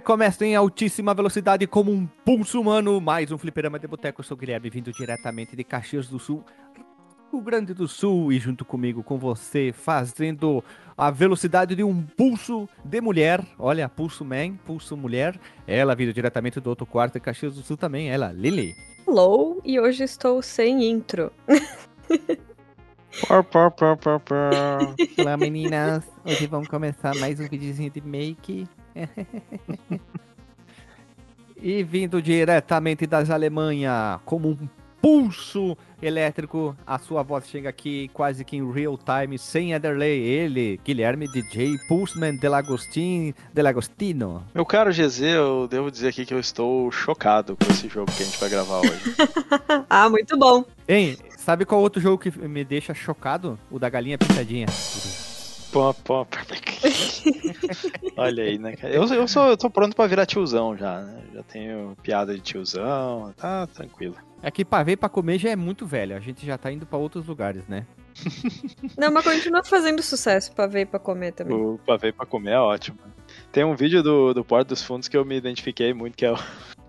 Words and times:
Começa 0.00 0.46
em 0.46 0.56
altíssima 0.56 1.12
velocidade 1.12 1.66
como 1.66 1.92
um 1.92 2.06
pulso 2.24 2.58
humano. 2.58 2.98
Mais 2.98 3.30
um 3.30 3.36
fliperama 3.36 3.78
de 3.78 3.86
boteco. 3.86 4.20
Eu 4.20 4.24
sou 4.24 4.36
o 4.36 4.40
Guilherme, 4.40 4.70
vindo 4.70 4.90
diretamente 4.90 5.54
de 5.54 5.62
Caxias 5.62 6.08
do 6.08 6.18
Sul, 6.18 6.42
Rio 7.30 7.42
Grande 7.42 7.74
do 7.74 7.86
Sul. 7.86 8.32
E 8.32 8.38
junto 8.38 8.64
comigo, 8.64 9.02
com 9.02 9.18
você, 9.18 9.70
fazendo 9.70 10.64
a 10.96 11.10
velocidade 11.10 11.74
de 11.74 11.84
um 11.84 12.02
pulso 12.02 12.66
de 12.82 13.02
mulher. 13.02 13.44
Olha, 13.58 13.86
pulso 13.86 14.24
man, 14.24 14.54
pulso 14.64 14.96
mulher. 14.96 15.38
Ela 15.66 15.94
vindo 15.94 16.12
diretamente 16.12 16.58
do 16.58 16.70
outro 16.70 16.86
quarto 16.86 17.14
de 17.14 17.20
Caxias 17.20 17.54
do 17.54 17.62
Sul 17.62 17.76
também. 17.76 18.10
Ela, 18.10 18.32
Lily. 18.32 18.74
Hello, 19.06 19.60
e 19.62 19.78
hoje 19.78 20.04
estou 20.04 20.40
sem 20.40 20.90
intro. 20.90 21.30
Olá, 25.18 25.36
meninas. 25.36 26.10
Hoje 26.24 26.46
vamos 26.46 26.68
começar 26.68 27.14
mais 27.16 27.38
um 27.38 27.46
videozinho 27.46 27.90
de 27.90 28.00
make. 28.00 28.66
e 31.56 31.82
vindo 31.82 32.20
diretamente 32.20 33.06
das 33.06 33.30
Alemanha, 33.30 34.20
como 34.24 34.48
um 34.48 34.68
pulso 35.02 35.76
elétrico, 36.00 36.76
a 36.86 36.96
sua 36.96 37.24
voz 37.24 37.48
chega 37.48 37.68
aqui 37.68 38.08
quase 38.14 38.44
que 38.44 38.56
em 38.56 38.72
real 38.72 38.96
time, 38.96 39.36
sem 39.36 39.72
Ederley. 39.72 40.20
Ele, 40.20 40.80
Guilherme 40.84 41.26
DJ 41.26 41.76
Pulseman 41.88 42.36
Delagostin, 42.36 43.34
Delagostino. 43.52 44.44
Meu 44.54 44.64
caro 44.64 44.92
GZ, 44.92 45.20
eu 45.20 45.66
devo 45.66 45.90
dizer 45.90 46.08
aqui 46.08 46.24
que 46.24 46.32
eu 46.32 46.38
estou 46.38 46.90
chocado 46.92 47.56
com 47.56 47.72
esse 47.72 47.88
jogo 47.88 48.12
que 48.12 48.22
a 48.22 48.26
gente 48.26 48.38
vai 48.38 48.48
gravar 48.48 48.78
hoje. 48.78 49.16
ah, 49.90 50.08
muito 50.08 50.38
bom. 50.38 50.64
Hein, 50.88 51.18
sabe 51.36 51.64
qual 51.64 51.80
outro 51.80 52.00
jogo 52.00 52.18
que 52.18 52.30
me 52.46 52.64
deixa 52.64 52.94
chocado? 52.94 53.58
O 53.70 53.78
da 53.78 53.88
galinha 53.88 54.16
pintadinha. 54.16 54.66
Pô, 55.72 55.94
pô. 55.94 56.26
Olha 58.18 58.44
aí, 58.44 58.58
né, 58.58 58.76
cara? 58.76 58.92
Eu, 58.92 59.04
eu, 59.06 59.26
sou, 59.26 59.48
eu 59.48 59.56
tô 59.56 59.70
pronto 59.70 59.96
pra 59.96 60.06
virar 60.06 60.26
tiozão 60.26 60.76
já, 60.76 61.00
né? 61.00 61.22
Já 61.32 61.42
tenho 61.44 61.96
piada 62.02 62.34
de 62.34 62.42
tiozão, 62.42 63.32
tá 63.38 63.66
tranquilo. 63.66 64.14
É 64.42 64.50
que 64.50 64.66
pra 64.66 64.82
ver 64.82 64.98
pra 64.98 65.08
comer 65.08 65.38
já 65.38 65.48
é 65.48 65.56
muito 65.56 65.86
velho. 65.86 66.14
A 66.14 66.20
gente 66.20 66.44
já 66.44 66.58
tá 66.58 66.70
indo 66.70 66.84
pra 66.84 66.98
outros 66.98 67.26
lugares, 67.26 67.66
né? 67.68 67.86
Não, 68.98 69.10
mas 69.10 69.24
continua 69.24 69.64
fazendo 69.64 70.02
sucesso 70.02 70.52
pra 70.52 70.66
ver 70.66 70.82
e 70.82 70.86
pra 70.86 70.98
comer 70.98 71.32
também. 71.32 71.56
O 71.56 71.80
e 72.02 72.12
pra 72.12 72.26
comer 72.26 72.52
é 72.52 72.58
ótimo. 72.58 72.98
Tem 73.50 73.64
um 73.64 73.74
vídeo 73.74 74.02
do, 74.02 74.34
do 74.34 74.44
Porto 74.44 74.68
dos 74.68 74.82
Fundos 74.82 75.08
que 75.08 75.16
eu 75.16 75.24
me 75.24 75.36
identifiquei 75.36 75.94
muito, 75.94 76.16
que 76.16 76.26
é 76.26 76.32
o, 76.32 76.38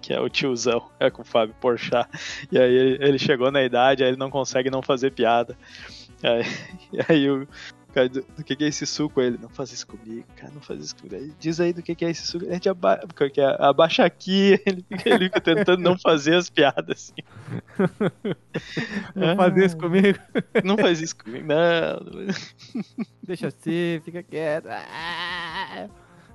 que 0.01 0.13
é 0.13 0.19
o 0.19 0.27
tiozão, 0.27 0.89
é 0.99 1.09
com 1.09 1.21
o 1.21 1.25
Fábio 1.25 1.55
Porchat. 1.61 2.09
E 2.51 2.59
aí 2.59 2.73
ele, 2.73 2.97
ele 3.05 3.19
chegou 3.19 3.49
na 3.49 3.63
idade, 3.63 4.03
aí 4.03 4.09
ele 4.09 4.17
não 4.17 4.29
consegue 4.29 4.69
não 4.69 4.81
fazer 4.81 5.11
piada. 5.11 5.57
E 6.21 6.27
aí, 6.27 6.43
e 6.91 6.99
aí 7.07 7.29
o, 7.29 7.47
Cara, 7.93 8.09
do, 8.09 8.21
do, 8.35 8.43
que, 8.43 8.55
que 8.55 8.63
é 8.63 8.67
esse 8.67 8.87
suco? 8.87 9.19
Aí 9.19 9.27
ele, 9.27 9.37
não 9.39 9.49
faz 9.49 9.71
isso 9.71 9.85
comigo, 9.85 10.25
cara, 10.35 10.51
não 10.51 10.61
faz 10.61 10.83
isso 10.83 10.95
comigo. 10.95 11.15
Aí, 11.15 11.31
diz 11.39 11.59
aí 11.59 11.71
do 11.71 11.83
que, 11.83 11.93
que 11.93 12.03
é 12.03 12.09
esse 12.09 12.25
suco. 12.25 12.49
A 12.49 12.53
gente 12.53 12.67
aba 12.67 12.99
que 13.31 13.39
é, 13.39 13.55
abaixa 13.59 14.03
aqui, 14.03 14.59
ele 14.65 14.83
fica, 14.89 15.09
ele 15.09 15.25
fica 15.25 15.39
tentando 15.39 15.83
não 15.83 15.97
fazer 15.97 16.35
as 16.35 16.49
piadas 16.49 16.89
assim. 16.89 17.13
Não 19.15 19.31
ah, 19.31 19.35
fazer 19.35 19.65
isso 19.65 19.77
comigo. 19.77 20.19
Não 20.63 20.77
faz 20.77 21.01
isso 21.01 21.15
comigo, 21.15 21.45
não. 21.45 22.25
Deixa 23.21 23.47
assim, 23.47 24.01
fica 24.03 24.23
quieto. 24.23 24.67
Ah. 24.69 25.87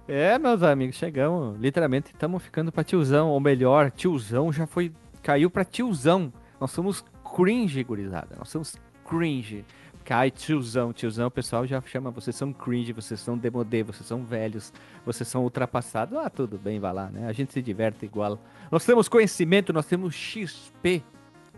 É, 0.07 0.39
meus 0.39 0.63
amigos, 0.63 0.97
chegamos. 0.97 1.59
Literalmente, 1.59 2.13
estamos 2.13 2.43
ficando 2.43 2.71
pra 2.71 2.85
tiozão, 2.85 3.29
ou 3.31 3.41
melhor, 3.41 3.91
tiozão 3.91 4.53
já 4.53 4.67
foi. 4.67 4.93
caiu 5.23 5.51
pra 5.51 5.65
tiozão. 5.65 6.33
Nós 6.61 6.71
somos 6.71 7.05
cringe, 7.37 7.83
gurizada. 7.83 8.37
Nós 8.39 8.49
somos 8.49 8.77
cringe. 9.05 9.65
Ai, 10.11 10.31
tiozão, 10.31 10.93
tiozão, 10.93 11.27
o 11.27 11.31
pessoal 11.31 11.67
já 11.67 11.81
chama, 11.83 12.11
vocês 12.11 12.35
são 12.35 12.53
cringe, 12.53 12.93
vocês 12.93 13.21
são 13.21 13.37
demodê, 13.37 13.83
vocês 13.83 14.07
são 14.07 14.25
velhos, 14.25 14.73
vocês 15.05 15.29
são 15.29 15.43
ultrapassados. 15.43 16.17
Ah, 16.19 16.31
tudo 16.31 16.59
bem, 16.59 16.81
vai 16.81 16.93
lá, 16.93 17.11
né? 17.11 17.29
A 17.29 17.33
gente 17.33 17.53
se 17.53 17.61
diverte 17.61 18.05
igual. 18.05 18.39
Nós 18.71 18.85
temos 18.85 19.09
conhecimento, 19.09 19.73
nós 19.73 19.87
temos 19.87 20.15
XP, 20.15 21.03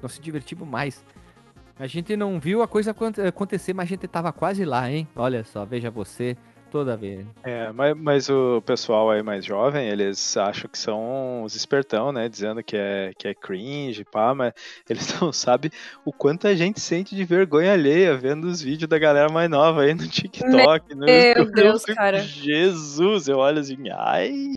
nós 0.03 0.12
se 0.12 0.21
divertimos 0.21 0.66
mais. 0.66 1.05
A 1.78 1.87
gente 1.87 2.15
não 2.16 2.39
viu 2.39 2.62
a 2.62 2.69
coisa 2.69 2.94
acontecer, 3.27 3.72
mas 3.72 3.84
a 3.84 3.89
gente 3.89 4.06
tava 4.06 4.33
quase 4.33 4.65
lá, 4.65 4.91
hein? 4.91 5.09
Olha 5.16 5.44
só, 5.44 5.65
veja 5.65 5.91
você 5.91 6.37
toda 6.71 6.97
vez. 6.97 7.27
É, 7.43 7.73
mas, 7.73 7.97
mas 7.97 8.29
o 8.29 8.63
pessoal 8.63 9.11
aí 9.11 9.23
mais 9.23 9.45
jovem, 9.45 9.89
eles 9.89 10.37
acham 10.37 10.71
que 10.71 10.79
são 10.79 11.43
os 11.43 11.55
espertão, 11.55 12.13
né? 12.13 12.29
Dizendo 12.29 12.63
que 12.63 12.77
é, 12.77 13.13
que 13.19 13.29
é 13.29 13.35
cringe, 13.35 14.05
pá, 14.05 14.35
mas 14.35 14.53
eles 14.89 15.13
não 15.21 15.33
sabem 15.33 15.71
o 16.05 16.13
quanto 16.13 16.47
a 16.47 16.55
gente 16.55 16.81
sente 16.81 17.15
de 17.15 17.25
vergonha 17.25 17.73
alheia 17.73 18.17
vendo 18.17 18.45
os 18.45 18.63
vídeos 18.63 18.89
da 18.89 18.99
galera 18.99 19.31
mais 19.31 19.51
nova 19.51 19.83
aí 19.83 19.95
no 19.95 20.07
TikTok. 20.07 20.95
Meu, 20.95 21.07
Meu 21.07 21.53
Deus, 21.53 21.85
cara. 21.85 22.21
Jesus, 22.21 23.29
eu 23.29 23.39
olho 23.39 23.59
assim, 23.59 23.77
ai, 23.93 24.55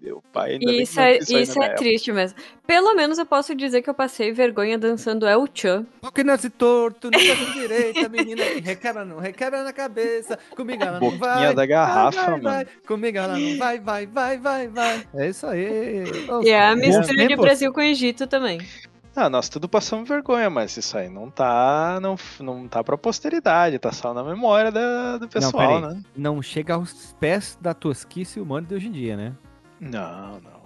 meu 0.00 0.22
pai 0.32 0.52
ainda 0.52 0.72
Isso 0.72 1.00
é, 1.00 1.18
isso 1.18 1.62
é 1.62 1.68
triste 1.70 2.12
mesmo. 2.12 2.38
Pelo 2.66 2.94
menos 2.94 3.18
eu 3.18 3.26
posso 3.26 3.54
dizer 3.54 3.82
que 3.82 3.90
eu 3.90 3.94
passei 3.94 4.32
vergonha 4.32 4.78
dançando 4.78 5.26
El 5.26 5.46
Chan. 5.52 5.86
Porque 6.00 6.22
nasce 6.22 6.50
torto, 6.50 7.10
nunca 7.10 7.18
tem 7.18 7.52
direita, 7.52 8.08
menina 8.08 8.44
que 8.44 8.60
requebra, 8.60 9.04
não 9.04 9.18
requebra 9.18 9.62
na 9.62 9.72
cabeça. 9.72 10.38
Comigo 10.54 10.82
ela 10.82 11.00
não 11.00 11.18
vai. 11.18 11.54
da 11.54 11.66
garrafa, 11.66 12.16
vai, 12.16 12.24
vai, 12.24 12.40
mano. 12.40 12.42
Vai. 12.42 12.66
Comigo 12.86 13.18
ela 13.18 13.38
não 13.38 13.58
vai, 13.58 13.80
vai, 13.80 14.06
vai, 14.06 14.38
vai, 14.38 14.68
vai. 14.68 15.08
É 15.14 15.28
isso 15.28 15.46
aí. 15.46 16.04
E 16.44 16.50
é 16.50 16.68
a 16.68 16.76
mistura 16.76 17.26
de 17.26 17.36
Brasil 17.36 17.72
com 17.72 17.80
Egito 17.80 18.26
também. 18.26 18.60
Ah, 19.14 19.28
nós 19.28 19.48
tudo 19.48 19.68
passamos 19.68 20.08
vergonha, 20.08 20.48
mas 20.48 20.76
isso 20.76 20.96
aí 20.96 21.08
não 21.08 21.30
tá, 21.30 21.98
não, 22.00 22.16
não 22.40 22.66
tá 22.66 22.82
pra 22.82 22.96
posteridade, 22.96 23.78
tá 23.78 23.92
só 23.92 24.14
na 24.14 24.24
memória 24.24 24.72
da, 24.72 25.18
do 25.18 25.28
pessoal, 25.28 25.80
não, 25.80 25.90
né? 25.90 26.02
Não 26.16 26.40
chega 26.40 26.74
aos 26.74 27.14
pés 27.20 27.58
da 27.60 27.74
tosquice 27.74 28.40
humana 28.40 28.66
de 28.66 28.74
hoje 28.74 28.88
em 28.88 28.92
dia, 28.92 29.16
né? 29.16 29.34
Não, 29.78 30.40
não. 30.40 30.62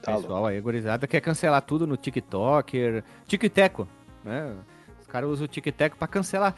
Tá 0.00 0.14
pessoal 0.14 0.40
louco. 0.40 0.46
aí, 0.46 0.60
gurizada, 0.60 1.06
quer 1.06 1.20
cancelar 1.20 1.60
tudo 1.60 1.86
no 1.86 1.98
TikToker, 1.98 3.04
TikTeco, 3.26 3.86
né? 4.24 4.56
Os 4.98 5.06
caras 5.06 5.28
usam 5.28 5.44
o 5.44 5.48
TikTok 5.48 5.96
pra 5.96 6.08
cancelar 6.08 6.54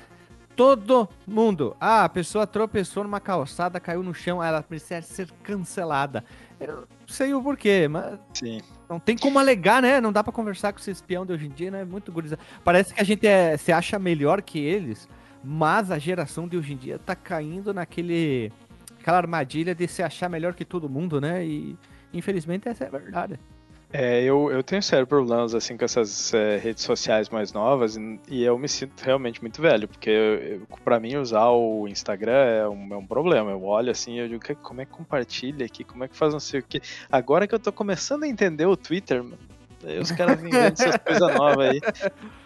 todo 0.55 1.09
mundo. 1.27 1.77
Ah, 1.81 2.05
a 2.05 2.09
pessoa 2.09 2.47
tropeçou 2.47 3.03
numa 3.03 3.21
calçada, 3.21 3.81
caiu 3.81 4.03
no 4.03 4.15
chão, 4.15 4.43
ela 4.43 4.63
precisa 4.63 5.03
ser 5.03 5.31
cancelada. 5.43 6.25
Eu 6.61 6.87
sei 7.07 7.35
o 7.35 7.43
porquê, 7.43 7.89
mas 7.89 8.19
Sim. 8.35 8.61
Não 8.89 8.99
tem 8.99 9.17
como 9.17 9.39
alegar, 9.39 9.83
né? 9.83 10.01
Não 10.01 10.13
dá 10.13 10.25
para 10.25 10.33
conversar 10.33 10.73
com 10.73 10.79
esse 10.79 10.91
espião 10.91 11.27
de 11.27 11.33
hoje 11.33 11.47
em 11.47 11.51
dia, 11.51 11.71
né? 11.71 11.85
Muito 11.85 12.11
gurizada. 12.11 12.41
Parece 12.65 12.95
que 12.95 13.01
a 13.01 13.05
gente 13.05 13.27
é, 13.27 13.57
se 13.57 13.71
acha 13.71 13.99
melhor 13.99 14.41
que 14.41 14.59
eles, 14.59 15.09
mas 15.45 15.91
a 15.91 15.99
geração 15.99 16.49
de 16.49 16.57
hoje 16.57 16.73
em 16.73 16.77
dia 16.77 16.99
tá 16.99 17.15
caindo 17.15 17.75
naquele 17.75 18.51
aquela 19.01 19.19
armadilha 19.19 19.75
de 19.75 19.87
se 19.87 20.03
achar 20.03 20.29
melhor 20.29 20.55
que 20.55 20.65
todo 20.65 20.89
mundo, 20.89 21.21
né? 21.21 21.45
E 21.45 21.77
infelizmente 22.13 22.69
essa 22.69 22.85
é 22.85 22.87
a 22.87 22.91
verdade. 22.91 23.39
É, 23.91 24.23
eu, 24.23 24.51
eu 24.51 24.63
tenho 24.63 24.83
sério 24.83 25.07
problemas 25.07 25.55
assim 25.55 25.75
com 25.75 25.85
essas 25.85 26.35
é, 26.35 26.59
redes 26.59 26.85
sociais 26.85 27.31
mais 27.31 27.55
novas 27.55 27.97
e, 27.97 28.21
e, 28.29 28.45
eu 28.45 28.59
me 28.59 28.69
sinto 28.69 29.01
realmente 29.03 29.41
muito 29.41 29.63
velho, 29.63 29.89
porque 29.89 30.61
para 30.85 31.01
mim 31.01 31.17
usar 31.17 31.49
o 31.49 31.89
Instagram 31.89 32.33
é 32.33 32.69
um, 32.69 32.93
é 32.93 32.97
um 32.99 33.07
problema. 33.07 33.51
Eu 33.51 33.65
olho 33.65 33.91
assim 33.91 34.19
eu 34.19 34.29
digo, 34.29 34.43
como 34.63 34.83
é 34.83 34.85
que 34.85 34.93
compartilha 34.93 35.65
aqui, 35.65 35.85
como 35.85 36.05
é 36.05 36.09
que 36.09 36.15
faz 36.15 36.35
não 36.35 36.41
sei 36.41 36.61
o 36.61 36.63
que. 36.63 36.83
Agora 37.11 37.47
que 37.47 37.55
eu 37.55 37.59
tô 37.59 37.73
começando 37.73 38.25
a 38.25 38.29
entender 38.29 38.67
o 38.67 38.77
Twitter, 38.77 39.25
mano, 39.25 39.39
os 40.03 40.11
caras 40.11 40.41
vêm 40.41 40.51
vendo 40.51 40.73
essas 40.73 40.97
coisas 40.97 41.35
novas 41.35 41.71
aí. 41.71 41.81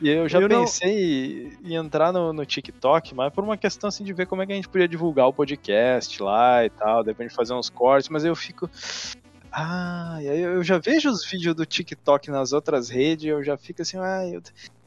E 0.01 0.11
eu 0.11 0.29
já 0.29 0.39
eu 0.39 0.49
pensei 0.49 1.51
não... 1.61 1.71
em 1.71 1.75
entrar 1.75 2.13
no, 2.13 2.33
no, 2.33 2.47
TikTok, 2.47 3.15
mas 3.15 3.33
por 3.33 3.43
uma 3.43 3.57
questão 3.57 3.89
assim 3.89 4.05
de 4.05 4.13
ver 4.13 4.27
como 4.27 4.43
é 4.43 4.47
que 4.47 4.53
a 4.53 4.55
gente 4.55 4.69
podia 4.69 4.87
divulgar 4.87 5.27
o 5.27 5.33
podcast 5.33 6.23
lá 6.23 6.65
e 6.65 6.71
tal, 6.71 7.03
depois 7.03 7.31
de 7.31 7.35
fazer 7.35 7.55
uns 7.55 7.69
cortes, 7.69 8.09
mas 8.09 8.25
eu 8.25 8.37
fico. 8.37 8.71
Ah, 9.53 10.19
e 10.23 10.27
eu 10.27 10.63
já 10.63 10.79
vejo 10.79 11.11
os 11.11 11.29
vídeos 11.29 11.55
do 11.55 11.67
TikTok 11.67 12.31
nas 12.31 12.53
outras 12.53 12.89
redes, 12.89 13.27
eu 13.27 13.45
já 13.45 13.57
fico 13.57 13.83
assim, 13.83 13.99
ah, 13.99 14.27
eu, 14.27 14.41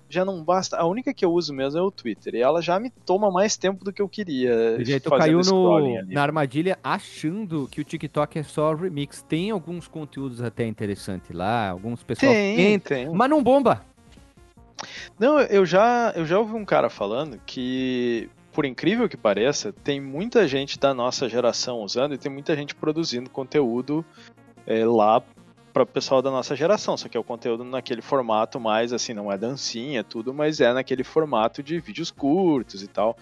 já 0.09 0.25
não 0.25 0.43
basta. 0.43 0.77
A 0.77 0.85
única 0.85 1.13
que 1.13 1.23
eu 1.23 1.31
uso 1.31 1.53
mesmo 1.53 1.79
é 1.79 1.81
o 1.81 1.91
Twitter. 1.91 2.35
E 2.35 2.41
ela 2.41 2.61
já 2.61 2.79
me 2.79 2.89
toma 2.89 3.29
mais 3.29 3.57
tempo 3.57 3.83
do 3.83 3.91
que 3.91 4.01
eu 4.01 4.09
queria. 4.09 4.77
Tu 5.01 5.09
caiu 5.09 5.41
no, 5.41 6.03
na 6.05 6.21
armadilha 6.21 6.79
achando 6.83 7.67
que 7.69 7.81
o 7.81 7.83
TikTok 7.83 8.39
é 8.39 8.43
só 8.43 8.73
remix. 8.73 9.21
Tem 9.21 9.51
alguns 9.51 9.87
conteúdos 9.87 10.41
até 10.41 10.65
interessantes 10.65 11.31
lá, 11.31 11.69
alguns 11.69 12.03
pessoal 12.03 12.31
tem, 12.31 12.79
tem. 12.79 13.09
mas 13.09 13.29
não 13.29 13.43
bomba. 13.43 13.81
Não, 15.19 15.39
eu 15.39 15.65
já, 15.65 16.13
eu 16.15 16.25
já 16.25 16.37
ouvi 16.37 16.53
um 16.53 16.65
cara 16.65 16.89
falando 16.89 17.39
que, 17.45 18.29
por 18.51 18.65
incrível 18.65 19.07
que 19.07 19.15
pareça, 19.15 19.71
tem 19.71 20.01
muita 20.01 20.47
gente 20.47 20.77
da 20.77 20.93
nossa 20.93 21.29
geração 21.29 21.79
usando 21.79 22.13
e 22.13 22.17
tem 22.17 22.31
muita 22.31 22.55
gente 22.55 22.75
produzindo 22.75 23.29
conteúdo 23.29 24.05
é, 24.65 24.85
lá 24.85 25.21
para 25.73 25.83
o 25.83 25.85
pessoal 25.85 26.21
da 26.21 26.31
nossa 26.31 26.55
geração, 26.55 26.95
só 26.95 27.09
que 27.09 27.17
é 27.17 27.19
o 27.19 27.23
conteúdo 27.23 27.63
naquele 27.65 28.01
formato 28.01 28.59
mais 28.59 28.93
assim, 28.93 29.13
não 29.13 29.29
é 29.29 29.37
dancinha, 29.37 30.03
tudo, 30.03 30.33
mas 30.33 30.61
é 30.61 30.71
naquele 30.71 31.03
formato 31.03 31.61
de 31.61 31.79
vídeos 31.81 32.09
curtos 32.09 32.81
e 32.81 32.87
tal. 32.87 33.17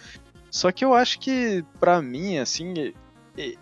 Só 0.52 0.72
que 0.72 0.86
eu 0.86 0.94
acho 0.94 1.20
que 1.20 1.66
para 1.80 2.00
mim 2.00 2.38
assim, 2.38 2.94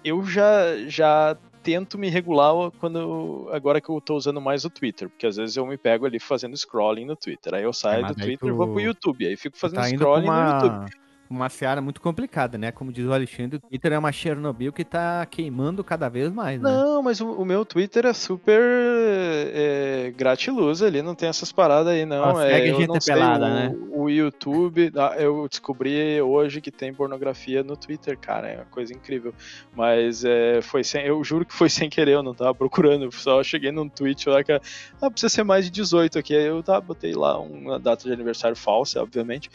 eu 0.04 0.26
já 0.26 0.78
já 0.88 1.38
tento 1.64 1.98
me 1.98 2.10
regular 2.10 2.72
quando 2.80 3.48
agora 3.54 3.80
que 3.80 3.88
eu 3.88 4.02
tô 4.02 4.16
usando 4.16 4.42
mais 4.42 4.66
o 4.66 4.70
Twitter, 4.70 5.08
porque 5.08 5.26
às 5.26 5.38
vezes 5.38 5.56
eu 5.56 5.66
me 5.66 5.78
pego 5.78 6.06
ali 6.06 6.20
fazendo 6.20 6.58
scrolling 6.58 7.06
no 7.06 7.16
Twitter. 7.16 7.54
Aí 7.54 7.64
eu 7.64 7.72
saio 7.72 8.04
é, 8.04 8.08
do 8.10 8.16
Twitter 8.16 8.50
e 8.50 8.52
vou 8.52 8.68
pro 8.68 8.82
YouTube, 8.82 9.26
aí 9.26 9.38
fico 9.38 9.58
fazendo 9.58 9.80
tá 9.80 9.88
scrolling 9.88 10.28
uma... 10.28 10.44
no 10.44 10.66
YouTube 10.66 11.02
uma 11.32 11.50
seara 11.50 11.82
muito 11.82 12.02
complicada, 12.02 12.58
né? 12.58 12.72
Como 12.72 12.92
diz 12.92 13.06
o 13.06 13.14
Alexandre, 13.14 13.58
o 13.58 13.60
Twitter 13.60 13.94
é 13.94 14.00
uma 14.00 14.12
Chernobyl 14.12 14.72
que 14.72 14.84
tá 14.84 15.26
queimando 15.26 15.84
cada 15.84 16.10
vez 16.10 16.32
mais, 16.32 16.62
né? 16.62 16.70
Não, 16.70 17.02
mas 17.02 17.22
o, 17.22 17.32
o 17.32 17.46
meu 17.46 17.66
Twitter 17.66 18.06
é 18.06 18.14
super 18.14 18.62
é, 18.62 20.14
gratiluz 20.16 20.82
ali, 20.82 21.02
não 21.02 21.16
tem 21.16 21.30
essas 21.30 21.52
paradas 21.52 21.94
aí, 21.94 22.06
não. 22.06 22.26
Nossa, 22.26 22.48
é, 22.48 22.52
segue 22.52 22.70
eu 22.70 22.76
gente 22.78 22.88
não 22.88 23.02
sei, 23.02 23.16
pelada, 23.16 23.46
o, 23.46 23.50
né? 23.50 23.76
o 23.92 24.10
YouTube, 24.10 24.92
ah, 24.96 25.16
eu 25.18 25.48
descobri 25.48 26.22
hoje 26.22 26.62
que 26.62 26.72
tem 26.72 26.94
pornografia 26.94 27.64
no 27.64 27.78
Twitter, 27.78 28.18
cara, 28.18 28.50
é 28.50 28.56
uma 28.58 28.66
coisa 28.66 28.94
incrível. 28.94 29.34
Mas 29.76 30.24
é, 30.26 30.62
foi 30.62 30.84
sem, 30.84 31.06
eu 31.06 31.24
juro 31.24 31.46
que 31.46 31.54
foi 31.54 31.70
sem 31.70 31.90
querer, 31.90 32.14
eu 32.14 32.24
não 32.24 32.34
tava 32.34 32.54
procurando, 32.54 33.06
eu 33.06 33.12
só 33.12 33.42
cheguei 33.44 33.72
num 33.72 33.88
tweet 33.88 34.28
lá 34.30 34.44
que 34.44 34.52
ah, 34.52 35.10
precisa 35.10 35.30
ser 35.30 35.44
mais 35.44 35.66
de 35.66 35.72
18 35.72 36.20
aqui, 36.20 36.36
aí 36.36 36.46
eu 36.46 36.62
tá, 36.62 36.80
botei 36.80 37.14
lá 37.14 37.40
uma 37.40 37.80
data 37.80 38.04
de 38.04 38.14
aniversário 38.14 38.56
falsa, 38.56 39.02
obviamente, 39.02 39.50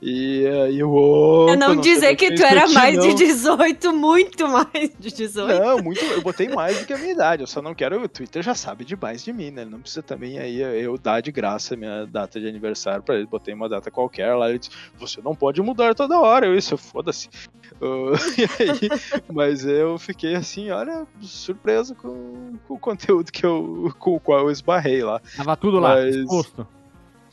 e 0.00 0.46
aí 0.46 0.78
eu... 0.78 0.92
Eu 1.48 1.56
não, 1.56 1.74
não 1.74 1.80
dizer 1.80 2.14
que 2.16 2.34
tu 2.34 2.42
era 2.42 2.68
mais 2.68 2.98
de 2.98 3.14
18, 3.14 3.92
muito 3.92 4.48
mais 4.48 4.90
de 4.98 5.12
18. 5.12 5.60
Não, 5.60 5.78
muito, 5.78 6.04
eu 6.04 6.20
botei 6.22 6.48
mais 6.48 6.78
do 6.78 6.86
que 6.86 6.92
a 6.92 6.98
minha 6.98 7.12
idade, 7.12 7.42
eu 7.42 7.46
só 7.46 7.60
não 7.60 7.74
quero, 7.74 8.02
o 8.02 8.08
Twitter 8.08 8.42
já 8.42 8.54
sabe 8.54 8.84
demais 8.84 9.24
de 9.24 9.32
mim, 9.32 9.50
né, 9.50 9.62
ele 9.62 9.70
não 9.70 9.80
precisa 9.80 10.02
também 10.02 10.38
aí 10.38 10.60
eu 10.60 10.96
dar 10.98 11.20
de 11.20 11.32
graça 11.32 11.74
a 11.74 11.76
minha 11.76 12.06
data 12.06 12.40
de 12.40 12.46
aniversário 12.46 13.02
pra 13.02 13.16
ele, 13.16 13.26
botei 13.26 13.54
uma 13.54 13.68
data 13.68 13.90
qualquer 13.90 14.34
lá, 14.34 14.48
ele 14.48 14.58
disse, 14.58 14.70
você 14.96 15.20
não 15.22 15.34
pode 15.34 15.60
mudar 15.60 15.94
toda 15.94 16.18
hora, 16.18 16.46
eu 16.46 16.56
isso, 16.56 16.76
foda-se. 16.76 17.28
Uh, 17.80 18.12
aí, 18.60 19.22
mas 19.32 19.64
eu 19.64 19.98
fiquei 19.98 20.34
assim, 20.34 20.70
olha, 20.70 21.06
surpreso 21.20 21.94
com, 21.94 22.58
com, 22.66 22.74
o 22.74 22.78
conteúdo 22.78 23.32
que 23.32 23.44
eu, 23.44 23.92
com 23.98 24.16
o 24.16 24.20
qual 24.20 24.40
eu 24.40 24.50
esbarrei 24.50 25.02
lá. 25.02 25.20
Tava 25.36 25.56
tudo 25.56 25.78
lá, 25.78 25.94
Mas- 25.94 26.14
exposto. 26.14 26.66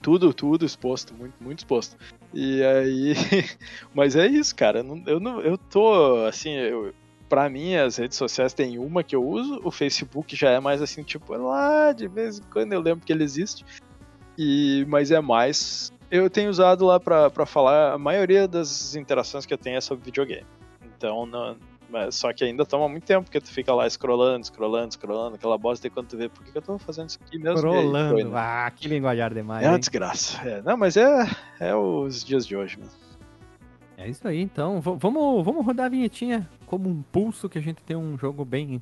Tudo, 0.01 0.33
tudo 0.33 0.65
exposto, 0.65 1.13
muito, 1.13 1.33
muito 1.41 1.59
exposto. 1.59 1.97
E 2.33 2.63
aí, 2.63 3.13
mas 3.93 4.15
é 4.15 4.27
isso, 4.27 4.55
cara. 4.55 4.79
eu 5.05 5.19
não- 5.19 5.41
Eu 5.41 5.57
tô 5.57 6.25
assim, 6.25 6.51
eu, 6.53 6.93
para 7.27 7.49
mim 7.49 7.75
as 7.75 7.97
redes 7.97 8.17
sociais 8.17 8.53
tem 8.53 8.79
uma 8.79 9.03
que 9.03 9.15
eu 9.15 9.23
uso, 9.23 9.59
o 9.63 9.71
Facebook 9.71 10.35
já 10.35 10.49
é 10.51 10.59
mais 10.59 10.81
assim, 10.81 11.03
tipo, 11.03 11.33
lá 11.35 11.91
de 11.91 12.07
vez 12.07 12.39
em 12.39 12.43
quando 12.43 12.73
eu 12.73 12.81
lembro 12.81 13.05
que 13.05 13.11
ele 13.11 13.23
existe. 13.23 13.65
E 14.37 14.85
mas 14.87 15.11
é 15.11 15.19
mais 15.19 15.91
eu 16.09 16.29
tenho 16.29 16.49
usado 16.49 16.85
lá 16.85 16.99
pra 16.99 17.45
falar 17.45 17.93
a 17.93 17.97
maioria 17.97 18.47
das 18.47 18.95
interações 18.95 19.45
que 19.45 19.53
eu 19.53 19.57
tenho 19.57 19.77
é 19.77 19.81
sobre 19.81 20.05
videogame. 20.05 20.45
Então, 20.83 21.25
não, 21.25 21.55
mas 21.89 22.15
só 22.15 22.31
que 22.31 22.43
ainda 22.43 22.65
toma 22.65 22.87
muito 22.87 23.03
tempo, 23.03 23.23
porque 23.23 23.41
tu 23.41 23.49
fica 23.49 23.73
lá 23.73 23.89
scrollando, 23.89 24.45
scrollando, 24.45 24.93
scrollando, 24.93 25.35
aquela 25.35 25.57
bosta 25.57 25.87
e 25.87 25.89
quando 25.89 26.07
tu 26.07 26.17
vê, 26.17 26.29
por 26.29 26.43
que, 26.43 26.51
que 26.51 26.57
eu 26.57 26.61
tô 26.61 26.77
fazendo 26.77 27.09
isso 27.09 27.19
aqui 27.25 27.37
mesmo? 27.39 27.73
E 27.73 27.75
aí, 27.77 28.09
foi, 28.09 28.23
né? 28.23 28.31
Ah, 28.35 28.71
que 28.75 28.87
linguajar 28.87 29.33
demais. 29.33 29.63
É 29.65 29.67
uma 29.67 29.73
hein? 29.75 29.79
desgraça. 29.79 30.37
É, 30.47 30.61
não, 30.61 30.77
mas 30.77 30.95
é, 30.97 31.25
é 31.59 31.75
os 31.75 32.23
dias 32.23 32.45
de 32.45 32.55
hoje 32.55 32.77
mesmo. 32.77 32.93
É 33.97 34.07
isso 34.07 34.25
aí, 34.27 34.41
então. 34.41 34.79
V- 34.79 34.95
vamos, 34.97 35.43
vamos 35.43 35.65
rodar 35.65 35.87
a 35.87 35.89
vinhetinha 35.89 36.49
como 36.65 36.87
um 36.89 37.01
pulso 37.01 37.49
que 37.49 37.57
a 37.57 37.61
gente 37.61 37.83
tem 37.83 37.97
um 37.97 38.17
jogo 38.17 38.45
bem 38.45 38.81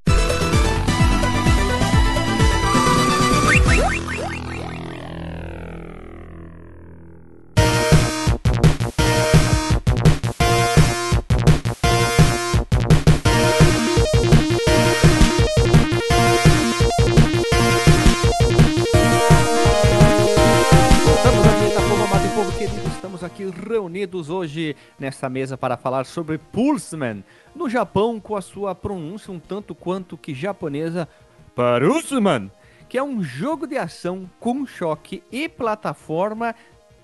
Estamos 23.11 23.23
aqui 23.25 23.45
reunidos 23.67 24.29
hoje 24.29 24.73
nessa 24.97 25.27
mesa 25.27 25.57
para 25.57 25.75
falar 25.75 26.05
sobre 26.05 26.37
Pulseman, 26.37 27.25
no 27.53 27.69
Japão 27.69 28.21
com 28.21 28.37
a 28.37 28.41
sua 28.41 28.73
pronúncia 28.73 29.33
um 29.33 29.39
tanto 29.39 29.75
quanto 29.75 30.17
que 30.17 30.33
japonesa, 30.33 31.09
Pulseman, 31.53 32.49
que 32.87 32.97
é 32.97 33.03
um 33.03 33.21
jogo 33.21 33.67
de 33.67 33.77
ação 33.77 34.29
com 34.39 34.65
choque 34.65 35.21
e 35.29 35.49
plataforma 35.49 36.55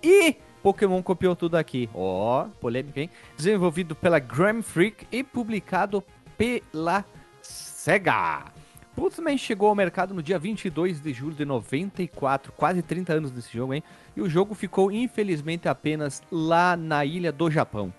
e 0.01 0.37
Pokémon 0.63 1.03
copiou 1.03 1.35
tudo 1.35 1.55
aqui. 1.55 1.89
Ó, 1.93 2.45
polêmica, 2.61 3.01
hein? 3.01 3.09
Desenvolvido 3.35 3.93
pela 3.93 4.17
Gram 4.17 4.61
Freak 4.61 5.05
e 5.11 5.25
publicado 5.25 6.01
pela 6.37 7.03
Sega. 7.41 8.56
Pulseman 8.97 9.37
chegou 9.37 9.69
ao 9.69 9.75
mercado 9.75 10.11
no 10.11 10.23
dia 10.23 10.39
22 10.39 10.99
de 10.99 11.13
julho 11.13 11.35
de 11.35 11.45
94, 11.45 12.51
quase 12.51 12.81
30 12.81 13.13
anos 13.13 13.31
nesse 13.31 13.55
jogo, 13.55 13.75
hein? 13.75 13.83
E 14.15 14.21
o 14.21 14.27
jogo 14.27 14.55
ficou, 14.55 14.91
infelizmente, 14.91 15.69
apenas 15.69 16.23
lá 16.31 16.75
na 16.75 17.05
ilha 17.05 17.31
do 17.31 17.51
Japão. 17.51 17.93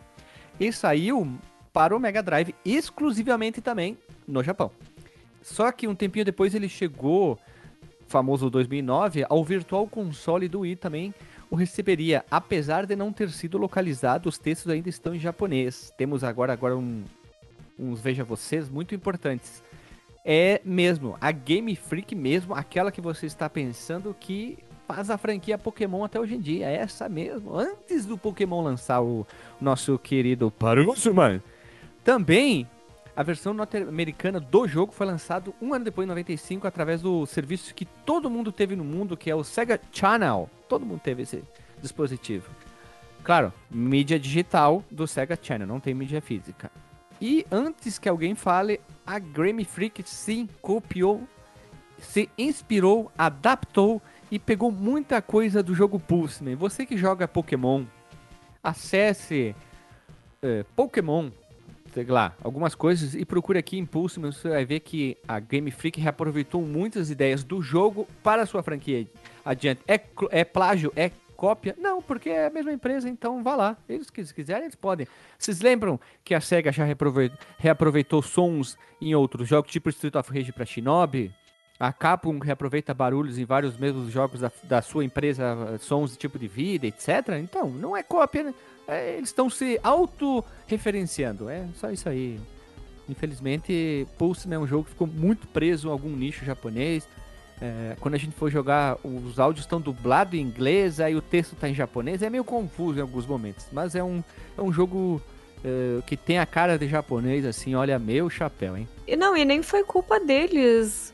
E 0.58 0.72
saiu 0.72 1.38
para 1.72 1.96
o 1.96 2.00
Mega 2.00 2.20
Drive 2.20 2.52
exclusivamente 2.64 3.60
também 3.60 3.96
no 4.26 4.42
Japão. 4.42 4.72
Só 5.40 5.70
que 5.70 5.86
um 5.86 5.94
tempinho 5.94 6.24
depois 6.24 6.52
ele 6.52 6.68
chegou, 6.68 7.38
famoso 8.08 8.50
2009, 8.50 9.24
ao 9.28 9.44
Virtual 9.44 9.86
Console 9.86 10.48
do 10.48 10.60
Wii 10.60 10.74
também 10.74 11.14
o 11.48 11.54
receberia, 11.54 12.24
apesar 12.28 12.86
de 12.86 12.96
não 12.96 13.12
ter 13.12 13.30
sido 13.30 13.56
localizado, 13.56 14.28
os 14.28 14.36
textos 14.36 14.68
ainda 14.72 14.88
estão 14.88 15.14
em 15.14 15.20
japonês. 15.20 15.94
Temos 15.96 16.24
agora, 16.24 16.52
agora 16.52 16.76
um- 16.76 17.04
uns 17.78 18.00
veja 18.00 18.24
vocês 18.24 18.68
muito 18.68 18.96
importantes. 18.96 19.62
É 20.24 20.60
mesmo, 20.64 21.16
a 21.20 21.30
Game 21.32 21.74
Freak 21.74 22.14
mesmo, 22.14 22.54
aquela 22.54 22.92
que 22.92 23.00
você 23.00 23.26
está 23.26 23.48
pensando 23.48 24.14
que 24.18 24.58
faz 24.86 25.10
a 25.10 25.18
franquia 25.18 25.58
Pokémon 25.58 26.04
até 26.04 26.18
hoje 26.18 26.34
em 26.34 26.40
dia. 26.40 26.66
É 26.68 26.76
essa 26.76 27.08
mesmo, 27.08 27.56
antes 27.56 28.06
do 28.06 28.16
Pokémon 28.16 28.62
lançar 28.62 29.02
o 29.02 29.26
nosso 29.60 29.98
querido 29.98 30.50
Parusuman. 30.50 31.42
Também 32.02 32.66
a 33.18 33.22
versão 33.24 33.52
norte-americana 33.52 34.38
do 34.38 34.68
jogo 34.68 34.92
foi 34.92 35.04
lançado 35.04 35.52
um 35.60 35.74
ano 35.74 35.84
depois, 35.84 36.06
em 36.06 36.08
95, 36.08 36.68
através 36.68 37.02
do 37.02 37.26
serviço 37.26 37.74
que 37.74 37.84
todo 37.84 38.30
mundo 38.30 38.52
teve 38.52 38.76
no 38.76 38.84
mundo, 38.84 39.16
que 39.16 39.28
é 39.28 39.34
o 39.34 39.42
Sega 39.42 39.80
Channel. 39.90 40.48
Todo 40.68 40.86
mundo 40.86 41.00
teve 41.02 41.22
esse 41.22 41.42
dispositivo. 41.82 42.48
Claro, 43.24 43.52
mídia 43.68 44.20
digital 44.20 44.84
do 44.88 45.06
Sega 45.06 45.36
Channel, 45.40 45.66
não 45.66 45.80
tem 45.80 45.94
mídia 45.94 46.22
física. 46.22 46.70
E 47.20 47.44
antes 47.50 47.98
que 47.98 48.08
alguém 48.08 48.36
fale, 48.36 48.80
a 49.08 49.18
Grammy 49.18 49.64
Freak 49.64 50.02
sim 50.04 50.46
copiou, 50.60 51.26
se 51.98 52.28
inspirou, 52.36 53.10
adaptou 53.16 54.02
e 54.30 54.38
pegou 54.38 54.70
muita 54.70 55.22
coisa 55.22 55.62
do 55.62 55.74
jogo 55.74 55.98
Pulseman. 55.98 56.54
Você 56.56 56.84
que 56.84 56.94
joga 56.94 57.26
Pokémon, 57.26 57.84
acesse 58.62 59.56
eh, 60.42 60.62
Pokémon, 60.76 61.30
sei 61.94 62.04
lá, 62.04 62.34
algumas 62.44 62.74
coisas 62.74 63.14
e 63.14 63.24
procure 63.24 63.58
aqui 63.58 63.78
em 63.78 63.86
Pulseman. 63.86 64.30
Você 64.30 64.50
vai 64.50 64.66
ver 64.66 64.80
que 64.80 65.16
a 65.26 65.40
Game 65.40 65.70
Freak 65.70 65.98
reaproveitou 65.98 66.60
muitas 66.60 67.08
ideias 67.08 67.42
do 67.42 67.62
jogo 67.62 68.06
para 68.22 68.42
a 68.42 68.46
sua 68.46 68.62
franquia 68.62 69.06
adiante. 69.42 69.80
É, 69.88 69.98
é 70.30 70.44
plágio? 70.44 70.92
É 70.94 71.10
cópia? 71.38 71.74
Não, 71.78 72.02
porque 72.02 72.28
é 72.30 72.46
a 72.46 72.50
mesma 72.50 72.72
empresa, 72.72 73.08
então 73.08 73.42
vá 73.44 73.54
lá. 73.54 73.76
Eles 73.88 74.10
que 74.10 74.24
se 74.24 74.34
quiserem, 74.34 74.64
eles 74.64 74.74
podem. 74.74 75.06
Vocês 75.38 75.60
lembram 75.60 75.98
que 76.24 76.34
a 76.34 76.40
SEGA 76.40 76.72
já 76.72 76.84
reaprove- 76.84 77.30
reaproveitou 77.58 78.20
sons 78.20 78.76
em 79.00 79.14
outros 79.14 79.48
jogos, 79.48 79.70
tipo 79.70 79.88
Street 79.88 80.16
of 80.16 80.30
Rage 80.36 80.52
para 80.52 80.66
Shinobi? 80.66 81.32
A 81.80 81.92
Capcom 81.92 82.40
reaproveita 82.40 82.92
barulhos 82.92 83.38
em 83.38 83.44
vários 83.44 83.76
mesmos 83.76 84.10
jogos 84.10 84.40
da, 84.40 84.50
da 84.64 84.82
sua 84.82 85.04
empresa, 85.04 85.78
sons 85.78 86.10
de 86.10 86.18
tipo 86.18 86.36
de 86.36 86.48
vida, 86.48 86.88
etc. 86.88 87.08
Então, 87.40 87.70
não 87.70 87.96
é 87.96 88.02
cópia, 88.02 88.42
né? 88.42 88.54
É, 88.88 89.14
eles 89.16 89.28
estão 89.28 89.48
se 89.48 89.78
autorreferenciando. 89.82 91.48
É 91.48 91.66
só 91.74 91.90
isso 91.90 92.08
aí. 92.08 92.40
Infelizmente, 93.08 94.06
Pulse 94.18 94.52
é 94.52 94.58
um 94.58 94.66
jogo 94.66 94.84
que 94.84 94.90
ficou 94.90 95.06
muito 95.06 95.46
preso 95.48 95.88
a 95.88 95.92
algum 95.92 96.10
nicho 96.10 96.44
japonês. 96.44 97.08
É, 97.60 97.96
quando 98.00 98.14
a 98.14 98.18
gente 98.18 98.34
for 98.34 98.50
jogar, 98.50 98.96
os 99.02 99.38
áudios 99.38 99.64
estão 99.64 99.80
dublados 99.80 100.34
em 100.34 100.42
inglês, 100.42 101.00
aí 101.00 101.16
o 101.16 101.22
texto 101.22 101.52
está 101.52 101.68
em 101.68 101.74
japonês. 101.74 102.22
É 102.22 102.30
meio 102.30 102.44
confuso 102.44 102.98
em 102.98 103.02
alguns 103.02 103.26
momentos. 103.26 103.66
Mas 103.72 103.94
é 103.94 104.02
um, 104.02 104.22
é 104.56 104.62
um 104.62 104.72
jogo 104.72 105.20
é, 105.64 106.00
que 106.06 106.16
tem 106.16 106.38
a 106.38 106.46
cara 106.46 106.78
de 106.78 106.88
japonês, 106.88 107.44
assim. 107.44 107.74
Olha, 107.74 107.98
meu 107.98 108.30
chapéu, 108.30 108.76
hein? 108.76 108.88
E 109.06 109.16
não, 109.16 109.36
e 109.36 109.44
nem 109.44 109.62
foi 109.62 109.82
culpa 109.82 110.20
deles 110.20 111.12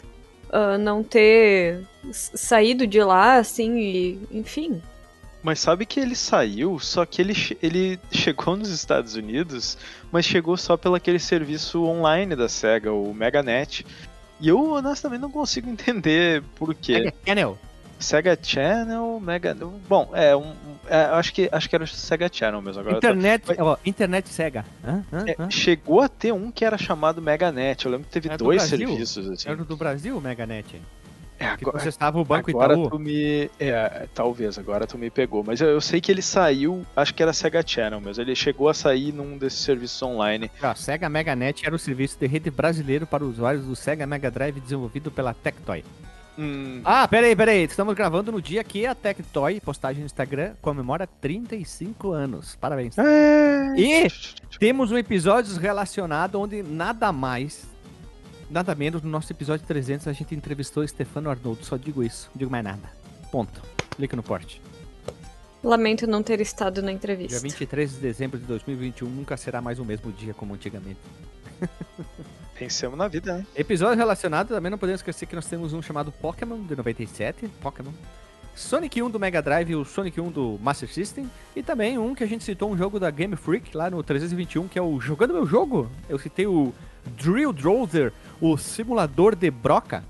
ah, 0.54 0.78
não 0.78 1.02
ter 1.02 1.84
saído 2.12 2.86
de 2.86 3.02
lá, 3.02 3.38
assim, 3.38 3.76
e 3.76 4.20
enfim. 4.30 4.80
Mas 5.42 5.58
sabe 5.58 5.84
que 5.84 5.98
ele 5.98 6.14
saiu, 6.14 6.78
só 6.78 7.04
que 7.04 7.20
ele, 7.20 7.34
ele 7.60 7.98
chegou 8.12 8.56
nos 8.56 8.70
Estados 8.70 9.16
Unidos, 9.16 9.76
mas 10.12 10.24
chegou 10.24 10.56
só 10.56 10.76
pelo 10.76 10.94
aquele 10.94 11.18
serviço 11.18 11.82
online 11.82 12.36
da 12.36 12.48
SEGA, 12.48 12.92
o 12.92 13.12
Meganet. 13.12 13.84
E 14.44 14.48
eu 14.48 14.72
honestamente 14.72 15.22
não 15.22 15.30
consigo 15.30 15.68
entender 15.70 16.42
por 16.56 16.74
quê. 16.74 16.94
Sega 16.94 17.14
Channel. 17.26 17.58
Sega 17.98 18.38
Channel, 18.42 19.20
Mega. 19.20 19.56
Bom, 19.88 20.10
é 20.12 20.36
um. 20.36 20.52
é, 20.86 20.96
acho, 21.12 21.32
que, 21.32 21.48
acho 21.50 21.66
que 21.70 21.74
era 21.74 21.84
o 21.84 21.86
Sega 21.88 22.28
Channel 22.30 22.60
mesmo 22.60 22.80
agora. 22.80 22.94
tô- 22.96 22.98
Internet, 22.98 23.46
Vai- 23.46 23.56
ó, 23.60 23.76
internet 23.86 24.28
Sega. 24.28 24.66
Hã? 24.86 25.02
Hã? 25.10 25.24
É, 25.26 25.36
Hã? 25.38 25.50
chegou 25.50 26.00
a 26.02 26.08
ter 26.08 26.32
um 26.32 26.50
que 26.50 26.62
era 26.64 26.76
chamado 26.76 27.22
Meganet. 27.22 27.86
Eu 27.86 27.92
lembro 27.92 28.06
que 28.06 28.12
teve 28.12 28.28
do 28.28 28.36
dois 28.36 28.68
Brasil? 28.68 28.88
serviços 28.88 29.30
assim. 29.30 29.48
Era 29.48 29.64
do 29.64 29.76
Brasil, 29.76 30.18
o 30.18 30.20
Meganet. 30.20 30.82
É, 31.52 31.56
Que 31.56 31.64
agora, 31.64 31.78
processava 31.78 32.18
o 32.20 32.24
Banco 32.24 32.50
agora 32.50 32.74
Itaú. 32.74 32.90
tu 32.90 32.98
me. 32.98 33.50
É, 33.58 34.08
talvez, 34.14 34.58
agora 34.58 34.86
tu 34.86 34.96
me 34.98 35.10
pegou. 35.10 35.42
Mas 35.44 35.60
eu, 35.60 35.68
eu 35.68 35.80
sei 35.80 36.00
que 36.00 36.10
ele 36.10 36.22
saiu, 36.22 36.84
acho 36.96 37.14
que 37.14 37.22
era 37.22 37.32
Sega 37.32 37.62
Channel 37.66 38.00
mesmo. 38.00 38.22
Ele 38.22 38.34
chegou 38.34 38.68
a 38.68 38.74
sair 38.74 39.12
num 39.12 39.36
desses 39.38 39.60
serviços 39.60 40.00
online. 40.02 40.50
Ó, 40.62 40.74
Sega 40.74 41.08
Meganet 41.08 41.64
era 41.66 41.74
o 41.74 41.78
serviço 41.78 42.18
de 42.18 42.26
rede 42.26 42.50
brasileiro 42.50 43.06
para 43.06 43.24
usuários 43.24 43.64
do 43.64 43.76
Sega 43.76 44.06
Mega 44.06 44.30
Drive 44.30 44.60
desenvolvido 44.60 45.10
pela 45.10 45.32
Tectoy. 45.34 45.84
Hum, 46.36 46.80
Ah, 46.84 47.06
peraí, 47.06 47.36
peraí. 47.36 47.62
Estamos 47.62 47.94
gravando 47.94 48.32
no 48.32 48.42
dia 48.42 48.64
que 48.64 48.84
a 48.86 48.94
Tectoy, 48.94 49.60
postagem 49.60 50.00
no 50.00 50.06
Instagram, 50.06 50.54
comemora 50.60 51.06
35 51.06 52.10
anos. 52.12 52.56
Parabéns. 52.60 52.98
é... 52.98 53.72
E 53.76 54.08
temos 54.58 54.90
um 54.90 54.98
episódio 54.98 55.56
relacionado 55.58 56.40
onde 56.40 56.62
nada 56.62 57.12
mais, 57.12 57.66
nada 58.54 58.72
menos, 58.74 59.02
no 59.02 59.10
nosso 59.10 59.32
episódio 59.32 59.66
300 59.66 60.06
a 60.06 60.12
gente 60.12 60.32
entrevistou 60.34 60.86
Stefano 60.86 61.28
Arnoldo. 61.28 61.64
Só 61.64 61.76
digo 61.76 62.04
isso, 62.04 62.30
não 62.32 62.38
digo 62.38 62.50
mais 62.50 62.64
nada. 62.64 62.88
Ponto. 63.30 63.60
Clica 63.96 64.14
no 64.14 64.22
porte. 64.22 64.62
Lamento 65.62 66.06
não 66.06 66.22
ter 66.22 66.40
estado 66.40 66.80
na 66.80 66.88
Dia 66.88 66.96
entrevista. 66.96 67.40
23 67.40 67.92
de 67.92 67.98
dezembro 67.98 68.38
de 68.38 68.44
2021 68.44 69.08
nunca 69.08 69.36
será 69.36 69.60
mais 69.60 69.80
o 69.80 69.84
mesmo 69.84 70.12
dia 70.12 70.32
como 70.32 70.54
antigamente. 70.54 71.00
Pensemos 72.56 72.96
na 72.96 73.08
vida, 73.08 73.38
né? 73.38 73.46
Episódio 73.56 73.96
relacionado, 73.96 74.48
também 74.48 74.70
não 74.70 74.78
podemos 74.78 75.00
esquecer 75.00 75.26
que 75.26 75.34
nós 75.34 75.46
temos 75.46 75.72
um 75.72 75.82
chamado 75.82 76.12
Pokémon 76.12 76.62
de 76.62 76.76
97, 76.76 77.48
Pokémon. 77.60 77.90
Sonic 78.54 79.02
1 79.02 79.10
do 79.10 79.18
Mega 79.18 79.42
Drive 79.42 79.70
e 79.70 79.74
o 79.74 79.84
Sonic 79.84 80.20
1 80.20 80.30
do 80.30 80.60
Master 80.62 80.88
System. 80.88 81.28
E 81.56 81.62
também 81.62 81.98
um 81.98 82.14
que 82.14 82.22
a 82.22 82.26
gente 82.26 82.44
citou, 82.44 82.70
um 82.70 82.76
jogo 82.76 83.00
da 83.00 83.10
Game 83.10 83.34
Freak 83.34 83.76
lá 83.76 83.90
no 83.90 84.00
321, 84.00 84.68
que 84.68 84.78
é 84.78 84.82
o 84.82 85.00
Jogando 85.00 85.34
Meu 85.34 85.44
Jogo. 85.44 85.90
Eu 86.08 86.18
citei 86.20 86.46
o 86.46 86.72
Drill 87.16 87.52
Drowser, 87.52 88.12
o 88.40 88.56
simulador 88.56 89.34
de 89.34 89.50
broca 89.50 90.04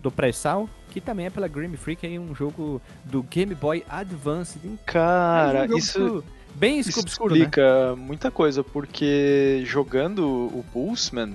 do 0.00 0.10
pré-sal, 0.10 0.68
que 0.90 1.00
também 1.00 1.26
é 1.26 1.30
pela 1.30 1.48
Game 1.48 1.76
Freak, 1.76 2.06
aí 2.06 2.18
um 2.18 2.34
jogo 2.34 2.80
do 3.04 3.22
Game 3.22 3.54
Boy 3.54 3.84
Advance. 3.88 4.58
Cara, 4.86 5.66
É 5.66 5.68
um 5.68 5.76
isso. 5.76 6.24
bem 6.54 6.78
Isso 6.80 7.00
obscuro, 7.00 7.34
né? 7.34 7.40
explica 7.40 7.94
muita 7.96 8.30
coisa, 8.30 8.62
porque 8.64 9.62
jogando 9.66 10.26
o 10.26 10.64
Pulseman, 10.72 11.34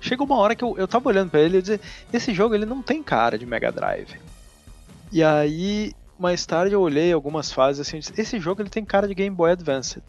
chegou 0.00 0.26
uma 0.26 0.36
hora 0.36 0.54
que 0.54 0.64
eu, 0.64 0.76
eu 0.78 0.88
tava 0.88 1.08
olhando 1.08 1.30
pra 1.30 1.40
ele 1.40 1.58
e 1.58 1.62
dizer, 1.62 1.80
esse 2.12 2.32
jogo 2.32 2.54
ele 2.54 2.66
não 2.66 2.82
tem 2.82 3.02
cara 3.02 3.38
de 3.38 3.44
Mega 3.46 3.70
Drive. 3.70 4.16
E 5.12 5.22
aí, 5.22 5.92
mais 6.18 6.44
tarde 6.46 6.74
eu 6.74 6.80
olhei 6.80 7.12
algumas 7.12 7.50
fases 7.52 7.86
assim, 7.86 7.96
e 7.98 8.00
disse, 8.00 8.12
esse 8.20 8.38
jogo 8.40 8.62
ele 8.62 8.70
tem 8.70 8.84
cara 8.84 9.06
de 9.08 9.14
Game 9.14 9.34
Boy 9.34 9.52
Advance. 9.52 10.02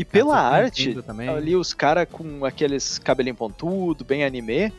E 0.00 0.04
pela 0.04 0.36
Super 0.36 0.64
arte, 0.64 0.96
ali 1.28 1.54
os 1.54 1.74
caras 1.74 2.08
com 2.10 2.44
aqueles 2.44 2.98
cabelinho 2.98 3.34
pontudo, 3.36 4.02
bem 4.02 4.24
anime, 4.24 4.72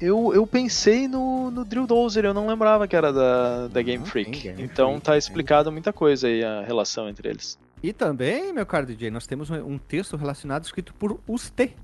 eu, 0.00 0.32
eu 0.32 0.46
pensei 0.46 1.08
no, 1.08 1.50
no 1.50 1.64
Drill 1.64 1.86
Dozer, 1.86 2.24
eu 2.24 2.32
não 2.32 2.46
lembrava 2.46 2.86
que 2.86 2.94
era 2.94 3.12
da, 3.12 3.66
da 3.66 3.82
Game 3.82 4.04
Uhum, 4.04 4.08
Freak. 4.10 4.30
Game 4.40 4.62
então 4.62 4.90
Freak, 4.90 5.04
tá 5.04 5.18
explicado 5.18 5.72
muita 5.72 5.92
coisa 5.92 6.28
aí 6.28 6.44
a 6.44 6.60
relação 6.62 7.08
entre 7.08 7.28
eles. 7.28 7.58
E 7.82 7.92
também, 7.92 8.52
meu 8.52 8.64
caro 8.64 8.86
DJ, 8.86 9.10
nós 9.10 9.26
temos 9.26 9.50
um- 9.50 9.78
texto 9.78 10.16
relacionado 10.16 10.64
escrito 10.64 10.94
por 10.94 11.18
Uste, 11.26 11.74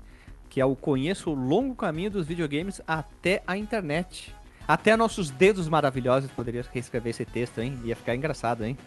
que 0.49 0.61
é 0.61 0.65
o 0.65 0.73
Conheço 0.75 1.31
o 1.31 1.33
Longo 1.33 1.75
Caminho 1.75 2.11
dos 2.11 2.25
Videogames 2.27 2.81
até 2.87 3.43
a 3.45 3.57
Internet. 3.57 4.33
Até 4.65 4.95
nossos 4.95 5.29
dedos 5.29 5.67
maravilhosos 5.67 6.31
poderia 6.31 6.63
reescrever 6.71 7.09
esse 7.09 7.25
texto, 7.25 7.59
hein? 7.59 7.77
Ia 7.83 7.95
ficar 7.95 8.15
engraçado, 8.15 8.63
hein? 8.63 8.77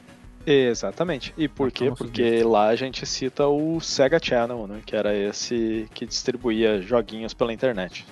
Exatamente. 0.46 1.34
E 1.36 1.48
por 1.48 1.72
quê? 1.72 1.90
Porque 1.90 2.44
lá 2.44 2.68
a 2.68 2.76
gente 2.76 3.04
cita 3.04 3.48
o 3.48 3.80
Sega 3.80 4.20
Channel, 4.22 4.68
né? 4.68 4.80
Que 4.86 4.94
era 4.94 5.12
esse 5.12 5.88
que 5.92 6.06
distribuía 6.06 6.80
joguinhos 6.80 7.34
pela 7.34 7.52
internet. 7.52 8.06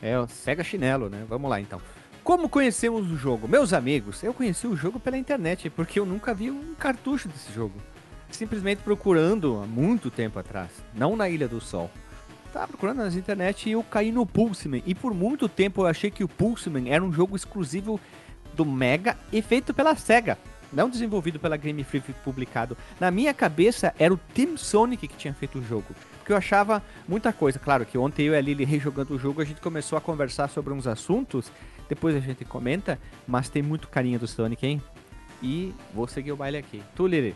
É 0.00 0.18
o 0.18 0.26
Sega 0.26 0.64
Chinelo, 0.64 1.10
né? 1.10 1.24
Vamos 1.28 1.50
lá 1.50 1.60
então. 1.60 1.80
Como 2.22 2.48
conhecemos 2.48 3.10
o 3.12 3.16
jogo? 3.16 3.46
Meus 3.46 3.74
amigos, 3.74 4.22
eu 4.22 4.32
conheci 4.32 4.66
o 4.66 4.74
jogo 4.74 4.98
pela 4.98 5.18
internet, 5.18 5.68
porque 5.68 6.00
eu 6.00 6.06
nunca 6.06 6.32
vi 6.32 6.50
um 6.50 6.74
cartucho 6.74 7.28
desse 7.28 7.52
jogo. 7.52 7.74
Simplesmente 8.30 8.82
procurando 8.82 9.60
há 9.62 9.66
muito 9.66 10.10
tempo 10.10 10.38
atrás, 10.38 10.70
não 10.94 11.16
na 11.16 11.28
Ilha 11.28 11.46
do 11.46 11.60
Sol. 11.60 11.90
Tava 12.50 12.68
procurando 12.68 12.98
nas 12.98 13.14
internet 13.14 13.68
e 13.68 13.72
eu 13.72 13.82
caí 13.82 14.10
no 14.10 14.24
Pulseman. 14.24 14.82
E 14.86 14.94
por 14.94 15.12
muito 15.12 15.50
tempo 15.50 15.82
eu 15.82 15.86
achei 15.86 16.10
que 16.10 16.24
o 16.24 16.28
Pulseman 16.28 16.88
era 16.88 17.04
um 17.04 17.12
jogo 17.12 17.36
exclusivo 17.36 18.00
do 18.54 18.64
Mega 18.64 19.18
e 19.30 19.42
feito 19.42 19.74
pela 19.74 19.94
Sega. 19.94 20.38
Não 20.74 20.90
desenvolvido 20.90 21.38
pela 21.38 21.56
Game 21.56 21.82
Freak 21.84 22.12
publicado. 22.24 22.76
Na 22.98 23.10
minha 23.10 23.32
cabeça 23.32 23.94
era 23.98 24.12
o 24.12 24.16
Team 24.16 24.56
Sonic 24.56 25.06
que 25.06 25.16
tinha 25.16 25.32
feito 25.32 25.58
o 25.58 25.62
jogo. 25.62 25.94
Porque 26.18 26.32
eu 26.32 26.36
achava 26.36 26.82
muita 27.06 27.32
coisa. 27.32 27.58
Claro 27.58 27.84
que 27.84 27.96
ontem 27.96 28.26
eu 28.26 28.32
e 28.32 28.36
a 28.36 28.40
Lili 28.40 28.64
rejogando 28.64 29.14
o 29.14 29.18
jogo, 29.18 29.40
a 29.40 29.44
gente 29.44 29.60
começou 29.60 29.96
a 29.96 30.00
conversar 30.00 30.48
sobre 30.48 30.72
uns 30.72 30.86
assuntos. 30.86 31.50
Depois 31.88 32.16
a 32.16 32.20
gente 32.20 32.44
comenta, 32.44 32.98
mas 33.26 33.48
tem 33.48 33.62
muito 33.62 33.88
carinho 33.88 34.18
do 34.18 34.26
Sonic, 34.26 34.66
hein? 34.66 34.82
E 35.42 35.74
vou 35.94 36.08
seguir 36.08 36.32
o 36.32 36.36
baile 36.36 36.56
aqui. 36.56 36.82
Tu, 36.96 37.06
Lili? 37.06 37.34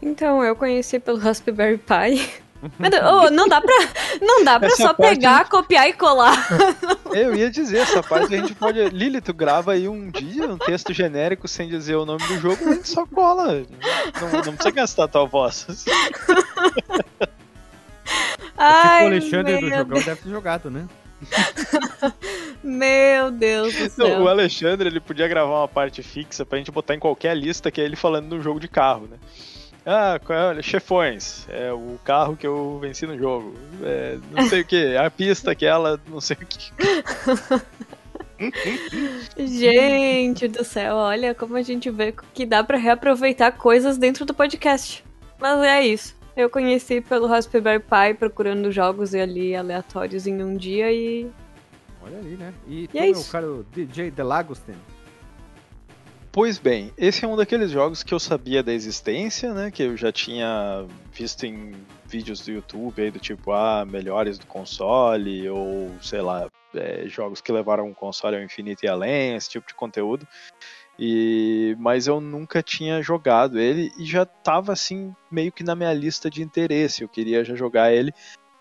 Então, 0.00 0.42
eu 0.42 0.54
conheci 0.54 0.98
pelo 0.98 1.18
Raspberry 1.18 1.78
Pi. 1.78 2.42
Ô, 2.64 3.30
não 3.30 3.46
dá 3.48 3.60
pra, 3.60 3.74
não 4.20 4.44
dá 4.44 4.58
pra 4.58 4.68
Essa 4.68 4.82
só 4.88 4.94
pegar, 4.94 5.48
copiar 5.48 5.88
e 5.88 5.92
colar. 5.92 6.34
Eu 7.12 7.34
ia 7.34 7.50
dizer, 7.50 7.78
essa 7.78 8.02
parte 8.02 8.34
a 8.34 8.38
gente 8.38 8.54
pode. 8.54 8.82
Lili, 8.88 9.20
tu 9.20 9.32
grava 9.32 9.72
aí 9.72 9.88
um 9.88 10.10
dia, 10.10 10.46
um 10.46 10.58
texto 10.58 10.92
genérico 10.92 11.46
sem 11.46 11.68
dizer 11.68 11.94
o 11.96 12.04
nome 12.04 12.26
do 12.26 12.38
jogo, 12.38 12.68
a 12.68 12.74
gente 12.74 12.88
só 12.88 13.06
cola. 13.06 13.62
Não, 14.20 14.30
não 14.46 14.54
precisa 14.54 14.70
gastar 14.70 15.08
tua 15.08 15.26
voz. 15.26 15.66
Ai, 18.56 19.04
o 19.04 19.06
Alexandre 19.08 19.56
do 19.56 19.66
meu, 19.66 19.78
jogão 19.78 20.02
deve 20.02 20.16
ter 20.22 20.30
jogado, 20.30 20.70
né? 20.70 20.86
meu 22.62 23.30
Deus 23.30 23.74
do 23.74 23.80
Não, 23.98 24.06
céu. 24.06 24.22
o 24.22 24.28
Alexandre 24.28 24.88
ele 24.88 25.00
podia 25.00 25.26
gravar 25.26 25.60
uma 25.60 25.68
parte 25.68 26.02
fixa 26.02 26.44
pra 26.44 26.58
gente 26.58 26.70
botar 26.70 26.94
em 26.94 26.98
qualquer 26.98 27.36
lista 27.36 27.70
que 27.70 27.80
é 27.80 27.84
ele 27.84 27.96
falando 27.96 28.28
de 28.28 28.34
um 28.36 28.42
jogo 28.42 28.60
de 28.60 28.68
carro, 28.68 29.08
né? 29.10 29.16
Ah, 29.86 30.18
é? 30.28 30.32
Olha, 30.48 30.62
chefões, 30.62 31.46
é 31.48 31.70
o 31.72 31.98
carro 32.04 32.36
que 32.36 32.46
eu 32.46 32.78
venci 32.80 33.06
no 33.06 33.18
jogo. 33.18 33.54
É, 33.82 34.18
não 34.30 34.48
sei 34.48 34.62
o 34.62 34.64
que, 34.64 34.96
a 34.96 35.10
pista 35.10 35.50
aquela, 35.50 36.00
não 36.08 36.20
sei 36.20 36.36
o 36.40 36.46
que. 36.46 36.72
Gente 39.46 40.48
do 40.48 40.64
céu, 40.64 40.96
olha 40.96 41.34
como 41.34 41.56
a 41.56 41.62
gente 41.62 41.90
vê 41.90 42.14
que 42.32 42.44
dá 42.44 42.64
pra 42.64 42.76
reaproveitar 42.76 43.52
coisas 43.52 43.96
dentro 43.98 44.24
do 44.24 44.34
podcast. 44.34 45.04
Mas 45.38 45.60
é 45.62 45.86
isso. 45.86 46.16
Eu 46.36 46.50
conheci 46.50 47.00
pelo 47.00 47.26
Raspberry 47.28 47.78
Pi 47.78 48.14
procurando 48.18 48.72
jogos 48.72 49.14
ali 49.14 49.54
aleatórios 49.54 50.26
em 50.26 50.42
um 50.42 50.56
dia 50.56 50.92
e 50.92 51.30
Olha 52.02 52.18
ali, 52.18 52.36
né? 52.36 52.52
E, 52.66 52.82
E 52.84 52.88
tu, 52.88 52.98
é 52.98 53.02
meu 53.02 53.12
isso. 53.12 53.30
caro 53.30 53.64
DJ 53.72 54.10
Delagostin. 54.10 54.74
Pois 56.34 56.58
bem, 56.58 56.92
esse 56.98 57.24
é 57.24 57.28
um 57.28 57.36
daqueles 57.36 57.70
jogos 57.70 58.02
que 58.02 58.12
eu 58.12 58.18
sabia 58.18 58.60
da 58.60 58.72
existência, 58.72 59.54
né? 59.54 59.70
Que 59.70 59.84
eu 59.84 59.96
já 59.96 60.10
tinha 60.10 60.84
visto 61.12 61.46
em 61.46 61.72
vídeos 62.06 62.40
do 62.40 62.50
YouTube 62.50 63.00
aí 63.00 63.08
do 63.08 63.20
tipo, 63.20 63.52
ah, 63.52 63.84
melhores 63.88 64.36
do 64.36 64.44
console, 64.44 65.48
ou 65.48 65.92
sei 66.02 66.20
lá, 66.20 66.50
é, 66.74 67.06
jogos 67.06 67.40
que 67.40 67.52
levaram 67.52 67.88
o 67.88 67.94
console 67.94 68.34
ao 68.34 68.42
infinito 68.42 68.84
e 68.84 68.88
além, 68.88 69.36
esse 69.36 69.48
tipo 69.48 69.68
de 69.68 69.74
conteúdo. 69.74 70.26
E 70.98 71.76
mas 71.78 72.08
eu 72.08 72.20
nunca 72.20 72.64
tinha 72.64 73.00
jogado 73.00 73.56
ele 73.56 73.92
e 73.96 74.04
já 74.04 74.26
tava 74.26 74.72
assim 74.72 75.14
meio 75.30 75.52
que 75.52 75.62
na 75.62 75.76
minha 75.76 75.94
lista 75.94 76.28
de 76.28 76.42
interesse. 76.42 77.02
Eu 77.02 77.08
queria 77.08 77.44
já 77.44 77.54
jogar 77.54 77.92
ele, 77.92 78.12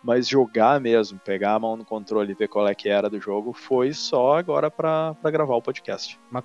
mas 0.03 0.27
jogar 0.27 0.79
mesmo, 0.79 1.17
pegar 1.17 1.55
a 1.55 1.59
mão 1.59 1.75
no 1.75 1.83
controle 1.83 2.33
e 2.33 2.35
ver 2.35 2.49
qual 2.49 2.67
é 2.67 2.75
que 2.75 2.87
era 2.87 3.09
do 3.09 3.19
jogo, 3.19 3.51
foi 3.51 3.93
só 3.93 4.37
agora 4.37 4.69
pra 4.69 5.15
gravar 5.23 5.55
o 5.55 5.61
podcast. 5.61 6.19
Mas 6.29 6.43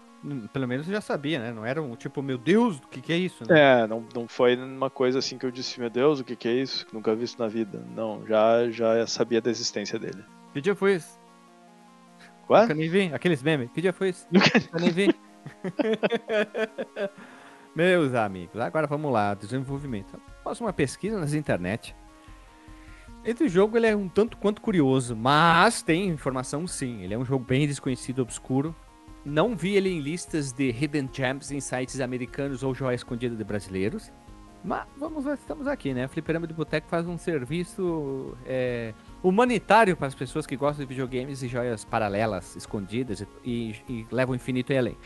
pelo 0.52 0.66
menos 0.66 0.86
já 0.86 1.00
sabia, 1.00 1.38
né? 1.38 1.52
Não 1.52 1.64
era 1.64 1.80
um 1.82 1.94
tipo, 1.96 2.22
meu 2.22 2.36
Deus, 2.38 2.78
o 2.78 2.88
que, 2.88 3.00
que 3.00 3.12
é 3.12 3.16
isso? 3.16 3.44
Né? 3.48 3.82
É, 3.82 3.86
não, 3.86 4.04
não 4.14 4.26
foi 4.28 4.56
uma 4.56 4.90
coisa 4.90 5.18
assim 5.20 5.38
que 5.38 5.46
eu 5.46 5.50
disse, 5.50 5.78
meu 5.78 5.90
Deus, 5.90 6.20
o 6.20 6.24
que, 6.24 6.34
que 6.36 6.48
é 6.48 6.52
isso? 6.52 6.86
Nunca 6.92 7.14
vi 7.14 7.24
isso 7.24 7.36
na 7.38 7.48
vida. 7.48 7.82
Não, 7.94 8.26
já, 8.26 8.68
já 8.70 9.06
sabia 9.06 9.40
da 9.40 9.50
existência 9.50 9.98
dele. 9.98 10.24
Que 10.52 10.60
dia 10.60 10.74
foi 10.74 10.94
esse? 10.94 11.16
Ué? 12.50 12.62
Nunca 12.62 12.74
nem 12.74 12.88
vi. 12.88 13.10
Aqueles 13.14 13.42
memes. 13.42 13.70
Que 13.70 13.80
dia 13.80 13.92
foi 13.92 14.08
esse? 14.08 14.26
Nunca- 14.30 14.58
Nunca 14.58 14.78
nem 14.80 14.90
vi. 14.90 15.14
Meus 17.74 18.14
amigos, 18.14 18.60
agora 18.60 18.86
vamos 18.86 19.12
lá, 19.12 19.34
desenvolvimento. 19.34 20.20
Após 20.40 20.60
uma 20.60 20.72
pesquisa 20.72 21.18
nas 21.18 21.34
internet, 21.34 21.94
Esse 23.24 23.48
jogo 23.48 23.76
ele 23.76 23.86
é 23.86 23.96
um 23.96 24.08
tanto 24.08 24.36
quanto 24.36 24.62
curioso, 24.62 25.14
mas 25.14 25.82
tem 25.82 26.08
informação 26.08 26.66
sim. 26.66 27.02
Ele 27.02 27.14
é 27.14 27.18
um 27.18 27.24
jogo 27.24 27.44
bem 27.44 27.66
desconhecido, 27.66 28.20
obscuro. 28.20 28.74
Não 29.28 29.54
vi 29.54 29.76
ele 29.76 29.90
em 29.90 30.00
listas 30.00 30.52
de 30.52 30.70
hidden 30.70 31.06
gems 31.12 31.50
em 31.50 31.60
sites 31.60 32.00
americanos 32.00 32.62
ou 32.62 32.74
joia 32.74 32.94
escondida 32.94 33.36
de 33.36 33.44
brasileiros. 33.44 34.10
Mas 34.64 34.86
vamos 34.96 35.22
ver, 35.22 35.34
estamos 35.34 35.66
aqui, 35.66 35.92
né? 35.92 36.08
Fliperama 36.08 36.46
de 36.46 36.54
Boteco 36.54 36.88
faz 36.88 37.06
um 37.06 37.18
serviço 37.18 38.34
é, 38.46 38.94
humanitário 39.22 39.94
para 39.98 40.06
as 40.06 40.14
pessoas 40.14 40.46
que 40.46 40.56
gostam 40.56 40.82
de 40.82 40.88
videogames 40.88 41.42
e 41.42 41.48
joias 41.48 41.84
paralelas, 41.84 42.56
escondidas 42.56 43.20
e, 43.20 43.26
e, 43.44 43.74
e 43.86 44.06
levam 44.10 44.32
o 44.32 44.36
infinito 44.36 44.72
e 44.72 44.78
além. 44.78 44.96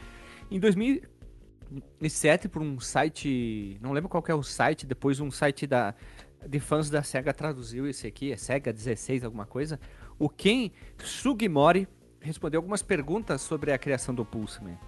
Em 0.48 0.60
2007, 0.60 2.48
por 2.48 2.62
um 2.62 2.78
site, 2.78 3.76
não 3.82 3.90
lembro 3.90 4.08
qual 4.08 4.22
é 4.28 4.34
o 4.34 4.42
site, 4.44 4.86
depois 4.86 5.18
um 5.18 5.32
site 5.32 5.66
da, 5.66 5.96
de 6.46 6.60
fãs 6.60 6.88
da 6.88 7.02
SEGA 7.02 7.34
traduziu 7.34 7.88
esse 7.88 8.06
aqui, 8.06 8.30
é 8.30 8.36
SEGA 8.36 8.72
16 8.72 9.24
alguma 9.24 9.46
coisa, 9.46 9.80
o 10.16 10.28
Ken 10.28 10.70
Sugimori 11.02 11.88
respondeu 12.22 12.58
algumas 12.58 12.82
perguntas 12.82 13.40
sobre 13.40 13.72
a 13.72 13.78
criação 13.78 14.14
do 14.14 14.24
Pulseman. 14.24 14.78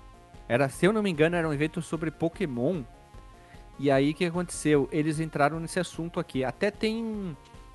Era, 0.49 0.69
se 0.69 0.87
eu 0.87 0.93
não 0.93 1.03
me 1.03 1.11
engano, 1.11 1.37
era 1.37 1.49
um 1.49 1.53
evento 1.53 1.83
sobre 1.83 2.11
Pokémon. 2.11 2.83
E 3.79 3.91
aí 3.91 4.11
o 4.11 4.15
que 4.15 4.25
aconteceu? 4.25 4.89
Eles 4.93 5.19
entraram 5.19 5.59
nesse 5.59 5.81
assunto 5.81 6.21
aqui. 6.21 6.45
Até 6.45 6.71
tem 6.71 7.05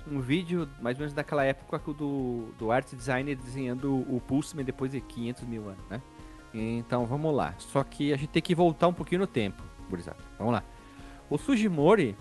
um, 0.07 0.21
vídeo, 0.21 0.69
mais 0.81 0.97
ou 0.97 1.01
menos 1.01 1.13
daquela 1.13 1.43
época, 1.43 1.77
do, 1.93 2.49
do 2.57 2.71
art 2.71 2.93
designer 2.93 3.35
desenhando 3.35 3.93
o 3.93 4.21
Pulseman 4.25 4.63
depois 4.63 4.91
de 4.91 5.01
500 5.01 5.43
mil 5.43 5.67
anos, 5.67 5.83
né? 5.89 6.01
Então 6.53 7.05
vamos 7.05 7.35
lá. 7.35 7.53
Só 7.57 7.83
que 7.83 8.13
a 8.13 8.17
gente 8.17 8.29
tem 8.29 8.41
que 8.41 8.55
voltar 8.55 8.87
um 8.87 8.93
pouquinho 8.93 9.21
no 9.21 9.27
tempo, 9.27 9.61
gurizada. 9.89 10.17
Vamos 10.37 10.53
lá. 10.53 10.63
O 11.29 11.37
Sugimori, 11.37 12.15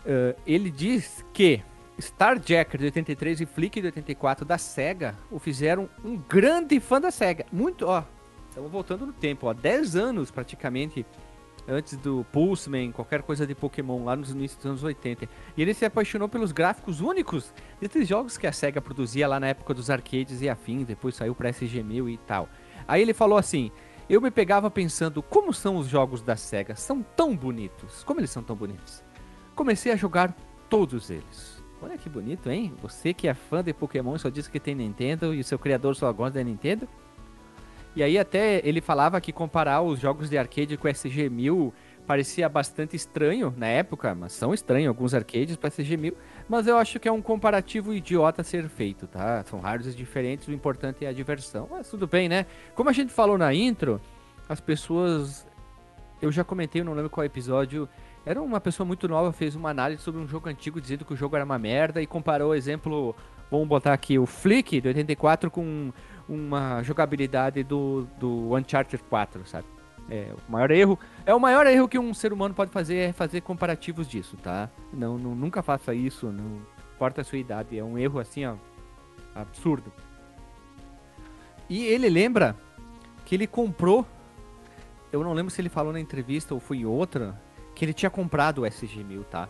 uh, 0.00 0.38
ele 0.46 0.70
diz 0.70 1.24
que 1.32 1.62
Starjacker 1.98 2.78
de 2.78 2.86
83 2.86 3.40
e 3.40 3.46
Flick 3.46 3.80
de 3.80 3.86
84 3.88 4.44
da 4.44 4.56
SEGA 4.56 5.18
o 5.30 5.38
fizeram 5.38 5.88
um 6.04 6.16
grande 6.16 6.78
fã 6.78 7.00
da 7.00 7.10
SEGA. 7.10 7.44
Muito, 7.50 7.86
ó. 7.86 8.04
Estamos 8.48 8.70
voltando 8.70 9.06
no 9.06 9.12
tempo, 9.12 9.48
ó. 9.48 9.52
10 9.52 9.96
anos 9.96 10.30
praticamente 10.30 11.04
antes 11.68 11.96
do 11.98 12.24
Pulseman, 12.32 12.92
qualquer 12.92 13.22
coisa 13.22 13.46
de 13.46 13.54
Pokémon 13.54 14.04
lá 14.04 14.16
nos 14.16 14.30
inícios 14.30 14.56
dos 14.56 14.66
anos 14.66 14.82
80. 14.82 15.28
E 15.56 15.62
ele 15.62 15.74
se 15.74 15.84
apaixonou 15.84 16.28
pelos 16.28 16.50
gráficos 16.50 17.00
únicos 17.00 17.52
desses 17.80 18.08
jogos 18.08 18.38
que 18.38 18.46
a 18.46 18.52
SEGA 18.52 18.80
produzia 18.80 19.28
lá 19.28 19.38
na 19.38 19.48
época 19.48 19.74
dos 19.74 19.90
arcades 19.90 20.40
e 20.40 20.48
afins, 20.48 20.86
depois 20.86 21.14
saiu 21.14 21.34
para 21.34 21.50
SG-1000 21.50 22.14
e 22.14 22.16
tal. 22.18 22.48
Aí 22.86 23.02
ele 23.02 23.12
falou 23.12 23.36
assim: 23.36 23.70
"Eu 24.08 24.20
me 24.20 24.30
pegava 24.30 24.70
pensando 24.70 25.22
como 25.22 25.52
são 25.52 25.76
os 25.76 25.88
jogos 25.88 26.22
da 26.22 26.36
SEGA, 26.36 26.74
são 26.74 27.02
tão 27.02 27.36
bonitos. 27.36 28.02
Como 28.02 28.20
eles 28.20 28.30
são 28.30 28.42
tão 28.42 28.56
bonitos?" 28.56 29.02
Comecei 29.54 29.92
a 29.92 29.96
jogar 29.96 30.34
todos 30.70 31.10
eles. 31.10 31.57
Olha 31.80 31.96
que 31.96 32.08
bonito, 32.08 32.50
hein? 32.50 32.72
Você 32.82 33.14
que 33.14 33.28
é 33.28 33.34
fã 33.34 33.62
de 33.62 33.72
Pokémon 33.72 34.18
só 34.18 34.28
diz 34.28 34.48
que 34.48 34.58
tem 34.58 34.74
Nintendo 34.74 35.32
e 35.32 35.40
o 35.40 35.44
seu 35.44 35.58
criador 35.58 35.94
só 35.94 36.12
gosta 36.12 36.38
da 36.38 36.44
Nintendo. 36.44 36.88
E 37.94 38.02
aí 38.02 38.18
até 38.18 38.60
ele 38.64 38.80
falava 38.80 39.20
que 39.20 39.32
comparar 39.32 39.80
os 39.80 39.98
jogos 39.98 40.28
de 40.28 40.36
arcade 40.36 40.76
com 40.76 40.86
o 40.86 40.90
SG-1000 40.90 41.72
parecia 42.06 42.48
bastante 42.48 42.96
estranho 42.96 43.52
na 43.56 43.66
época, 43.66 44.14
mas 44.14 44.32
são 44.32 44.54
estranhos 44.54 44.88
alguns 44.88 45.12
arcades 45.12 45.56
para 45.56 45.68
SG-1000, 45.68 46.14
mas 46.48 46.66
eu 46.66 46.78
acho 46.78 46.98
que 46.98 47.06
é 47.06 47.12
um 47.12 47.20
comparativo 47.20 47.92
idiota 47.92 48.40
a 48.40 48.44
ser 48.44 48.66
feito, 48.68 49.06
tá? 49.06 49.44
São 49.44 49.60
hardwares 49.60 49.94
diferentes, 49.94 50.48
o 50.48 50.52
importante 50.52 51.04
é 51.04 51.08
a 51.08 51.12
diversão. 51.12 51.68
Mas 51.70 51.90
tudo 51.90 52.06
bem, 52.06 52.28
né? 52.28 52.46
Como 52.74 52.88
a 52.88 52.92
gente 52.92 53.12
falou 53.12 53.36
na 53.36 53.52
intro, 53.52 54.00
as 54.48 54.60
pessoas 54.60 55.46
eu 56.20 56.32
já 56.32 56.42
comentei, 56.42 56.82
não 56.82 56.94
lembro 56.94 57.10
qual 57.10 57.24
episódio, 57.24 57.88
era 58.28 58.42
uma 58.42 58.60
pessoa 58.60 58.86
muito 58.86 59.08
nova, 59.08 59.32
fez 59.32 59.56
uma 59.56 59.70
análise 59.70 60.02
sobre 60.02 60.20
um 60.20 60.28
jogo 60.28 60.50
antigo 60.50 60.78
dizendo 60.82 61.02
que 61.02 61.14
o 61.14 61.16
jogo 61.16 61.34
era 61.34 61.46
uma 61.46 61.58
merda 61.58 62.02
e 62.02 62.06
comparou, 62.06 62.54
exemplo, 62.54 63.16
vamos 63.50 63.66
botar 63.66 63.94
aqui 63.94 64.18
o 64.18 64.26
Flick 64.26 64.82
de 64.82 64.88
84 64.88 65.50
com 65.50 65.90
uma 66.28 66.82
jogabilidade 66.82 67.62
do, 67.62 68.06
do 68.20 68.54
Uncharted 68.54 69.02
4, 69.08 69.46
sabe? 69.46 69.66
É, 70.10 70.34
o 70.46 70.52
maior 70.52 70.70
erro, 70.70 70.98
é 71.24 71.34
o 71.34 71.40
maior 71.40 71.66
erro 71.66 71.88
que 71.88 71.98
um 71.98 72.12
ser 72.12 72.30
humano 72.30 72.54
pode 72.54 72.70
fazer 72.70 72.96
é 72.96 73.12
fazer 73.14 73.40
comparativos 73.40 74.06
disso, 74.06 74.36
tá? 74.36 74.68
Não, 74.92 75.16
não 75.16 75.34
nunca 75.34 75.62
faça 75.62 75.94
isso, 75.94 76.30
não 76.30 76.60
importa 76.94 77.22
a 77.22 77.24
sua 77.24 77.38
idade, 77.38 77.78
é 77.78 77.82
um 77.82 77.96
erro 77.96 78.20
assim, 78.20 78.44
ó, 78.44 78.56
absurdo. 79.34 79.90
E 81.66 81.82
ele 81.86 82.10
lembra 82.10 82.54
que 83.24 83.34
ele 83.34 83.46
comprou, 83.46 84.06
eu 85.10 85.24
não 85.24 85.32
lembro 85.32 85.50
se 85.50 85.62
ele 85.62 85.70
falou 85.70 85.94
na 85.94 86.00
entrevista 86.00 86.52
ou 86.52 86.60
foi 86.60 86.84
outra, 86.84 87.34
que 87.78 87.84
ele 87.84 87.94
tinha 87.94 88.10
comprado 88.10 88.62
o 88.62 88.66
SG-1000, 88.66 89.24
tá? 89.30 89.48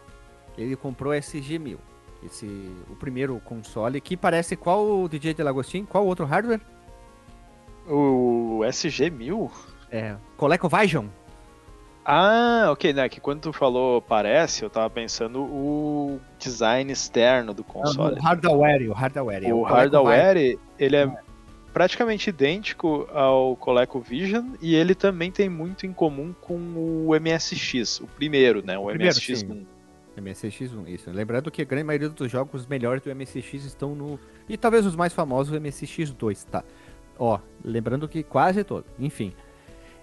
Ele 0.56 0.76
comprou 0.76 1.14
o 1.14 1.16
SG-1000. 1.16 1.78
Esse, 2.22 2.46
o 2.90 2.94
primeiro 2.94 3.40
console, 3.40 4.00
que 4.02 4.18
parece 4.18 4.54
qual 4.54 4.84
o 5.02 5.08
DJ 5.08 5.32
Delagostin? 5.32 5.86
Qual 5.86 6.04
outro 6.04 6.26
hardware? 6.26 6.60
O 7.86 8.60
SG-1000? 8.64 9.50
É, 9.90 10.16
ColecoVision. 10.36 11.06
Ah, 12.04 12.68
ok, 12.70 12.92
né? 12.92 13.08
Que 13.08 13.18
quando 13.18 13.40
tu 13.40 13.52
falou 13.52 14.02
parece, 14.02 14.62
eu 14.62 14.68
tava 14.68 14.90
pensando 14.90 15.40
o 15.40 16.20
design 16.38 16.92
externo 16.92 17.54
do 17.54 17.64
console. 17.64 18.18
o 18.18 18.22
hardware, 18.22 18.90
o 18.90 18.92
hardware. 18.92 19.54
O, 19.54 19.60
o 19.60 19.62
hardware, 19.62 20.58
ele 20.78 20.96
é 20.96 21.10
praticamente 21.72 22.30
idêntico 22.30 23.08
ao 23.12 23.56
ColecoVision 23.56 24.54
e 24.60 24.74
ele 24.74 24.94
também 24.94 25.30
tem 25.30 25.48
muito 25.48 25.86
em 25.86 25.92
comum 25.92 26.34
com 26.40 26.56
o 26.56 27.10
MSX, 27.20 28.00
o 28.00 28.06
primeiro, 28.06 28.64
né? 28.64 28.78
O, 28.78 28.82
o 28.82 28.86
MSX1. 28.88 29.64
MSX1, 30.20 30.88
isso. 30.88 31.10
Lembrando 31.10 31.50
que 31.50 31.62
a 31.62 31.64
grande 31.64 31.84
maioria 31.84 32.08
dos 32.08 32.30
jogos 32.30 32.66
melhores 32.66 33.02
do 33.02 33.14
MSX 33.14 33.64
estão 33.64 33.94
no. 33.94 34.18
E 34.48 34.56
talvez 34.56 34.84
os 34.84 34.96
mais 34.96 35.12
famosos, 35.12 35.56
o 35.56 35.60
MSX2, 35.60 36.44
tá? 36.44 36.64
Ó, 37.18 37.38
lembrando 37.64 38.08
que 38.08 38.22
quase 38.22 38.64
todo. 38.64 38.84
Enfim. 38.98 39.32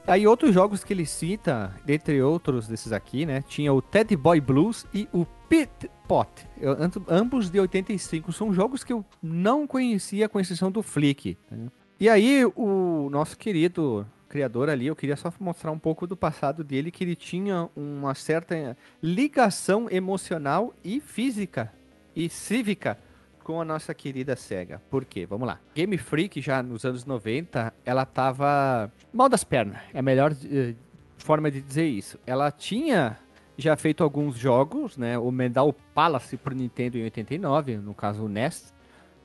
Aí 0.08 0.28
outros 0.28 0.54
jogos 0.54 0.84
que 0.84 0.94
ele 0.94 1.06
cita, 1.06 1.74
dentre 1.84 2.22
outros 2.22 2.68
desses 2.68 2.92
aqui, 2.92 3.26
né? 3.26 3.42
Tinha 3.42 3.74
o 3.74 3.82
Teddy 3.82 4.16
Boy 4.16 4.40
Blues 4.40 4.86
e 4.94 5.08
o 5.12 5.26
Pit 5.50 5.90
Pot. 6.08 6.30
Eu, 6.62 6.78
ambos 7.10 7.50
de 7.50 7.60
85. 7.60 8.32
São 8.32 8.54
jogos 8.54 8.84
que 8.84 8.94
eu 8.94 9.04
não 9.22 9.66
conhecia, 9.66 10.30
com 10.30 10.40
exceção 10.40 10.70
do 10.70 10.84
Flick. 10.84 11.36
Né? 11.50 11.70
E 12.00 12.08
aí, 12.08 12.46
o 12.56 13.10
nosso 13.10 13.36
querido 13.36 14.06
criador 14.30 14.70
ali, 14.70 14.86
eu 14.86 14.96
queria 14.96 15.16
só 15.16 15.34
mostrar 15.40 15.72
um 15.72 15.80
pouco 15.80 16.06
do 16.06 16.16
passado 16.16 16.64
dele, 16.64 16.92
que 16.92 17.04
ele 17.04 17.16
tinha 17.16 17.68
uma 17.76 18.14
certa 18.14 18.78
ligação 19.02 19.88
emocional 19.90 20.72
e 20.84 21.00
física 21.00 21.74
e 22.16 22.30
cívica 22.30 23.00
com 23.46 23.62
a 23.62 23.66
nossa 23.66 23.94
querida 23.94 24.36
SEGA. 24.36 24.82
Por 24.90 25.06
quê? 25.06 25.24
Vamos 25.28 25.48
lá. 25.48 25.60
Game 25.76 25.96
Freak, 26.00 26.42
já 26.42 26.64
nos 26.64 26.84
anos 26.84 27.06
90, 27.06 27.72
ela 27.86 28.04
tava 28.04 28.92
mal 29.14 29.30
das 29.30 29.44
pernas. 29.44 29.78
É 29.94 30.00
a 30.00 30.02
melhor 30.02 30.32
uh, 30.32 30.76
forma 31.20 31.52
de 31.52 31.62
dizer 31.62 31.86
isso. 31.86 32.20
Ela 32.26 32.50
tinha 32.50 33.20
já 33.56 33.78
feito 33.78 34.04
alguns 34.04 34.36
jogos, 34.36 34.98
né? 34.98 35.16
O 35.20 35.30
Medal 35.30 35.72
Palace 35.94 36.36
pro 36.38 36.56
Nintendo 36.56 36.98
em 36.98 37.04
89, 37.04 37.78
no 37.78 37.94
caso 37.94 38.26
o 38.26 38.28
NES. 38.28 38.74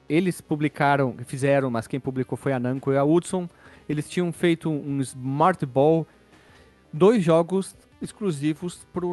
Eles 0.06 0.42
publicaram, 0.42 1.16
fizeram, 1.24 1.70
mas 1.70 1.87
quem 1.87 1.98
publicou 1.98 2.37
foi 2.37 2.52
a 2.52 2.61
Namco 2.61 2.92
e 2.92 2.98
a 2.98 3.04
Hudson. 3.04 3.48
Eles 3.88 4.06
tinham 4.06 4.30
feito 4.35 4.68
um 4.68 5.00
Smart 5.00 5.64
Ball, 5.64 6.06
dois 6.92 7.24
jogos 7.24 7.74
exclusivos 8.00 8.86
para 8.92 9.06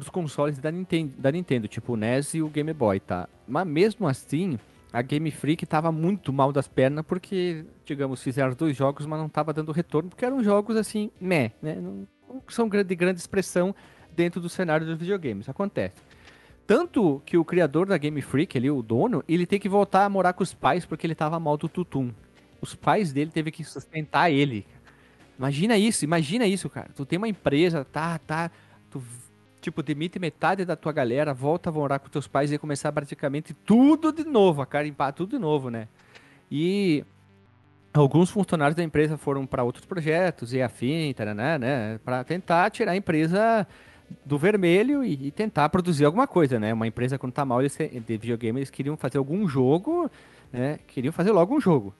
os 0.00 0.08
consoles 0.08 0.58
da 0.58 0.70
Nintendo, 0.70 1.12
da 1.18 1.32
Nintendo, 1.32 1.68
tipo 1.68 1.94
o 1.94 1.96
NES 1.96 2.34
e 2.34 2.42
o 2.42 2.48
Game 2.48 2.72
Boy, 2.72 3.00
tá? 3.00 3.28
Mas 3.46 3.66
mesmo 3.66 4.06
assim, 4.06 4.58
a 4.92 5.02
Game 5.02 5.30
Freak 5.30 5.66
tava 5.66 5.90
muito 5.90 6.32
mal 6.32 6.52
das 6.52 6.68
pernas 6.68 7.04
porque, 7.04 7.64
digamos, 7.84 8.22
fizeram 8.22 8.54
dois 8.54 8.76
jogos, 8.76 9.06
mas 9.06 9.18
não 9.18 9.28
tava 9.28 9.52
dando 9.52 9.72
retorno, 9.72 10.08
porque 10.08 10.24
eram 10.24 10.42
jogos 10.42 10.76
assim, 10.76 11.10
meh, 11.20 11.50
né? 11.60 11.74
Não, 11.74 12.06
não 12.28 12.42
são 12.48 12.68
de 12.68 12.94
grande 12.94 13.18
expressão 13.18 13.74
dentro 14.14 14.40
do 14.40 14.48
cenário 14.48 14.86
dos 14.86 14.98
videogames. 14.98 15.48
Acontece. 15.48 15.96
Tanto 16.66 17.20
que 17.26 17.36
o 17.36 17.44
criador 17.44 17.86
da 17.86 17.98
Game 17.98 18.22
Freak, 18.22 18.56
ali, 18.56 18.70
o 18.70 18.82
dono, 18.82 19.22
ele 19.28 19.46
tem 19.46 19.60
que 19.60 19.68
voltar 19.68 20.04
a 20.04 20.08
morar 20.08 20.32
com 20.32 20.42
os 20.42 20.54
pais 20.54 20.86
porque 20.86 21.06
ele 21.06 21.14
tava 21.14 21.38
mal 21.38 21.56
do 21.56 21.68
tutum. 21.68 22.10
Os 22.60 22.74
pais 22.74 23.12
dele 23.12 23.30
teve 23.30 23.50
que 23.50 23.62
sustentar 23.62 24.30
ele. 24.30 24.66
Imagina 25.38 25.76
isso, 25.76 26.04
imagina 26.04 26.46
isso, 26.46 26.70
cara. 26.70 26.88
Tu 26.94 27.04
tem 27.04 27.16
uma 27.16 27.28
empresa, 27.28 27.84
tá, 27.84 28.18
tá. 28.18 28.50
Tu, 28.90 29.02
tipo, 29.60 29.82
demite 29.82 30.18
metade 30.18 30.64
da 30.64 30.76
tua 30.76 30.92
galera, 30.92 31.34
volta 31.34 31.70
a 31.70 31.72
morar 31.72 31.98
com 31.98 32.08
teus 32.08 32.26
pais 32.26 32.52
e 32.52 32.58
começar 32.58 32.92
praticamente 32.92 33.52
tudo 33.52 34.12
de 34.12 34.24
novo, 34.24 34.62
a 34.62 34.66
carimpar 34.66 35.12
tudo 35.12 35.30
de 35.30 35.38
novo, 35.38 35.70
né? 35.70 35.88
E 36.50 37.04
alguns 37.92 38.30
funcionários 38.30 38.76
da 38.76 38.82
empresa 38.82 39.16
foram 39.16 39.46
para 39.46 39.64
outros 39.64 39.84
projetos 39.84 40.52
e 40.52 40.60
afim, 40.60 41.12
taraná, 41.14 41.58
né? 41.58 41.98
Para 42.04 42.22
tentar 42.24 42.70
tirar 42.70 42.92
a 42.92 42.96
empresa 42.96 43.66
do 44.24 44.38
vermelho 44.38 45.04
e, 45.04 45.28
e, 45.28 45.30
tentar 45.30 45.68
produzir 45.68 46.04
alguma 46.04 46.26
coisa, 46.26 46.60
né? 46.60 46.72
Uma 46.72 46.86
empresa 46.86 47.18
quando 47.18 47.32
tá 47.32 47.44
mal 47.44 47.60
eles, 47.60 47.76
de 47.76 48.16
videogame, 48.18 48.60
eles 48.60 48.70
queriam 48.70 48.96
fazer 48.96 49.18
algum 49.18 49.48
jogo, 49.48 50.10
né? 50.52 50.78
Queriam 50.86 51.12
fazer 51.12 51.32
logo 51.32 51.56
um 51.56 51.60
jogo. 51.60 51.94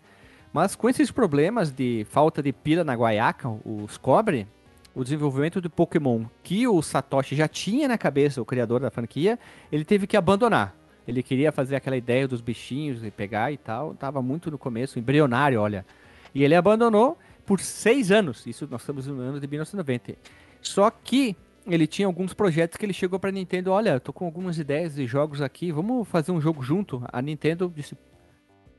Mas 0.55 0.77
com 0.77 0.89
esses 0.89 1.11
problemas 1.11 1.73
de 1.73 2.07
falta 2.09 2.41
de 2.41 2.53
pila 2.53 2.85
na 2.85 2.95
guaiaca, 2.95 3.49
os 3.65 3.99
cobre, 3.99 4.47
o 4.95 5.03
desenvolvimento 5.03 5.61
de 5.61 5.69
Pokémon 5.69 6.27
que 6.45 6.69
o 6.69 6.81
Satoshi 6.81 7.35
já 7.35 7.49
tinha 7.49 7.89
na 7.89 7.99
cabeça, 7.99 8.41
o 8.41 8.45
criador 8.45 8.79
da 8.79 8.89
franquia, 8.89 9.37
ele 9.73 9.85
teve 9.85 10.07
que 10.07 10.17
abandonar. 10.17 10.73
Ele 11.09 11.25
queria 11.25 11.51
fazer 11.51 11.75
aquela 11.75 11.97
ideia 11.97 12.29
dos 12.29 12.41
bichinhos 12.41 13.03
e 13.03 13.11
pegar 13.11 13.51
e 13.51 13.57
tal. 13.57 13.95
Tava 13.95 14.23
muito 14.23 14.49
no 14.49 14.57
começo, 14.57 14.97
embrionário, 14.97 15.61
olha. 15.61 15.85
E 16.33 16.45
ele 16.45 16.55
abandonou 16.55 17.19
por 17.45 17.59
seis 17.59 18.13
anos. 18.13 18.47
Isso 18.47 18.69
nós 18.71 18.83
estamos 18.83 19.09
no 19.09 19.21
ano 19.21 19.41
de 19.41 19.49
1990. 19.49 20.15
Só 20.63 20.89
que 20.89 21.37
ele 21.67 21.89
tinha 21.89 22.07
alguns 22.07 22.33
projetos 22.33 22.77
que 22.77 22.87
ele 22.87 22.93
chegou 22.93 23.19
pra 23.19 23.33
Nintendo. 23.33 23.73
Olha, 23.73 23.99
tô 23.99 24.13
com 24.13 24.25
algumas 24.25 24.57
ideias 24.57 24.95
de 24.95 25.05
jogos 25.05 25.43
aqui. 25.43 25.73
Vamos 25.73 26.07
fazer 26.07 26.31
um 26.31 26.41
jogo 26.41 26.63
junto? 26.63 27.03
A 27.13 27.21
Nintendo 27.21 27.73
disse: 27.75 27.99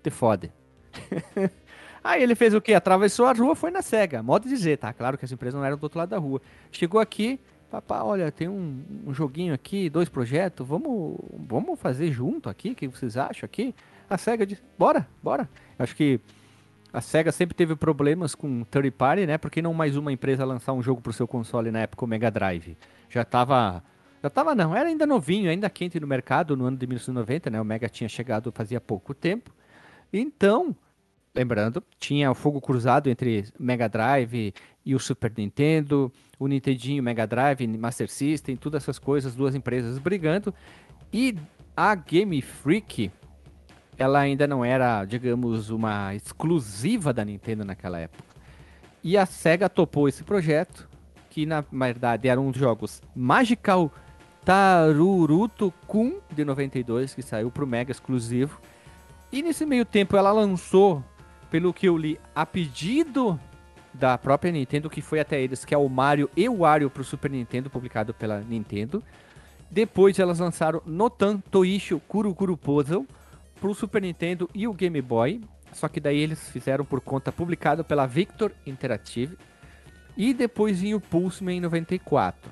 Te 0.02 0.10
fode. 0.10 0.50
Aí 2.06 2.22
ele 2.22 2.36
fez 2.36 2.54
o 2.54 2.62
quê? 2.62 2.76
Atravessou 2.76 3.26
a 3.26 3.34
rua, 3.34 3.56
foi 3.56 3.72
na 3.72 3.82
SEGA. 3.82 4.22
Modo 4.22 4.44
de 4.44 4.50
dizer, 4.50 4.78
tá? 4.78 4.94
Claro 4.94 5.18
que 5.18 5.26
as 5.26 5.32
empresas 5.32 5.60
não 5.60 5.66
eram 5.66 5.76
do 5.76 5.82
outro 5.82 5.98
lado 5.98 6.10
da 6.10 6.20
rua. 6.20 6.40
Chegou 6.72 7.02
aqui, 7.02 7.40
papá, 7.72 8.04
olha, 8.04 8.32
tem 8.32 8.48
um, 8.48 8.84
um 9.08 9.12
joguinho 9.12 9.56
aqui, 9.56 9.90
dois 9.90 10.08
projetos, 10.08 10.68
vamos, 10.68 11.18
vamos 11.34 11.80
fazer 11.80 12.12
junto 12.12 12.48
aqui? 12.48 12.70
O 12.70 12.76
que 12.76 12.88
vocês 12.88 13.18
acham 13.18 13.48
aqui? 13.48 13.74
A 14.08 14.20
SEGA 14.20 14.46
disse, 14.46 14.62
bora, 14.78 15.08
bora. 15.24 15.50
Acho 15.80 15.96
que 15.96 16.20
a 16.94 17.02
SEGA 17.02 17.32
sempre 17.32 17.56
teve 17.56 17.76
problemas 17.76 18.36
com 18.36 18.64
third 18.66 18.92
party, 18.92 19.26
né? 19.26 19.40
Porque 19.40 19.60
não 19.60 19.74
mais 19.74 19.98
uma 19.98 20.12
empresa 20.12 20.46
lançar 20.46 20.74
um 20.74 20.84
jogo 20.84 21.02
pro 21.02 21.12
seu 21.12 21.28
console 21.28 21.72
na 21.72 21.80
época, 21.80 22.06
o 22.06 22.08
Mega 22.08 22.30
Drive. 22.30 22.78
Já 23.10 23.26
tava... 23.26 23.84
Já 24.22 24.30
tava 24.30 24.54
não, 24.54 24.76
era 24.76 24.90
ainda 24.90 25.08
novinho, 25.08 25.50
ainda 25.50 25.72
quente 25.72 26.00
no 26.00 26.06
mercado 26.06 26.56
no 26.56 26.66
ano 26.66 26.78
de 26.78 26.86
1990, 26.86 27.50
né? 27.50 27.60
O 27.60 27.66
Mega 27.66 27.90
tinha 27.90 28.08
chegado 28.08 28.52
fazia 28.52 28.80
pouco 28.80 29.12
tempo. 29.12 29.52
Então, 30.14 30.76
lembrando, 31.36 31.84
tinha 32.00 32.32
o 32.32 32.36
fogo 32.36 32.62
cruzado 32.62 33.10
entre 33.10 33.46
Mega 33.60 33.90
Drive 33.90 34.54
e 34.86 34.96
o 34.96 35.00
Super 35.00 35.32
Nintendo, 35.38 36.12
o 36.40 36.48
Nintendinho, 36.48 37.04
Mega 37.04 37.28
Drive, 37.28 37.68
Master 37.68 38.10
System, 38.10 38.56
todas 38.56 38.84
essas 38.84 38.98
coisas, 38.98 39.36
duas 39.36 39.54
empresas 39.54 39.98
brigando. 39.98 40.54
E 41.12 41.36
a 41.76 41.94
Game 41.94 42.42
Freak, 42.42 43.12
ela 43.98 44.20
ainda 44.20 44.48
não 44.48 44.64
era, 44.64 45.04
digamos, 45.04 45.70
uma 45.70 46.16
exclusiva 46.16 47.12
da 47.12 47.26
Nintendo 47.26 47.66
naquela 47.66 48.00
época. 48.00 48.24
E 49.04 49.18
a 49.18 49.26
Sega 49.26 49.70
topou 49.70 50.08
esse 50.08 50.24
projeto, 50.24 50.90
que 51.30 51.46
na 51.46 51.62
verdade 51.62 52.28
eram 52.28 52.48
os 52.48 52.58
jogos 52.58 53.02
Magical 53.14 53.92
Taruruto 54.44 55.74
Kun 55.86 56.20
de 56.32 56.46
92, 56.46 57.14
que 57.14 57.22
saiu 57.22 57.52
para 57.52 57.64
o 57.64 57.68
Mega 57.68 57.92
exclusivo. 57.92 58.60
E 59.32 59.42
nesse 59.42 59.66
meio 59.66 59.84
tempo 59.86 60.16
ela 60.16 60.32
lançou 60.32 61.04
pelo 61.50 61.74
que 61.74 61.88
eu 61.88 61.98
li, 61.98 62.20
a 62.34 62.46
pedido 62.46 63.40
da 63.94 64.18
própria 64.18 64.52
Nintendo, 64.52 64.90
que 64.90 65.02
foi 65.02 65.20
até 65.20 65.42
eles, 65.42 65.64
que 65.64 65.74
é 65.74 65.78
o 65.78 65.88
Mario 65.88 66.30
e 66.36 66.48
o 66.50 66.58
Wario 66.58 66.90
para 66.90 67.02
o 67.02 67.06
Super 67.06 67.32
Nintendo, 67.32 67.70
publicado 67.70 68.14
pela 68.14 68.42
Nintendo. 68.42 69.04
Depois 69.72 70.20
elas 70.20 70.40
lançaram 70.40 70.82
Notan 70.86 71.40
Toisho 71.40 72.00
Kurukuru 72.08 72.58
Puzzle 72.58 73.06
para 73.60 73.70
o 73.70 73.76
Super 73.76 74.02
Nintendo 74.02 74.50
e 74.54 74.68
o 74.68 74.74
Game 74.74 75.02
Boy. 75.02 75.42
Só 75.74 75.88
que 75.88 76.00
daí 76.00 76.20
eles 76.20 76.50
fizeram 76.50 76.86
por 76.86 77.02
conta 77.02 77.32
publicado 77.32 77.84
pela 77.84 78.06
Victor 78.06 78.52
Interactive. 78.66 79.38
E 80.16 80.34
depois 80.34 80.80
vinha 80.80 80.96
o 80.96 81.02
Pulseman 81.02 81.58
em 81.58 81.62
94. 81.62 82.50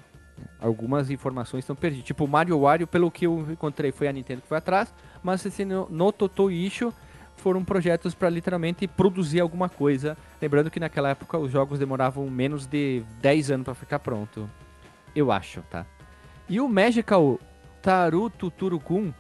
Algumas 0.60 1.10
informações 1.10 1.64
estão 1.64 1.76
perdidas. 1.76 2.06
Tipo, 2.06 2.26
o 2.26 2.28
Mario 2.28 2.60
Wario, 2.60 2.88
pelo 2.88 3.10
que 3.10 3.26
eu 3.26 3.48
encontrei, 3.50 3.92
foi 3.92 4.08
a 4.08 4.12
Nintendo 4.12 4.42
que 4.42 4.48
foi 4.48 4.58
atrás. 4.58 4.94
Mas 5.22 5.46
esse 5.46 5.64
Noto 5.64 6.28
Toisho 6.28 6.94
foram 7.36 7.64
projetos 7.64 8.14
para 8.14 8.30
literalmente 8.30 8.88
produzir 8.88 9.40
alguma 9.42 9.68
coisa. 9.70 10.18
Lembrando 10.42 10.72
que 10.72 10.80
naquela 10.80 11.10
época 11.10 11.38
os 11.38 11.52
jogos 11.52 11.78
demoravam 11.80 12.30
menos 12.30 12.66
de 12.66 13.04
10 13.22 13.52
anos 13.52 13.66
para 13.66 13.74
ficar 13.76 14.00
pronto. 14.00 14.50
Eu 15.16 15.32
acho, 15.32 15.62
tá? 15.70 15.86
E 16.50 16.60
o 16.60 16.68
Magical 16.68 17.40
Tarutu 17.82 18.50
Turukun 18.50 19.12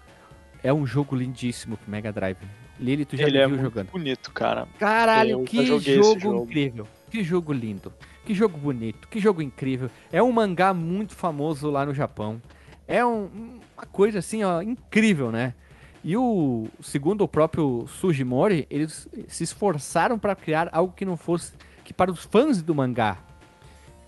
é 0.63 0.73
um 0.73 0.85
jogo 0.85 1.15
lindíssimo 1.15 1.77
pro 1.77 1.91
Mega 1.91 2.11
Drive. 2.11 2.37
Lili, 2.79 3.05
tu 3.05 3.15
já 3.15 3.27
Ele 3.27 3.37
é 3.37 3.41
viu 3.41 3.49
muito 3.57 3.63
jogando? 3.63 3.91
bonito, 3.91 4.31
cara. 4.31 4.67
Caralho, 4.79 5.31
Eu 5.31 5.43
que 5.43 5.65
jogo, 5.65 6.19
jogo. 6.19 6.43
incrível. 6.43 6.87
Que 7.09 7.23
jogo 7.23 7.53
lindo. 7.53 7.93
Que 8.25 8.33
jogo 8.33 8.57
bonito. 8.57 9.07
Que 9.07 9.19
jogo 9.19 9.41
incrível. 9.41 9.89
É 10.11 10.23
um 10.23 10.31
mangá 10.31 10.73
muito 10.73 11.13
famoso 11.13 11.69
lá 11.69 11.85
no 11.85 11.93
Japão. 11.93 12.41
É 12.87 13.05
um- 13.05 13.59
uma 13.77 13.85
coisa 13.91 14.19
assim, 14.19 14.43
ó, 14.43 14.61
incrível, 14.61 15.31
né? 15.31 15.53
E 16.03 16.17
o, 16.17 16.67
segundo 16.81 17.23
o 17.23 17.27
próprio 17.27 17.87
Sugimori, 17.87 18.67
eles 18.69 19.07
se 19.27 19.43
esforçaram 19.43 20.19
para 20.19 20.35
criar 20.35 20.69
algo 20.71 20.93
que 20.93 21.05
não 21.05 21.15
fosse 21.15 21.53
que 21.83 21.93
para 21.93 22.11
os 22.11 22.23
fãs 22.23 22.61
do 22.61 22.73
mangá 22.73 23.17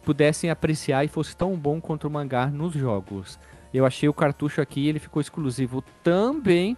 pudessem 0.03 0.49
apreciar 0.49 1.03
e 1.03 1.07
fosse 1.07 1.35
tão 1.35 1.55
bom 1.55 1.81
quanto 1.81 2.07
o 2.07 2.11
mangá 2.11 2.47
nos 2.47 2.73
jogos. 2.73 3.39
Eu 3.73 3.85
achei 3.85 4.07
o 4.07 4.13
cartucho 4.13 4.61
aqui, 4.61 4.87
ele 4.87 4.99
ficou 4.99 5.21
exclusivo 5.21 5.83
também 6.03 6.77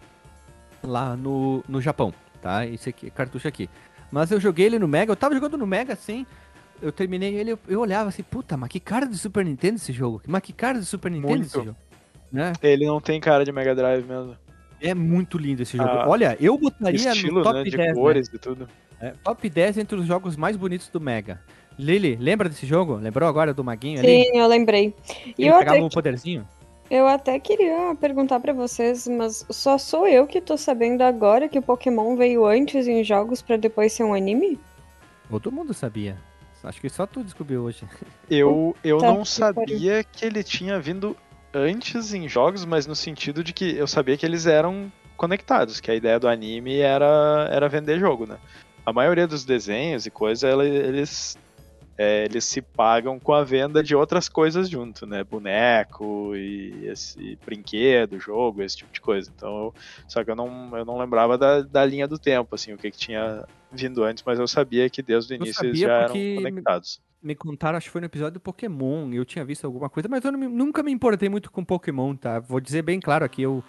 lá 0.83 1.15
no, 1.15 1.63
no 1.67 1.81
Japão, 1.81 2.13
tá? 2.41 2.65
Esse 2.65 2.89
aqui, 2.89 3.09
cartucho 3.11 3.47
aqui. 3.47 3.69
Mas 4.11 4.31
eu 4.31 4.39
joguei 4.39 4.65
ele 4.65 4.79
no 4.79 4.87
Mega, 4.87 5.11
eu 5.11 5.15
tava 5.15 5.35
jogando 5.35 5.57
no 5.57 5.67
Mega 5.67 5.93
assim, 5.93 6.25
eu 6.81 6.91
terminei 6.91 7.35
ele, 7.35 7.51
eu, 7.51 7.59
eu 7.67 7.79
olhava 7.81 8.09
assim, 8.09 8.23
puta, 8.23 8.55
mas 8.55 8.69
que 8.69 8.79
cara 8.79 9.05
de 9.05 9.17
Super 9.17 9.43
Nintendo 9.43 9.75
esse 9.75 9.91
jogo? 9.91 10.21
Mas 10.25 10.41
que 10.41 10.53
cara 10.53 10.79
de 10.79 10.85
Super 10.85 11.11
Nintendo 11.11 11.33
Muito. 11.33 11.45
esse 11.45 11.53
jogo? 11.53 11.75
Né? 12.31 12.53
Ele 12.61 12.85
não 12.85 13.01
tem 13.01 13.19
cara 13.19 13.43
de 13.43 13.51
Mega 13.51 13.75
Drive 13.75 14.05
mesmo. 14.05 14.35
É 14.81 14.93
muito 14.93 15.37
lindo 15.37 15.63
esse 15.63 15.75
jogo. 15.77 15.89
Ah, 15.89 16.05
Olha, 16.07 16.37
eu 16.39 16.57
botaria 16.57 16.95
Estilo, 17.11 17.39
no 17.39 17.43
top 17.43 17.57
né? 17.57 17.63
De 17.63 17.77
10, 17.77 17.87
né? 17.89 17.93
cores 17.95 18.27
e 18.27 18.37
tudo. 18.37 18.67
É, 18.99 19.13
top 19.23 19.49
10 19.49 19.77
entre 19.79 19.97
os 19.99 20.05
jogos 20.05 20.35
mais 20.35 20.55
bonitos 20.55 20.89
do 20.89 20.99
Mega. 20.99 21.41
Lili, 21.77 22.15
lembra 22.15 22.49
desse 22.49 22.65
jogo? 22.65 22.95
Lembrou 22.95 23.29
agora 23.29 23.53
do 23.53 23.63
Maguinho 23.63 23.99
ali? 23.99 24.23
Sim, 24.23 24.37
eu 24.37 24.47
lembrei. 24.47 24.93
E 25.37 25.43
Ele 25.43 25.49
eu 25.49 25.59
pegava 25.59 25.77
até, 25.77 25.85
o 25.85 25.89
poderzinho? 25.89 26.47
eu 26.89 27.05
até 27.07 27.39
queria 27.39 27.95
perguntar 27.99 28.39
pra 28.39 28.53
vocês, 28.53 29.07
mas 29.07 29.45
só 29.51 29.77
sou 29.77 30.07
eu 30.07 30.25
que 30.25 30.41
tô 30.41 30.57
sabendo 30.57 31.01
agora 31.03 31.47
que 31.47 31.59
o 31.59 31.61
Pokémon 31.61 32.15
veio 32.15 32.45
antes 32.45 32.87
em 32.87 33.03
jogos 33.03 33.41
pra 33.41 33.57
depois 33.57 33.93
ser 33.93 34.03
um 34.03 34.13
anime? 34.13 34.59
Todo 35.29 35.51
mundo 35.51 35.73
sabia. 35.73 36.17
Acho 36.63 36.81
que 36.81 36.89
só 36.89 37.05
tu 37.05 37.23
descobriu 37.23 37.61
hoje. 37.63 37.85
Eu, 38.29 38.75
eu 38.83 38.97
Tá, 38.97 39.07
não 39.07 39.21
que 39.21 39.29
sabia 39.29 40.03
que 40.03 40.25
ele 40.25 40.43
tinha 40.43 40.79
vindo 40.79 41.15
antes 41.57 42.13
em 42.13 42.27
jogos, 42.27 42.65
mas 42.65 42.85
no 42.87 42.95
sentido 42.95 43.43
de 43.43 43.53
que 43.53 43.75
eu 43.75 43.87
sabia 43.87 44.17
que 44.17 44.25
eles 44.25 44.45
eram 44.45 44.91
conectados, 45.15 45.79
que 45.79 45.89
a 45.91 45.95
ideia 45.95 46.19
do 46.19 46.27
anime 46.27 46.77
era, 46.79 47.49
era 47.51 47.67
vender 47.67 47.99
jogo, 47.99 48.25
né? 48.25 48.37
A 48.85 48.93
maioria 48.93 49.27
dos 49.27 49.43
desenhos 49.43 50.05
e 50.05 50.11
coisas, 50.11 50.43
eles, 50.63 51.37
é, 51.97 52.23
eles 52.25 52.45
se 52.45 52.61
pagam 52.61 53.19
com 53.19 53.33
a 53.33 53.43
venda 53.43 53.83
de 53.83 53.95
outras 53.95 54.29
coisas 54.29 54.69
junto, 54.69 55.05
né? 55.05 55.23
Boneco 55.23 56.35
e 56.35 56.85
esse 56.87 57.37
brinquedo, 57.45 58.19
jogo, 58.19 58.61
esse 58.61 58.77
tipo 58.77 58.93
de 58.93 59.01
coisa. 59.01 59.29
Então, 59.35 59.49
eu- 59.65 59.73
só 60.07 60.23
que 60.23 60.31
eu 60.31 60.35
não, 60.35 60.77
eu 60.77 60.85
não 60.85 60.97
lembrava 60.99 61.37
da, 61.37 61.61
da 61.61 61.83
linha 61.83 62.07
do 62.07 62.19
tempo, 62.19 62.53
assim, 62.55 62.71
o 62.73 62.77
que, 62.77 62.91
que 62.91 62.97
tinha 62.97 63.43
vindo 63.71 64.03
antes, 64.03 64.23
mas 64.25 64.39
eu 64.39 64.47
sabia 64.47 64.89
que 64.89 65.01
desde 65.01 65.33
o 65.33 65.35
início 65.35 65.61
eles 65.65 65.79
já 65.87 65.93
eram 66.03 66.15
conectados. 66.35 67.01
Me 67.27 67.35
contaram, 67.35 67.77
acho 67.77 67.87
que 67.87 67.91
foi 67.91 67.99
no 67.99 68.05
episódio 68.07 68.35
do 68.35 68.39
Pokémon, 68.39 69.11
eu 69.11 69.25
tinha 69.25 69.43
visto 69.43 69.65
alguma 69.65 69.89
coisa, 69.89 70.07
mas 70.07 70.23
eu 70.23 70.31
me- 70.31 70.47
nunca 70.47 70.81
me 70.81 70.91
importei 70.93 71.27
muito 71.27 71.51
com 71.51 71.61
Pokémon, 71.61 72.15
tá? 72.15 72.39
Vou 72.39 72.61
dizer 72.61 72.81
bem 72.83 73.01
claro 73.01 73.25
aqui, 73.25 73.41
eu 73.41 73.61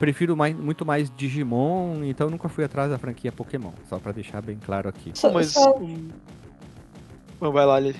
prefiro 0.00 0.36
mais, 0.36 0.52
muito 0.56 0.84
mais 0.84 1.08
Digimon, 1.16 2.02
então 2.02 2.26
eu 2.26 2.30
nunca 2.32 2.48
fui 2.48 2.64
atrás 2.64 2.90
da 2.90 2.98
franquia 2.98 3.30
Pokémon, 3.30 3.70
só 3.88 4.00
pra 4.00 4.10
deixar 4.10 4.42
bem 4.42 4.58
claro 4.58 4.88
aqui. 4.88 5.12
Só- 5.14 5.30
Mas. 5.32 5.52
só- 5.52 5.78
Bom, 7.40 7.52
vai 7.52 7.64
lá, 7.64 7.78
Lili. 7.78 7.96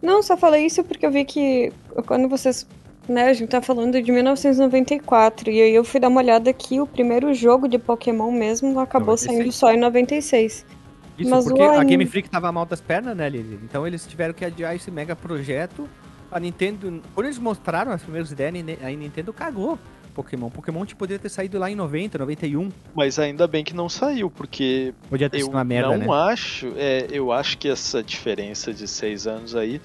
Não, 0.00 0.22
só 0.22 0.38
falei 0.38 0.64
isso 0.64 0.82
porque 0.84 1.04
eu 1.04 1.10
vi 1.10 1.24
que 1.26 1.70
quando 2.06 2.26
vocês. 2.28 2.66
Né, 3.08 3.28
a 3.28 3.32
gente 3.34 3.50
tá 3.50 3.60
falando 3.62 4.02
de 4.02 4.10
1994, 4.10 5.48
e 5.50 5.60
aí 5.62 5.72
eu 5.74 5.84
fui 5.84 6.00
dar 6.00 6.08
uma 6.08 6.20
olhada 6.20 6.50
aqui, 6.50 6.80
o 6.80 6.86
primeiro 6.88 7.32
jogo 7.34 7.68
de 7.68 7.78
Pokémon 7.78 8.32
mesmo 8.32 8.80
acabou 8.80 9.08
96. 9.14 9.36
saindo 9.36 9.52
só 9.52 9.70
em 9.72 9.78
96. 9.78 10.66
Isso, 11.18 11.30
Mas 11.30 11.44
porque 11.44 11.62
a 11.62 11.82
Game 11.84 12.04
Freak 12.06 12.28
tava 12.28 12.50
mal 12.52 12.66
das 12.66 12.80
pernas, 12.80 13.16
né, 13.16 13.28
Lili? 13.28 13.58
Então 13.62 13.86
eles 13.86 14.06
tiveram 14.06 14.34
que 14.34 14.44
adiar 14.44 14.74
esse 14.74 14.90
mega 14.90 15.16
projeto. 15.16 15.88
A 16.30 16.40
Nintendo, 16.40 17.02
quando 17.14 17.26
eles 17.26 17.38
mostraram 17.38 17.92
as 17.92 18.02
primeiras 18.02 18.30
ideias, 18.30 18.54
a 18.82 18.90
Nintendo 18.90 19.32
cagou 19.32 19.78
Pokémon. 20.16 20.48
Pokémon 20.48 20.84
tipo, 20.86 20.98
poderia 20.98 21.18
ter 21.18 21.28
saído 21.28 21.58
lá 21.58 21.70
em 21.70 21.74
90, 21.74 22.18
91. 22.18 22.70
Mas 22.94 23.18
ainda 23.18 23.46
bem 23.46 23.62
que 23.62 23.74
não 23.74 23.88
saiu, 23.88 24.30
porque 24.30 24.94
Podia 25.10 25.28
ter 25.28 25.36
eu 25.38 25.44
sido 25.44 25.54
uma 25.54 25.62
merda, 25.62 25.96
não 25.96 26.06
né? 26.06 26.32
acho. 26.32 26.72
É, 26.76 27.06
eu 27.10 27.30
acho 27.30 27.58
que 27.58 27.68
essa 27.68 28.02
diferença 28.02 28.72
de 28.72 28.88
seis 28.88 29.26
anos 29.26 29.54
aí 29.54 29.80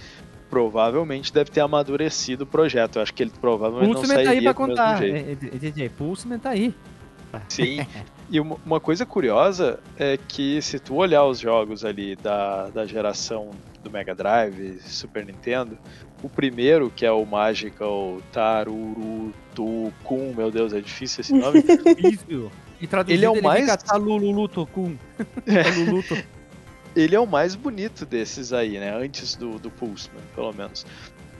provavelmente 0.49 1.33
deve 1.33 1.49
ter 1.51 1.61
amadurecido 1.61 2.45
o 2.45 2.47
projeto. 2.47 2.97
Eu 2.97 3.01
acho 3.03 3.13
que 3.13 3.23
ele 3.23 3.31
provavelmente 3.39 3.87
não 3.89 3.95
Pulseman 3.95 4.15
tá 4.15 4.19
aí 4.21 4.25
sairia 4.25 4.53
pra 4.53 4.65
do 4.65 4.69
mesmo 4.69 4.77
contar. 4.77 4.97
jeito. 4.97 5.45
É, 5.45 5.47
é, 5.47 5.57
DJ, 5.57 5.89
Pulseman 5.89 6.39
tá 6.39 6.49
aí. 6.49 6.73
Sim. 7.49 7.85
E 8.31 8.39
uma, 8.39 8.79
coisa 8.79 9.05
curiosa 9.05 9.77
é 9.99 10.17
que 10.17 10.61
se 10.61 10.79
tu 10.79 10.95
olhar 10.95 11.25
os 11.25 11.37
jogos 11.37 11.83
ali 11.83 12.15
da, 12.15 12.69
da 12.69 12.85
geração 12.85 13.49
do 13.83 13.91
Mega 13.91 14.15
Drive, 14.15 14.79
Super 14.81 15.25
Nintendo, 15.25 15.77
o 16.23 16.29
primeiro, 16.29 16.89
que 16.89 17.05
é 17.05 17.11
o 17.11 17.25
Magical 17.25 18.19
Tarurutukun, 18.31 20.33
meu 20.35 20.49
Deus, 20.49 20.71
é 20.71 20.79
difícil 20.79 21.21
esse 21.21 21.33
nome. 21.33 21.61
Isso. 22.09 22.49
E 22.79 22.87
traduzido 22.87 23.19
Ele 23.19 23.25
é 23.25 23.29
o 23.29 23.43
mais- 23.43 23.61
fica 23.65 23.77
Talululutokun. 23.77 24.95
É. 25.45 25.63
Taluluto. 25.63 26.17
ele 26.95 27.15
é 27.15 27.19
o 27.19 27.27
mais 27.27 27.53
bonito 27.55 28.05
desses 28.05 28.53
aí, 28.53 28.79
né? 28.79 28.95
Antes 28.95 29.35
do, 29.35 29.59
do 29.59 29.69
Pulseman, 29.69 30.21
pelo 30.35 30.53
menos. 30.53 30.85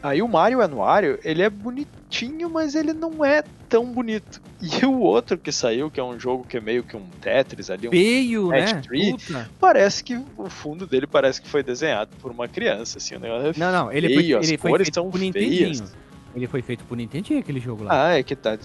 Aí 0.04 0.22
o 0.22 0.28
Mario 0.28 0.62
Anuário, 0.62 1.20
ele 1.24 1.42
é 1.44 1.50
bonitinho, 1.50 2.50
mas 2.50 2.74
ele 2.74 2.92
não 2.92 3.24
é 3.24 3.44
tão 3.70 3.86
bonito. 3.86 4.42
E 4.60 4.86
o 4.86 5.00
outro 5.00 5.38
que 5.38 5.52
saiu, 5.52 5.92
que 5.92 6.00
é 6.00 6.04
um 6.04 6.20
jogo 6.20 6.44
que 6.44 6.58
é 6.58 6.62
meio 6.62 6.84
que 6.84 6.98
um 6.98 7.06
Tetris 7.22 7.70
ali, 7.70 7.88
um 7.88 7.92
Feio, 7.92 8.48
Match 8.48 8.74
né? 8.74 8.82
Tree. 8.82 9.12
Puta. 9.12 9.50
parece 9.60 10.04
que 10.04 10.20
o 10.38 10.50
fundo 10.50 10.88
dele 10.88 11.06
parece 11.06 11.42
que 11.42 11.48
foi 11.48 11.62
desenhado 11.64 12.10
por 12.22 12.32
uma 12.32 12.48
criança, 12.48 12.98
assim, 12.98 13.16
o 13.16 13.20
negócio 13.20 13.50
é 13.50 13.54
Não, 13.58 13.72
não, 13.72 13.92
ele 13.92 14.08
feio, 14.08 14.38
foi, 14.40 14.48
ele 14.48 14.58
foi 14.58 14.78
feito 14.78 14.94
são 14.96 15.12
feias. 15.12 15.22
Nintendinho. 15.22 16.02
Ele 16.34 16.48
foi 16.48 16.62
feito 16.62 16.84
pro 16.86 16.96
Nintendinho, 16.96 17.40
aquele 17.40 17.60
jogo 17.60 17.84
lá. 17.84 18.08
Ah, 18.08 18.18
é 18.18 18.24
que 18.24 18.36
tá. 18.36 18.58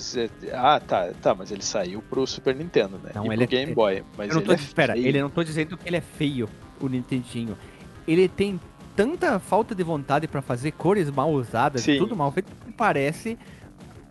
Ah, 0.53 0.81
tá, 0.81 1.11
tá, 1.21 1.35
mas 1.35 1.51
ele 1.51 1.63
saiu 1.63 2.01
pro 2.01 2.27
Super 2.27 2.55
Nintendo, 2.55 2.99
né? 3.03 3.11
Não, 3.15 3.27
e 3.27 3.35
ele 3.35 3.45
é- 3.45 3.47
Game 3.47 3.75
Boy. 3.75 4.05
Mas 4.17 4.29
eu 4.29 4.35
não 4.35 4.41
ele 4.43 4.47
tô, 4.47 4.53
é 4.53 4.55
espera, 4.57 4.97
ele 4.97 5.21
não 5.21 5.29
tô 5.29 5.43
dizendo 5.43 5.77
que 5.77 5.89
ele 5.89 5.97
é 5.97 6.01
feio, 6.01 6.49
o 6.81 6.89
Nintendinho. 6.89 7.59
Ele 8.07 8.29
tem 8.29 8.61
tanta 8.97 9.39
falta 9.39 9.75
de 9.75 9.83
vontade 9.83 10.27
pra 10.27 10.41
fazer 10.43 10.73
cores 10.73 11.11
mal 11.11 11.31
usadas, 11.31 11.83
Sim. 11.83 11.99
tudo 11.99 12.17
mal 12.17 12.33
feito, 12.33 12.51
que 12.65 12.73
parece 12.73 13.39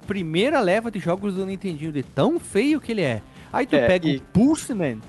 primeira 0.08 0.60
leva 0.62 0.92
de 0.92 1.00
jogos 1.00 1.34
do 1.34 1.46
Nintendinho, 1.46 1.92
de 1.92 2.04
tão 2.04 2.40
feio 2.40 2.80
que 2.80 2.92
ele 2.92 3.02
é. 3.02 3.22
Aí 3.52 3.66
tu 3.66 3.76
É, 3.76 3.88
pega 3.88 4.08
e- 4.08 4.18
o 4.18 4.22
Pulseman 4.22 5.00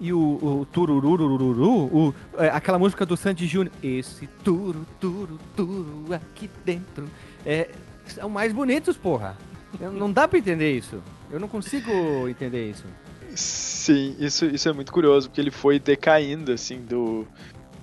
e 0.00 0.12
o, 0.12 0.18
o 0.18 0.66
Turururururu, 0.72 1.84
o, 1.86 2.14
é, 2.36 2.48
aquela 2.48 2.78
música 2.78 3.06
do 3.06 3.16
Sandy 3.16 3.46
Júnior. 3.46 3.72
Esse 3.82 4.26
turu, 4.42 4.84
turu, 4.98 5.38
turu 5.56 6.12
aqui 6.12 6.50
dentro. 6.64 7.06
É, 7.46 7.70
são 8.06 8.28
mais 8.28 8.52
bonitos, 8.52 8.96
porra. 8.96 9.36
Eu- 9.80 9.92
Não 9.92 10.10
dá 10.10 10.26
pra 10.26 10.38
entender 10.38 10.76
isso. 10.76 11.00
Eu 11.30 11.38
não 11.38 11.46
consigo 11.48 11.90
entender 12.28 12.68
isso. 12.70 12.84
Sim, 13.34 14.16
isso, 14.18 14.44
isso 14.46 14.68
é 14.68 14.72
muito 14.72 14.92
curioso, 14.92 15.28
porque 15.28 15.40
ele 15.40 15.50
foi 15.50 15.78
decaindo, 15.78 16.52
assim, 16.52 16.80
do, 16.82 17.26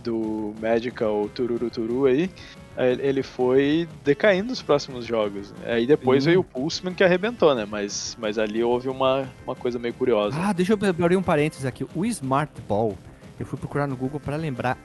do 0.04 0.54
Magical 0.62 1.30
Tururu 1.34 1.70
Turu 1.70 2.06
aí. 2.06 2.30
Ele 2.78 3.22
foi 3.22 3.90
decaindo 4.06 4.54
os 4.54 4.62
próximos 4.62 5.06
jogos. 5.06 5.54
Aí 5.66 5.86
depois 5.86 6.24
Sim. 6.24 6.30
veio 6.30 6.40
o 6.40 6.44
Pulseman 6.44 6.94
que 6.94 7.04
arrebentou, 7.04 7.54
né? 7.54 7.68
Mas, 7.70 8.16
mas 8.18 8.38
ali 8.38 8.64
houve 8.64 8.88
uma, 8.88 9.28
uma 9.46 9.56
coisa 9.56 9.78
meio 9.78 9.94
curiosa. 9.94 10.38
Ah, 10.40 10.54
deixa 10.54 10.74
eu 10.74 10.78
abrir 10.88 11.18
um 11.18 11.22
parênteses 11.22 11.66
aqui. 11.66 11.86
O 11.94 12.06
Smart 12.06 12.54
Ball, 12.68 12.98
eu 13.38 13.46
fui 13.46 13.60
procurar 13.60 13.86
no 13.86 13.98
Google 13.98 14.20
pra 14.20 14.38
lembrar. 14.38 14.78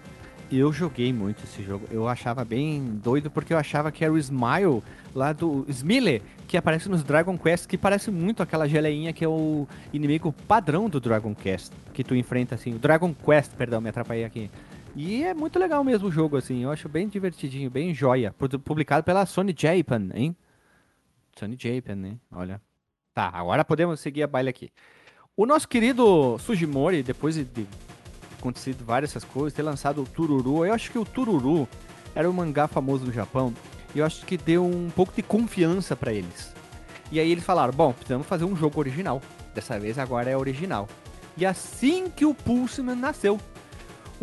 Eu 0.50 0.72
joguei 0.72 1.12
muito 1.12 1.44
esse 1.44 1.62
jogo. 1.62 1.86
Eu 1.90 2.08
achava 2.08 2.44
bem 2.44 2.82
doido 3.02 3.30
porque 3.30 3.52
eu 3.52 3.58
achava 3.58 3.92
que 3.92 4.04
era 4.04 4.12
o 4.12 4.18
Smile 4.18 4.82
lá 5.14 5.32
do 5.32 5.64
Smile, 5.68 6.20
que 6.48 6.56
aparece 6.56 6.88
nos 6.88 7.02
Dragon 7.04 7.38
Quest, 7.38 7.66
que 7.66 7.78
parece 7.78 8.10
muito 8.10 8.42
aquela 8.42 8.68
geleinha 8.68 9.12
que 9.12 9.24
é 9.24 9.28
o 9.28 9.66
inimigo 9.92 10.34
padrão 10.46 10.88
do 10.88 11.00
Dragon 11.00 11.34
Quest, 11.34 11.72
que 11.92 12.02
tu 12.02 12.14
enfrenta 12.14 12.56
assim. 12.56 12.74
O 12.74 12.78
Dragon 12.78 13.14
Quest, 13.14 13.52
perdão, 13.52 13.80
me 13.80 13.88
atrapalhei 13.88 14.24
aqui. 14.24 14.50
E 14.96 15.24
é 15.24 15.34
muito 15.34 15.58
legal 15.58 15.82
mesmo 15.82 16.08
o 16.08 16.12
jogo, 16.12 16.36
assim. 16.36 16.62
Eu 16.62 16.70
acho 16.70 16.88
bem 16.88 17.08
divertidinho, 17.08 17.70
bem 17.70 17.92
joia. 17.92 18.34
Publicado 18.64 19.02
pela 19.02 19.26
Sony 19.26 19.54
Japan, 19.56 20.08
hein? 20.14 20.36
Sony 21.36 21.56
Japan, 21.58 21.96
né? 21.96 22.16
Olha. 22.30 22.60
Tá, 23.12 23.30
agora 23.32 23.64
podemos 23.64 24.00
seguir 24.00 24.22
a 24.22 24.26
baile 24.26 24.48
aqui. 24.48 24.70
O 25.36 25.46
nosso 25.46 25.68
querido 25.68 26.38
Sugimori, 26.38 27.02
depois 27.02 27.36
de, 27.36 27.66
acontecido 28.38 28.84
várias 28.84 29.10
essas 29.10 29.24
coisas, 29.24 29.52
ter 29.52 29.62
lançado 29.62 30.02
o 30.02 30.06
Tururu, 30.06 30.64
eu 30.64 30.72
acho 30.72 30.90
que 30.90 30.98
o 30.98 31.04
Tururu 31.04 31.68
era 32.14 32.28
um 32.28 32.32
mangá 32.32 32.68
famoso 32.68 33.06
no 33.06 33.12
Japão, 33.12 33.52
e 33.94 33.98
eu 33.98 34.06
acho 34.06 34.24
que 34.26 34.36
deu 34.36 34.64
um 34.64 34.90
pouco 34.90 35.12
de 35.12 35.22
confiança 35.22 35.96
pra 35.96 36.12
eles. 36.12 36.54
E 37.10 37.18
aí 37.18 37.30
eles 37.30 37.44
falaram, 37.44 37.72
bom, 37.72 37.92
precisamos 37.92 38.26
fazer 38.26 38.44
um 38.44 38.56
jogo 38.56 38.78
original. 38.78 39.20
Dessa 39.54 39.78
vez 39.78 39.98
agora 39.98 40.30
é 40.30 40.36
original. 40.36 40.88
E 41.36 41.44
assim 41.46 42.10
que 42.10 42.24
o 42.24 42.34
Pulseman 42.34 42.96
nasceu. 42.96 43.38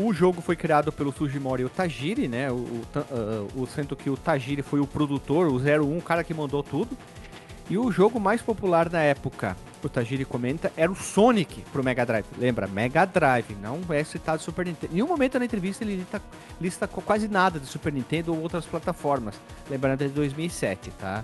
O 0.03 0.13
jogo 0.13 0.41
foi 0.41 0.55
criado 0.55 0.91
pelo 0.91 1.11
Sugimori 1.11 1.63
Otajiri, 1.65 2.27
né? 2.27 2.49
O, 2.51 2.55
o, 2.55 2.81
ah, 2.95 3.47
o 3.55 3.67
sendo 3.67 3.95
que 3.95 4.09
o 4.09 4.17
Tajiri 4.17 4.61
foi 4.61 4.79
o 4.79 4.87
produtor, 4.87 5.47
o 5.47 5.57
01, 5.57 5.97
o 5.97 6.01
cara 6.01 6.23
que 6.23 6.33
mandou 6.33 6.63
tudo. 6.63 6.97
E 7.69 7.77
o 7.77 7.91
jogo 7.91 8.19
mais 8.19 8.41
popular 8.41 8.89
na 8.89 8.99
época, 9.01 9.55
o 9.81 9.87
Tajiri 9.87 10.25
comenta, 10.25 10.71
era 10.75 10.91
o 10.91 10.95
Sonic 10.95 11.61
pro 11.71 11.83
Mega 11.83 12.05
Drive. 12.05 12.25
Lembra? 12.37 12.67
Mega 12.67 13.05
Drive, 13.05 13.55
não 13.61 13.79
é 13.89 14.03
citado 14.03 14.41
Super 14.41 14.65
Nintendo. 14.65 14.91
Em 14.91 14.95
nenhum 14.95 15.07
momento 15.07 15.39
na 15.39 15.45
entrevista 15.45 15.83
ele 15.83 15.95
lista, 15.95 16.21
lista 16.59 16.87
quase 16.87 17.27
nada 17.29 17.59
de 17.59 17.65
Super 17.65 17.93
Nintendo 17.93 18.33
ou 18.33 18.41
outras 18.41 18.65
plataformas. 18.65 19.35
Lembrando 19.69 20.01
é 20.03 20.07
de 20.07 20.13
2007, 20.13 20.91
tá? 20.99 21.23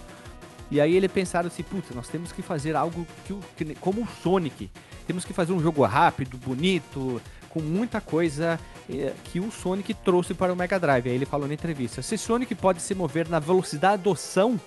E 0.71 0.79
aí 0.79 0.95
ele 0.95 1.07
pensaram 1.09 1.47
assim, 1.47 1.63
putz, 1.63 1.93
nós 1.95 2.07
temos 2.07 2.31
que 2.31 2.41
fazer 2.41 2.75
algo 2.75 3.05
que, 3.25 3.33
o- 3.33 3.39
que 3.57 3.75
como 3.75 4.03
o 4.03 4.07
Sonic. 4.21 4.69
Temos 5.05 5.23
que 5.25 5.33
fazer 5.33 5.51
um 5.53 5.61
jogo 5.61 5.83
rápido, 5.85 6.37
bonito, 6.37 7.21
com 7.57 7.63
muita 7.63 7.99
coisa 8.01 8.59
eh, 8.89 9.11
que 9.25 9.39
o 9.39 9.51
Sonic 9.51 9.93
trouxe 9.93 10.33
para 10.33 10.51
o 10.53 10.55
Mega 10.55 10.79
Drive. 10.79 11.07
Aí 11.09 11.15
ele 11.15 11.25
falou 11.25 11.47
na 11.47 11.53
entrevista, 11.53 12.01
se 12.01 12.17
Sonic 12.17 12.53
pode 12.55 12.81
se 12.81 12.93
mover 12.95 13.27
na 13.27 13.39
velocidade 13.39 14.01
do 14.03 14.15
som, 14.15 14.57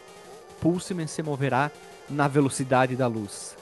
Pulseman 0.61 1.07
se 1.07 1.22
moverá 1.22 1.70
na 2.09 2.29
velocidade 2.29 2.96
da 2.96 3.07
luz. 3.07 3.57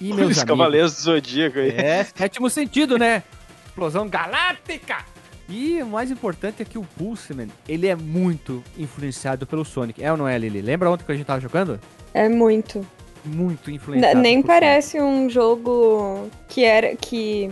E 0.00 0.04
meus 0.06 0.16
Os 0.16 0.22
amigos, 0.22 0.44
Cavaleiros 0.44 0.94
do 0.96 1.00
Zodíaco 1.02 1.58
aí. 1.58 1.70
é, 1.70 2.04
sétimo 2.04 2.50
sentido, 2.50 2.98
né? 2.98 3.22
Explosão 3.66 4.08
galáctica! 4.08 5.04
E 5.48 5.80
o 5.82 5.86
mais 5.86 6.10
importante 6.10 6.62
é 6.62 6.64
que 6.64 6.78
o 6.78 6.82
Pulseman, 6.96 7.48
ele 7.68 7.86
é 7.86 7.94
muito 7.94 8.64
influenciado 8.78 9.46
pelo 9.46 9.64
Sonic. 9.64 10.02
É 10.02 10.10
ou 10.10 10.16
não 10.16 10.26
é, 10.26 10.36
Lili? 10.38 10.62
Lembra 10.62 10.90
ontem 10.90 11.04
que 11.04 11.12
a 11.12 11.14
gente 11.14 11.26
tava 11.26 11.40
jogando? 11.40 11.78
É 12.14 12.28
muito. 12.28 12.84
Muito 13.24 13.70
N- 13.70 13.76
influenciado. 13.76 14.20
nem 14.20 14.40
por 14.42 14.48
Sonic. 14.48 14.60
parece 14.60 15.00
um 15.00 15.28
jogo 15.30 16.28
que 16.48 16.64
era. 16.64 16.96
que. 16.96 17.50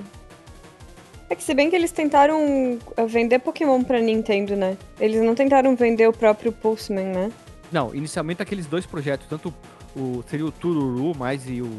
É 1.33 1.35
que 1.35 1.43
se 1.43 1.55
bem 1.55 1.71
que 1.71 1.75
eles 1.75 1.91
tentaram 1.91 2.39
uh, 2.75 3.07
vender 3.09 3.39
Pokémon 3.39 3.83
pra 3.83 3.99
Nintendo, 3.99 4.55
né? 4.55 4.77
Eles 5.01 5.23
não 5.23 5.35
tentaram 5.35 5.75
vender 5.75 6.07
o 6.07 6.13
próprio 6.13 6.53
Pulseman, 6.53 7.07
né? 7.07 7.33
Não, 7.73 7.95
inicialmente 7.95 8.43
aqueles 8.43 8.67
dois 8.67 8.85
projetos, 8.85 9.27
tanto 9.29 9.55
o 9.97 10.23
seria 10.29 10.45
o 10.45 10.53
Tururu, 10.53 11.17
mais 11.17 11.49
e 11.49 11.63
o, 11.63 11.71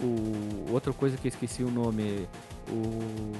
o 0.00 0.72
outra 0.72 0.92
coisa 0.92 1.16
que 1.16 1.26
eu 1.26 1.30
esqueci 1.30 1.64
o 1.64 1.68
nome, 1.68 2.28
o 2.68 3.32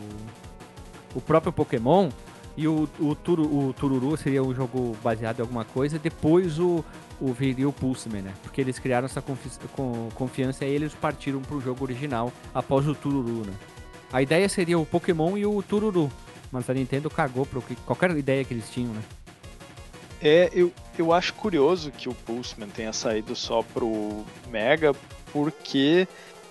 o 1.15 1.21
próprio 1.21 1.53
Pokémon 1.53 2.09
e 2.57 2.67
o, 2.67 2.89
o, 2.99 3.15
Turu, 3.15 3.45
o 3.45 3.73
Tururu 3.73 4.17
seria 4.17 4.43
um 4.43 4.53
jogo 4.53 4.97
baseado 5.01 5.39
em 5.39 5.43
alguma 5.43 5.65
coisa, 5.65 5.97
depois 5.97 6.59
o 6.59 6.85
o 7.21 7.33
viria 7.33 7.69
o 7.69 7.73
Pulseman, 7.73 8.23
né? 8.23 8.33
Porque 8.43 8.61
eles 8.61 8.81
criaram 8.81 9.07
essa 9.07 9.23
confi 9.23 9.49
com, 9.77 10.09
confiança 10.17 10.65
e 10.65 10.75
eles 10.75 10.93
partiram 10.93 11.41
pro 11.41 11.61
jogo 11.61 11.85
original 11.85 12.33
após 12.53 12.89
o 12.89 12.97
Tururu, 12.97 13.47
né? 13.47 13.53
A 14.13 14.21
ideia 14.21 14.49
seria 14.49 14.79
o 14.79 14.85
Pokémon 14.85 15.37
e 15.39 15.47
o 15.47 15.63
Tururu, 15.63 16.13
mas 16.51 16.69
a 16.69 16.75
Nintendo 16.75 17.09
cagou 17.09 17.47
que 17.47 17.75
qualquer 17.77 18.11
ideia 18.17 18.45
que 18.45 18.53
eles 18.53 18.69
tinham, 18.69 18.93
né? 18.93 19.03
É, 20.21 20.51
eu, 20.53 20.73
eu 20.99 21.13
acho 21.13 21.35
curioso 21.35 21.91
que 21.91 22.09
o 22.09 22.15
Pulseman 22.15 22.69
tenha 22.69 22.93
saído 22.93 23.35
só 23.35 23.63
pro 23.63 24.25
Mega, 24.49 24.95
porque 25.33 26.07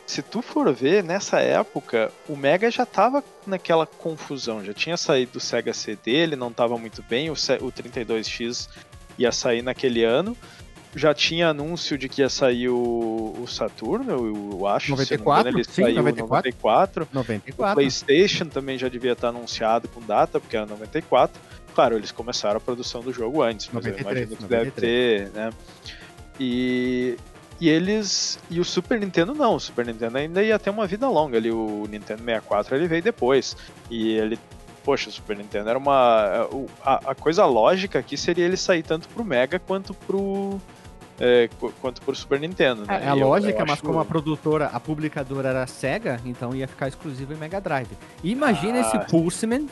se 0.06 0.22
tu 0.22 0.42
for 0.42 0.74
ver, 0.74 1.04
nessa 1.04 1.40
época, 1.40 2.12
o 2.28 2.36
Mega 2.36 2.70
já 2.70 2.86
tava 2.86 3.24
naquela 3.48 3.86
confusão, 3.86 4.66
já 4.66 4.74
tinha 4.74 4.98
saído 4.98 5.34
do 5.34 5.40
Sega 5.40 5.74
CD, 5.74 6.12
ele 6.12 6.36
não 6.36 6.52
tava 6.52 6.78
muito 6.78 7.02
bem, 7.04 7.30
o, 7.30 7.34
o 7.34 7.36
32X 7.72 8.68
ia 9.18 9.32
sair 9.32 9.62
naquele 9.62 10.04
ano, 10.04 10.36
já 10.96 11.14
tinha 11.14 11.50
anúncio 11.50 11.98
de 11.98 12.10
que 12.10 12.22
ia 12.22 12.30
sair 12.30 12.68
o, 12.70 13.36
o 13.40 13.48
Saturno, 13.48 14.12
eu, 14.12 14.50
eu 14.60 14.68
acho, 14.68 14.88
se 14.88 15.14
eu 15.14 15.18
não 15.20 15.26
me 15.26 15.40
94? 15.40 15.42
engano, 15.42 15.58
ele 15.58 15.64
Sim, 15.64 15.82
saiu 15.84 15.96
94. 15.96 16.52
94. 16.52 17.04
O 17.04 17.16
94. 17.16 17.76
PlayStation 17.76 18.46
também 18.46 18.78
já 18.78 18.88
devia 18.90 19.14
estar 19.14 19.30
anunciado 19.30 19.88
com 19.88 20.02
data, 20.02 20.40
porque 20.40 20.58
era 20.58 20.66
94. 20.66 21.40
Claro, 21.74 21.96
eles 21.96 22.12
começaram 22.12 22.58
a 22.58 22.60
produção 22.60 23.02
do 23.02 23.14
jogo 23.14 23.42
antes, 23.42 23.70
mas 23.72 23.86
93, 23.86 24.18
eu 24.18 24.22
imagino 24.26 24.38
que 24.38 24.44
deve 24.46 24.72
ter, 24.72 25.30
né? 25.32 25.50
E, 26.40 27.18
e 27.60 27.70
eles. 27.70 28.40
E 28.50 28.60
o 28.60 28.66
Super 28.66 29.00
Nintendo 29.00 29.34
não, 29.34 29.56
o 29.56 29.60
Super 29.60 29.86
Nintendo 29.86 30.18
ainda 30.18 30.44
ia 30.44 30.58
ter 30.60 30.70
uma 30.70 30.88
vida 30.88 31.08
longa 31.08 31.38
ali. 31.38 31.52
O 31.52 31.86
Nintendo 31.90 32.24
64 32.24 32.76
ele 32.76 32.88
veio 32.88 33.02
depois. 33.02 33.56
E 33.90 34.14
ele. 34.18 34.38
Poxa, 34.84 35.10
o 35.10 35.12
Super 35.12 35.38
Nintendo 35.38 35.70
era 35.70 35.78
uma. 35.78 36.48
o- 36.52 36.68
A, 36.84 37.12
a 37.12 37.16
coisa 37.16 37.46
lógica 37.46 38.00
aqui 38.00 38.18
seria 38.18 38.46
ele 38.46 38.58
sair 38.58 38.82
tanto 38.84 39.08
pro 39.10 39.24
Mega 39.24 39.60
quanto 39.60 39.94
pro. 39.94 40.60
É, 41.22 41.48
qu- 41.60 41.72
quanto 41.80 42.02
pro 42.02 42.16
Super 42.16 42.40
Nintendo, 42.40 42.86
né? 42.86 43.02
É 43.04 43.08
a 43.10 43.16
eu- 43.16 43.28
lógica, 43.28 43.54
eu 43.60 43.66
mas 43.66 43.74
acho- 43.74 43.84
como 43.84 44.00
a 44.00 44.06
produtora, 44.06 44.68
a 44.74 44.80
publicadora 44.80 45.50
era 45.50 45.68
Sega, 45.68 46.20
então 46.26 46.56
ia 46.56 46.68
ficar 46.68 46.88
exclusivo 46.88 47.34
em 47.34 47.38
Mega 47.38 47.62
Drive. 47.62 47.92
Imagina 48.24 48.80
Ah. 48.80 48.82
esse 48.82 49.00
Pulseman 49.12 49.68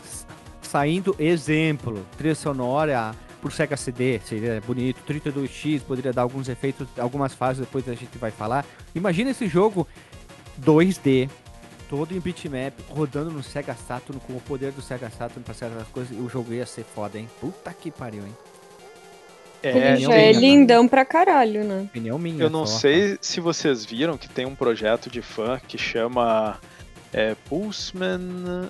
saindo, 0.61 1.15
exemplo, 1.17 2.05
trilha 2.17 2.35
sonora 2.35 3.11
por 3.41 3.51
Sega 3.51 3.75
CD, 3.77 4.19
seria 4.25 4.61
bonito, 4.65 5.01
32X, 5.07 5.81
poderia 5.81 6.13
dar 6.13 6.21
alguns 6.23 6.47
efeitos, 6.49 6.87
algumas 6.97 7.33
fases, 7.33 7.61
depois 7.61 7.87
a 7.89 7.95
gente 7.95 8.17
vai 8.17 8.31
falar. 8.31 8.65
Imagina 8.93 9.31
esse 9.31 9.47
jogo 9.47 9.87
2D, 10.57 11.29
todo 11.89 12.13
em 12.13 12.19
bitmap, 12.19 12.73
rodando 12.89 13.31
no 13.31 13.41
Sega 13.41 13.73
Saturn, 13.73 14.21
com 14.27 14.33
o 14.33 14.41
poder 14.41 14.71
do 14.71 14.81
Sega 14.81 15.09
Saturn 15.09 15.41
pra 15.43 15.53
certas 15.53 15.87
coisas, 15.87 16.15
e 16.15 16.19
o 16.21 16.29
jogo 16.29 16.53
ia 16.53 16.65
ser 16.65 16.83
foda, 16.83 17.17
hein? 17.17 17.27
Puta 17.39 17.73
que 17.73 17.89
pariu, 17.89 18.23
hein? 18.23 18.35
É, 19.61 20.01
é 20.01 20.31
lindão 20.31 20.87
pra 20.87 21.03
caralho, 21.03 21.63
né? 21.63 21.81
Opinião 21.89 22.17
minha. 22.17 22.43
Eu 22.43 22.49
não 22.49 22.65
só, 22.65 22.79
sei 22.79 23.17
se 23.19 23.39
vocês 23.39 23.83
viram 23.85 24.17
que 24.17 24.29
tem 24.29 24.45
um 24.45 24.55
projeto 24.55 25.09
de 25.09 25.21
fã 25.21 25.59
que 25.59 25.77
chama 25.77 26.57
é, 27.11 27.35
Pulseman 27.47 28.69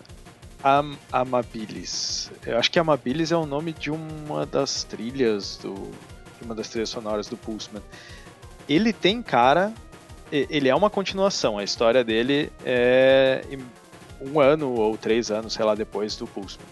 Am 0.63 0.97
Amabilis. 1.11 2.31
Eu 2.45 2.57
acho 2.57 2.71
que 2.71 2.79
Amabilis 2.79 3.31
é 3.31 3.37
o 3.37 3.45
nome 3.45 3.71
de 3.71 3.91
uma 3.91 4.45
das 4.45 4.83
trilhas 4.83 5.57
do, 5.57 5.73
de 5.73 6.45
uma 6.45 6.55
das 6.55 6.69
trilhas 6.69 6.89
sonoras 6.89 7.27
do 7.27 7.37
Pulseman. 7.37 7.83
Ele 8.67 8.91
tem 8.91 9.21
cara. 9.21 9.71
Ele 10.31 10.69
é 10.69 10.75
uma 10.75 10.91
continuação. 10.91 11.57
A 11.57 11.63
história 11.63 12.03
dele 12.03 12.51
é 12.63 13.41
um 14.21 14.39
ano 14.39 14.73
ou 14.73 14.95
três 14.95 15.31
anos, 15.31 15.53
sei 15.53 15.65
lá, 15.65 15.73
depois 15.73 16.15
do 16.15 16.27
Pulseman. 16.27 16.67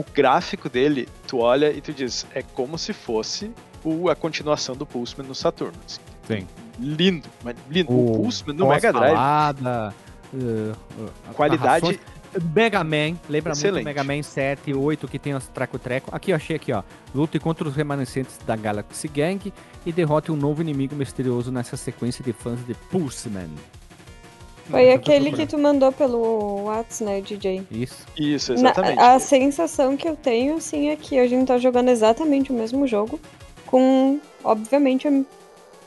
O 0.00 0.04
gráfico 0.14 0.68
dele, 0.68 1.06
tu 1.26 1.38
olha 1.40 1.70
e 1.70 1.80
tu 1.80 1.92
diz, 1.92 2.26
é 2.34 2.42
como 2.42 2.78
se 2.78 2.92
fosse 2.92 3.50
o, 3.84 4.08
a 4.08 4.16
continuação 4.16 4.74
do 4.74 4.86
Pulseman 4.86 5.26
no 5.28 5.34
Saturno. 5.34 5.74
assim. 5.86 6.00
Sim. 6.26 6.46
Lindo, 6.78 7.28
mas 7.44 7.54
lindo. 7.68 7.92
O, 7.92 8.12
Pulseman 8.22 8.54
no 8.54 8.68
Mega 8.68 8.92
Drive. 8.92 9.14
falada, 9.14 9.94
uh, 10.32 10.72
uh, 10.98 11.34
Qualidade- 11.34 11.84
narrações. 11.84 11.98
Mega 12.54 12.84
Man, 12.84 13.16
lembra 13.28 13.52
Excelente. 13.52 13.84
muito 13.84 13.86
Mega 13.86 14.04
Man 14.04 14.22
7 14.22 14.70
e 14.70 14.74
8 14.74 15.08
que 15.08 15.18
tem 15.18 15.34
os 15.34 15.48
traco-treco. 15.48 16.14
Aqui 16.14 16.30
eu 16.30 16.36
achei 16.36 16.54
aqui, 16.54 16.72
ó. 16.72 16.84
Lute 17.12 17.40
contra 17.40 17.66
os 17.68 17.74
remanescentes 17.74 18.38
da 18.46 18.54
Galaxy 18.54 19.08
Gang 19.08 19.52
e 19.84 19.92
derrote 19.92 20.30
um 20.30 20.36
novo 20.36 20.62
inimigo 20.62 20.94
misterioso 20.94 21.50
nessa 21.50 21.76
sequência 21.76 22.22
de 22.24 22.32
fãs 22.32 22.64
de 22.64 22.72
Pulseman. 22.72 23.50
Foi 24.70 24.92
aquele 24.92 25.32
que 25.32 25.46
tu 25.46 25.58
mandou 25.58 25.90
pelo 25.92 26.64
Whats, 26.64 27.00
né, 27.00 27.20
DJ? 27.20 27.62
Isso. 27.70 28.06
Isso, 28.16 28.52
Na- 28.54 28.60
exatamente. 28.70 29.00
a 29.00 29.18
sensação 29.18 29.96
que 29.96 30.08
eu 30.08 30.16
tenho, 30.16 30.56
assim, 30.56 30.90
é 30.90 30.96
que 30.96 31.18
a 31.18 31.26
gente 31.26 31.46
tá 31.48 31.58
jogando 31.58 31.88
exatamente 31.88 32.50
o 32.52 32.54
mesmo 32.54 32.86
jogo, 32.86 33.18
com, 33.66 34.18
obviamente, 34.44 35.08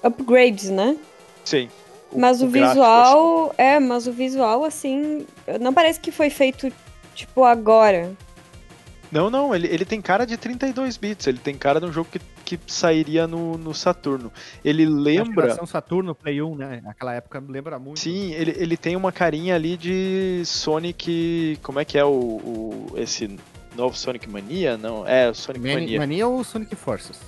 upgrades, 0.03 0.69
né? 0.69 0.97
Sim. 1.45 1.69
mas 2.15 2.41
o, 2.41 2.47
gráfico, 2.47 2.73
visual. 2.73 3.55
É, 3.57 3.79
mas 3.79 4.07
o 4.07 4.11
visual, 4.11 4.63
assim. 4.63 5.25
Não 5.59 5.73
parece 5.73 5.99
que 5.99 6.11
foi 6.11 6.29
feito, 6.29 6.71
tipo, 7.15 7.43
agora. 7.43 8.11
Não, 9.11 9.29
não, 9.29 9.53
ele, 9.53 9.67
ele 9.67 9.85
tem 9.85 10.01
cara 10.01 10.25
de 10.25 10.37
32 10.37 10.97
bits, 10.97 11.27
ele 11.27 11.37
tem 11.37 11.55
cara 11.55 11.79
de 11.79 11.85
um 11.85 11.91
jogo 11.91 12.09
que, 12.11 12.19
que 12.43 12.59
sairia 12.67 13.25
no, 13.27 13.57
no 13.57 13.73
Saturno. 13.73 14.31
Ele 14.63 14.85
A 14.85 14.89
lembra. 14.89 15.43
geração 15.43 15.65
Saturno, 15.65 16.13
Play 16.13 16.41
1, 16.41 16.55
né? 16.55 16.81
Naquela 16.83 17.13
época 17.13 17.43
lembra 17.47 17.79
muito. 17.79 17.99
Sim, 17.99 18.31
ele, 18.33 18.53
ele 18.57 18.77
tem 18.77 18.95
uma 18.95 19.11
carinha 19.11 19.55
ali 19.55 19.75
de 19.77 20.41
Sonic. 20.45 21.59
Como 21.63 21.79
é 21.79 21.85
que 21.85 21.97
é 21.97 22.05
o, 22.05 22.09
o- 22.11 22.93
esse 22.97 23.37
novo 23.75 23.95
Sonic 23.97 24.29
Mania? 24.29 24.77
Não, 24.77 25.07
é 25.07 25.29
o 25.29 25.33
Sonic 25.33 25.61
Mania, 25.63 25.79
Mania. 25.79 25.99
Mania 25.99 26.27
ou 26.27 26.43
Sonic 26.43 26.75
Forces? 26.75 27.19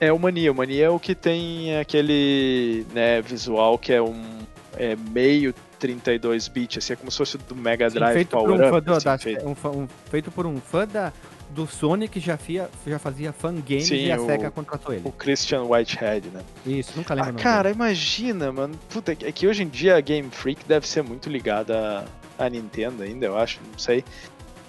É 0.00 0.12
o 0.12 0.18
Mania, 0.18 0.52
o 0.52 0.54
Mania 0.54 0.84
é 0.86 0.90
o 0.90 1.00
que 1.00 1.12
tem 1.14 1.76
aquele 1.78 2.86
né, 2.94 3.20
visual 3.20 3.76
que 3.78 3.92
é 3.92 4.00
um 4.00 4.38
é 4.76 4.94
meio 4.94 5.52
32 5.80 6.46
bits, 6.46 6.78
assim, 6.78 6.92
é 6.92 6.96
como 6.96 7.10
se 7.10 7.18
fosse 7.18 7.36
do 7.36 7.56
Mega 7.56 7.90
Sim, 7.90 7.96
Drive 7.98 8.14
feito 8.14 8.30
por 8.30 8.44
Power 8.44 8.60
um 8.66 8.70
fã 8.70 8.80
do, 8.80 8.92
assim, 8.92 9.04
da- 9.04 9.18
feito. 9.18 9.44
um 9.48 9.80
um- 9.82 9.88
feito 10.08 10.30
por 10.30 10.46
um 10.46 10.56
fã 10.60 10.86
da, 10.86 11.12
do 11.50 11.66
Sonic 11.66 12.20
já, 12.20 12.36
fia, 12.36 12.68
já 12.86 12.98
fazia 12.98 13.32
fangames 13.32 13.86
Sim, 13.86 14.06
e 14.06 14.12
a 14.12 14.16
o- 14.20 14.26
SEGA 14.26 14.50
contratou 14.50 14.92
ele. 14.94 15.02
O 15.04 15.12
Christian 15.12 15.62
Whitehead, 15.64 16.28
né? 16.28 16.42
Isso, 16.66 16.92
nunca 16.96 17.14
lembro 17.14 17.30
Ah, 17.30 17.42
cara, 17.42 17.70
imagina, 17.70 18.52
mano. 18.52 18.78
Puta, 18.88 19.12
é 19.12 19.32
que 19.32 19.46
hoje 19.46 19.62
em 19.62 19.68
dia 19.68 19.96
a 19.96 20.00
Game 20.00 20.28
Freak 20.30 20.64
deve 20.66 20.86
ser 20.86 21.02
muito 21.02 21.28
ligada 21.28 22.00
à 22.38 22.44
à 22.44 22.48
Nintendo 22.48 23.02
ainda, 23.02 23.26
eu 23.26 23.36
acho, 23.36 23.58
não 23.72 23.76
sei. 23.76 24.04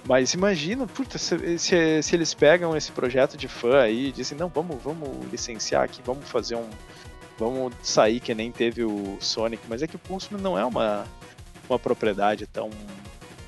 Mas 0.04 0.34
imagina, 0.34 0.88
puta, 0.88 1.18
se, 1.18 1.56
se, 1.56 2.02
se 2.02 2.16
eles 2.16 2.34
pegam 2.34 2.76
esse 2.76 2.90
projeto 2.90 3.36
de 3.36 3.46
fã 3.46 3.82
aí 3.82 4.08
e 4.08 4.12
dizem, 4.12 4.36
não, 4.36 4.48
vamos, 4.48 4.82
vamos 4.82 5.08
licenciar 5.30 5.84
aqui, 5.84 6.00
vamos 6.04 6.28
fazer 6.28 6.56
um. 6.56 6.68
Vamos 7.38 7.72
sair 7.80 8.18
que 8.18 8.34
nem 8.34 8.50
teve 8.50 8.82
o 8.82 9.16
Sonic, 9.20 9.62
mas 9.68 9.82
é 9.82 9.86
que 9.86 9.94
o 9.94 9.98
Pulseman 10.00 10.40
não 10.42 10.58
é 10.58 10.64
uma, 10.64 11.04
uma 11.68 11.78
propriedade 11.78 12.44
tão 12.46 12.70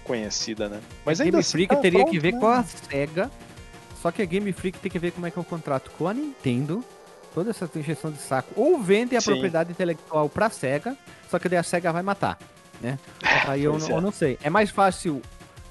conhecida, 0.05 0.69
né? 0.69 0.81
Mas 1.05 1.21
a 1.21 1.25
ainda 1.25 1.33
Game 1.37 1.41
assim, 1.41 1.53
Freak 1.53 1.75
tá 1.75 1.81
teria 1.81 2.01
pronto, 2.01 2.11
que 2.13 2.19
ver 2.19 2.33
né? 2.33 2.41
com 2.41 2.47
a 2.49 2.63
SEGA, 2.65 3.31
só 4.01 4.11
que 4.11 4.23
a 4.23 4.25
Game 4.25 4.53
Freak 4.53 4.79
tem 4.79 4.91
que 4.91 4.99
ver 4.99 5.13
como 5.13 5.27
é 5.27 5.31
que 5.31 5.39
é 5.39 5.43
o 5.43 5.45
contrato 5.45 5.91
com 5.97 6.09
a 6.09 6.15
Nintendo, 6.15 6.85
toda 7.35 7.51
essa 7.51 7.69
injeção 7.77 8.11
de 8.11 8.19
saco, 8.19 8.53
ou 8.57 8.79
vende 8.81 9.17
a 9.17 9.21
Sim. 9.21 9.31
propriedade 9.33 9.71
intelectual 9.71 10.29
pra 10.29 10.51
SEGA, 10.51 10.97
só 11.31 11.39
que 11.39 11.49
daí 11.49 11.59
a 11.59 11.63
SEGA 11.63 11.93
vai 11.93 12.03
matar, 12.03 12.39
né? 12.81 12.99
Aí 13.47 13.63
eu, 13.65 13.79
não- 13.79 13.89
é. 13.89 13.93
eu 13.93 14.01
não 14.01 14.13
sei. 14.13 14.39
É 14.43 14.51
mais 14.51 14.71
fácil 14.71 15.23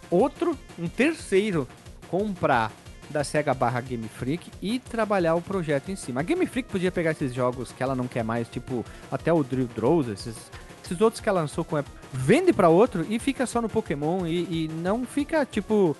outro, 0.09 0.57
um 0.79 0.87
terceiro, 0.87 1.67
comprar 2.09 2.71
da 3.09 3.23
SEGA 3.23 3.53
barra 3.53 3.81
Game 3.81 4.07
Freak 4.07 4.49
e 4.61 4.79
trabalhar 4.79 5.35
o 5.35 5.41
projeto 5.41 5.89
em 5.89 5.95
cima. 5.97 6.21
A 6.21 6.23
Game 6.23 6.45
Freak 6.45 6.69
podia 6.69 6.91
pegar 6.91 7.11
esses 7.11 7.33
jogos 7.33 7.71
que 7.71 7.83
ela 7.83 7.93
não 7.95 8.07
quer 8.07 8.23
mais, 8.23 8.47
tipo, 8.47 8.85
até 9.11 9.31
o 9.33 9.43
Drill 9.43 9.67
Draws, 9.75 10.07
esses, 10.07 10.35
esses 10.83 11.01
outros 11.01 11.21
que 11.21 11.27
ela 11.27 11.41
lançou 11.41 11.63
com 11.65 11.75
a 11.75 11.83
vende 12.13 12.51
pra 12.53 12.69
outro 12.69 13.05
e 13.09 13.17
fica 13.19 13.45
só 13.45 13.61
no 13.61 13.69
Pokémon 13.69 14.25
e, 14.25 14.65
e 14.65 14.67
não 14.67 15.05
fica, 15.05 15.45
tipo, 15.45 15.95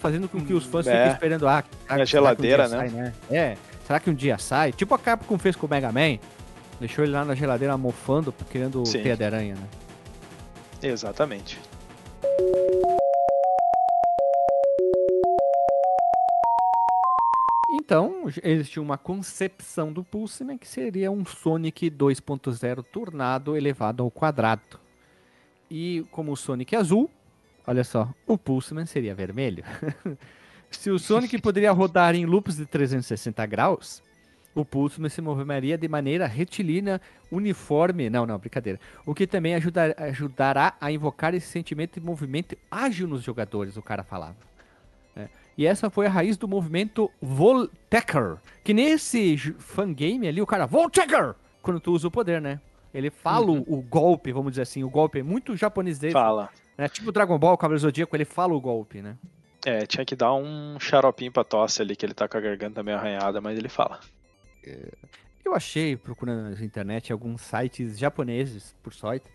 fazendo 0.00 0.28
com 0.28 0.40
que 0.44 0.52
os 0.52 0.64
fãs 0.64 0.86
É. 0.86 0.92
fiquem 0.96 1.12
esperando, 1.12 1.48
ah, 1.48 1.62
será- 1.62 1.96
que 1.96 2.02
um 2.02 2.06
geladeira, 2.06 2.68
dia 2.68 2.76
né? 2.82 2.90
sai, 3.28 3.36
É, 3.36 3.56
será 3.86 4.00
que 4.00 4.10
um 4.10 4.14
dia 4.14 4.36
sai? 4.38 4.72
Tipo 4.72 4.94
a 4.94 4.98
Capcom 4.98 5.38
fez 5.38 5.56
com 5.56 5.66
o 5.66 5.70
Mega 5.70 5.90
Man, 5.90 6.18
deixou 6.78 7.04
ele 7.04 7.12
lá 7.14 7.24
na 7.24 7.34
geladeira 7.34 7.76
mofando, 7.78 8.32
querendo 8.50 8.84
Sim. 8.84 9.02
teia 9.02 9.16
de 9.16 9.24
aranha, 9.24 9.54
né? 9.54 9.68
Exatamente. 10.82 11.58
Então, 17.70 18.24
existia 18.42 18.80
uma 18.82 18.96
concepção 18.96 19.92
do 19.92 20.04
Pulseman 20.04 20.56
que 20.56 20.66
seria 20.66 21.10
um 21.10 21.24
Sonic 21.24 21.90
2.0 21.90 22.82
turnado 22.84 23.56
elevado 23.56 24.02
ao 24.02 24.10
quadrado. 24.10 24.78
E 25.70 26.04
como 26.10 26.32
o 26.32 26.36
Sonic 26.36 26.74
é 26.74 26.78
azul, 26.78 27.10
olha 27.66 27.84
só, 27.84 28.08
o 28.26 28.36
Pulseman 28.38 28.86
seria 28.86 29.14
vermelho. 29.14 29.64
Se 30.70 30.90
o 30.90 30.98
Sonic 30.98 31.40
poderia 31.40 31.70
rodar 31.72 32.14
em 32.14 32.26
loops 32.26 32.56
de 32.56 32.66
360 32.66 33.46
graus, 33.46 34.02
o 34.54 34.64
Pulseman 34.64 35.08
se 35.08 35.20
moveria 35.20 35.78
de 35.78 35.88
maneira 35.88 36.26
retilínea, 36.26 37.00
uniforme. 37.30 38.10
Não, 38.10 38.26
não, 38.26 38.38
brincadeira. 38.38 38.78
O 39.06 39.14
que 39.14 39.26
também 39.26 39.54
ajudar- 39.54 39.94
ajudará 40.00 40.74
a 40.80 40.90
invocar 40.92 41.34
esse 41.34 41.46
sentimento 41.46 41.98
de 42.00 42.04
movimento 42.06 42.56
ágil 42.70 43.06
nos 43.08 43.22
jogadores, 43.22 43.76
o 43.76 43.82
cara 43.82 44.02
falava. 44.04 44.36
né? 45.14 45.28
E 45.56 45.64
essa 45.66 45.88
foi 45.90 46.06
a 46.06 46.10
raiz 46.10 46.36
do 46.36 46.46
movimento 46.48 47.08
Voltecker. 47.22 48.36
Que 48.64 48.74
nesse 48.74 49.36
fangame 49.58 50.26
ali, 50.28 50.40
o 50.42 50.46
cara, 50.46 50.66
Voltecker! 50.66 51.34
Quando 51.62 51.80
tu 51.80 51.92
usa 51.92 52.08
o 52.08 52.10
poder, 52.10 52.40
né? 52.40 52.60
Ele 52.94 53.10
fala 53.10 53.50
Uhum. 53.50 53.64
o, 53.66 53.82
golpe, 53.82 54.32
vamos 54.32 54.52
dizer 54.52 54.62
assim, 54.62 54.84
o 54.84 54.88
golpe 54.88 55.18
é 55.18 55.22
muito 55.22 55.56
japonês 55.56 55.98
dele. 55.98 56.12
Fala. 56.12 56.48
Né? 56.78 56.88
Tipo 56.88 57.10
Dragon 57.10 57.36
Ball, 57.38 57.58
Cavaleiro 57.58 57.80
Zodíaco, 57.80 58.14
ele 58.16 58.24
fala 58.24 58.54
o 58.54 58.60
golpe, 58.60 59.02
né? 59.02 59.16
É, 59.66 59.84
tinha 59.86 60.04
que 60.04 60.14
dar 60.14 60.32
um 60.34 60.78
xaropinho 60.78 61.32
pra 61.32 61.42
tosse 61.42 61.82
ali, 61.82 61.96
que 61.96 62.06
ele 62.06 62.14
tá 62.14 62.28
com 62.28 62.36
a 62.36 62.40
garganta 62.40 62.82
meio 62.82 62.96
arranhada, 62.96 63.40
mas 63.40 63.58
ele 63.58 63.68
fala. 63.68 63.98
Eu 65.44 65.54
achei, 65.54 65.96
procurando 65.96 66.56
na 66.56 66.64
internet, 66.64 67.12
alguns 67.12 67.40
sites 67.42 67.98
japoneses, 67.98 68.74
por 68.82 68.92
sorte, 68.94 69.26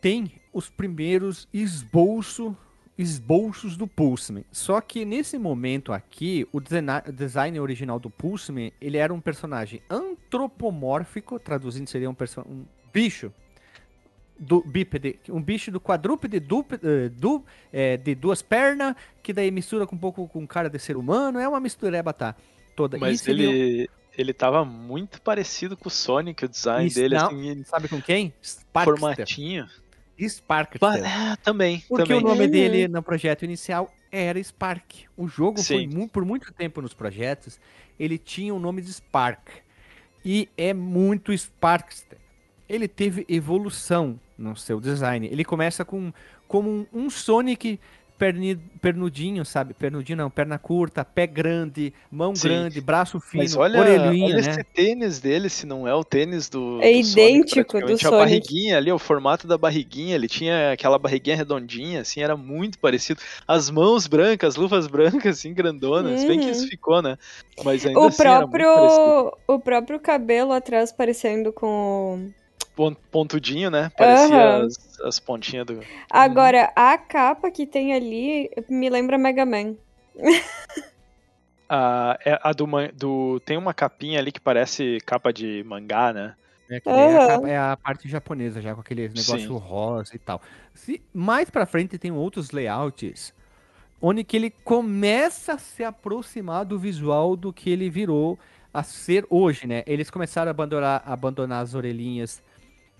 tem 0.00 0.32
os 0.52 0.68
primeiros 0.68 1.48
esboço, 1.52 2.56
esboços 2.98 3.76
do 3.76 3.86
Pulseman. 3.86 4.44
Só 4.50 4.80
que 4.80 5.04
nesse 5.04 5.38
momento 5.38 5.92
aqui, 5.92 6.46
o 6.52 6.60
design, 6.60 7.60
original 7.60 8.00
do 8.00 8.10
Pulseman, 8.10 8.72
ele 8.80 8.96
era 8.98 9.14
um 9.14 9.20
personagem 9.20 9.80
antropomórfico, 9.88 11.38
traduzindo 11.38 11.88
seria 11.88 12.10
um, 12.10 12.16
um 12.46 12.64
bicho 12.92 13.32
do 14.38 14.60
bípede, 14.62 15.18
um 15.28 15.40
bicho 15.42 15.70
do 15.70 15.80
quadrúpede 15.80 16.38
dúpe- 16.38 16.78
eh, 16.82 17.08
du- 17.08 17.44
eh, 17.72 17.96
de 17.96 18.14
duas 18.14 18.40
pernas, 18.42 18.94
que 19.22 19.32
daí 19.32 19.50
mistura 19.50 19.86
com 19.86 19.96
um 19.96 19.98
pouco 19.98 20.28
com 20.28 20.46
cara 20.46 20.68
de 20.68 20.78
ser 20.78 20.96
humano, 20.96 21.38
é 21.38 21.48
uma 21.48 21.58
mistureba, 21.60 22.12
tá? 22.12 22.36
Toda. 22.76 22.98
Mas 22.98 23.26
um- 23.26 23.30
ele, 23.30 23.90
ele 24.16 24.32
tava 24.32 24.64
muito 24.64 25.20
parecido 25.22 25.76
com 25.76 25.88
o 25.88 25.90
Sonic, 25.90 26.44
o 26.44 26.48
design 26.48 26.86
Isso, 26.86 27.00
dele, 27.00 27.16
não, 27.16 27.26
assim, 27.26 27.64
Sabe 27.64 27.88
com 27.88 28.00
quem? 28.00 28.32
Sparkster. 28.40 28.98
formatinho. 29.00 29.68
Sparkster. 30.26 30.80
Ba- 30.80 30.98
É, 30.98 31.36
também, 31.36 31.82
Porque 31.88 32.04
também. 32.14 32.24
o 32.24 32.28
nome 32.28 32.44
Uhum. 32.46 32.50
dele 32.50 32.88
no 32.88 33.02
projeto 33.02 33.44
inicial 33.44 33.92
era 34.10 34.42
Spark. 34.42 35.04
O 35.16 35.28
jogo 35.28 35.62
foi 35.62 35.80
Sim. 35.82 35.88
mu- 35.88 36.08
por 36.08 36.24
muito 36.24 36.52
tempo 36.52 36.80
nos 36.80 36.94
projetos, 36.94 37.60
ele 38.00 38.16
tinha 38.18 38.54
o 38.54 38.58
nome 38.58 38.80
de 38.82 38.92
Spark. 38.92 39.48
E 40.24 40.48
é 40.56 40.72
muito 40.74 41.32
Sparkster. 41.36 42.18
Ele 42.68 42.86
teve 42.88 43.24
evolução 43.28 44.18
no 44.36 44.56
seu 44.56 44.80
design. 44.80 45.26
Ele 45.26 45.44
começa 45.44 45.84
com 45.84 46.12
como 46.46 46.68
um, 46.70 46.86
um 47.06 47.10
Sonic 47.10 47.78
perni- 48.18 48.56
pernudinho, 48.80 49.44
sabe? 49.44 49.72
Pernudinho 49.72 50.16
não, 50.18 50.28
perna 50.30 50.58
curta, 50.58 51.04
pé 51.04 51.26
grande, 51.26 51.92
mão 52.10 52.34
Sim. 52.34 52.48
grande, 52.48 52.80
braço 52.80 53.20
fino, 53.20 53.42
Mas 53.44 53.54
olha, 53.56 53.78
orelhinha, 53.78 54.26
olha 54.26 54.34
né? 54.34 54.40
esse 54.50 54.64
tênis 54.64 55.20
dele, 55.20 55.48
se 55.48 55.64
não 55.66 55.86
é 55.86 55.94
o 55.94 56.02
tênis 56.04 56.48
do. 56.48 56.80
É 56.82 56.90
do 56.92 57.04
Sonic, 57.04 57.10
idêntico 57.10 57.62
do 57.80 57.86
praticamente. 57.86 58.06
A 58.06 58.10
Sonic. 58.10 58.18
barriguinha 58.24 58.76
ali, 58.76 58.92
o 58.92 58.98
formato 58.98 59.46
da 59.46 59.56
barriguinha, 59.56 60.14
ele 60.14 60.28
tinha 60.28 60.72
aquela 60.72 60.98
barriguinha 60.98 61.36
redondinha, 61.36 62.00
assim, 62.00 62.20
era 62.20 62.36
muito 62.36 62.78
parecido. 62.78 63.20
As 63.46 63.70
mãos 63.70 64.06
brancas, 64.06 64.50
as 64.50 64.56
luvas 64.56 64.86
brancas, 64.88 65.38
assim, 65.38 65.54
grandonas. 65.54 66.24
Bem 66.24 66.38
que 66.40 66.46
Uhum. 66.46 66.52
isso 66.52 66.66
ficou, 66.68 67.00
né? 67.00 67.16
Mas 67.64 67.86
ainda 67.86 68.00
O 68.00 68.06
assim 68.06 68.22
era 68.22 68.46
muito 68.46 68.50
parecido. 68.50 69.02
próprio, 69.04 69.38
o 69.46 69.60
próprio 69.60 70.00
cabelo 70.00 70.52
atrás 70.52 70.90
parecendo 70.92 71.52
com. 71.52 72.30
Pon- 72.78 72.94
Pontudinho, 73.10 73.72
né? 73.72 73.90
Parecia 73.98 74.40
Aham. 74.40 74.66
as, 74.66 75.00
as 75.00 75.18
pontinhas 75.18 75.66
do. 75.66 75.80
Agora, 76.08 76.72
a 76.76 76.96
capa 76.96 77.50
que 77.50 77.66
tem 77.66 77.92
ali 77.92 78.48
me 78.68 78.88
lembra 78.88 79.18
Mega 79.18 79.44
Man. 79.44 79.74
A, 81.68 82.16
é 82.24 82.38
a 82.40 82.52
do, 82.52 82.66
do. 82.94 83.40
Tem 83.40 83.56
uma 83.56 83.74
capinha 83.74 84.20
ali 84.20 84.30
que 84.30 84.40
parece 84.40 84.98
capa 85.04 85.32
de 85.32 85.64
mangá, 85.64 86.12
né? 86.12 86.36
É, 86.70 86.80
é, 86.86 87.16
a, 87.16 87.26
capa- 87.26 87.48
é 87.48 87.58
a 87.58 87.76
parte 87.76 88.08
japonesa 88.08 88.62
já, 88.62 88.74
com 88.76 88.80
aquele 88.80 89.08
negócio 89.08 89.40
Sim. 89.40 89.56
rosa 89.58 90.14
e 90.14 90.18
tal. 90.20 90.40
Se, 90.72 91.02
mais 91.12 91.50
pra 91.50 91.66
frente 91.66 91.98
tem 91.98 92.12
outros 92.12 92.52
layouts, 92.52 93.34
onde 94.00 94.22
que 94.22 94.36
ele 94.36 94.50
começa 94.50 95.54
a 95.54 95.58
se 95.58 95.82
aproximar 95.82 96.64
do 96.64 96.78
visual 96.78 97.34
do 97.34 97.52
que 97.52 97.70
ele 97.70 97.90
virou 97.90 98.38
a 98.72 98.84
ser 98.84 99.26
hoje, 99.28 99.66
né? 99.66 99.82
Eles 99.84 100.10
começaram 100.10 100.48
a 100.48 100.52
abandonar, 100.52 101.02
abandonar 101.04 101.64
as 101.64 101.74
orelhinhas, 101.74 102.40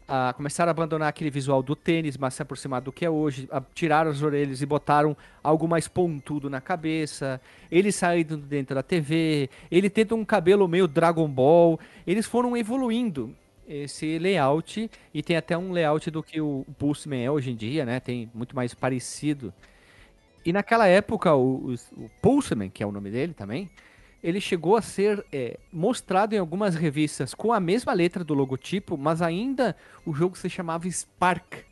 a, 0.08 0.32
começaram 0.32 0.70
a 0.70 0.72
abandonar 0.72 1.08
aquele 1.08 1.30
visual 1.30 1.62
do 1.62 1.76
tênis, 1.76 2.16
mas 2.16 2.34
se 2.34 2.42
aproximar 2.42 2.80
do 2.80 2.90
que 2.90 3.04
é 3.04 3.10
hoje, 3.10 3.46
a- 3.52 3.62
tiraram 3.74 4.10
as 4.10 4.22
orelhas 4.22 4.62
e 4.62 4.66
botaram 4.66 5.16
algo 5.44 5.68
mais 5.68 5.86
pontudo 5.86 6.48
na 6.48 6.60
cabeça, 6.60 7.40
ele 7.70 7.92
saindo 7.92 8.36
dentro 8.38 8.74
da 8.74 8.82
TV, 8.82 9.50
ele 9.70 9.90
tenta 9.90 10.14
um 10.14 10.24
cabelo 10.24 10.66
meio 10.66 10.88
Dragon 10.88 11.28
Ball, 11.28 11.78
eles 12.06 12.26
foram 12.26 12.56
evoluindo 12.56 13.34
esse 13.68 14.18
layout 14.18 14.90
e 15.12 15.22
tem 15.22 15.36
até 15.36 15.56
um 15.56 15.72
layout 15.72 16.10
do 16.10 16.22
que 16.22 16.40
o 16.40 16.64
Pulseman 16.78 17.22
é 17.22 17.30
hoje 17.30 17.50
em 17.50 17.54
dia, 17.56 17.84
né? 17.84 18.00
Tem 18.00 18.30
muito 18.34 18.56
mais 18.56 18.72
parecido. 18.72 19.52
E 20.44 20.52
naquela 20.54 20.86
época, 20.86 21.34
o, 21.34 21.72
o, 21.72 21.74
o 22.04 22.10
Pulseman, 22.22 22.70
que 22.70 22.82
é 22.82 22.86
o 22.86 22.92
nome 22.92 23.10
dele 23.10 23.34
também, 23.34 23.68
ele 24.22 24.40
chegou 24.40 24.76
a 24.76 24.82
ser 24.82 25.24
é, 25.32 25.58
mostrado 25.72 26.34
em 26.34 26.38
algumas 26.38 26.74
revistas 26.74 27.34
com 27.34 27.52
a 27.52 27.60
mesma 27.60 27.92
letra 27.92 28.24
do 28.24 28.34
logotipo, 28.34 28.96
mas 28.96 29.22
ainda 29.22 29.76
o 30.04 30.12
jogo 30.12 30.36
se 30.36 30.48
chamava 30.50 30.90
Spark. 30.90 31.64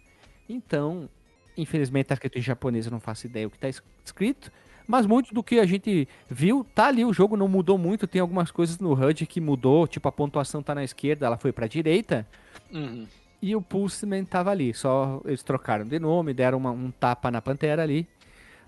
Então, 0.48 1.08
infelizmente 1.56 2.08
em 2.34 2.40
japonês, 2.40 2.86
eu 2.86 2.92
não 2.92 3.00
faço 3.00 3.26
ideia 3.26 3.46
o 3.46 3.50
que 3.50 3.58
tá 3.58 3.68
es- 3.68 3.82
escrito, 4.04 4.52
mas 4.86 5.04
muito 5.06 5.34
do 5.34 5.42
que 5.42 5.58
a 5.58 5.66
gente 5.66 6.06
viu, 6.30 6.64
tá 6.74 6.86
ali, 6.86 7.04
o 7.04 7.12
jogo 7.12 7.36
não 7.36 7.48
mudou 7.48 7.76
muito, 7.76 8.06
tem 8.06 8.20
algumas 8.20 8.52
coisas 8.52 8.78
no 8.78 8.92
HUD 8.92 9.26
que 9.26 9.40
mudou, 9.40 9.88
tipo 9.88 10.06
a 10.08 10.12
pontuação 10.12 10.62
tá 10.62 10.74
na 10.74 10.84
esquerda, 10.84 11.26
ela 11.26 11.36
foi 11.36 11.50
pra 11.52 11.66
direita, 11.66 12.24
Uhum. 12.72 13.06
e 13.42 13.56
o 13.56 13.60
Pulseman 13.60 14.24
tava 14.24 14.50
ali, 14.52 14.72
só 14.72 15.20
eles 15.24 15.42
trocaram 15.42 15.84
de 15.84 15.98
nome, 15.98 16.32
deram 16.32 16.58
uma- 16.58 16.70
um 16.70 16.92
tapa 16.92 17.28
na 17.30 17.42
pantera 17.42 17.82
ali. 17.82 18.06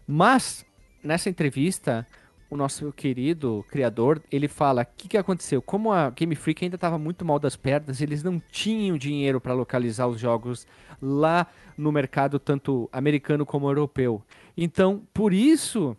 Mas, 0.07 0.64
nessa 1.05 1.29
entrevista, 1.31 2.05
o 2.51 2.57
nosso 2.57 2.92
querido 2.92 3.64
criador, 3.70 4.22
ele 4.32 4.49
fala 4.49 4.82
o 4.82 4.86
que, 4.96 5.09
que 5.09 5.18
aconteceu. 5.18 5.61
Como 5.61 5.92
a 5.92 6.11
Game 6.11 6.34
Freak 6.34 6.64
ainda 6.64 6.76
estava 6.76 6.99
muito 6.99 7.24
mal 7.24 7.38
das 7.38 7.57
pernas, 7.57 8.01
eles 8.01 8.22
não 8.22 8.40
tinham 8.51 8.96
dinheiro 8.96 9.40
para 9.40 9.53
localizar 9.53 10.07
os 10.09 10.18
jogos 10.18 10.66
lá 11.01 11.46
no 11.76 11.92
mercado, 11.92 12.38
tanto 12.38 12.88
americano 12.92 13.44
como 13.44 13.68
europeu. 13.68 14.22
Então, 14.57 15.03
por 15.12 15.32
isso 15.32 15.96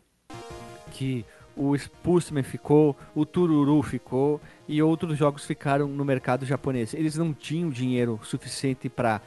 que 0.91 1.24
o 1.56 1.76
Spurseman 1.78 2.43
ficou, 2.43 2.95
o 3.14 3.26
Tururu 3.26 3.82
ficou 3.84 4.41
e 4.68 4.82
outros 4.82 5.18
jogos 5.18 5.45
ficaram 5.45 5.88
no 5.88 6.04
mercado 6.06 6.45
japonês. 6.45 6.93
Eles 6.93 7.16
não 7.16 7.34
tinham 7.34 7.70
dinheiro 7.70 8.20
suficiente 8.24 8.89
para 8.89 9.22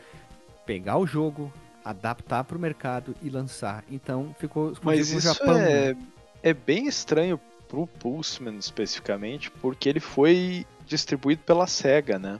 pegar 0.66 0.96
o 0.98 1.06
jogo, 1.06 1.52
adaptar 1.84 2.44
para 2.44 2.56
o 2.56 2.60
mercado 2.60 3.14
e 3.22 3.28
lançar. 3.28 3.84
Então 3.90 4.34
ficou 4.38 4.72
exclusivo 4.72 4.84
Mas 4.84 5.12
no 5.12 5.18
isso 5.18 5.34
Japão. 5.34 5.54
né? 5.58 5.96
É, 6.42 6.50
é 6.50 6.54
bem 6.54 6.86
estranho 6.86 7.40
pro 7.68 7.86
Pulseman 7.86 8.56
especificamente, 8.58 9.50
porque 9.50 9.88
ele 9.88 10.00
foi 10.00 10.66
distribuído 10.86 11.42
pela 11.44 11.66
SEGA, 11.66 12.18
né? 12.18 12.38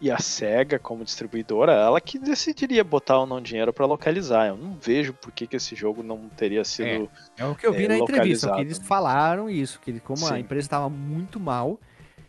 E 0.00 0.10
a 0.10 0.18
SEGA, 0.18 0.78
como 0.78 1.04
distribuidora, 1.04 1.72
ela 1.72 2.00
que 2.00 2.18
decidiria 2.18 2.82
botar 2.82 3.18
ou 3.18 3.26
não 3.26 3.40
dinheiro 3.40 3.70
para 3.72 3.84
localizar. 3.84 4.46
Eu 4.46 4.56
não 4.56 4.74
vejo 4.80 5.12
por 5.12 5.30
que, 5.30 5.46
que 5.46 5.56
esse 5.56 5.74
jogo 5.74 6.02
não 6.02 6.28
teria 6.30 6.64
sido. 6.64 7.10
É 7.36 7.44
o 7.44 7.54
que 7.54 7.66
eu 7.66 7.72
vi 7.72 7.84
é, 7.84 7.88
na 7.88 7.98
entrevista, 7.98 8.54
que 8.54 8.60
eles 8.62 8.78
falaram 8.78 9.50
isso, 9.50 9.78
que 9.80 10.00
como 10.00 10.24
a 10.24 10.30
Sim. 10.30 10.38
empresa 10.38 10.66
estava 10.66 10.88
muito 10.88 11.38
mal, 11.38 11.78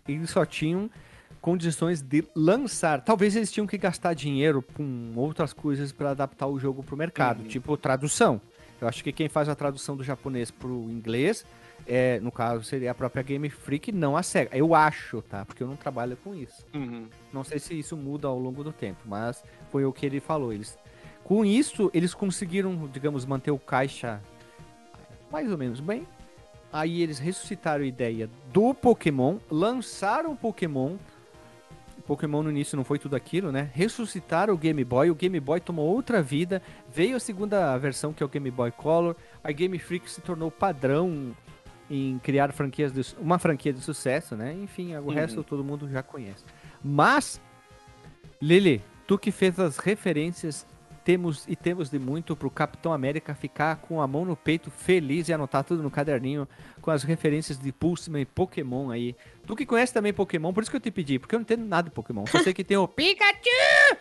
eles 0.05 0.29
só 0.31 0.45
tinham 0.45 0.89
condições 1.39 2.01
de 2.01 2.23
lançar. 2.35 3.01
Talvez 3.01 3.35
eles 3.35 3.51
tinham 3.51 3.65
que 3.65 3.77
gastar 3.77 4.13
dinheiro 4.13 4.61
com 4.61 5.13
outras 5.15 5.53
coisas 5.53 5.91
para 5.91 6.11
adaptar 6.11 6.47
o 6.47 6.59
jogo 6.59 6.83
pro 6.83 6.97
mercado, 6.97 7.41
Uhum. 7.41 7.47
tipo 7.47 7.77
tradução. 7.77 8.41
Eu 8.81 8.87
acho 8.87 9.03
que 9.03 9.11
quem 9.11 9.29
faz 9.29 9.47
a 9.47 9.53
tradução 9.53 9.95
do 9.95 10.03
japonês 10.03 10.49
pro 10.49 10.89
inglês, 10.89 11.45
é, 11.87 12.19
no 12.19 12.31
caso, 12.31 12.63
seria 12.63 12.89
a 12.89 12.95
própria 12.95 13.21
Game 13.21 13.47
Freak, 13.47 13.91
não 13.91 14.17
a 14.17 14.23
SEGA. 14.23 14.57
Eu 14.57 14.73
acho, 14.73 15.21
tá? 15.21 15.45
Porque 15.45 15.61
eu 15.61 15.67
não 15.67 15.75
trabalho 15.75 16.17
com 16.17 16.33
isso. 16.33 16.65
Uhum. 16.73 17.07
Não 17.31 17.43
sei 17.43 17.59
se 17.59 17.77
isso 17.77 17.95
muda 17.95 18.27
ao 18.27 18.39
longo 18.39 18.63
do 18.63 18.73
tempo, 18.73 18.99
mas 19.05 19.43
foi 19.71 19.85
o 19.85 19.93
que 19.93 20.05
ele 20.05 20.19
falou. 20.19 20.51
Eles, 20.51 20.77
com 21.23 21.45
isso, 21.45 21.91
eles 21.93 22.13
conseguiram, 22.15 22.89
digamos, 22.91 23.23
manter 23.23 23.51
o 23.51 23.59
caixa 23.59 24.19
mais 25.31 25.51
ou 25.51 25.57
menos 25.57 25.79
bem. 25.79 26.07
Aí 26.73 27.01
eles 27.03 27.19
ressuscitaram 27.19 27.83
a 27.83 27.87
ideia 27.87 28.29
do 28.51 28.73
Pokémon, 28.73 29.37
lançaram 29.49 30.31
o 30.31 30.35
Pokémon. 30.35 30.95
Pokémon 32.01 32.43
no 32.43 32.49
início 32.49 32.75
não 32.75 32.83
foi 32.83 32.97
tudo 32.99 33.15
aquilo, 33.15 33.51
né? 33.51 33.69
Ressuscitaram 33.73 34.53
o 34.53 34.57
Game 34.57 34.83
Boy, 34.83 35.09
o 35.11 35.15
Game 35.15 35.39
Boy 35.39 35.59
tomou 35.59 35.87
outra 35.93 36.21
vida, 36.21 36.61
veio 36.93 37.15
a 37.15 37.19
segunda 37.19 37.77
versão 37.77 38.11
que 38.13 38.21
é 38.23 38.25
o 38.25 38.29
Game 38.29 38.49
Boy 38.51 38.71
Color. 38.71 39.15
A 39.43 39.51
Game 39.51 39.77
Freak 39.79 40.09
se 40.09 40.21
tornou 40.21 40.49
padrão 40.51 41.35
em 41.89 42.19
criar 42.19 42.51
franquias 42.53 42.91
de, 42.93 43.01
uma 43.19 43.37
franquia 43.37 43.73
de 43.73 43.81
sucesso, 43.81 44.35
né? 44.35 44.53
Enfim, 44.53 44.95
o 44.95 45.01
Uhum. 45.01 45.09
resto 45.13 45.43
todo 45.43 45.63
mundo 45.63 45.89
já 45.89 46.01
conhece. 46.01 46.43
Mas, 46.83 47.41
Lili, 48.41 48.81
tu 49.05 49.17
que 49.17 49.31
fez 49.31 49.59
as 49.59 49.77
referências, 49.77 50.65
temos 51.03 51.45
e 51.47 51.55
temos 51.55 51.89
de 51.89 51.97
muito 51.99 52.35
pro 52.35 52.49
Capitão 52.49 52.93
América 52.93 53.33
ficar 53.35 53.77
com 53.77 54.01
a 54.01 54.07
mão 54.07 54.23
no 54.25 54.35
peito, 54.35 54.69
feliz 54.71 55.27
e 55.27 55.33
anotar 55.33 55.63
tudo 55.63 55.81
no 55.83 55.89
caderninho 55.91 56.47
com 56.81 56.91
as 56.91 57.03
referências 57.03 57.57
de 57.59 57.71
Pulseman 57.71 58.21
e 58.21 58.25
Pokémon 58.25 58.89
aí. 58.91 59.15
Tu 59.45 59.55
que 59.55 59.65
conhece 59.65 59.93
também 59.93 60.13
Pokémon, 60.13 60.53
por 60.53 60.61
isso 60.61 60.71
que 60.71 60.77
eu 60.77 60.81
te 60.81 60.91
pedi, 60.91 61.17
porque 61.19 61.35
eu 61.35 61.39
não 61.39 61.43
entendo 61.43 61.65
nada 61.65 61.89
de 61.89 61.95
Pokémon. 61.95 62.25
Só 62.27 62.39
sei 62.39 62.53
que 62.53 62.63
tem 62.63 62.77
o 62.77 62.87
Pikachu! 62.89 63.97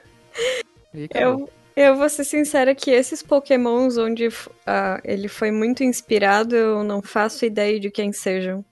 Eu, 1.14 1.48
eu 1.76 1.96
vou 1.96 2.08
ser 2.08 2.24
sincera 2.24 2.74
que 2.74 2.90
esses 2.90 3.22
pokémons 3.22 3.96
onde 3.96 4.28
ah, 4.66 5.00
ele 5.04 5.28
foi 5.28 5.50
muito 5.50 5.82
inspirado, 5.84 6.54
eu 6.56 6.82
não 6.84 7.00
faço 7.00 7.44
ideia 7.44 7.78
de 7.78 7.90
quem 7.90 8.12
sejam. 8.12 8.64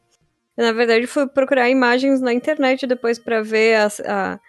Eu, 0.57 0.65
na 0.65 0.73
verdade, 0.73 1.07
fui 1.07 1.27
procurar 1.29 1.71
imagens 1.71 2.21
na 2.21 2.33
internet 2.33 2.87
depois 2.87 3.19
pra 3.19 3.43
ver 3.43 3.77
as- 3.77 4.01
a, 4.01 4.41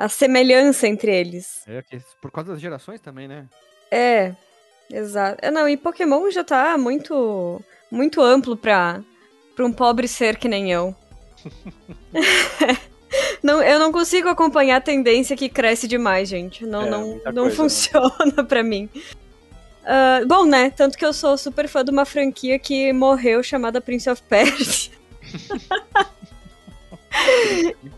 a 0.00 0.08
semelhança 0.08 0.88
entre 0.88 1.14
eles. 1.14 1.62
É, 1.68 1.82
por 2.22 2.30
causa 2.30 2.52
das 2.52 2.60
gerações 2.60 3.00
também, 3.00 3.28
né? 3.28 3.46
É, 3.90 4.32
exato. 4.90 5.38
É, 5.42 5.50
Não, 5.50 5.68
e 5.68 5.76
Pokémon 5.76 6.30
já 6.30 6.42
tá 6.42 6.78
muito, 6.78 7.60
muito 7.90 8.22
amplo 8.22 8.56
pra, 8.56 9.02
pra 9.54 9.66
um 9.66 9.72
pobre 9.72 10.08
ser 10.08 10.38
que 10.38 10.48
nem 10.48 10.72
eu. 10.72 10.94
não, 13.42 13.62
eu 13.62 13.78
não 13.78 13.92
consigo 13.92 14.28
acompanhar 14.28 14.76
a 14.76 14.80
tendência 14.80 15.36
que 15.36 15.48
cresce 15.48 15.86
demais, 15.86 16.28
gente. 16.28 16.64
Não, 16.64 16.82
É, 16.86 16.90
não, 16.90 17.06
não 17.08 17.20
coisa, 17.20 17.42
né? 17.44 17.50
funciona 17.50 18.44
pra 18.48 18.62
mim. 18.62 18.88
Ah, 19.84 20.20
bom, 20.26 20.44
né? 20.46 20.70
Tanto 20.70 20.96
que 20.96 21.04
eu 21.04 21.12
sou 21.12 21.36
super 21.36 21.68
fã 21.68 21.84
de 21.84 21.90
uma 21.90 22.04
franquia 22.04 22.58
que 22.58 22.92
morreu 22.92 23.42
chamada 23.42 23.80
Prince 23.80 24.08
of 24.08 24.22
Persia. 24.22 24.92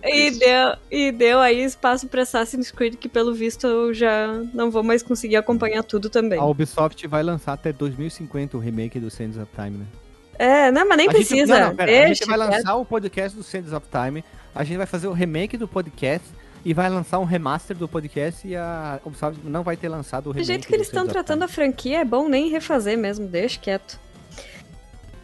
E 0.04 0.30
deu, 0.30 0.76
e 0.90 1.12
deu 1.12 1.38
aí 1.40 1.62
espaço 1.62 2.06
pra 2.08 2.22
Assassin's 2.22 2.70
Creed, 2.70 2.96
que 2.96 3.08
pelo 3.08 3.34
visto 3.34 3.66
eu 3.66 3.94
já 3.94 4.28
não 4.54 4.70
vou 4.70 4.82
mais 4.82 5.02
conseguir 5.02 5.36
acompanhar 5.36 5.82
tudo 5.82 6.08
também. 6.10 6.38
A 6.38 6.44
Ubisoft 6.44 7.06
vai 7.06 7.22
lançar 7.22 7.52
até 7.52 7.72
2050 7.72 8.56
o 8.56 8.60
remake 8.60 8.98
do 8.98 9.10
Sands 9.10 9.36
of 9.36 9.46
Time, 9.54 9.78
né? 9.78 9.86
É, 10.38 10.70
não, 10.72 10.88
mas 10.88 10.96
nem 10.96 11.08
A 11.08 11.12
gente- 11.12 11.26
precisa. 11.28 11.60
não, 11.60 11.68
não, 11.68 11.76
pera, 11.76 12.04
a 12.04 12.08
gente 12.08 12.24
vai 12.26 12.36
lançar 12.38 12.74
o 12.74 12.84
podcast 12.84 13.36
do 13.36 13.44
Sands 13.44 13.72
of 13.72 13.86
Time, 13.90 14.24
a 14.54 14.64
gente 14.64 14.76
vai 14.78 14.86
fazer 14.86 15.06
o 15.06 15.12
remake 15.12 15.56
do 15.56 15.68
podcast 15.68 16.26
e 16.64 16.72
vai 16.72 16.88
lançar 16.88 17.18
um 17.18 17.24
remaster 17.24 17.76
do 17.76 17.86
podcast 17.86 18.46
e 18.48 18.56
a 18.56 18.98
Ubisoft 19.04 19.38
não 19.44 19.62
vai 19.62 19.76
ter 19.76 19.88
lançado 19.88 20.30
o 20.30 20.32
Do 20.32 20.36
remake 20.36 20.46
jeito 20.46 20.66
que 20.66 20.74
eles 20.74 20.86
do 20.88 20.90
estão 20.90 21.06
tratando 21.06 21.42
a 21.42 21.48
franquia, 21.48 22.00
é 22.00 22.04
bom 22.04 22.28
nem 22.28 22.48
refazer 22.48 22.96
mesmo, 22.96 23.26
deixa 23.28 23.60
quieto. 23.60 24.00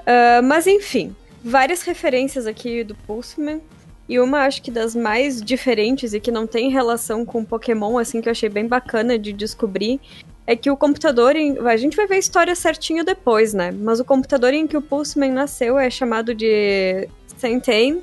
Ah, 0.06 0.40
mas 0.42 0.66
enfim, 0.66 1.14
várias 1.42 1.82
referências 1.82 2.46
aqui 2.46 2.84
do 2.84 2.94
Pulseman. 2.94 3.60
E 4.08 4.18
uma, 4.18 4.40
acho 4.46 4.62
que 4.62 4.70
das 4.70 4.94
mais 4.94 5.42
diferentes 5.42 6.14
e 6.14 6.20
que 6.20 6.30
não 6.30 6.46
tem 6.46 6.70
relação 6.70 7.26
com 7.26 7.44
Pokémon, 7.44 7.98
assim, 7.98 8.20
que 8.20 8.28
eu 8.28 8.30
achei 8.30 8.48
bem 8.48 8.66
bacana 8.66 9.18
de 9.18 9.32
descobrir, 9.32 10.00
é 10.46 10.56
que 10.56 10.70
o 10.70 10.76
computador. 10.76 11.36
Em... 11.36 11.58
A 11.58 11.76
gente 11.76 11.94
vai 11.96 12.06
ver 12.06 12.14
a 12.14 12.18
história 12.18 12.54
certinho 12.54 13.04
depois, 13.04 13.52
né? 13.52 13.70
Mas 13.70 14.00
o 14.00 14.04
computador 14.04 14.54
em 14.54 14.66
que 14.66 14.76
o 14.76 14.82
Pulseman 14.82 15.30
nasceu 15.30 15.78
é 15.78 15.90
chamado 15.90 16.34
de 16.34 17.06
Saint-Ain, 17.36 18.00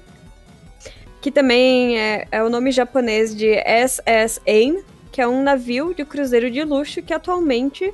que 1.21 1.31
também 1.31 1.97
é, 1.97 2.27
é 2.31 2.43
o 2.43 2.49
nome 2.51 2.71
japonês 2.71 3.35
de 3.35 3.55
SS 3.55 4.39
Ain, 4.47 4.83
que 5.11 5.19
é 5.19 5.27
um 5.27 5.41
navio 5.41 5.91
de 5.95 6.05
cruzeiro 6.05 6.51
de 6.51 6.63
luxo 6.63 7.01
que 7.01 7.13
atualmente 7.13 7.91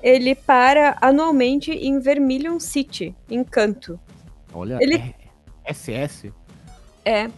ele 0.00 0.36
para 0.36 0.96
anualmente 1.00 1.72
em 1.72 1.98
Vermilion 1.98 2.60
City, 2.60 3.12
em 3.28 3.42
Kanto. 3.42 3.98
Olha, 4.54 4.78
Ele- 4.80 4.94
é 5.64 5.72
SS. 5.72 6.32
É, 7.06 7.30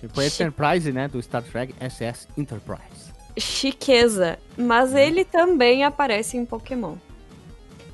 Tipo 0.00 0.22
Enterprise, 0.22 0.92
né? 0.92 1.08
Do 1.08 1.20
Star 1.20 1.42
Trek 1.42 1.74
SS 1.80 2.28
Enterprise. 2.36 3.12
chiqueza, 3.36 4.38
mas 4.56 4.94
ele 4.94 5.24
também 5.24 5.82
aparece 5.82 6.36
em 6.36 6.44
Pokémon. 6.44 6.94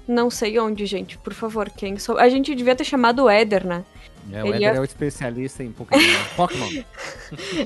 Não 0.06 0.28
sei 0.28 0.58
onde, 0.58 0.84
gente. 0.84 1.16
Por 1.16 1.32
favor, 1.32 1.70
quem 1.70 1.96
sou. 1.98 2.18
A 2.18 2.28
gente 2.28 2.54
devia 2.54 2.76
ter 2.76 2.84
chamado 2.84 3.24
o 3.24 3.30
Éder, 3.30 3.66
né? 3.66 3.84
É, 4.30 4.42
o 4.42 4.48
Ele 4.48 4.56
Eder 4.56 4.74
é- 4.74 4.76
é 4.76 4.80
o 4.80 4.84
especialista 4.84 5.62
em 5.64 5.72
Pokémon. 5.72 6.02
Pokémon. 6.36 6.68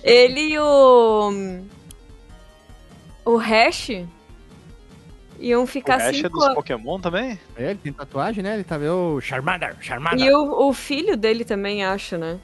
Ele 0.04 0.40
e 0.52 0.58
o. 0.60 1.60
O 3.24 3.36
Hash 3.36 3.90
iam 5.40 5.64
O 5.64 5.66
ficar 5.66 5.96
Ash 5.96 6.02
é 6.04 6.12
cinco 6.12 6.30
dos 6.30 6.42
anos. 6.44 6.54
Pokémon 6.54 7.00
também? 7.00 7.38
É, 7.56 7.70
ele 7.70 7.78
tem 7.82 7.92
tatuagem, 7.92 8.42
né? 8.42 8.54
Ele 8.54 8.64
tá 8.64 8.78
vendo 8.78 9.16
o 9.16 9.20
Charmander, 9.20 9.76
Charmander. 9.80 10.24
E 10.26 10.32
o, 10.32 10.68
o 10.68 10.72
filho 10.72 11.16
dele 11.16 11.44
também, 11.44 11.84
acho, 11.84 12.16
né? 12.16 12.38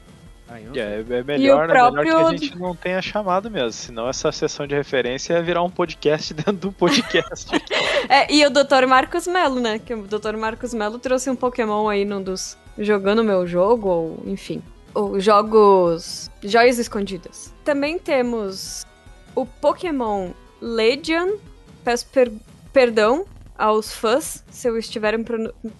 Ah, 0.47 0.59
não 0.59 0.75
É, 0.75 0.99
é 0.99 1.03
melhor, 1.03 1.19
é 1.19 1.23
melhor 1.23 1.67
que 1.67 1.73
próprio- 1.73 2.17
a 2.27 2.31
gente 2.31 2.57
não 2.59 2.75
tenha 2.75 3.01
chamado 3.01 3.49
mesmo, 3.49 3.71
senão 3.71 4.07
essa 4.07 4.31
sessão 4.31 4.67
de 4.67 4.75
referência 4.75 5.33
ia 5.33 5.41
virar 5.41 5.63
um 5.63 5.69
podcast 5.71 6.33
dentro 6.35 6.53
do 6.53 6.71
podcast. 6.71 7.47
É, 8.07 8.31
e 8.31 8.45
o 8.45 8.51
Dr. 8.51 8.85
Marcos 8.87 9.25
Melo, 9.25 9.59
né? 9.59 9.79
Que 9.79 9.95
o 9.95 10.03
Dr. 10.03 10.37
Marcos 10.37 10.75
Melo 10.75 10.99
trouxe 10.99 11.27
um 11.29 11.35
Pokémon 11.35 11.89
aí 11.89 12.05
num 12.05 12.21
dos. 12.21 12.55
jogando 12.77 13.23
meu 13.23 13.47
jogo, 13.47 13.89
ou 13.89 14.23
enfim. 14.27 14.61
Ou 14.93 15.19
jogos. 15.19 16.29
Joias 16.43 16.77
escondidas. 16.77 17.51
Também 17.63 17.97
temos 17.97 18.85
o 19.33 19.43
Pokémon 19.43 20.29
Legion. 20.61 21.37
Peço 21.83 22.05
per- 22.07 22.31
perdão 22.71 23.25
aos 23.57 23.91
fãs 23.91 24.43
se 24.51 24.67
eu, 24.69 24.77
estiver, 24.77 25.15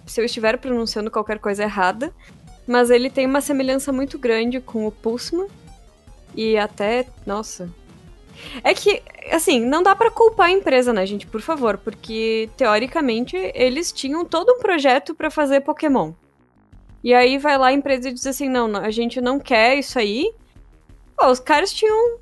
se 0.06 0.20
eu 0.20 0.24
estiver 0.24 0.58
pronunciando 0.58 1.08
qualquer 1.10 1.38
coisa 1.38 1.62
errada. 1.62 2.12
Mas 2.66 2.90
ele 2.90 3.08
tem 3.08 3.26
uma 3.26 3.40
semelhança 3.40 3.92
muito 3.92 4.18
grande 4.18 4.60
com 4.60 4.86
o 4.86 4.92
Pulsman. 4.92 5.46
E 6.34 6.56
até. 6.56 7.06
Nossa. 7.24 7.70
É 8.62 8.74
que, 8.74 9.02
assim, 9.30 9.60
não 9.60 9.82
dá 9.82 9.96
pra 9.96 10.10
culpar 10.10 10.48
a 10.48 10.52
empresa, 10.52 10.92
né, 10.92 11.06
gente? 11.06 11.26
Por 11.26 11.40
favor, 11.40 11.78
porque 11.78 12.50
teoricamente 12.56 13.36
eles 13.54 13.92
tinham 13.92 14.24
todo 14.24 14.52
um 14.52 14.58
projeto 14.58 15.14
pra 15.14 15.30
fazer 15.30 15.60
Pokémon. 15.60 16.12
E 17.02 17.14
aí 17.14 17.38
vai 17.38 17.56
lá 17.56 17.68
a 17.68 17.72
empresa 17.72 18.08
e 18.08 18.12
diz 18.12 18.26
assim: 18.26 18.48
não, 18.48 18.76
a 18.76 18.90
gente 18.90 19.20
não 19.20 19.38
quer 19.38 19.76
isso 19.78 19.98
aí. 19.98 20.32
Pô, 21.16 21.28
os 21.28 21.40
caras 21.40 21.72
tinham 21.72 22.18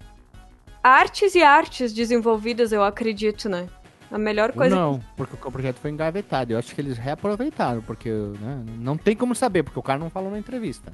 artes 0.82 1.34
e 1.34 1.42
artes 1.42 1.92
desenvolvidas, 1.92 2.70
eu 2.70 2.84
acredito, 2.84 3.48
né? 3.48 3.68
A 4.14 4.18
melhor 4.18 4.52
coisa. 4.52 4.76
Não, 4.76 5.00
porque 5.16 5.34
o 5.44 5.50
projeto 5.50 5.80
foi 5.80 5.90
engavetado. 5.90 6.52
Eu 6.52 6.58
acho 6.60 6.72
que 6.72 6.80
eles 6.80 6.96
reaproveitaram, 6.96 7.82
porque 7.82 8.08
né, 8.08 8.62
não 8.78 8.96
tem 8.96 9.16
como 9.16 9.34
saber, 9.34 9.64
porque 9.64 9.76
o 9.76 9.82
cara 9.82 9.98
não 9.98 10.08
falou 10.08 10.30
na 10.30 10.38
entrevista. 10.38 10.92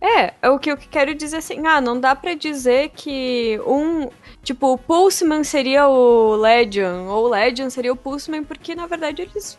É, 0.00 0.34
é 0.40 0.48
o 0.48 0.56
que 0.56 0.70
eu 0.70 0.76
quero 0.76 1.12
dizer 1.16 1.38
assim, 1.38 1.66
ah, 1.66 1.80
não 1.80 1.98
dá 1.98 2.14
pra 2.14 2.34
dizer 2.34 2.90
que 2.90 3.60
um, 3.66 4.08
tipo, 4.40 4.72
o 4.72 4.78
Pulseman 4.78 5.42
seria 5.42 5.88
o 5.88 6.36
Legion, 6.36 7.08
ou 7.08 7.24
o 7.24 7.28
Legion 7.28 7.68
seria 7.68 7.92
o 7.92 7.96
Pulseman, 7.96 8.44
porque 8.44 8.72
na 8.76 8.86
verdade 8.86 9.22
eles 9.22 9.58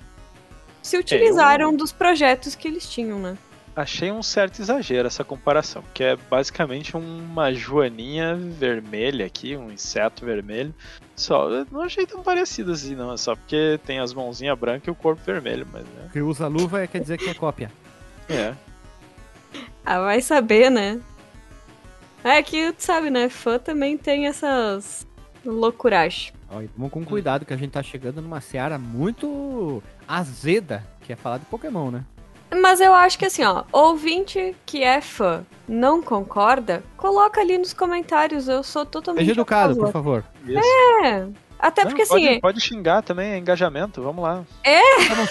se 0.81 0.97
utilizaram 0.97 1.75
dos 1.75 1.91
projetos 1.91 2.55
que 2.55 2.65
eles 2.65 2.89
tinham, 2.89 3.19
né? 3.19 3.37
Achei 3.75 4.11
um 4.11 4.21
certo 4.21 4.61
exagero 4.61 5.07
essa 5.07 5.23
comparação, 5.23 5.83
que 5.93 6.03
é 6.03 6.15
basicamente 6.15 6.95
uma 6.97 7.53
joaninha 7.53 8.35
vermelha 8.35 9.25
aqui, 9.25 9.55
um 9.55 9.71
inseto 9.71 10.25
vermelho. 10.25 10.73
Só, 11.15 11.49
eu 11.49 11.65
não 11.71 11.81
achei 11.81 12.05
tão 12.05 12.21
parecido 12.21 12.71
assim, 12.71 12.95
não. 12.95 13.13
É 13.13 13.17
só 13.17 13.35
porque 13.35 13.79
tem 13.85 13.99
as 13.99 14.13
mãozinhas 14.13 14.57
brancas 14.57 14.87
e 14.87 14.91
o 14.91 14.95
corpo 14.95 15.21
vermelho, 15.23 15.65
mas 15.71 15.83
né. 15.83 16.09
Que 16.11 16.21
usa 16.21 16.47
luva 16.47 16.85
quer 16.87 16.99
dizer 16.99 17.17
que 17.17 17.29
é 17.29 17.33
cópia. 17.33 17.71
É. 18.29 18.53
Ah, 19.85 19.99
vai 19.99 20.21
saber, 20.21 20.69
né? 20.69 20.99
É 22.23 22.41
que, 22.43 22.71
tu 22.73 22.81
sabe, 22.81 23.09
né? 23.09 23.29
Fã 23.29 23.57
também 23.57 23.97
tem 23.97 24.27
essas 24.27 25.07
e 26.61 26.69
vamos 26.77 26.91
com 26.91 27.03
cuidado 27.03 27.45
que 27.45 27.53
a 27.53 27.57
gente 27.57 27.71
tá 27.71 27.81
chegando 27.81 28.21
numa 28.21 28.41
seara 28.41 28.77
muito 28.77 29.81
azeda, 30.07 30.85
que 31.01 31.13
é 31.13 31.15
falar 31.15 31.37
de 31.37 31.45
Pokémon, 31.45 31.89
né? 31.89 32.03
Mas 32.59 32.81
eu 32.81 32.93
acho 32.93 33.17
que 33.17 33.25
assim, 33.25 33.43
ó, 33.43 33.63
ouvinte 33.71 34.55
que 34.65 34.83
é 34.83 34.99
fã 34.99 35.45
não 35.67 36.01
concorda, 36.01 36.83
coloca 36.97 37.39
ali 37.39 37.57
nos 37.57 37.73
comentários. 37.73 38.47
Eu 38.47 38.61
sou 38.61 38.85
totalmente. 38.85 39.21
Seja 39.21 39.31
a 39.31 39.35
educado, 39.41 39.75
por 39.75 39.91
favor. 39.91 40.25
Isso. 40.45 40.59
É. 41.03 41.27
Até 41.57 41.83
Não, 41.83 41.91
porque 41.91 42.05
pode, 42.07 42.27
assim, 42.27 42.39
pode 42.39 42.59
xingar 42.59 43.03
também, 43.03 43.33
é 43.33 43.37
engajamento, 43.37 44.01
vamos 44.01 44.23
lá. 44.23 44.43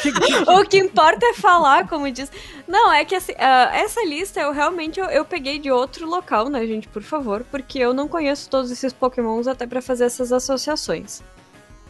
Chega. 0.01 0.21
o 0.55 0.65
que 0.65 0.79
importa 0.79 1.27
é 1.27 1.35
falar, 1.35 1.89
como 1.89 2.11
diz. 2.11 2.31
Não, 2.69 2.93
é 2.93 3.05
que 3.05 3.17
assim, 3.17 3.33
ah, 3.37 3.71
essa 3.75 4.05
lista 4.07 4.41
eu 4.41 4.53
realmente 4.53 5.01
eu, 5.01 5.07
eu 5.07 5.25
peguei 5.25 5.59
de 5.59 5.73
outro 5.73 6.09
local, 6.09 6.49
né, 6.49 6.65
gente, 6.67 6.87
por 6.87 7.03
favor, 7.03 7.45
porque 7.51 7.81
eu 7.81 7.93
não 7.93 8.07
conheço 8.07 8.49
todos 8.49 8.71
esses 8.71 8.93
pokémons 8.93 9.49
até 9.49 9.67
pra 9.67 9.83
fazer 9.83 10.05
essas 10.05 10.33
associações. 10.33 11.21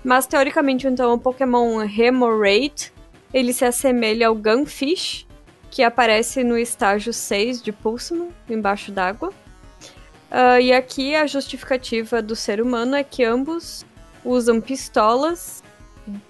Mas 0.02 0.26
teoricamente, 0.26 0.86
então, 0.86 1.12
o 1.12 1.18
Pokémon 1.18 1.84
Remoraid, 1.84 2.90
ele 3.32 3.52
se 3.52 3.64
assemelha 3.64 4.28
ao 4.28 4.34
Gunfish, 4.34 5.26
que 5.70 5.82
aparece 5.82 6.42
no 6.42 6.58
estágio 6.58 7.12
6 7.12 7.62
de 7.62 7.72
Pulseman, 7.72 8.28
embaixo 8.48 8.90
d'água. 8.90 9.32
Ah, 10.30 10.60
e 10.60 10.72
aqui 10.72 11.14
a 11.14 11.26
justificativa 11.26 12.22
do 12.22 12.36
ser 12.36 12.60
humano 12.60 12.96
é 12.96 13.04
que 13.04 13.24
ambos 13.24 13.84
usam 14.24 14.60
pistolas 14.60 15.62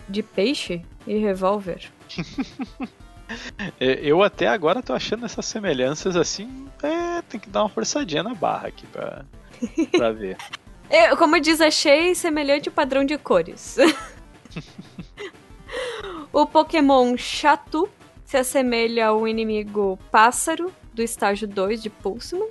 de 0.09 0.23
peixe 0.23 0.83
e 1.07 1.17
revólver. 1.19 1.91
É, 3.79 4.01
Eu 4.03 4.25
até 4.25 4.49
agora 4.49 4.83
tô 4.83 4.93
achando 4.93 5.25
essas 5.25 5.47
semelhanças 5.47 6.17
assim, 6.17 6.67
é, 6.83 7.23
tem 7.23 7.39
que 7.39 7.49
dar 7.49 7.63
uma 7.63 7.69
forçadinha 7.69 8.25
na 8.25 8.35
barra 8.35 8.67
aqui 8.67 8.85
pra, 8.89 9.25
pra 9.97 10.11
ver. 10.11 10.37
Eu, 10.91 11.17
como 11.17 11.39
diz, 11.39 11.61
achei 11.61 12.13
semelhante 12.17 12.69
ao 12.69 12.75
padrão 12.75 13.05
de 13.05 13.17
cores. 13.17 13.77
o 16.33 16.47
Pokémon 16.47 17.17
Chatu 17.17 17.89
se 18.25 18.37
assemelha 18.37 19.09
ao 19.09 19.27
inimigo 19.27 19.99
pássaro 20.11 20.73
do 20.95 21.03
estágio 21.03 21.49
2 21.49 21.83
de 21.83 21.91
Pulseman. 21.91 22.49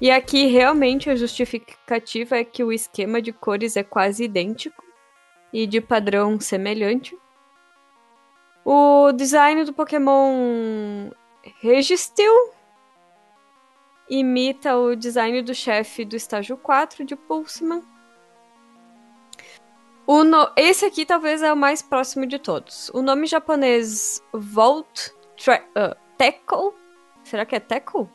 E 0.00 0.10
aqui 0.10 0.46
realmente 0.46 1.08
a 1.08 1.16
justificativa 1.16 2.36
é 2.36 2.44
que 2.44 2.62
o 2.62 2.72
esquema 2.72 3.20
de 3.20 3.32
cores 3.32 3.76
é 3.76 3.82
quase 3.82 4.24
idêntico 4.24 4.84
e 5.52 5.66
de 5.66 5.80
padrão 5.80 6.38
semelhante. 6.38 7.16
O 8.64 9.12
design 9.12 9.64
do 9.64 9.72
Pokémon 9.72 11.10
Registil 11.60 12.32
imita 14.08 14.76
o 14.76 14.94
design 14.94 15.42
do 15.42 15.54
chefe 15.54 16.04
do 16.04 16.16
estágio 16.16 16.56
4 16.56 17.04
de 17.04 17.16
Pulseman. 17.16 17.82
O 20.06 20.22
no- 20.24 20.50
Esse 20.56 20.84
aqui 20.84 21.06
talvez 21.06 21.42
é 21.42 21.52
o 21.52 21.56
mais 21.56 21.80
próximo 21.82 22.26
de 22.26 22.38
todos. 22.38 22.90
O 22.94 23.00
nome 23.02 23.26
japonês 23.26 24.22
Volt 24.32 25.10
Tra- 25.42 25.64
ah, 25.74 25.96
Tackle. 26.18 26.72
Será 27.22 27.44
que 27.46 27.56
é 27.56 27.60
Tackle? 27.60 28.08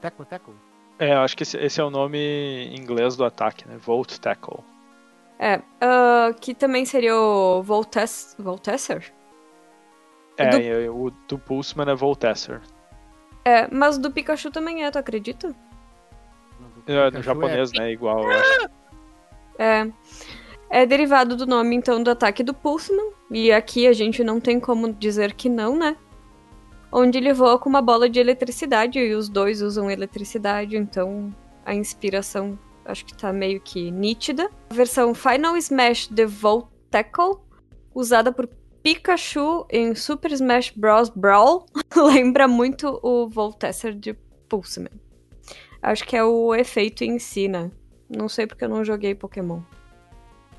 Teco, 0.00 0.24
teco. 0.26 0.54
É, 0.98 1.14
eu 1.14 1.20
acho 1.20 1.34
que 1.34 1.42
esse, 1.42 1.56
esse 1.56 1.80
é 1.80 1.84
o 1.84 1.88
nome 1.90 2.18
em 2.18 2.76
inglês 2.78 3.16
do 3.16 3.24
ataque, 3.24 3.66
né? 3.66 3.76
Volt 3.78 4.18
Tackle. 4.18 4.58
É. 5.38 5.62
ah, 5.80 6.34
que 6.38 6.54
também 6.54 6.84
seria 6.84 7.16
o 7.16 7.62
Voltes 7.62 8.36
Voltesser? 8.38 9.10
É, 10.36 10.50
Do- 10.86 10.94
o 11.06 11.10
do 11.10 11.38
Pulseman 11.38 11.90
é 11.90 11.94
Voltesser. 11.94 12.60
É, 13.42 13.66
mas 13.74 13.96
do 13.96 14.10
Pikachu 14.10 14.50
também 14.50 14.84
é, 14.84 14.90
tu 14.90 14.98
acredita? 14.98 15.54
É, 16.86 17.10
no 17.10 17.22
japonês, 17.22 17.72
né? 17.72 17.90
Igual. 17.90 18.22
eu 18.22 18.30
acho. 18.30 18.68
É. 19.58 19.90
É 20.70 20.86
derivado 20.86 21.34
do 21.34 21.46
nome, 21.46 21.74
então, 21.74 22.00
do 22.00 22.12
ataque 22.12 22.44
do 22.44 22.54
Pulseman. 22.54 23.10
E 23.28 23.50
aqui 23.50 23.88
a 23.88 23.92
gente 23.92 24.22
não 24.22 24.38
tem 24.38 24.60
como 24.60 24.92
dizer 24.92 25.34
que 25.34 25.48
não, 25.48 25.76
né? 25.76 25.96
Onde 26.92 27.18
ele 27.18 27.32
voa 27.32 27.58
com 27.58 27.68
uma 27.68 27.82
bola 27.82 28.08
de 28.08 28.20
eletricidade 28.20 28.98
e 29.00 29.12
os 29.12 29.28
dois 29.28 29.62
usam 29.62 29.90
eletricidade, 29.90 30.76
então 30.76 31.34
a 31.64 31.74
inspiração 31.74 32.56
acho 32.84 33.04
que 33.04 33.14
tá 33.14 33.32
meio 33.32 33.60
que 33.60 33.90
nítida. 33.90 34.48
A 34.70 34.74
versão 34.74 35.12
Final 35.12 35.56
Smash 35.56 36.06
The 36.06 36.26
Volt 36.26 36.68
Tackle, 36.88 37.38
usada 37.92 38.32
por 38.32 38.48
Pikachu 38.82 39.66
em 39.70 39.94
Super 39.96 40.32
Smash 40.32 40.70
Bros. 40.70 41.10
Brawl, 41.10 41.66
lembra 41.96 42.46
muito 42.46 42.98
o 43.02 43.28
Voltesser 43.28 43.92
de 43.92 44.14
Pulseman. 44.48 44.90
Acho 45.82 46.06
que 46.06 46.16
é 46.16 46.22
o 46.24 46.54
efeito 46.54 47.02
em 47.02 47.18
si, 47.18 47.48
né? 47.48 47.70
Não 48.08 48.28
sei 48.28 48.46
porque 48.46 48.64
eu 48.64 48.68
não 48.68 48.84
joguei 48.84 49.14
Pokémon. 49.14 49.60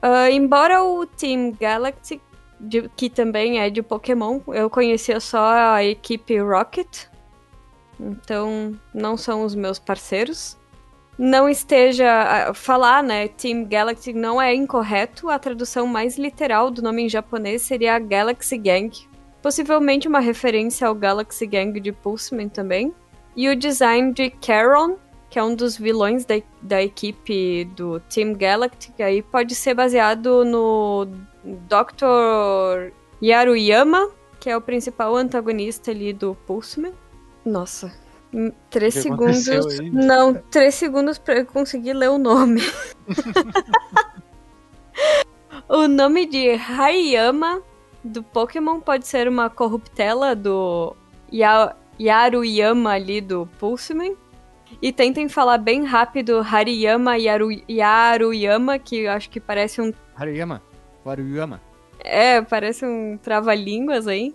Ah, 0.01 0.29
embora 0.31 0.83
o 0.83 1.05
Team 1.05 1.53
Galaxy, 1.59 2.21
de- 2.59 2.89
que 2.95 3.09
também 3.09 3.59
é 3.59 3.69
de 3.69 3.81
Pokémon, 3.81 4.39
eu 4.47 4.69
conhecia 4.69 5.19
só 5.19 5.43
a 5.75 5.83
equipe 5.83 6.37
Rocket. 6.39 7.05
Então, 7.99 8.73
não 8.93 9.15
são 9.15 9.43
os 9.43 9.53
meus 9.53 9.77
parceiros. 9.77 10.57
Não 11.17 11.47
esteja. 11.47 12.07
ah, 12.49 12.53
Falar, 12.53 13.03
né? 13.03 13.27
Team 13.27 13.65
Galaxy 13.65 14.11
não 14.13 14.41
é 14.41 14.55
incorreto. 14.55 15.29
A 15.29 15.37
tradução 15.37 15.85
mais 15.85 16.17
literal 16.17 16.71
do 16.71 16.81
nome 16.81 17.03
em 17.03 17.09
japonês 17.09 17.61
seria 17.61 17.99
Galaxy 17.99 18.57
Gang. 18.57 18.89
Possivelmente 19.41 20.07
uma 20.07 20.19
referência 20.19 20.87
ao 20.87 20.95
Galaxy 20.95 21.45
Gang 21.45 21.79
de 21.79 21.91
Pulseman 21.91 22.49
também. 22.49 22.93
E 23.35 23.47
o 23.49 23.55
design 23.55 24.13
de 24.13 24.33
Charon, 24.41 24.97
que 25.31 25.39
é 25.39 25.43
um 25.43 25.55
dos 25.55 25.77
vilões 25.77 26.25
da, 26.25 26.35
da 26.61 26.83
equipe 26.83 27.63
do 27.73 28.01
Team 28.01 28.33
Galactic, 28.33 28.99
aí 28.99 29.21
pode 29.21 29.55
ser 29.55 29.73
baseado 29.73 30.43
no 30.43 31.07
Dr. 31.45 32.91
Yaruyama, 33.23 34.09
que 34.41 34.49
é 34.49 34.57
o 34.57 34.61
principal 34.61 35.15
antagonista 35.15 35.89
ali 35.89 36.11
do 36.11 36.35
Pulseman. 36.45 36.91
Nossa, 37.45 37.93
três 38.69 38.95
segundos. 38.95 39.45
Não, 39.93 40.33
três 40.33 40.75
segundos 40.75 41.17
pra 41.17 41.35
eu 41.37 41.45
conseguir 41.45 41.93
ler 41.93 42.09
o 42.09 42.17
nome. 42.17 42.61
o 45.69 45.87
nome 45.87 46.25
de 46.25 46.49
Hariyama 46.51 47.61
do 48.03 48.21
Pokémon 48.21 48.81
pode 48.81 49.07
ser 49.07 49.29
uma 49.29 49.49
corruptela 49.49 50.35
do 50.35 50.93
Ya- 51.31 51.73
Yaruyama 51.97 52.91
ali 52.91 53.21
do 53.21 53.47
Pulseman. 53.57 54.17
E 54.81 54.91
tentem 54.91 55.29
falar 55.29 55.57
bem 55.59 55.85
rápido 55.85 56.39
Hariyama 56.39 57.15
Yaru, 57.17 57.49
Yaruyama, 57.69 58.79
que 58.79 59.01
eu 59.01 59.11
acho 59.11 59.29
que 59.29 59.39
parece 59.39 59.81
um 59.81 59.93
Hariyama. 60.15 60.61
Hariyama. 61.05 61.61
é, 62.03 62.41
parece 62.41 62.85
um 62.85 63.17
trava-línguas 63.17 64.07
aí. 64.07 64.33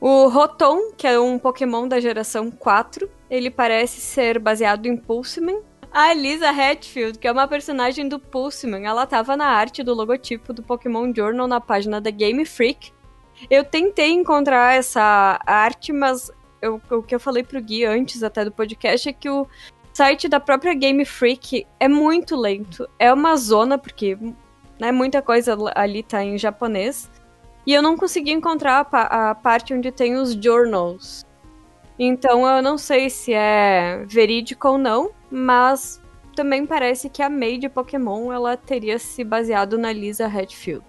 O 0.00 0.28
Rotom, 0.28 0.92
que 0.96 1.06
é 1.06 1.18
um 1.20 1.38
Pokémon 1.38 1.86
da 1.86 2.00
geração 2.00 2.50
4, 2.50 3.08
ele 3.30 3.50
parece 3.50 4.00
ser 4.00 4.38
baseado 4.38 4.86
em 4.86 4.96
Pulseman. 4.96 5.60
A 5.92 6.12
Lisa 6.14 6.48
Hatfield, 6.50 7.18
que 7.18 7.28
é 7.28 7.32
uma 7.32 7.46
personagem 7.46 8.08
do 8.08 8.18
Pulseman, 8.18 8.84
ela 8.86 9.06
tava 9.06 9.36
na 9.36 9.46
arte 9.46 9.82
do 9.82 9.94
logotipo 9.94 10.52
do 10.54 10.62
Pokémon 10.62 11.12
Journal 11.14 11.46
na 11.46 11.60
página 11.60 12.00
da 12.00 12.10
Game 12.10 12.44
Freak. 12.46 12.90
Eu 13.50 13.62
tentei 13.62 14.10
encontrar 14.10 14.74
essa 14.74 15.38
arte, 15.46 15.92
mas 15.92 16.32
eu- 16.62 16.80
o 16.90 17.02
que 17.02 17.14
eu 17.14 17.20
falei 17.20 17.42
pro 17.42 17.60
Gui 17.60 17.84
antes 17.84 18.22
até 18.22 18.44
do 18.44 18.50
podcast 18.50 19.08
é 19.08 19.12
que 19.12 19.28
o 19.28 19.46
site 20.02 20.28
da 20.28 20.40
própria 20.40 20.74
Game 20.74 21.04
Freak 21.04 21.64
é 21.78 21.86
muito 21.86 22.34
lento. 22.34 22.88
É 22.98 23.12
uma 23.12 23.36
zona, 23.36 23.78
porque 23.78 24.18
né, 24.76 24.90
muita 24.90 25.22
coisa 25.22 25.56
ali 25.76 26.02
tá 26.02 26.24
em 26.24 26.36
japonês. 26.36 27.08
E 27.64 27.72
eu 27.72 27.80
não 27.80 27.96
consegui 27.96 28.32
encontrar 28.32 28.84
a, 28.90 29.30
a 29.30 29.34
parte 29.36 29.72
onde 29.72 29.92
tem 29.92 30.16
os 30.16 30.32
journals. 30.32 31.24
Então 31.96 32.44
eu 32.44 32.60
não 32.60 32.76
sei 32.76 33.08
se 33.08 33.32
é 33.32 34.04
verídico 34.08 34.70
ou 34.70 34.76
não, 34.76 35.12
mas 35.30 36.02
também 36.34 36.66
parece 36.66 37.08
que 37.08 37.22
a 37.22 37.30
May 37.30 37.56
de 37.56 37.68
Pokémon 37.68 38.32
ela 38.32 38.56
teria 38.56 38.98
se 38.98 39.22
baseado 39.22 39.78
na 39.78 39.92
Lisa 39.92 40.26
Hatfield. 40.26 40.84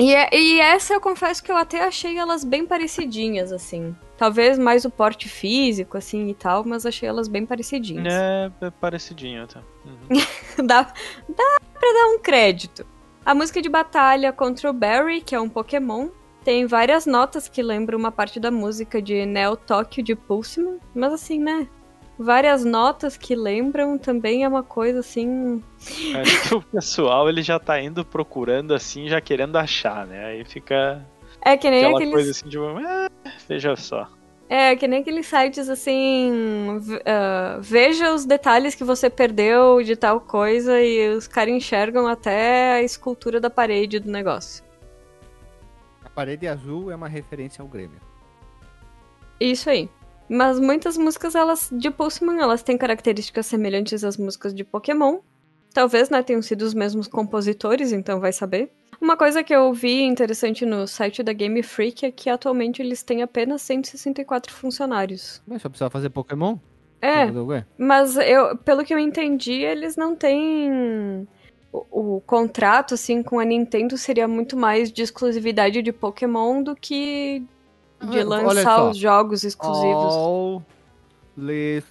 E, 0.00 0.14
é- 0.14 0.28
e 0.32 0.60
essa 0.60 0.94
eu 0.94 1.00
confesso 1.00 1.42
que 1.42 1.52
eu 1.52 1.56
até 1.56 1.84
achei 1.84 2.16
elas 2.16 2.42
bem 2.44 2.64
parecidinhas, 2.66 3.52
assim. 3.52 3.94
Talvez 4.16 4.58
mais 4.58 4.84
o 4.84 4.90
porte 4.90 5.28
físico, 5.28 5.96
assim, 5.96 6.28
e 6.28 6.34
tal, 6.34 6.64
mas 6.64 6.84
achei 6.86 7.08
elas 7.08 7.28
bem 7.28 7.44
parecidinhas. 7.46 8.12
É, 8.12 8.50
é 8.60 8.70
parecidinho 8.70 9.44
até. 9.44 9.60
Uhum. 9.84 10.66
dá, 10.66 10.82
dá 10.82 11.58
pra 11.72 11.92
dar 11.92 12.06
um 12.14 12.18
crédito. 12.18 12.86
A 13.24 13.34
música 13.34 13.62
de 13.62 13.68
batalha 13.68 14.30
contra 14.32 14.68
o 14.68 14.72
Barry, 14.72 15.20
que 15.22 15.34
é 15.34 15.40
um 15.40 15.48
Pokémon, 15.48 16.08
tem 16.44 16.66
várias 16.66 17.06
notas 17.06 17.48
que 17.48 17.62
lembram 17.62 17.98
uma 17.98 18.12
parte 18.12 18.38
da 18.40 18.50
música 18.50 19.00
de 19.00 19.24
Neo 19.26 19.56
Tóquio 19.56 20.02
de 20.02 20.14
Pulseman, 20.14 20.78
mas 20.94 21.12
assim, 21.12 21.38
né? 21.38 21.66
Várias 22.22 22.66
notas 22.66 23.16
que 23.16 23.34
lembram 23.34 23.96
também 23.96 24.44
é 24.44 24.48
uma 24.48 24.62
coisa 24.62 25.00
assim. 25.00 25.64
Acho 26.14 26.48
que 26.48 26.54
o 26.54 26.60
pessoal 26.60 27.30
ele 27.30 27.42
já 27.42 27.58
tá 27.58 27.80
indo 27.80 28.04
procurando 28.04 28.74
assim, 28.74 29.08
já 29.08 29.22
querendo 29.22 29.56
achar, 29.56 30.06
né? 30.06 30.26
Aí 30.26 30.44
fica 30.44 31.02
É 31.40 31.56
que 31.56 31.70
nem 31.70 31.80
aquela 31.80 31.96
aqueles. 31.96 32.12
coisa 32.12 32.30
assim 32.32 32.46
de 32.46 32.58
"Ah, 32.58 33.08
veja 33.48 33.74
só. 33.74 34.06
É, 34.50 34.76
que 34.76 34.86
nem 34.86 35.00
aqueles 35.00 35.26
sites 35.28 35.68
assim. 35.70 36.30
ah, 37.06 37.56
veja 37.62 38.12
os 38.12 38.26
detalhes 38.26 38.74
que 38.74 38.84
você 38.84 39.08
perdeu 39.08 39.82
de 39.82 39.96
tal 39.96 40.20
coisa 40.20 40.78
e 40.78 41.08
os 41.14 41.26
caras 41.26 41.54
enxergam 41.54 42.06
até 42.06 42.72
a 42.74 42.82
escultura 42.82 43.40
da 43.40 43.48
parede 43.48 43.98
do 43.98 44.10
negócio. 44.10 44.62
A 46.04 46.10
parede 46.10 46.46
azul 46.46 46.90
é 46.90 46.94
uma 46.96 47.08
referência 47.08 47.62
ao 47.62 47.68
Grêmio. 47.68 47.98
Isso 49.40 49.70
aí. 49.70 49.88
Mas 50.30 50.60
muitas 50.60 50.96
músicas 50.96 51.34
elas 51.34 51.68
de 51.72 51.90
Pulseman, 51.90 52.40
elas 52.40 52.62
têm 52.62 52.78
características 52.78 53.46
semelhantes 53.46 54.04
às 54.04 54.16
músicas 54.16 54.54
de 54.54 54.62
Pokémon. 54.62 55.18
Talvez, 55.74 56.08
né, 56.08 56.22
tenham 56.22 56.40
sido 56.40 56.62
os 56.62 56.72
mesmos 56.72 57.08
compositores, 57.08 57.90
então 57.90 58.20
vai 58.20 58.32
saber. 58.32 58.70
Uma 59.00 59.16
coisa 59.16 59.42
que 59.42 59.52
eu 59.52 59.72
vi 59.72 60.02
interessante 60.02 60.64
no 60.64 60.86
site 60.86 61.20
da 61.24 61.32
Game 61.32 61.60
Freak 61.64 62.06
é 62.06 62.12
que 62.12 62.30
atualmente 62.30 62.80
eles 62.80 63.02
têm 63.02 63.22
apenas 63.22 63.62
164 63.62 64.52
funcionários. 64.54 65.42
Mas 65.48 65.62
só 65.62 65.68
precisava 65.68 65.90
fazer 65.90 66.10
Pokémon? 66.10 66.58
É, 67.02 67.26
mas 67.78 68.16
eu, 68.16 68.56
pelo 68.58 68.84
que 68.84 68.94
eu 68.94 68.98
entendi, 68.98 69.62
eles 69.62 69.96
não 69.96 70.14
têm 70.14 71.26
o, 71.72 72.16
o 72.16 72.20
contrato 72.20 72.94
assim 72.94 73.22
com 73.22 73.40
a 73.40 73.44
Nintendo 73.44 73.96
seria 73.96 74.28
muito 74.28 74.56
mais 74.56 74.92
de 74.92 75.02
exclusividade 75.02 75.82
de 75.82 75.92
Pokémon 75.92 76.62
do 76.62 76.76
que 76.76 77.42
de 78.06 78.22
lançar 78.24 78.88
os 78.90 78.96
jogos 78.96 79.44
exclusivos. 79.44 80.14
All 80.14 80.64
List 81.36 81.88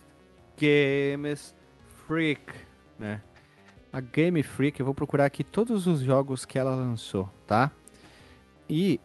Games 0.57 1.55
Freak, 2.07 2.41
né? 2.97 3.21
A 3.91 3.99
Game 4.01 4.41
Freak, 4.43 4.79
eu 4.79 4.85
vou 4.85 4.93
procurar 4.93 5.25
aqui 5.25 5.43
todos 5.43 5.87
os 5.87 6.01
jogos 6.01 6.45
que 6.45 6.59
ela 6.59 6.75
lançou, 6.75 7.29
tá? 7.47 7.71
E 8.69 8.99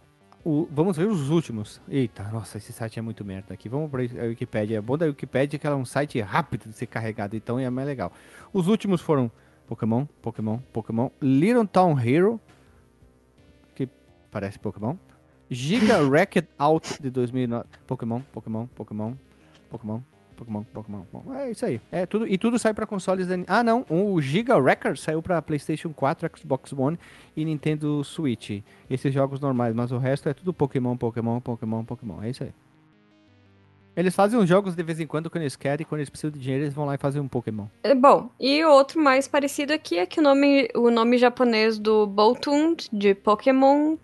o- 0.44 0.68
vamos 0.70 0.96
ver 0.96 1.06
os 1.06 1.30
últimos. 1.30 1.80
Eita, 1.88 2.24
nossa, 2.24 2.58
esse 2.58 2.70
site 2.72 2.98
é 2.98 3.02
muito 3.02 3.24
merda 3.24 3.54
aqui. 3.54 3.66
Vamos 3.68 3.90
para 3.90 4.02
a 4.02 4.26
Wikipedia. 4.26 4.76
É 4.76 4.80
bom 4.82 4.98
da 4.98 5.06
Wikipedia 5.06 5.58
que 5.58 5.66
ela 5.66 5.76
é 5.76 5.78
um 5.78 5.86
site 5.86 6.20
rápido 6.20 6.68
de 6.68 6.76
ser 6.76 6.86
carregado, 6.86 7.34
então 7.34 7.58
é 7.58 7.70
mais 7.70 7.86
legal. 7.86 8.12
Os 8.52 8.68
últimos 8.68 9.00
foram 9.00 9.30
Pokémon, 9.66 10.04
Pokémon, 10.20 10.58
Pokémon, 10.70 11.08
Little 11.22 11.66
Town 11.66 11.98
Hero, 11.98 12.38
que 13.74 13.88
parece 14.30 14.58
Pokémon, 14.58 14.96
Giga 15.50 15.98
Racket 16.08 16.46
Out 16.58 17.02
de 17.02 17.10
2009, 17.10 17.64
Pokémon, 17.86 18.20
Pokémon, 18.32 18.66
Pokémon, 18.74 19.14
Pokémon, 19.70 20.00
Pokémon, 20.34 20.64
Pokémon. 20.64 21.34
É 21.34 21.50
isso 21.50 21.64
aí. 21.64 21.80
É 21.92 22.06
tudo 22.06 22.26
e 22.26 22.36
tudo 22.36 22.58
sai 22.58 22.74
para 22.74 22.86
consoles 22.86 23.26
da... 23.26 23.34
Ah, 23.46 23.62
não, 23.62 23.84
o 23.88 24.20
Giga 24.20 24.60
Record 24.60 24.96
saiu 24.96 25.22
para 25.22 25.40
PlayStation 25.40 25.92
4, 25.92 26.30
Xbox 26.36 26.72
One 26.72 26.98
e 27.36 27.44
Nintendo 27.44 28.02
Switch. 28.02 28.62
Esses 28.90 29.12
jogos 29.12 29.40
normais, 29.40 29.74
mas 29.74 29.92
o 29.92 29.98
resto 29.98 30.28
é 30.28 30.34
tudo 30.34 30.52
Pokémon, 30.52 30.96
Pokémon, 30.96 31.40
Pokémon, 31.40 31.84
Pokémon. 31.84 32.22
É 32.22 32.30
isso 32.30 32.42
aí. 32.42 32.52
Eles 33.96 34.14
fazem 34.14 34.38
uns 34.38 34.48
jogos 34.48 34.74
de 34.74 34.82
vez 34.82 34.98
em 34.98 35.06
quando 35.06 35.30
quando 35.30 35.42
eles 35.42 35.54
querem, 35.54 35.86
quando 35.86 36.00
eles 36.00 36.10
precisam 36.10 36.32
de 36.32 36.40
dinheiro, 36.40 36.64
eles 36.64 36.74
vão 36.74 36.84
lá 36.84 36.96
e 36.96 36.98
fazem 36.98 37.22
um 37.22 37.28
Pokémon. 37.28 37.66
É, 37.84 37.94
Bom, 37.94 38.28
e 38.40 38.64
outro 38.64 39.00
mais 39.00 39.28
parecido 39.28 39.72
aqui 39.72 39.98
é 39.98 40.06
que 40.06 40.18
o 40.18 40.22
nome, 40.22 40.68
o 40.74 40.90
nome 40.90 41.16
japonês 41.16 41.78
do 41.78 42.04
Boltund 42.04 42.88
de 42.92 43.14
Pokémon 43.14 43.96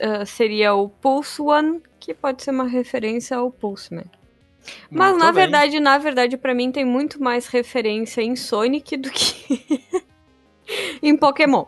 ah, 0.00 0.24
seria 0.26 0.74
o 0.74 0.88
Pulse 0.88 1.40
One, 1.40 1.80
que 1.98 2.12
pode 2.14 2.42
ser 2.42 2.50
uma 2.50 2.66
referência 2.66 3.36
ao 3.36 3.50
Pulseman. 3.50 4.04
Mas 4.90 5.10
Muito 5.10 5.18
na 5.24 5.32
bem. 5.32 5.42
verdade, 5.42 5.80
na 5.80 5.98
verdade, 5.98 6.36
pra 6.36 6.54
mim 6.54 6.70
tem 6.70 6.84
muito 6.84 7.20
mais 7.22 7.48
referência 7.48 8.22
em 8.22 8.36
Sonic 8.36 8.96
do 8.96 9.10
que 9.10 9.82
em 11.02 11.16
Pokémon. 11.16 11.64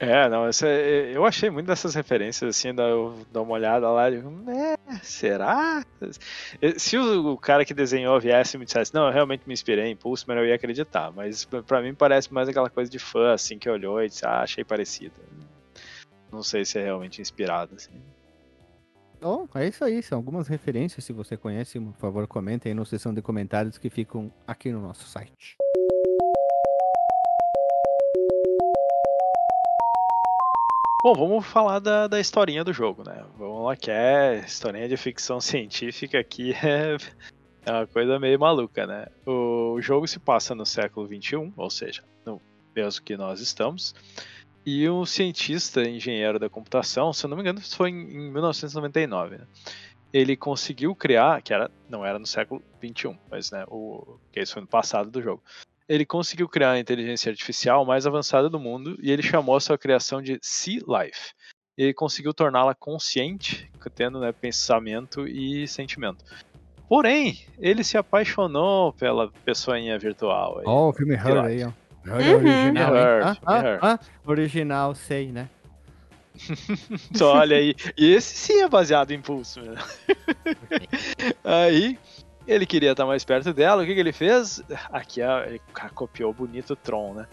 É, 0.00 0.28
não, 0.28 0.46
essa 0.46 0.68
é- 0.68 1.10
eu 1.12 1.24
achei 1.24 1.50
muito 1.50 1.66
dessas 1.66 1.92
referências, 1.94 2.56
assim, 2.56 2.72
dá, 2.72 2.84
eu 2.84 3.18
dou 3.32 3.42
uma 3.42 3.54
olhada 3.54 3.90
lá 3.90 4.08
e 4.08 4.16
é, 4.16 4.76
será? 5.02 5.84
Se 6.76 6.96
o, 6.96 7.32
o 7.32 7.36
cara 7.36 7.64
que 7.64 7.74
desenhou 7.74 8.20
viesse 8.20 8.56
e 8.56 8.60
me 8.60 8.64
dissesse, 8.64 8.94
não, 8.94 9.06
eu 9.06 9.12
realmente 9.12 9.42
me 9.44 9.52
inspirei 9.52 9.86
em 9.86 9.96
Pulseman, 9.96 10.36
eu 10.38 10.46
ia 10.46 10.54
acreditar, 10.54 11.10
mas 11.10 11.44
pra 11.66 11.82
mim 11.82 11.94
parece 11.94 12.32
mais 12.32 12.48
aquela 12.48 12.70
coisa 12.70 12.88
de 12.88 12.98
fã, 13.00 13.32
assim, 13.32 13.58
que 13.58 13.68
olhou 13.68 14.00
e 14.00 14.08
disse, 14.08 14.24
ah, 14.24 14.42
achei 14.42 14.62
parecido. 14.62 15.14
Não 16.32 16.42
sei 16.42 16.64
se 16.64 16.78
é 16.78 16.84
realmente 16.84 17.20
inspirado, 17.20 17.74
assim. 17.74 17.92
Bom, 19.20 19.48
é 19.54 19.66
isso 19.66 19.84
aí. 19.84 20.02
São 20.02 20.18
algumas 20.18 20.46
referências. 20.46 21.04
Se 21.04 21.12
você 21.12 21.36
conhece, 21.36 21.80
por 21.80 21.94
favor, 21.94 22.26
comentem 22.26 22.70
aí 22.70 22.74
na 22.74 22.84
seção 22.84 23.12
de 23.12 23.20
comentários 23.20 23.78
que 23.78 23.90
ficam 23.90 24.32
aqui 24.46 24.70
no 24.70 24.80
nosso 24.80 25.08
site. 25.08 25.56
Bom, 31.00 31.14
vamos 31.14 31.46
falar 31.46 31.78
da, 31.78 32.08
da 32.08 32.20
historinha 32.20 32.64
do 32.64 32.72
jogo, 32.72 33.04
né? 33.06 33.24
Vamos 33.36 33.64
lá, 33.64 33.76
que 33.76 33.90
é 33.90 34.44
historinha 34.44 34.88
de 34.88 34.96
ficção 34.96 35.40
científica 35.40 36.18
aqui 36.18 36.52
é, 36.52 36.96
é 37.64 37.72
uma 37.72 37.86
coisa 37.86 38.18
meio 38.18 38.38
maluca, 38.38 38.86
né? 38.86 39.06
O 39.24 39.80
jogo 39.80 40.08
se 40.08 40.18
passa 40.18 40.54
no 40.54 40.66
século 40.66 41.06
XXI, 41.06 41.52
ou 41.56 41.70
seja, 41.70 42.02
no 42.26 42.40
mesmo 42.74 43.02
que 43.04 43.16
nós 43.16 43.40
estamos, 43.40 43.94
e 44.68 44.88
um 44.90 45.06
cientista, 45.06 45.82
engenheiro 45.82 46.38
da 46.38 46.48
computação, 46.48 47.12
se 47.12 47.24
eu 47.24 47.30
não 47.30 47.36
me 47.36 47.42
engano, 47.42 47.58
isso 47.58 47.76
foi 47.76 47.90
em, 47.90 47.94
em 47.94 48.30
1999, 48.32 49.38
né? 49.38 49.46
Ele 50.12 50.36
conseguiu 50.36 50.94
criar, 50.94 51.42
que 51.42 51.52
era, 51.52 51.70
não 51.88 52.04
era 52.04 52.18
no 52.18 52.26
século 52.26 52.62
XXI, 52.82 53.18
mas 53.30 53.50
né, 53.50 53.64
o, 53.68 54.18
que 54.32 54.40
isso 54.40 54.54
foi 54.54 54.62
no 54.62 54.68
passado 54.68 55.10
do 55.10 55.22
jogo 55.22 55.42
ele 55.88 56.04
conseguiu 56.04 56.46
criar 56.46 56.72
a 56.72 56.78
inteligência 56.78 57.30
artificial 57.30 57.84
mais 57.84 58.06
avançada 58.06 58.50
do 58.50 58.60
mundo 58.60 58.98
e 59.02 59.10
ele 59.10 59.22
chamou 59.22 59.56
a 59.56 59.60
sua 59.60 59.78
criação 59.78 60.20
de 60.20 60.38
Sea 60.42 60.82
Life. 60.86 61.32
Ele 61.76 61.94
conseguiu 61.94 62.34
torná-la 62.34 62.74
consciente, 62.74 63.70
tendo 63.94 64.20
né, 64.20 64.32
pensamento 64.32 65.26
e 65.26 65.66
sentimento. 65.66 66.22
Porém, 66.88 67.46
ele 67.58 67.82
se 67.82 67.96
apaixonou 67.96 68.92
pela 68.92 69.30
pessoinha 69.44 69.98
virtual. 69.98 70.58
aí. 70.58 70.64
Ó, 70.66 70.90
o 70.90 70.92
filme 70.92 71.14
Her 71.14 71.38
aí, 71.38 71.64
ó. 71.64 71.72
Uhum. 72.14 72.36
original, 72.36 72.96
hein? 72.96 73.02
Her, 73.02 73.22
Ah, 73.24 73.36
ah, 73.46 73.58
Her. 73.58 73.78
ah, 73.82 73.98
original, 74.26 74.94
sei, 74.94 75.32
né? 75.32 75.48
Só 77.14 77.34
olha 77.38 77.56
aí. 77.56 77.74
E 77.96 78.12
esse 78.12 78.36
sim 78.36 78.62
é 78.62 78.68
baseado 78.68 79.10
em 79.10 79.20
Pulse, 79.20 79.60
né? 79.60 79.74
aí 81.44 81.98
ele 82.46 82.64
queria 82.64 82.92
estar 82.92 83.04
mais 83.04 83.24
perto 83.24 83.52
dela. 83.52 83.82
O 83.82 83.86
que, 83.86 83.94
que 83.94 84.00
ele 84.00 84.12
fez? 84.12 84.62
Aqui 84.90 85.20
ele 85.20 85.60
copiou 85.94 86.32
bonito 86.32 86.72
o 86.72 86.76
Tron, 86.76 87.14
né? 87.14 87.26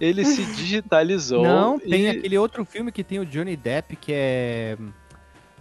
Ele 0.00 0.24
se 0.24 0.44
digitalizou. 0.54 1.42
Não, 1.42 1.78
tem 1.78 2.02
e... 2.04 2.08
aquele 2.08 2.36
outro 2.36 2.64
filme 2.64 2.92
que 2.92 3.02
tem 3.02 3.18
o 3.18 3.26
Johnny 3.26 3.56
Depp 3.56 3.96
que 3.96 4.12
é. 4.12 4.76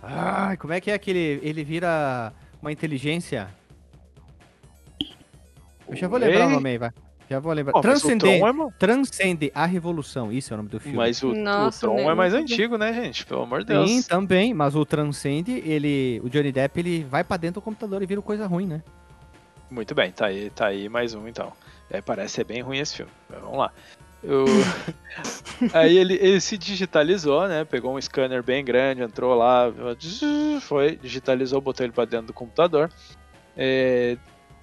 Ai, 0.04 0.58
como 0.58 0.74
é 0.74 0.82
que 0.82 0.92
é 0.92 0.94
aquele. 0.94 1.40
Ele 1.42 1.64
vira 1.64 2.34
uma 2.62 2.72
inteligência. 2.72 3.48
Eu 5.88 5.96
já 5.96 6.08
vou 6.08 6.20
lembrar 6.20 6.42
Ei? 6.42 6.48
o 6.48 6.50
nome 6.50 6.70
aí, 6.72 6.78
vai. 6.78 6.92
Já 7.30 7.40
vou 7.40 7.52
lembrar. 7.52 7.74
Oh, 7.76 7.82
Transcende, 7.82 8.26
é... 8.28 8.42
Transcende 8.80 9.52
a 9.54 9.66
Revolução, 9.66 10.32
isso 10.32 10.54
é 10.54 10.56
o 10.56 10.58
nome 10.58 10.70
do 10.70 10.80
filme. 10.80 10.98
Mas 10.98 11.22
o, 11.22 11.34
Nossa, 11.34 11.86
o 11.86 11.94
Tron 11.94 12.10
é 12.10 12.16
mais 12.16 12.34
antigo, 12.34 12.78
né, 12.78 12.94
gente? 12.94 13.26
Pelo 13.26 13.42
amor 13.42 13.60
de 13.60 13.66
Deus. 13.66 13.90
Sim, 13.90 14.02
também, 14.02 14.54
mas 14.54 14.76
o 14.76 14.86
Transcende, 14.86 15.62
ele, 15.66 16.22
o 16.24 16.30
Johnny 16.30 16.52
Depp, 16.52 16.80
ele 16.80 17.04
vai 17.04 17.24
para 17.24 17.38
dentro 17.38 17.56
do 17.56 17.64
computador 17.64 18.02
e 18.02 18.06
vira 18.06 18.22
coisa 18.22 18.48
ruim, 18.48 18.66
né? 18.66 18.82
Muito 19.70 19.94
bem, 19.94 20.12
tá 20.12 20.28
aí, 20.28 20.50
tá 20.50 20.68
aí 20.68 20.88
mais 20.88 21.14
um 21.14 21.28
então. 21.28 21.52
É, 21.90 22.02
parece 22.02 22.36
ser 22.36 22.46
bem 22.46 22.62
ruim 22.62 22.78
esse 22.78 22.96
filme. 22.96 23.12
Vamos 23.30 23.58
lá. 23.58 23.72
Eu... 24.24 24.46
aí 25.74 25.98
ele, 25.98 26.14
ele 26.16 26.40
se 26.40 26.58
digitalizou, 26.58 27.48
né? 27.48 27.66
Pegou 27.66 27.96
um 27.96 28.02
scanner 28.02 28.42
bem 28.42 28.64
grande, 28.64 29.02
entrou 29.02 29.36
lá, 29.36 29.66
foi, 30.62 30.96
digitalizou, 30.96 31.60
botou 31.60 31.86
ele 31.86 31.94
para 31.94 32.06
dentro 32.06 32.28
do 32.28 32.34
computador. 32.34 32.90
É, 33.56 34.18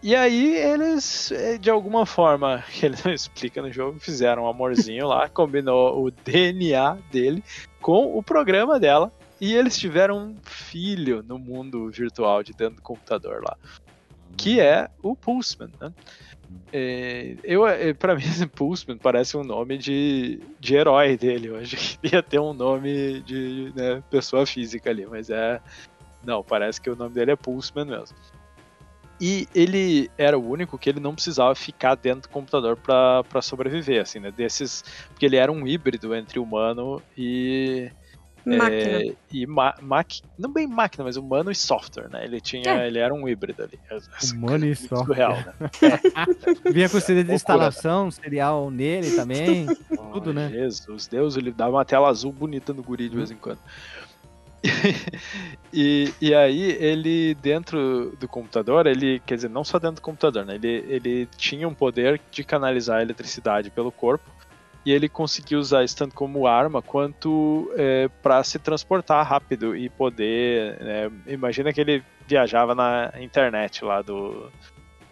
e 0.05 0.14
aí 0.14 0.55
eles, 0.55 1.32
eh, 1.32 1.57
de 1.57 1.70
alguma 1.70 2.05
forma, 2.05 2.62
que 2.70 2.84
ele 2.84 2.96
não 3.02 3.11
explica 3.11 3.62
no 3.62 3.72
jogo, 3.72 3.98
fizeram 3.98 4.44
um 4.44 4.46
amorzinho 4.46 5.07
lá, 5.07 5.26
combinou 5.32 6.05
o 6.05 6.11
DNA 6.11 6.98
dele 7.11 7.42
com 7.80 8.14
o 8.14 8.22
programa 8.22 8.78
dela. 8.78 9.11
E 9.40 9.55
eles 9.55 9.78
tiveram 9.78 10.18
um 10.18 10.36
filho 10.44 11.24
no 11.26 11.38
mundo 11.38 11.90
virtual 11.90 12.42
de 12.42 12.52
dentro 12.52 12.76
do 12.76 12.82
computador 12.82 13.42
lá. 13.42 13.57
Que 14.36 14.61
é 14.61 14.90
o 15.02 15.16
Pulseman, 15.16 15.70
né? 15.80 15.90
É, 16.70 17.36
eu, 17.42 17.66
é, 17.66 17.94
pra 17.94 18.14
mim, 18.14 18.24
Pulseman 18.55 18.98
parece 18.98 19.38
um 19.38 19.42
nome 19.42 19.78
de, 19.78 20.38
de 20.61 20.74
herói 20.74 21.16
dele. 21.16 21.48
Eu 21.48 21.57
acho 21.57 21.76
que 21.76 21.98
ia 22.14 22.22
ter 22.22 22.38
um 22.38 22.52
nome 22.52 23.22
de 23.22 23.72
né, 23.74 24.02
pessoa 24.11 24.44
física 24.44 24.90
ali, 24.90 25.07
mas 25.07 25.30
é. 25.30 25.62
Não, 26.22 26.42
parece 26.42 26.78
que 26.78 26.90
o 26.90 26.96
nome 26.96 27.14
dele 27.14 27.30
é 27.30 27.36
Pulseman 27.36 27.86
mesmo. 27.86 28.16
E 29.20 29.48
ele 29.54 30.10
era 30.18 30.38
o 30.38 30.48
único 30.48 30.78
que 30.78 30.88
ele 30.90 31.00
não 31.00 31.14
precisava 31.14 31.54
ficar 31.54 31.94
dentro 31.94 32.22
do 32.22 32.28
computador 32.28 32.76
para 32.76 33.42
sobreviver, 33.42 34.02
assim, 34.02 34.18
né? 34.18 34.30
Desses. 34.30 34.84
Porque 35.08 35.24
ele 35.24 35.36
era 35.36 35.50
um 35.50 35.66
híbrido 35.66 36.14
entre 36.14 36.38
humano 36.38 37.00
e. 37.16 37.90
Máquina. 38.44 38.98
É, 38.98 39.14
e 39.32 39.46
ma 39.46 39.74
não 40.38 40.52
bem 40.52 40.66
máquina, 40.66 41.04
mas 41.04 41.16
humano 41.16 41.50
e 41.50 41.54
software, 41.54 42.10
né? 42.10 42.24
Ele 42.24 42.40
tinha. 42.42 42.82
É. 42.82 42.86
Ele 42.86 42.98
era 42.98 43.14
um 43.14 43.26
híbrido 43.26 43.62
ali. 43.62 43.78
Humano 44.34 44.66
e 44.66 44.76
software. 44.76 45.16
Real, 45.16 45.32
né? 45.32 45.54
é. 45.80 46.68
Vinha 46.70 46.88
com 46.90 47.00
CD 47.00 47.24
de 47.24 47.32
instalação, 47.32 48.10
serial 48.10 48.70
nele 48.70 49.12
também. 49.12 49.66
Oh, 49.92 50.12
tudo, 50.12 50.34
né? 50.34 50.50
Jesus, 50.50 51.06
Deus, 51.06 51.36
ele 51.38 51.50
dava 51.50 51.76
uma 51.76 51.84
tela 51.86 52.08
azul 52.08 52.32
bonita 52.32 52.74
no 52.74 52.82
guri 52.82 53.08
de 53.08 53.16
vez 53.16 53.30
em 53.30 53.36
quando. 53.36 53.60
e, 55.72 56.12
e 56.20 56.34
aí 56.34 56.72
ele 56.80 57.34
dentro 57.34 58.16
do 58.18 58.26
computador, 58.26 58.86
ele, 58.86 59.20
quer 59.20 59.36
dizer, 59.36 59.50
não 59.50 59.64
só 59.64 59.78
dentro 59.78 59.96
do 59.96 60.02
computador, 60.02 60.44
né? 60.44 60.54
Ele, 60.54 60.84
ele 60.88 61.26
tinha 61.36 61.68
um 61.68 61.74
poder 61.74 62.20
de 62.30 62.42
canalizar 62.42 62.98
a 62.98 63.02
eletricidade 63.02 63.70
pelo 63.70 63.92
corpo 63.92 64.30
e 64.84 64.92
ele 64.92 65.08
conseguiu 65.08 65.58
usar 65.58 65.84
isso 65.84 65.96
tanto 65.96 66.14
como 66.14 66.46
arma 66.46 66.82
quanto 66.82 67.70
é, 67.76 68.08
para 68.22 68.42
se 68.44 68.58
transportar 68.58 69.26
rápido 69.26 69.76
e 69.76 69.88
poder. 69.88 70.78
Né? 70.80 71.10
imagina 71.26 71.72
que 71.72 71.80
ele 71.80 72.02
viajava 72.26 72.74
na 72.74 73.12
internet 73.20 73.84
lá 73.84 74.02
do, 74.02 74.50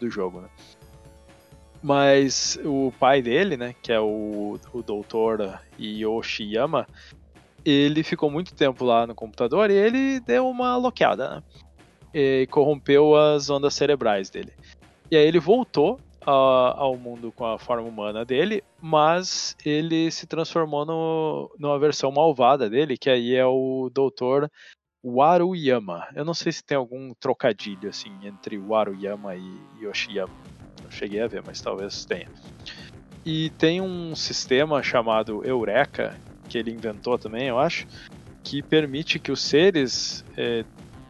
do 0.00 0.10
jogo, 0.10 0.40
né? 0.40 0.48
Mas 1.82 2.58
o 2.64 2.92
pai 2.98 3.20
dele, 3.20 3.56
né, 3.56 3.74
que 3.82 3.92
é 3.92 3.98
o, 3.98 4.56
o 4.72 4.82
doutor 4.82 5.60
Yoshiyama, 5.76 6.86
ele 7.64 8.02
ficou 8.02 8.30
muito 8.30 8.54
tempo 8.54 8.84
lá 8.84 9.06
no 9.06 9.14
computador 9.14 9.70
e 9.70 9.74
ele 9.74 10.20
deu 10.20 10.48
uma 10.48 10.76
loqueada, 10.76 11.36
né? 11.36 11.42
E 12.14 12.46
corrompeu 12.50 13.16
as 13.16 13.48
ondas 13.48 13.74
cerebrais 13.74 14.28
dele. 14.28 14.52
E 15.10 15.16
aí 15.16 15.26
ele 15.26 15.38
voltou 15.38 15.98
uh, 16.26 16.74
ao 16.76 16.96
mundo 16.96 17.32
com 17.32 17.44
a 17.44 17.58
forma 17.58 17.88
humana 17.88 18.24
dele, 18.24 18.62
mas 18.80 19.56
ele 19.64 20.10
se 20.10 20.26
transformou 20.26 20.84
no, 20.84 21.54
numa 21.58 21.78
versão 21.78 22.10
malvada 22.10 22.68
dele, 22.68 22.98
que 22.98 23.10
aí 23.10 23.34
é 23.34 23.46
o 23.46 23.90
Doutor 23.92 24.50
Waruyama. 25.04 26.08
Eu 26.14 26.24
não 26.24 26.34
sei 26.34 26.52
se 26.52 26.64
tem 26.64 26.76
algum 26.76 27.12
trocadilho 27.14 27.88
assim 27.88 28.12
entre 28.22 28.58
Waruyama 28.58 29.34
e 29.34 29.60
Yoshiyama. 29.80 30.34
Não 30.82 30.90
cheguei 30.90 31.20
a 31.20 31.26
ver, 31.26 31.42
mas 31.44 31.60
talvez 31.60 32.04
tenha. 32.04 32.28
E 33.24 33.50
tem 33.50 33.80
um 33.80 34.14
sistema 34.16 34.82
chamado 34.82 35.44
Eureka, 35.44 36.18
que 36.52 36.58
ele 36.58 36.70
inventou 36.70 37.18
também, 37.18 37.48
eu 37.48 37.58
acho, 37.58 37.86
que 38.44 38.62
permite 38.62 39.18
que 39.18 39.32
os 39.32 39.40
seres 39.40 40.22
é, 40.36 40.64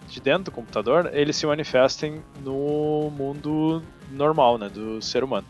de 0.08 0.20
dentro 0.20 0.44
do 0.44 0.50
computador 0.52 1.10
eles 1.12 1.34
se 1.34 1.44
manifestem 1.44 2.22
no 2.44 3.10
mundo 3.10 3.82
normal, 4.12 4.56
né, 4.56 4.68
do 4.68 5.02
ser 5.02 5.24
humano. 5.24 5.46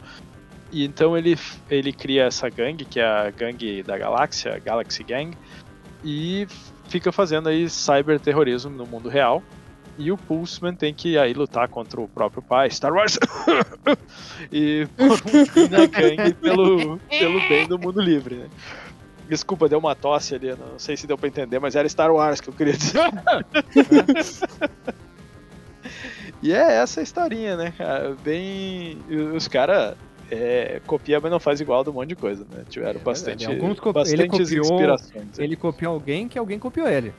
E 0.71 0.83
então 0.83 1.19
ele, 1.19 1.39
ele 1.71 1.93
cria 1.93 2.25
essa 2.25 2.49
gangue, 2.49 2.87
que 2.87 2.99
é 2.99 3.05
a 3.05 3.31
gangue 3.31 3.83
da 3.83 3.99
galáxia, 3.99 4.59
Galaxy 4.65 5.05
Gang, 5.05 5.37
e 6.03 6.47
fica 6.89 7.13
fazendo 7.13 7.51
aí 7.51 7.69
cyberterrorismo 7.69 8.71
no 8.71 8.87
mundo 8.87 9.11
real. 9.11 9.43
E 9.99 10.11
o 10.11 10.17
Pulseman 10.17 10.75
tem 10.75 10.95
que 10.95 11.19
aí 11.19 11.35
lutar 11.35 11.69
contra 11.69 12.01
o 12.01 12.09
próprio 12.09 12.41
pai, 12.41 12.71
Star 12.71 12.95
Wars, 12.95 13.19
e 14.51 14.89
um 14.99 15.45
fim 15.45 15.69
na 15.69 15.85
gangue 15.85 16.33
pelo, 16.33 16.99
pelo 17.11 17.41
bem 17.47 17.69
do 17.69 17.79
mundo 17.79 18.01
livre, 18.01 18.37
né? 18.37 18.49
Desculpa, 19.33 19.67
deu 19.67 19.79
uma 19.79 19.95
tosse 19.95 20.35
ali, 20.35 20.51
não 20.51 20.79
sei 20.79 20.95
se 20.95 21.07
deu 21.07 21.17
pra 21.17 21.27
entender, 21.27 21.59
mas 21.59 21.75
era 21.75 21.89
Star 21.89 22.13
Wars 22.13 22.39
que 22.39 22.51
eu 22.51 22.53
queria 22.53 22.75
dizer. 22.75 23.01
e 26.43 26.53
é 26.53 26.75
essa 26.75 27.01
a 27.01 27.03
historinha, 27.03 27.57
né, 27.57 27.73
cara? 27.79 28.15
Bem. 28.23 28.99
Os 29.35 29.49
caras 29.49 29.97
é, 30.31 30.83
copia, 30.87 31.19
mas 31.19 31.31
não 31.31 31.41
faz 31.41 31.63
igual 31.63 31.83
de 31.83 31.89
um 31.89 31.95
monte 31.95 32.11
de 32.11 32.17
coisa, 32.17 32.47
né? 32.51 32.63
Tiveram 32.69 33.01
é, 33.01 33.03
bastante, 33.03 33.47
Alguns 33.47 33.81
copi 33.81 34.13
ele 34.13 34.29
copiou, 34.29 34.67
inspirações. 34.67 35.39
Ele 35.39 35.57
copiou 35.57 35.95
alguém 35.95 36.29
que 36.29 36.39
alguém 36.39 36.59
copiou 36.59 36.87
ele. 36.87 37.15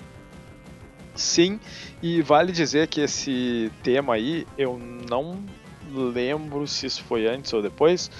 Sim, 1.15 1.59
e 1.99 2.21
vale 2.21 2.51
dizer 2.51 2.89
que 2.89 3.01
esse 3.01 3.71
tema 3.81 4.13
aí, 4.13 4.45
eu 4.55 4.79
não 5.09 5.43
lembro 5.91 6.67
se 6.67 6.85
isso 6.85 7.03
foi 7.05 7.25
antes 7.25 7.51
ou 7.53 7.61
depois, 7.63 8.11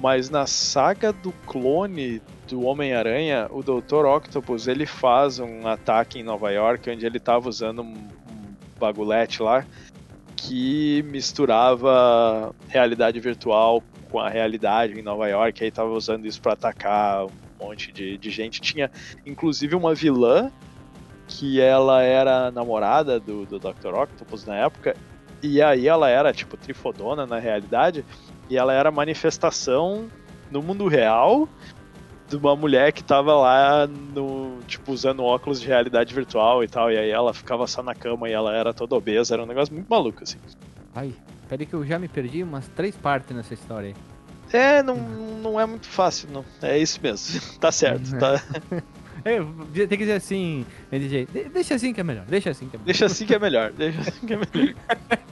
mas 0.00 0.30
na 0.30 0.46
saga 0.46 1.12
do 1.12 1.32
clone 1.44 2.22
do 2.52 2.66
Homem-Aranha, 2.66 3.48
o 3.50 3.62
Dr. 3.62 4.04
Octopus 4.04 4.68
ele 4.68 4.84
faz 4.84 5.38
um 5.38 5.66
ataque 5.66 6.18
em 6.18 6.22
Nova 6.22 6.50
York 6.50 6.90
onde 6.90 7.06
ele 7.06 7.16
estava 7.16 7.48
usando 7.48 7.80
um, 7.80 7.94
bagulete 8.78 9.42
lá 9.42 9.64
que 10.36 11.02
misturava 11.04 12.54
realidade 12.68 13.18
virtual 13.20 13.82
com 14.10 14.18
a 14.18 14.28
realidade 14.28 15.00
em 15.00 15.02
Nova 15.02 15.26
York, 15.28 15.62
aí 15.62 15.70
estava 15.70 15.88
usando 15.92 16.26
isso 16.26 16.42
para 16.42 16.52
atacar 16.52 17.24
um 17.24 17.30
monte 17.58 17.90
de, 17.90 18.18
de 18.18 18.28
gente. 18.28 18.60
Tinha 18.60 18.90
inclusive 19.24 19.74
uma 19.74 19.94
vilã 19.94 20.52
que 21.26 21.58
ela 21.58 22.02
era 22.02 22.50
namorada 22.50 23.18
do, 23.18 23.46
do 23.46 23.58
Dr. 23.58 23.94
Octopus 23.94 24.44
na 24.44 24.56
época, 24.56 24.94
e 25.42 25.62
aí 25.62 25.88
ela 25.88 26.10
era 26.10 26.34
tipo 26.34 26.58
trifodona 26.58 27.24
na 27.24 27.38
realidade, 27.38 28.04
e 28.50 28.58
ela 28.58 28.74
era 28.74 28.90
manifestação 28.90 30.10
no 30.50 30.60
mundo 30.60 30.86
real 30.86 31.48
de 32.38 32.46
uma 32.46 32.56
mulher 32.56 32.92
que 32.92 33.02
tava 33.02 33.34
lá 33.34 33.86
no, 33.86 34.58
tipo, 34.66 34.92
usando 34.92 35.22
óculos 35.22 35.60
de 35.60 35.66
realidade 35.66 36.14
virtual 36.14 36.64
e 36.64 36.68
tal, 36.68 36.90
e 36.90 36.98
aí 36.98 37.10
ela 37.10 37.32
ficava 37.34 37.66
só 37.66 37.82
na 37.82 37.94
cama 37.94 38.28
e 38.28 38.32
ela 38.32 38.54
era 38.54 38.72
toda 38.72 38.94
obesa, 38.94 39.34
era 39.34 39.42
um 39.42 39.46
negócio 39.46 39.74
muito 39.74 39.88
maluco, 39.88 40.22
assim. 40.22 40.38
Ai, 40.94 41.12
peraí 41.48 41.66
que 41.66 41.74
eu 41.74 41.84
já 41.84 41.98
me 41.98 42.08
perdi 42.08 42.42
umas 42.42 42.68
três 42.68 42.96
partes 42.96 43.34
nessa 43.34 43.54
história 43.54 43.88
aí. 43.88 43.94
É, 44.52 44.82
não, 44.82 44.96
não 44.96 45.60
é 45.60 45.64
muito 45.64 45.86
fácil, 45.86 46.28
não. 46.30 46.44
É 46.60 46.78
isso 46.78 47.00
mesmo. 47.02 47.40
tá 47.58 47.72
certo, 47.72 48.18
tá. 48.18 48.42
É, 49.24 49.38
tem 49.74 49.88
que 49.88 49.96
dizer 49.98 50.14
assim, 50.14 50.66
DJ, 50.90 51.26
deixa 51.52 51.74
assim 51.74 51.92
que 51.92 52.00
é 52.00 52.04
melhor, 52.04 52.24
deixa 52.26 52.50
assim 52.50 52.68
que 52.68 52.76
é 52.76 52.78
melhor. 52.78 52.86
Deixa 52.86 53.06
assim 53.06 53.26
que 53.26 53.34
é 53.34 53.38
melhor, 53.38 53.72
deixa 53.72 54.00
assim 54.00 54.26
que 54.26 54.34
é 54.34 54.36
melhor. 54.36 54.74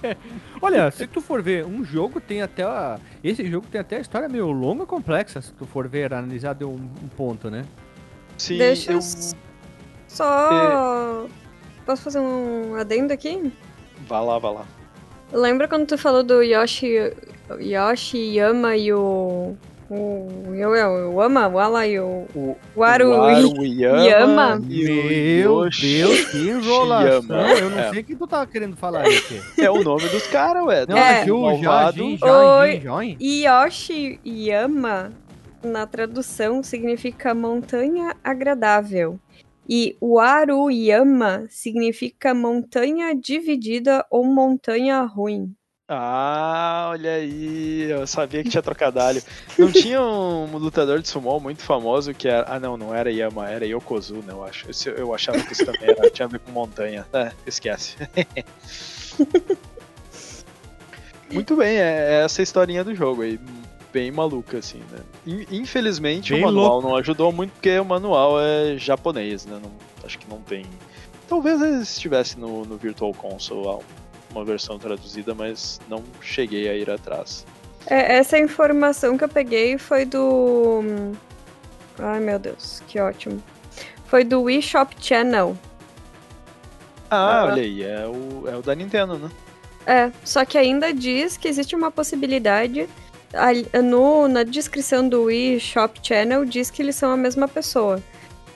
Olha, 0.63 0.91
se 0.91 1.07
tu 1.07 1.21
for 1.21 1.43
ver, 1.43 1.67
um 1.67 1.85
jogo 1.85 2.21
tem 2.21 2.41
até 2.41 2.63
a, 2.63 3.01
esse 3.23 3.45
jogo 3.51 3.67
tem 3.71 3.81
até 3.81 3.97
a 3.97 4.01
história 4.01 4.29
meio 4.29 4.51
longa 4.51 4.85
e 4.85 4.87
complexa, 4.87 5.41
se 5.41 5.53
tu 5.53 5.67
for 5.67 5.89
ver, 5.89 6.15
analisar 6.15 6.55
de 6.55 6.65
um, 6.65 6.75
um 6.75 7.09
ponto, 7.17 7.51
né? 7.51 7.65
Sim, 8.39 8.59
deixa 8.59 8.93
eu... 8.93 9.01
só... 10.07 11.27
É... 11.27 11.41
Posso 11.85 12.03
fazer 12.03 12.21
um 12.21 12.77
adendo 12.77 13.13
aqui? 13.13 13.53
Vá 14.07 14.21
lá, 14.21 14.39
vá 14.39 14.51
lá. 14.51 14.67
Lembra 15.33 15.67
quando 15.67 15.87
tu 15.87 15.99
falou 15.99 16.23
do 16.23 16.43
Yoshi, 16.43 17.13
Yoshi 17.61 18.37
Yama 18.37 18.77
e 18.77 18.93
o 18.93 19.57
O 19.91 20.55
eu, 20.55 20.75
eu, 20.77 20.91
eu 20.97 21.21
ama, 21.21 21.49
o 21.49 21.59
Ala 21.59 21.85
e 21.85 21.99
o 21.99 22.25
O 22.35 22.57
o 22.77 23.65
Yama. 23.65 24.05
Yama 24.05 24.61
e 24.71 24.85
o 24.85 25.05
Meu 25.05 25.65
Yoshi 25.65 25.97
Deus, 25.99 26.25
que 26.31 26.39
enrolação. 26.49 27.37
Yama. 27.37 27.53
Eu 27.59 27.71
não 27.71 27.79
É. 27.81 27.91
sei 27.91 28.01
o 28.01 28.05
que 28.05 28.15
tu 28.15 28.27
tava 28.27 28.47
querendo 28.47 28.77
falar 28.77 29.03
aí. 29.07 29.21
É 29.59 29.69
o 29.69 29.83
nome 29.83 30.09
dos 30.09 30.27
caras, 30.29 30.65
ué. 30.65 30.87
Não, 30.89 30.97
É. 30.97 31.23
aqui 31.23 31.33
o. 31.33 31.57
Jajin, 31.61 32.13
Oi. 32.13 32.19
Jajin, 32.19 32.81
Join. 32.81 33.17
Yoshi 33.21 34.21
Yama, 34.25 35.13
na 35.65 35.87
tradução, 35.89 36.63
significa 36.63 37.35
montanha 37.35 38.15
agradável. 38.23 39.19
E 39.69 39.97
Waru 40.01 40.71
Yama 40.71 41.47
significa 41.49 42.33
montanha 42.35 43.13
dividida 43.15 44.05
ou 44.11 44.25
montanha 44.25 45.03
ruim. 45.03 45.53
Ah, 45.93 46.87
olha 46.91 47.15
aí, 47.15 47.91
eu 47.91 48.07
sabia 48.07 48.45
que 48.45 48.49
tinha 48.49 48.63
trocadilho. 48.63 49.21
Não 49.59 49.73
tinha 49.73 50.01
um 50.01 50.57
lutador 50.57 51.03
de 51.03 51.09
sumo 51.09 51.41
muito 51.41 51.65
famoso 51.65 52.15
que 52.15 52.29
era. 52.29 52.47
Ah, 52.49 52.61
não, 52.61 52.77
não 52.77 52.95
era 52.95 53.11
Yama, 53.11 53.51
era 53.51 53.67
Yokozuna, 53.67 54.31
eu 54.33 54.45
acho. 54.45 54.71
Esse- 54.71 54.89
eu 54.89 55.13
achava 55.13 55.43
que 55.43 55.53
isso 55.53 55.65
também 55.67 55.91
era, 55.91 56.09
tinha 56.09 56.27
a 56.27 56.29
ver 56.29 56.39
com 56.39 56.53
montanha. 56.53 57.05
É, 57.13 57.33
esquece. 57.45 57.97
muito 61.33 61.57
bem, 61.57 61.77
é, 61.79 62.21
é 62.21 62.25
essa 62.25 62.41
historinha 62.41 62.85
do 62.85 62.95
jogo 62.95 63.23
aí. 63.23 63.41
Bem 63.93 64.13
maluca, 64.13 64.59
assim, 64.59 64.79
né? 64.93 65.01
In- 65.27 65.47
Infelizmente 65.63 66.33
Bem 66.33 66.43
o 66.43 66.47
manual 66.47 66.81
não 66.81 66.95
ajudou 66.95 67.33
muito 67.33 67.51
porque 67.51 67.77
o 67.81 67.85
manual 67.85 68.41
é 68.41 68.77
japonês, 68.79 69.45
né? 69.45 69.59
Não- 69.61 69.73
acho 70.07 70.17
que 70.17 70.31
não 70.31 70.41
tem. 70.41 70.65
Talvez 71.29 71.61
estivesse 71.83 72.39
no, 72.39 72.65
no 72.65 72.77
Virtual 72.77 73.13
Console 73.13 73.67
lá, 73.67 73.79
uma 74.31 74.45
versão 74.45 74.79
traduzida, 74.79 75.35
mas 75.35 75.81
não 75.89 76.03
cheguei 76.21 76.69
a 76.69 76.75
ir 76.75 76.91
atrás. 76.91 77.45
É, 77.87 78.17
essa 78.17 78.39
informação 78.39 79.17
que 79.17 79.25
eu 79.25 79.29
peguei 79.29 79.79
foi 79.79 80.05
do. 80.05 80.83
Ai 81.99 82.21
meu 82.21 82.39
Deus, 82.39 82.83
que 82.87 83.01
ótimo. 83.01 83.43
Foi 84.07 84.25
do 84.25 84.43
Wii 84.43 84.63
Shop 84.63 84.95
Channel. 85.01 85.57
Ah, 87.11 87.41
Ah. 87.41 87.45
olha 87.47 87.63
aí, 87.63 87.83
é 87.83 88.07
o, 88.07 88.49
é 88.49 88.57
o 88.57 88.63
da 88.63 88.75
Nintendo, 88.75 89.19
né? 89.19 89.31
É, 89.87 90.13
só 90.25 90.45
que 90.45 90.57
ainda 90.59 90.93
diz 90.93 91.37
que 91.37 91.49
existe 91.49 91.75
uma 91.75 91.91
possibilidade. 91.91 92.89
No, 93.83 94.27
na 94.29 94.43
descrição 94.43 95.09
do 95.09 95.25
Wii 95.25 95.61
Shop 95.61 96.01
Channel 96.03 96.45
diz 96.45 96.69
que 96.71 96.83
eles 96.83 96.97
são 96.97 97.13
a 97.13 97.17
mesma 97.17 97.47
pessoa. 97.49 98.03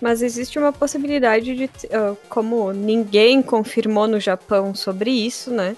Mas 0.05 0.21
existe 0.21 0.59
uma 0.59 0.71
possibilidade 0.71 1.57
de. 1.57 1.71
ah, 1.91 2.15
como 2.29 2.75
ninguém 2.75 3.41
confirmou 3.41 4.07
no 4.07 4.21
Japão 4.21 4.75
sobre 4.75 5.11
isso, 5.11 5.51
né? 5.51 5.75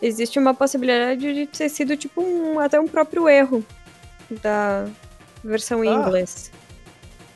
Existe 0.00 0.38
uma 0.38 0.54
possibilidade 0.54 1.34
de 1.34 1.46
ter 1.48 1.68
sido 1.68 1.96
tipo 1.96 2.22
um, 2.22 2.60
até 2.60 2.78
um 2.78 2.86
próprio 2.86 3.28
erro 3.28 3.66
da 4.40 4.86
versão 5.42 5.82
em 5.82 5.88
Ah. 5.88 5.94
inglês. 5.94 6.52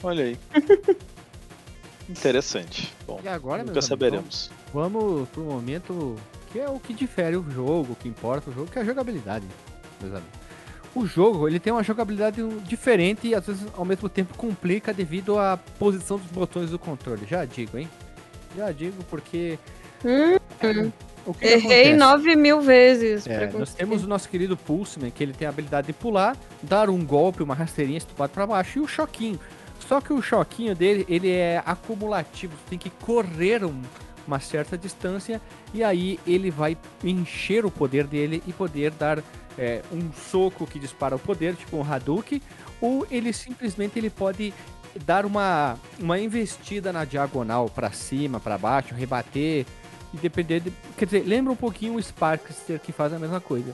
Olha 0.04 0.24
aí. 0.26 0.38
Interessante. 2.08 2.92
Bom, 3.08 3.18
E 3.24 3.28
agora, 3.28 3.62
nunca 3.64 3.72
meus 3.72 3.90
amigos, 3.90 4.08
saberemos. 4.08 4.50
Vamos 4.72 5.28
pro 5.30 5.42
momento 5.42 6.14
que 6.52 6.60
é 6.60 6.68
o 6.68 6.78
que 6.78 6.94
difere 6.94 7.36
o 7.36 7.44
jogo, 7.50 7.94
o 7.94 7.96
que 7.96 8.08
importa 8.08 8.50
o 8.50 8.52
jogo, 8.52 8.70
que 8.70 8.78
é 8.78 8.82
a 8.82 8.84
jogabilidade, 8.84 9.46
meus 10.00 10.14
amigos. 10.14 10.38
O 10.94 11.06
jogo, 11.06 11.46
ele 11.46 11.60
tem 11.60 11.72
uma 11.72 11.82
jogabilidade 11.84 12.42
diferente 12.66 13.28
e 13.28 13.34
às 13.34 13.46
vezes 13.46 13.66
ao 13.76 13.84
mesmo 13.84 14.08
tempo 14.08 14.36
complica 14.36 14.92
devido 14.92 15.38
à 15.38 15.56
posição 15.78 16.18
dos 16.18 16.30
botões 16.30 16.70
do 16.70 16.78
controle. 16.78 17.26
Já 17.28 17.44
digo, 17.44 17.78
hein? 17.78 17.88
Já 18.56 18.72
digo 18.72 19.02
porque 19.08 19.58
Hum, 20.04 20.90
o 21.26 21.34
que, 21.34 21.46
errei 21.46 21.94
nove 21.94 22.34
mil 22.34 22.60
vezes. 22.60 23.26
É, 23.26 23.46
pra 23.46 23.58
nós 23.60 23.72
temos 23.74 24.02
o 24.02 24.08
nosso 24.08 24.28
querido 24.28 24.56
Pulseman, 24.56 25.10
que 25.10 25.22
ele 25.22 25.32
tem 25.32 25.46
a 25.46 25.50
habilidade 25.50 25.88
de 25.88 25.92
pular, 25.92 26.36
dar 26.62 26.90
um 26.90 27.04
golpe, 27.04 27.42
uma 27.42 27.54
rasteirinha 27.54 27.98
estupado 27.98 28.32
para 28.32 28.46
baixo, 28.46 28.78
e 28.78 28.82
o 28.82 28.88
choquinho. 28.88 29.38
Só 29.86 30.00
que 30.00 30.12
o 30.12 30.20
choquinho 30.22 30.74
dele, 30.74 31.04
ele 31.08 31.30
é 31.30 31.62
acumulativo, 31.64 32.54
você 32.56 32.70
tem 32.70 32.78
que 32.78 32.90
correr 32.90 33.64
um- 33.64 33.82
uma 34.26 34.38
certa 34.40 34.76
distância, 34.78 35.40
e 35.74 35.82
aí 35.84 36.18
ele 36.26 36.50
vai 36.50 36.76
encher 37.04 37.64
o 37.64 37.70
poder 37.70 38.06
dele 38.06 38.42
e 38.46 38.52
poder 38.52 38.90
dar 38.92 39.22
é, 39.58 39.82
um 39.92 40.12
soco 40.12 40.66
que 40.66 40.78
dispara 40.78 41.16
o 41.16 41.18
poder, 41.18 41.54
tipo 41.56 41.76
um 41.76 41.82
Hadouken, 41.92 42.40
ou 42.80 43.06
ele 43.10 43.32
simplesmente 43.32 43.98
ele 43.98 44.10
pode 44.10 44.52
dar 45.04 45.24
uma, 45.24 45.78
uma 45.98 46.18
investida 46.18 46.92
na 46.92 47.04
diagonal 47.04 47.68
para 47.68 47.90
cima, 47.92 48.40
para 48.40 48.58
baixo, 48.58 48.94
rebater, 48.94 49.64
e 50.12 50.16
depender 50.16 50.60
de, 50.60 50.72
quer 50.96 51.04
dizer, 51.04 51.24
lembra 51.26 51.52
um 51.52 51.56
pouquinho 51.56 51.94
o 51.94 52.02
Sparkster 52.02 52.80
que 52.80 52.90
faz 52.92 53.12
a 53.12 53.18
mesma 53.18 53.40
coisa. 53.40 53.72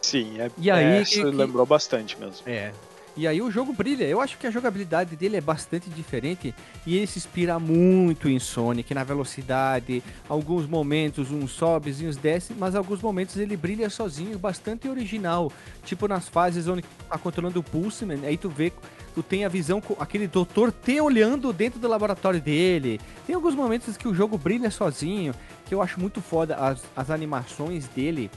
Sim, 0.00 0.40
é, 0.40 0.50
E 0.58 0.70
aí 0.70 1.02
é, 1.02 1.04
que- 1.04 1.22
lembrou 1.24 1.66
bastante 1.66 2.18
mesmo. 2.18 2.46
É. 2.46 2.72
E 3.16 3.28
aí 3.28 3.40
o 3.40 3.50
jogo 3.50 3.72
brilha. 3.72 4.04
Eu 4.04 4.20
acho 4.20 4.36
que 4.36 4.46
a 4.46 4.50
jogabilidade 4.50 5.14
dele 5.14 5.36
é 5.36 5.40
bastante 5.40 5.88
diferente 5.88 6.52
e 6.84 6.96
ele 6.96 7.06
se 7.06 7.18
inspira 7.18 7.58
muito 7.60 8.28
em 8.28 8.40
Sonic, 8.40 8.92
na 8.92 9.04
velocidade, 9.04 10.02
alguns 10.28 10.66
momentos 10.66 11.30
uns 11.30 11.52
sobes 11.52 12.00
e 12.00 12.06
uns 12.06 12.16
desce, 12.16 12.52
mas 12.54 12.74
alguns 12.74 13.00
momentos 13.00 13.36
ele 13.36 13.56
brilha 13.56 13.88
sozinho, 13.88 14.38
bastante 14.38 14.88
original. 14.88 15.52
Tipo 15.84 16.08
nas 16.08 16.28
fases 16.28 16.66
onde 16.66 16.82
tá 17.08 17.16
controlando 17.16 17.60
o 17.60 17.62
Pulseman, 17.62 18.26
aí 18.26 18.36
tu 18.36 18.48
vê, 18.48 18.72
tu 19.14 19.22
tem 19.22 19.44
a 19.44 19.48
visão 19.48 19.80
com 19.80 19.94
aquele 20.02 20.26
doutor 20.26 20.72
T 20.72 21.00
olhando 21.00 21.52
dentro 21.52 21.78
do 21.78 21.86
laboratório 21.86 22.40
dele. 22.40 23.00
Tem 23.26 23.36
alguns 23.36 23.54
momentos 23.54 23.96
que 23.96 24.08
o 24.08 24.14
jogo 24.14 24.36
brilha 24.36 24.72
sozinho, 24.72 25.32
que 25.66 25.74
eu 25.74 25.80
acho 25.80 26.00
muito 26.00 26.20
foda 26.20 26.56
as, 26.56 26.82
as 26.96 27.10
animações 27.10 27.86
dele 27.86 28.28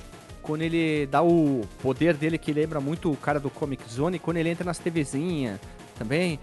quando 0.48 0.62
ele 0.62 1.06
dá 1.08 1.22
o 1.22 1.62
poder 1.82 2.16
dele, 2.16 2.38
que 2.38 2.54
lembra 2.54 2.80
muito 2.80 3.12
o 3.12 3.18
cara 3.18 3.38
do 3.38 3.50
Comic 3.50 3.84
Zone, 3.92 4.18
quando 4.18 4.38
ele 4.38 4.48
entra 4.50 4.64
nas 4.64 4.80
TVzinhas 4.80 5.60
também, 6.00 6.40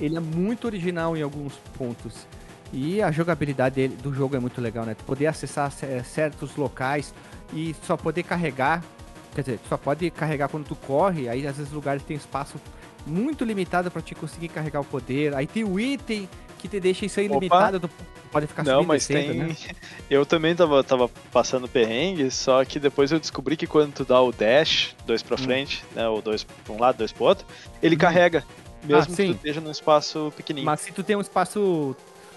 ele 0.00 0.16
é 0.16 0.20
muito 0.20 0.66
original 0.66 1.16
em 1.16 1.22
alguns 1.22 1.54
pontos. 1.76 2.28
E 2.72 3.02
a 3.02 3.10
jogabilidade 3.10 3.74
dele- 3.74 3.96
do 3.96 4.14
jogo 4.14 4.36
é 4.36 4.38
muito 4.38 4.60
legal, 4.60 4.86
né? 4.86 4.94
Poder 5.04 5.26
acessar 5.26 5.72
ce- 5.72 6.04
certos 6.04 6.54
locais 6.54 7.12
e 7.52 7.74
só 7.82 7.96
poder 7.96 8.22
carregar, 8.22 8.84
quer 9.34 9.40
dizer, 9.40 9.58
só 9.68 9.76
pode 9.76 10.08
carregar 10.12 10.48
quando 10.48 10.64
tu 10.66 10.76
corre, 10.76 11.28
aí 11.28 11.44
às 11.44 11.56
vezes 11.56 11.72
lugares 11.72 12.04
tem 12.04 12.16
espaço 12.16 12.54
muito 13.04 13.44
limitado 13.44 13.90
pra 13.90 14.00
te 14.00 14.14
conseguir 14.14 14.48
carregar 14.48 14.80
o 14.80 14.84
poder. 14.84 15.34
Aí 15.34 15.48
tem 15.48 15.64
o 15.64 15.80
item 15.80 16.28
que 16.60 16.68
te 16.68 16.78
deixa 16.80 17.06
isso 17.06 17.18
aí 17.20 17.26
Opa. 17.26 17.34
limitado, 17.34 17.80
tu 17.80 17.90
pode 18.30 18.46
ficar 18.46 18.64
Não, 18.64 18.82
mas 18.84 19.06
tem. 19.06 19.32
né? 19.34 19.56
Eu 20.10 20.26
também 20.26 20.54
tava, 20.54 20.82
tava 20.84 21.08
passando 21.32 21.68
perrengue, 21.68 22.30
só 22.30 22.64
que 22.64 22.78
depois 22.80 23.10
eu 23.12 23.18
descobri 23.20 23.56
que 23.56 23.66
quando 23.66 23.92
tu 23.94 24.04
dá 24.04 24.20
o 24.20 24.32
dash, 24.32 24.94
dois 25.06 25.22
pra 25.22 25.34
Hum. 25.36 25.38
frente, 25.44 25.84
né? 25.94 26.08
Ou 26.08 26.20
dois 26.20 26.42
pra 26.44 26.72
um 26.74 26.78
lado, 26.80 26.96
dois 26.98 27.12
pro 27.12 27.24
outro, 27.24 27.46
ele 27.82 27.94
Hum. 27.94 27.98
carrega. 27.98 28.44
Mesmo 28.82 29.14
que 29.14 29.22
sim. 29.22 29.32
tu 29.32 29.36
esteja 29.36 29.60
num 29.60 29.70
espaço 29.70 30.32
pequenininho. 30.36 30.66
Mas 30.66 30.80
se 30.80 30.90
tu 30.92 31.02
tem 31.04 31.14
um 31.14 31.20
espaço, 31.20 31.94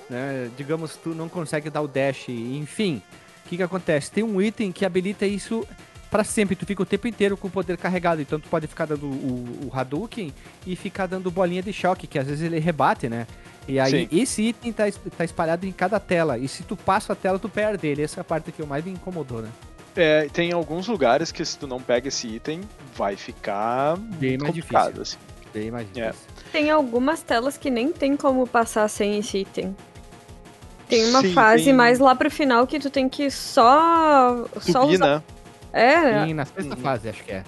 né, 0.09 0.49
digamos, 0.57 0.95
tu 0.97 1.09
não 1.09 1.27
consegue 1.29 1.69
dar 1.69 1.81
o 1.81 1.87
dash, 1.87 2.29
enfim, 2.29 3.01
o 3.45 3.49
que 3.49 3.57
que 3.57 3.63
acontece? 3.63 4.11
Tem 4.11 4.23
um 4.23 4.41
item 4.41 4.71
que 4.71 4.85
habilita 4.85 5.25
isso 5.25 5.65
pra 6.13 6.23
sempre, 6.23 6.55
tu 6.55 6.63
fica 6.63 6.83
o 6.83 6.85
tempo 6.85 7.07
inteiro 7.07 7.35
com 7.35 7.47
o 7.47 7.51
poder 7.51 7.75
carregado, 7.75 8.21
então 8.21 8.39
tu 8.39 8.47
pode 8.47 8.67
ficar 8.67 8.85
dando 8.85 9.07
o, 9.07 9.67
o 9.67 9.71
Hadouken 9.73 10.31
e 10.65 10.75
ficar 10.75 11.07
dando 11.07 11.31
bolinha 11.31 11.63
de 11.63 11.73
choque, 11.73 12.05
que 12.05 12.19
às 12.19 12.27
vezes 12.27 12.43
ele 12.43 12.59
rebate, 12.59 13.09
né? 13.09 13.25
E 13.67 13.79
aí 13.79 14.07
Sim. 14.07 14.19
esse 14.21 14.41
item 14.43 14.71
tá, 14.71 14.83
tá 15.17 15.25
espalhado 15.25 15.65
em 15.65 15.71
cada 15.71 15.99
tela, 15.99 16.37
e 16.37 16.47
se 16.47 16.61
tu 16.61 16.75
passa 16.77 17.13
a 17.13 17.15
tela, 17.15 17.39
tu 17.39 17.49
perde 17.49 17.87
ele, 17.87 18.03
essa 18.03 18.19
é 18.19 18.21
a 18.21 18.23
parte 18.23 18.51
que 18.51 18.61
eu 18.61 18.67
mais 18.67 18.85
me 18.85 18.91
incomodou, 18.91 19.41
né? 19.41 19.49
É, 19.95 20.27
tem 20.31 20.51
alguns 20.51 20.87
lugares 20.87 21.31
que 21.31 21.43
se 21.43 21.57
tu 21.57 21.65
não 21.65 21.81
pega 21.81 22.07
esse 22.09 22.27
item, 22.27 22.61
vai 22.95 23.15
ficar 23.15 23.97
Bem 23.97 24.37
mais 24.37 24.43
complicado, 24.51 25.01
assim. 25.01 25.17
Bem 25.51 25.71
mais 25.71 25.87
É. 25.95 26.07
difícil. 26.11 26.27
Tem 26.51 26.69
algumas 26.69 27.23
telas 27.23 27.57
que 27.57 27.71
nem 27.71 27.91
tem 27.91 28.15
como 28.15 28.45
passar 28.45 28.87
sem 28.87 29.17
esse 29.17 29.39
item. 29.39 29.75
Tem 30.87 31.05
uma 31.09 31.21
Sim, 31.21 31.33
fase 31.33 31.63
tem- 31.65 31.73
mais 31.73 31.97
lá 31.97 32.13
pro 32.15 32.29
final 32.29 32.67
que 32.67 32.79
tu 32.79 32.89
tem 32.91 33.09
que 33.09 33.31
só. 33.31 34.45
só 34.61 34.81
Subir, 34.83 34.95
usar. 34.95 35.15
né? 35.17 35.23
É, 35.73 36.25
Sim, 36.25 36.33
na 36.35 36.45
sexta 36.45 36.75
Uhum. 36.75 36.81
fase, 36.81 37.09
acho 37.09 37.23
que 37.23 37.31
é. 37.31 37.43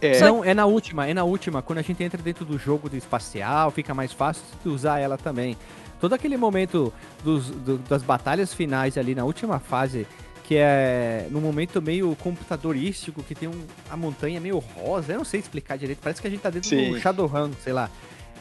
É, 0.00 0.18
Não, 0.20 0.42
é 0.42 0.54
na 0.54 0.64
última, 0.64 1.06
é 1.06 1.12
na 1.12 1.24
última. 1.24 1.60
Quando 1.60 1.80
a 1.80 1.82
gente 1.82 2.02
entra 2.02 2.22
dentro 2.22 2.44
do 2.44 2.56
jogo 2.58 2.88
do 2.88 2.96
espacial, 2.96 3.70
fica 3.70 3.92
mais 3.92 4.12
fácil 4.12 4.42
de 4.62 4.68
usar 4.70 4.98
ela 4.98 5.18
também. 5.18 5.56
Todo 6.00 6.14
aquele 6.14 6.38
momento 6.38 6.90
dos, 7.22 7.50
do- 7.50 7.76
das 7.78 8.02
batalhas 8.02 8.54
finais 8.54 8.96
ali 8.96 9.14
na 9.14 9.24
última 9.24 9.58
fase, 9.58 10.06
que 10.44 10.56
é 10.56 11.26
num 11.30 11.40
momento 11.40 11.82
meio 11.82 12.16
computadorístico, 12.16 13.22
que 13.22 13.34
tem 13.34 13.46
um, 13.48 13.62
a 13.90 13.96
montanha 13.96 14.40
meio 14.40 14.58
rosa, 14.58 15.12
eu 15.12 15.18
não 15.18 15.24
sei 15.24 15.40
explicar 15.40 15.76
direito, 15.76 15.98
parece 16.02 16.22
que 16.22 16.26
a 16.26 16.30
gente 16.30 16.40
tá 16.40 16.48
dentro 16.48 16.70
Sim. 16.70 16.92
do 16.92 16.98
Shadowrun, 16.98 17.50
sei 17.62 17.74
lá. 17.74 17.90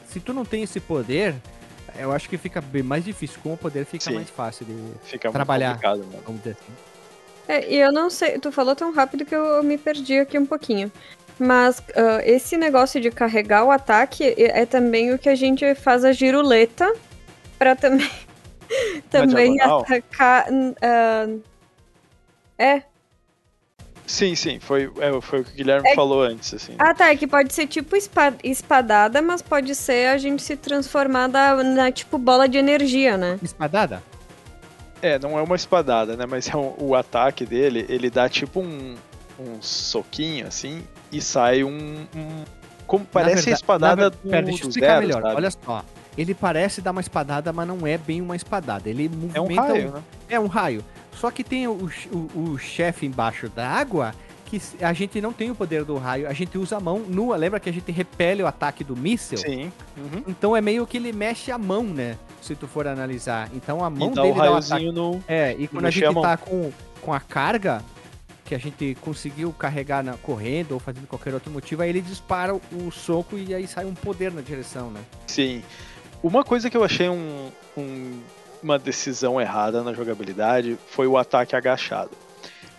Se 0.07 0.21
tu 0.21 0.33
não 0.33 0.45
tem 0.45 0.63
esse 0.63 0.79
poder, 0.79 1.35
eu 1.97 2.13
acho 2.13 2.29
que 2.29 2.37
fica 2.37 2.61
bem 2.61 2.81
mais 2.81 3.03
difícil. 3.03 3.37
Com 3.43 3.53
o 3.53 3.57
poder 3.57 3.83
fica 3.85 4.05
Sim. 4.05 4.13
mais 4.15 4.29
fácil 4.29 4.65
de, 4.65 4.73
fica 5.03 5.29
trabalhar. 5.29 5.71
muito 5.71 5.81
complicado, 5.83 6.09
né? 6.09 6.21
É, 7.49 7.67
e 7.67 7.77
eu 7.77 7.91
não 7.91 8.11
sei, 8.11 8.37
tu 8.37 8.51
falou 8.51 8.75
tão 8.75 8.93
rápido 8.93 9.25
que 9.25 9.33
eu 9.35 9.63
me 9.63 9.75
perdi 9.75 10.19
aqui 10.19 10.37
um 10.37 10.45
pouquinho. 10.45 10.91
Mas 11.39 11.81
ah, 11.95 12.21
esse 12.23 12.55
negócio 12.55 13.01
de 13.01 13.09
carregar 13.09 13.63
o 13.65 13.71
ataque 13.71 14.23
é 14.23 14.61
é 14.61 14.65
também 14.67 15.11
o 15.11 15.17
que 15.17 15.27
a 15.29 15.33
gente 15.35 15.73
faz 15.73 16.05
a 16.05 16.11
giruleta 16.11 16.93
pra 17.57 17.75
também, 17.75 18.09
também 19.09 19.53
diagonal? 19.55 19.81
atacar. 19.81 20.45
ah, 20.81 21.27
é, 22.57 22.83
Sim, 24.05 24.33
sim, 24.35 24.59
foi, 24.59 24.91
é, 24.99 25.21
foi 25.21 25.41
o 25.41 25.43
que 25.43 25.51
o 25.51 25.55
Guilherme 25.55 25.87
É- 25.87 25.93
falou 25.95 26.23
antes, 26.23 26.51
assim. 26.53 26.73
Ah, 26.79 26.95
tá. 26.95 27.09
É 27.11 27.15
que 27.15 27.27
pode 27.27 27.53
ser 27.53 27.67
tipo 27.67 27.95
espa- 27.95 28.33
espadada, 28.43 29.21
mas 29.21 29.39
pode 29.41 29.75
ser 29.75 30.07
a 30.09 30.17
gente 30.17 30.41
se 30.41 30.55
transformar 30.57 31.27
da- 31.27 31.63
na 31.63 31.91
tipo 31.91 32.17
bola 32.17 32.47
de 32.49 32.57
energia, 32.57 33.15
né? 33.17 33.37
Espadada? 33.43 34.01
É, 35.01 35.17
não 35.19 35.37
é 35.37 35.41
uma 35.41 35.55
espadada, 35.55 36.15
né? 36.17 36.25
Mas 36.25 36.47
é 36.49 36.55
um- 36.57 36.73
o 36.77 36.95
ataque 36.95 37.45
dele, 37.45 37.85
ele 37.89 38.09
dá 38.09 38.27
tipo 38.27 38.59
um, 38.59 38.95
um 39.39 39.61
soquinho, 39.61 40.47
assim, 40.47 40.83
e 41.11 41.21
sai 41.21 41.63
um... 41.63 42.05
um- 42.15 42.43
como 42.85 43.05
parece 43.05 43.31
a 43.31 43.35
verdade- 43.35 43.55
espadada 43.55 43.95
na 44.03 44.09
ver- 44.09 44.15
do, 44.17 44.29
Pera, 44.29 44.41
deixa 44.43 44.63
eu 44.63 44.67
explicar 44.69 44.87
zero, 44.95 45.01
melhor. 45.07 45.21
sabe? 45.21 45.35
Olha 45.35 45.51
só. 45.51 45.85
Ele 46.17 46.33
parece 46.33 46.81
dar 46.81 46.91
uma 46.91 47.01
espadada, 47.01 47.53
mas 47.53 47.67
não 47.67 47.85
é 47.87 47.97
bem 47.97 48.19
uma 48.19 48.35
espadada. 48.35 48.89
Ele 48.89 49.07
movimenta. 49.07 49.37
É 49.37 49.41
um 49.41 49.55
raio, 49.55 49.91
né? 49.91 50.03
É 50.27 50.39
um 50.39 50.47
raio. 50.47 50.83
Só 51.13 51.29
que 51.31 51.43
tem 51.43 51.67
o, 51.67 51.89
o, 52.11 52.39
o 52.51 52.57
chefe 52.57 53.05
embaixo 53.05 53.47
da 53.49 53.67
água 53.67 54.13
que 54.49 54.61
a 54.83 54.91
gente 54.93 55.21
não 55.21 55.31
tem 55.31 55.51
o 55.51 55.55
poder 55.55 55.83
do 55.83 55.97
raio. 55.97 56.27
A 56.27 56.33
gente 56.33 56.57
usa 56.57 56.77
a 56.77 56.79
mão 56.79 56.99
nua. 56.99 57.35
Lembra 57.37 57.59
que 57.59 57.69
a 57.69 57.73
gente 57.73 57.91
repele 57.91 58.41
o 58.43 58.47
ataque 58.47 58.83
do 58.83 58.95
míssil? 58.97 59.37
Sim. 59.37 59.71
Uhum. 59.97 60.23
Então 60.27 60.55
é 60.55 60.61
meio 60.61 60.85
que 60.87 60.97
ele 60.97 61.11
mexe 61.13 61.51
a 61.51 61.57
mão, 61.57 61.83
né? 61.83 62.17
Se 62.41 62.55
tu 62.55 62.67
for 62.67 62.87
analisar. 62.87 63.49
Então 63.53 63.83
a 63.83 63.89
mão 63.89 64.11
E 64.11 64.15
dá 64.15 64.21
dele 64.23 64.33
o 64.33 64.37
dá 64.37 64.51
o 64.51 64.55
ataque. 64.55 64.69
raiozinho 64.71 64.91
no... 64.91 65.23
É, 65.27 65.55
e 65.57 65.67
quando 65.67 65.85
a 65.85 65.87
a 65.87 65.91
gente 65.91 66.09
mão. 66.13 66.23
tá 66.23 66.35
com, 66.37 66.71
com 67.01 67.13
a 67.13 67.19
carga, 67.19 67.83
que 68.45 68.55
a 68.55 68.57
gente 68.57 68.97
conseguiu 69.01 69.51
carregar 69.53 70.03
na, 70.03 70.13
correndo 70.13 70.71
ou 70.71 70.79
fazendo 70.79 71.05
qualquer 71.05 71.33
outro 71.35 71.51
motivo, 71.51 71.83
aí 71.83 71.89
ele 71.89 72.01
dispara 72.01 72.55
o, 72.55 72.61
o 72.87 72.91
soco 72.91 73.37
e 73.37 73.53
aí 73.53 73.67
sai 73.67 73.85
um 73.85 73.93
poder 73.93 74.31
na 74.31 74.41
direção, 74.41 74.89
né? 74.89 75.01
Sim. 75.27 75.61
Uma 76.23 76.43
coisa 76.43 76.69
que 76.69 76.75
eu 76.75 76.83
achei 76.83 77.07
um- 77.07 77.51
um- 77.77 78.19
uma 78.63 78.79
decisão 78.79 79.39
errada 79.39 79.83
na 79.83 79.93
jogabilidade 79.93 80.77
foi 80.89 81.05
o 81.07 81.17
ataque 81.17 81.55
agachado. 81.55 82.11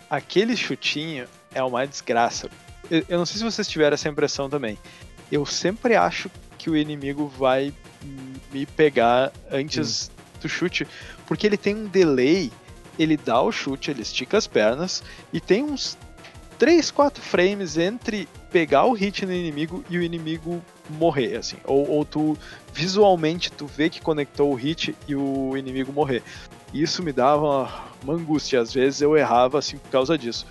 Aquele 0.09 0.57
chutinho 0.57 1.25
é 1.53 1.63
uma 1.63 1.85
desgraça. 1.85 2.49
Eu, 2.89 3.05
eu 3.07 3.17
não 3.17 3.25
sei 3.25 3.37
se 3.37 3.43
vocês 3.43 3.67
tiveram 3.67 3.93
essa 3.93 4.09
impressão 4.09 4.49
também. 4.49 4.77
Eu 5.31 5.45
sempre 5.45 5.95
acho 5.95 6.29
que 6.57 6.69
o 6.69 6.75
inimigo 6.75 7.27
vai 7.27 7.73
me 8.51 8.65
pegar 8.65 9.31
antes 9.51 10.11
do 10.41 10.49
chute, 10.49 10.87
porque 11.25 11.47
ele 11.47 11.57
tem 11.57 11.75
um 11.75 11.85
delay, 11.85 12.51
ele 12.99 13.15
dá 13.15 13.41
o 13.41 13.51
chute, 13.51 13.91
ele 13.91 14.01
estica 14.01 14.37
as 14.37 14.47
pernas 14.47 15.03
e 15.31 15.39
tem 15.39 15.63
uns 15.63 15.97
3, 16.59 16.91
4 16.91 17.23
frames 17.23 17.77
entre 17.77 18.27
pegar 18.51 18.85
o 18.85 18.93
hit 18.93 19.25
no 19.25 19.33
inimigo 19.33 19.83
e 19.89 19.97
o 19.97 20.03
inimigo 20.03 20.61
morrer, 20.89 21.37
assim. 21.37 21.57
Ou, 21.63 21.89
ou 21.89 22.05
tu 22.05 22.37
visualmente 22.73 23.51
tu 23.51 23.65
vê 23.65 23.89
que 23.89 24.01
conectou 24.01 24.51
o 24.51 24.55
hit 24.55 24.95
e 25.07 25.15
o 25.15 25.57
inimigo 25.57 25.91
morrer. 25.91 26.21
Isso 26.73 27.01
me 27.01 27.11
dava 27.11 27.41
uma, 27.41 27.83
uma 28.03 28.13
angústia, 28.13 28.61
às 28.61 28.73
vezes 28.73 29.01
eu 29.01 29.17
errava 29.17 29.57
assim 29.57 29.77
por 29.77 29.89
causa 29.89 30.17
disso. 30.17 30.45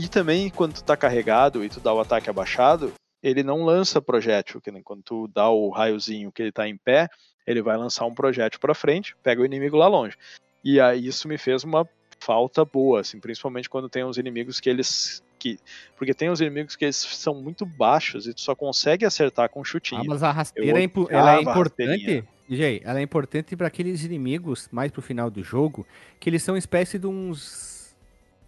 E 0.00 0.08
também 0.08 0.48
quando 0.48 0.72
tu 0.74 0.82
tá 0.84 0.96
carregado 0.96 1.62
e 1.62 1.68
tu 1.68 1.78
dá 1.78 1.92
o 1.92 2.00
ataque 2.00 2.30
abaixado, 2.30 2.92
ele 3.22 3.42
não 3.42 3.64
lança 3.64 4.00
projétil, 4.00 4.60
que 4.60 4.70
nem 4.70 4.82
quando 4.82 5.02
tu 5.02 5.28
dá 5.28 5.48
o 5.50 5.68
raiozinho 5.68 6.32
que 6.32 6.40
ele 6.42 6.52
tá 6.52 6.66
em 6.66 6.76
pé, 6.76 7.06
ele 7.46 7.60
vai 7.60 7.76
lançar 7.76 8.06
um 8.06 8.14
projétil 8.14 8.58
pra 8.58 8.74
frente, 8.74 9.14
pega 9.22 9.42
o 9.42 9.44
inimigo 9.44 9.76
lá 9.76 9.86
longe. 9.88 10.16
E 10.64 10.80
aí 10.80 11.06
isso 11.06 11.28
me 11.28 11.36
fez 11.36 11.64
uma 11.64 11.86
falta 12.18 12.64
boa, 12.64 13.00
assim, 13.00 13.20
principalmente 13.20 13.68
quando 13.68 13.88
tem 13.90 14.04
uns 14.04 14.16
inimigos 14.16 14.58
que 14.58 14.70
eles 14.70 15.22
que 15.38 15.58
porque 15.96 16.12
tem 16.12 16.30
uns 16.30 16.40
inimigos 16.40 16.76
que 16.76 16.84
eles 16.84 16.96
são 16.96 17.34
muito 17.34 17.64
baixos 17.64 18.26
e 18.26 18.34
tu 18.34 18.40
só 18.42 18.54
consegue 18.54 19.06
acertar 19.06 19.48
com 19.48 19.60
um 19.60 19.62
Ah, 19.62 19.66
chutinho. 19.66 20.04
mas 20.06 20.22
a 20.22 20.30
rasteira 20.30 20.78
é, 20.78 20.82
impo- 20.82 21.08
ela 21.10 21.34
é 21.36 21.40
importante. 21.40 22.24
DJ, 22.48 22.82
ela 22.84 22.98
é 22.98 23.02
importante 23.02 23.56
para 23.56 23.66
aqueles 23.68 24.02
inimigos 24.04 24.68
mais 24.70 24.90
pro 24.90 25.00
final 25.00 25.30
do 25.30 25.42
jogo, 25.42 25.86
que 26.18 26.28
eles 26.28 26.42
são 26.42 26.56
espécie 26.56 26.98
de 26.98 27.06
uns. 27.06 27.94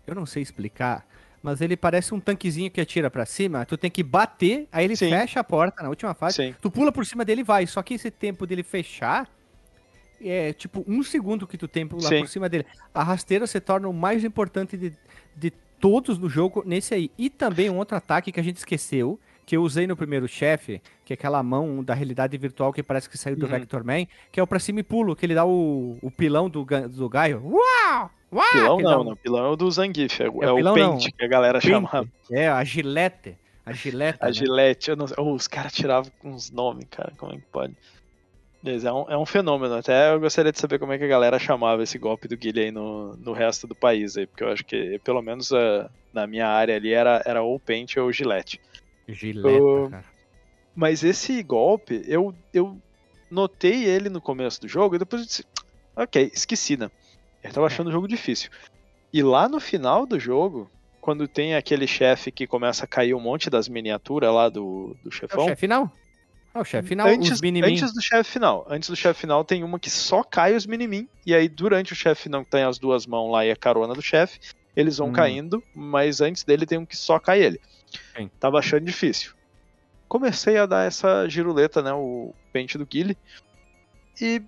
Eu 0.07 0.14
não 0.14 0.26
sei 0.26 0.42
explicar, 0.42 1.07
mas 1.43 1.61
ele 1.61 1.76
parece 1.76 2.14
um 2.14 2.20
tanquezinho 2.20 2.70
que 2.70 2.80
atira 2.80 3.11
pra 3.11 3.26
cima. 3.26 3.66
Tu 3.66 3.76
tem 3.76 3.90
que 3.90 4.03
bater, 4.03 4.68
aí 4.70 4.84
ele 4.84 4.97
Sim. 4.97 5.11
fecha 5.11 5.40
a 5.40 5.45
porta 5.45 5.82
na 5.82 5.88
última 5.88 6.14
fase. 6.14 6.36
Sim. 6.36 6.55
Tu 6.61 6.70
pula 6.70 6.93
por 6.93 7.05
cima 7.05 7.24
dele 7.24 7.40
e 7.40 7.45
vai. 7.45 7.66
Só 7.66 7.82
que 7.82 7.95
esse 7.95 8.11
tempo 8.11 8.47
dele 8.47 8.62
fechar 8.62 9.28
é 10.24 10.53
tipo 10.53 10.84
um 10.86 11.03
segundo 11.03 11.47
que 11.47 11.59
tu 11.59 11.66
tem 11.66 11.82
Sim. 12.01 12.20
por 12.20 12.28
cima 12.28 12.49
dele. 12.49 12.64
A 12.95 13.03
rasteira 13.03 13.47
se 13.47 13.61
torna 13.61 13.88
o 13.88 13.93
mais 13.93 14.22
importante 14.24 14.76
de, 14.76 14.93
de 15.36 15.51
todos 15.80 16.16
no 16.16 16.28
jogo 16.28 16.62
nesse 16.64 16.95
aí. 16.95 17.11
E 17.18 17.28
também 17.28 17.68
um 17.68 17.76
outro 17.76 17.97
ataque 17.97 18.30
que 18.30 18.38
a 18.38 18.43
gente 18.43 18.59
esqueceu, 18.59 19.18
que 19.45 19.57
eu 19.57 19.62
usei 19.62 19.84
no 19.88 19.97
primeiro 19.97 20.28
chefe, 20.28 20.80
que 21.05 21.12
é 21.12 21.14
aquela 21.14 21.43
mão 21.43 21.82
da 21.82 21.93
realidade 21.93 22.38
virtual 22.38 22.72
que 22.72 22.84
parece 22.84 23.11
que 23.11 23.18
saiu 23.18 23.34
do 23.36 23.47
Uhum. 23.47 23.51
Vector 23.51 23.84
Man, 23.84 24.07
que 24.30 24.38
é 24.38 24.43
o 24.43 24.47
pra 24.47 24.61
cima 24.61 24.78
e 24.78 24.84
pulo, 24.84 25.16
que 25.16 25.26
ele 25.26 25.34
dá 25.34 25.45
o, 25.45 25.99
o 26.01 26.09
pilão 26.12 26.49
do, 26.49 26.64
do 26.64 27.09
Gaio. 27.09 27.43
Uau! 27.45 28.11
Uau! 28.33 28.45
Pilão 28.53 28.76
dá 28.78 28.91
não, 28.91 29.05
não. 29.05 29.16
Pilão 29.16 29.45
é 29.47 29.49
o 29.51 29.57
do 29.57 29.70
Zangief. 29.70 30.20
É, 30.22 30.28
o- 30.28 30.43
É 30.43 30.47
é 30.47 30.51
o 30.53 30.57
pilão 30.57 30.74
pente 30.74 31.12
que 31.12 31.24
a 31.24 31.28
galera 31.28 31.59
Pente. 31.61 31.70
chamava. 31.70 32.09
É, 32.30 32.49
a 32.49 32.64
gilete. 32.64 33.37
A 33.64 33.72
gileta. 33.72 34.18
A 34.24 34.26
né? 34.28 34.33
Gillette. 34.33 34.91
Eu 34.91 34.97
não 34.97 35.07
sei. 35.07 35.16
Oh, 35.18 35.33
os 35.35 35.47
caras 35.47 35.72
tiravam 35.72 36.11
uns 36.24 36.51
nomes, 36.51 36.87
cara. 36.91 37.12
Como 37.16 37.33
é 37.33 37.37
que 37.37 37.43
pode? 37.53 37.74
É 38.64 38.93
um, 38.93 39.11
é 39.11 39.18
um 39.18 39.26
fenômeno. 39.26 39.74
Até 39.74 40.12
eu 40.14 40.18
gostaria 40.20 40.51
de 40.53 40.59
saber 40.59 40.78
como 40.78 40.93
é 40.93 40.99
que 40.99 41.05
a 41.05 41.09
galera 41.09 41.39
chamava 41.39 41.83
esse 41.83 41.99
golpe 41.99 42.26
do 42.26 42.37
Guilherme 42.37 42.68
aí 42.68 42.72
no, 42.72 43.16
no 43.16 43.33
resto 43.33 43.66
do 43.66 43.74
país 43.74 44.16
aí. 44.16 44.26
Porque 44.26 44.43
eu 44.45 44.49
acho 44.49 44.64
que, 44.64 44.99
pelo 45.05 45.20
menos 45.22 45.53
ah, 45.53 45.91
na 46.12 46.26
minha 46.26 46.47
área 46.49 46.74
ali, 46.76 46.93
era, 46.93 47.22
era 47.26 47.43
ou 47.43 47.59
pente 47.61 48.01
ou 48.01 48.11
Gillette. 48.12 48.61
Gileta, 49.09 49.49
O- 49.62 49.91
cara. 49.91 50.05
Mas 50.74 51.05
esse 51.05 51.43
golpe, 51.43 52.03
eu, 52.07 52.35
eu 52.55 52.78
notei 53.30 53.85
ele 53.85 54.09
no 54.09 54.20
começo 54.22 54.61
do 54.61 54.66
jogo 54.68 54.95
e 54.95 54.99
depois 54.99 55.22
eu 55.22 55.26
disse, 55.28 55.45
ok, 55.95 56.30
esqueci, 56.35 56.76
né? 56.78 56.91
Eu 57.43 57.53
tava 57.53 57.66
achando 57.66 57.88
o 57.88 57.93
jogo 57.93 58.07
difícil. 58.09 58.51
E 59.12 59.22
lá 59.22 59.49
no 59.49 59.61
final 59.61 60.07
do 60.07 60.18
jogo, 60.18 60.70
quando 61.01 61.26
tem 61.28 61.55
aquele 61.55 61.86
chefe 61.86 62.30
que 62.30 62.47
começa 62.47 62.84
a 62.84 62.88
cair 62.88 63.14
um 63.14 63.20
monte 63.20 63.51
das 63.51 63.68
miniaturas 63.68 64.32
lá 64.32 64.49
do, 64.49 64.97
do 65.03 65.07
É 65.07 65.09
o 65.09 65.12
chefão. 65.12 65.45
chefe 65.49 65.61
final? 65.61 65.93
É 66.55 66.59
o 66.61 66.64
chefe 66.64 66.88
final, 66.88 67.07
antes, 67.09 67.43
antes 67.43 67.93
do 67.95 68.03
chefe 68.03 68.30
final. 68.30 68.66
Antes 68.68 68.88
do 68.90 68.97
chefe 68.97 69.20
final 69.20 69.43
tem 69.45 69.64
uma 69.64 69.78
que 69.80 69.88
só 69.88 70.22
cai 70.22 70.55
os 70.55 70.66
minimin. 70.66 71.09
E 71.26 71.34
aí, 71.34 71.49
durante 71.49 71.93
o 71.93 71.97
chefe 71.97 72.24
final, 72.24 72.45
que 72.45 72.51
tem 72.51 72.62
as 72.62 72.78
duas 72.78 73.07
mãos 73.07 73.30
lá 73.32 73.45
e 73.45 73.51
a 73.51 73.57
carona 73.57 73.95
do 73.95 74.03
chefe, 74.03 74.38
eles 74.76 74.99
vão 74.99 75.09
Hum. 75.09 75.12
caindo, 75.12 75.62
mas 75.74 76.20
antes 76.20 76.45
dele 76.45 76.66
tem 76.66 76.78
um 76.78 76.84
que 76.86 76.97
só 76.97 77.18
cai 77.18 77.43
ele. 77.43 77.59
Sim. 78.16 78.30
Tava 78.38 78.59
achando 78.59 78.84
difícil. 78.84 79.32
Comecei 80.09 80.59
a 80.59 80.66
dar 80.66 80.86
essa 80.86 81.26
giruleta, 81.28 81.80
né? 81.82 81.93
O 81.95 82.34
pente 82.53 82.76
do 82.76 82.84
Guile. 82.86 83.16
E 84.20 84.43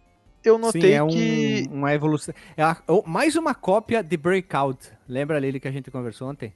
eu 0.45 0.59
notei 0.59 0.80
Sim, 0.82 0.90
é 0.92 1.03
um- 1.03 1.09
que. 1.09 1.68
uma 1.70 1.92
evolução. 1.95 2.34
É 2.57 2.62
a- 2.62 2.76
ou- 2.86 3.05
mais 3.07 3.36
uma 3.36 3.55
cópia 3.55 4.03
de 4.03 4.16
Breakout. 4.16 4.90
Lembra, 5.09 5.38
Lili, 5.38 5.59
que 5.61 5.68
a 5.68 5.72
gente 5.72 5.90
conversou 5.90 6.28
ontem? 6.28 6.55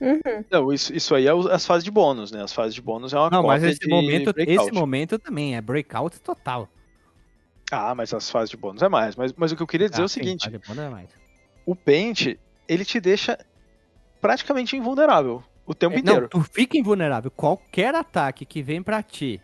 Uhum. 0.00 0.44
Não, 0.50 0.72
isso, 0.72 0.94
isso 0.94 1.14
aí 1.14 1.26
é 1.26 1.32
o- 1.32 1.48
as 1.48 1.64
fases 1.64 1.84
de 1.84 1.90
bônus, 1.90 2.30
né? 2.32 2.42
As 2.42 2.52
fases 2.52 2.74
de 2.74 2.82
bônus 2.82 3.12
é 3.12 3.18
uma 3.18 3.30
Não, 3.30 3.42
cópia 3.42 3.48
mas 3.48 3.62
esse 3.64 3.78
de 3.80 3.88
momento, 3.88 4.32
Breakout. 4.32 4.60
esse 4.60 4.72
momento 4.72 5.18
também 5.18 5.56
é 5.56 5.60
Breakout 5.60 6.20
total. 6.20 6.68
Ah, 7.70 7.94
mas 7.94 8.12
as 8.12 8.28
fases 8.30 8.50
de 8.50 8.56
bônus 8.56 8.82
é 8.82 8.88
mais. 8.88 9.16
Mas, 9.16 9.32
mas 9.34 9.52
o 9.52 9.56
que 9.56 9.62
eu 9.62 9.66
queria 9.66 9.88
dizer 9.88 10.02
é 10.02 10.04
Ah, 10.04 10.06
o 10.06 10.08
sim, 10.08 10.20
seguinte: 10.20 10.42
faz 10.50 10.52
de 10.60 10.66
bônus 10.68 10.84
é 10.84 10.88
mais. 10.90 11.08
o 11.64 11.74
pente, 11.74 12.38
ele 12.68 12.84
te 12.84 13.00
deixa 13.00 13.38
praticamente 14.20 14.76
invulnerável 14.76 15.42
o 15.66 15.74
tempo 15.74 15.94
É, 15.96 15.98
inteiro. 16.00 16.22
Não, 16.22 16.28
tu 16.28 16.40
fica 16.42 16.76
invulnerável. 16.76 17.30
Qualquer 17.30 17.94
ataque 17.94 18.44
que 18.44 18.62
vem 18.62 18.82
pra 18.82 19.02
ti, 19.02 19.40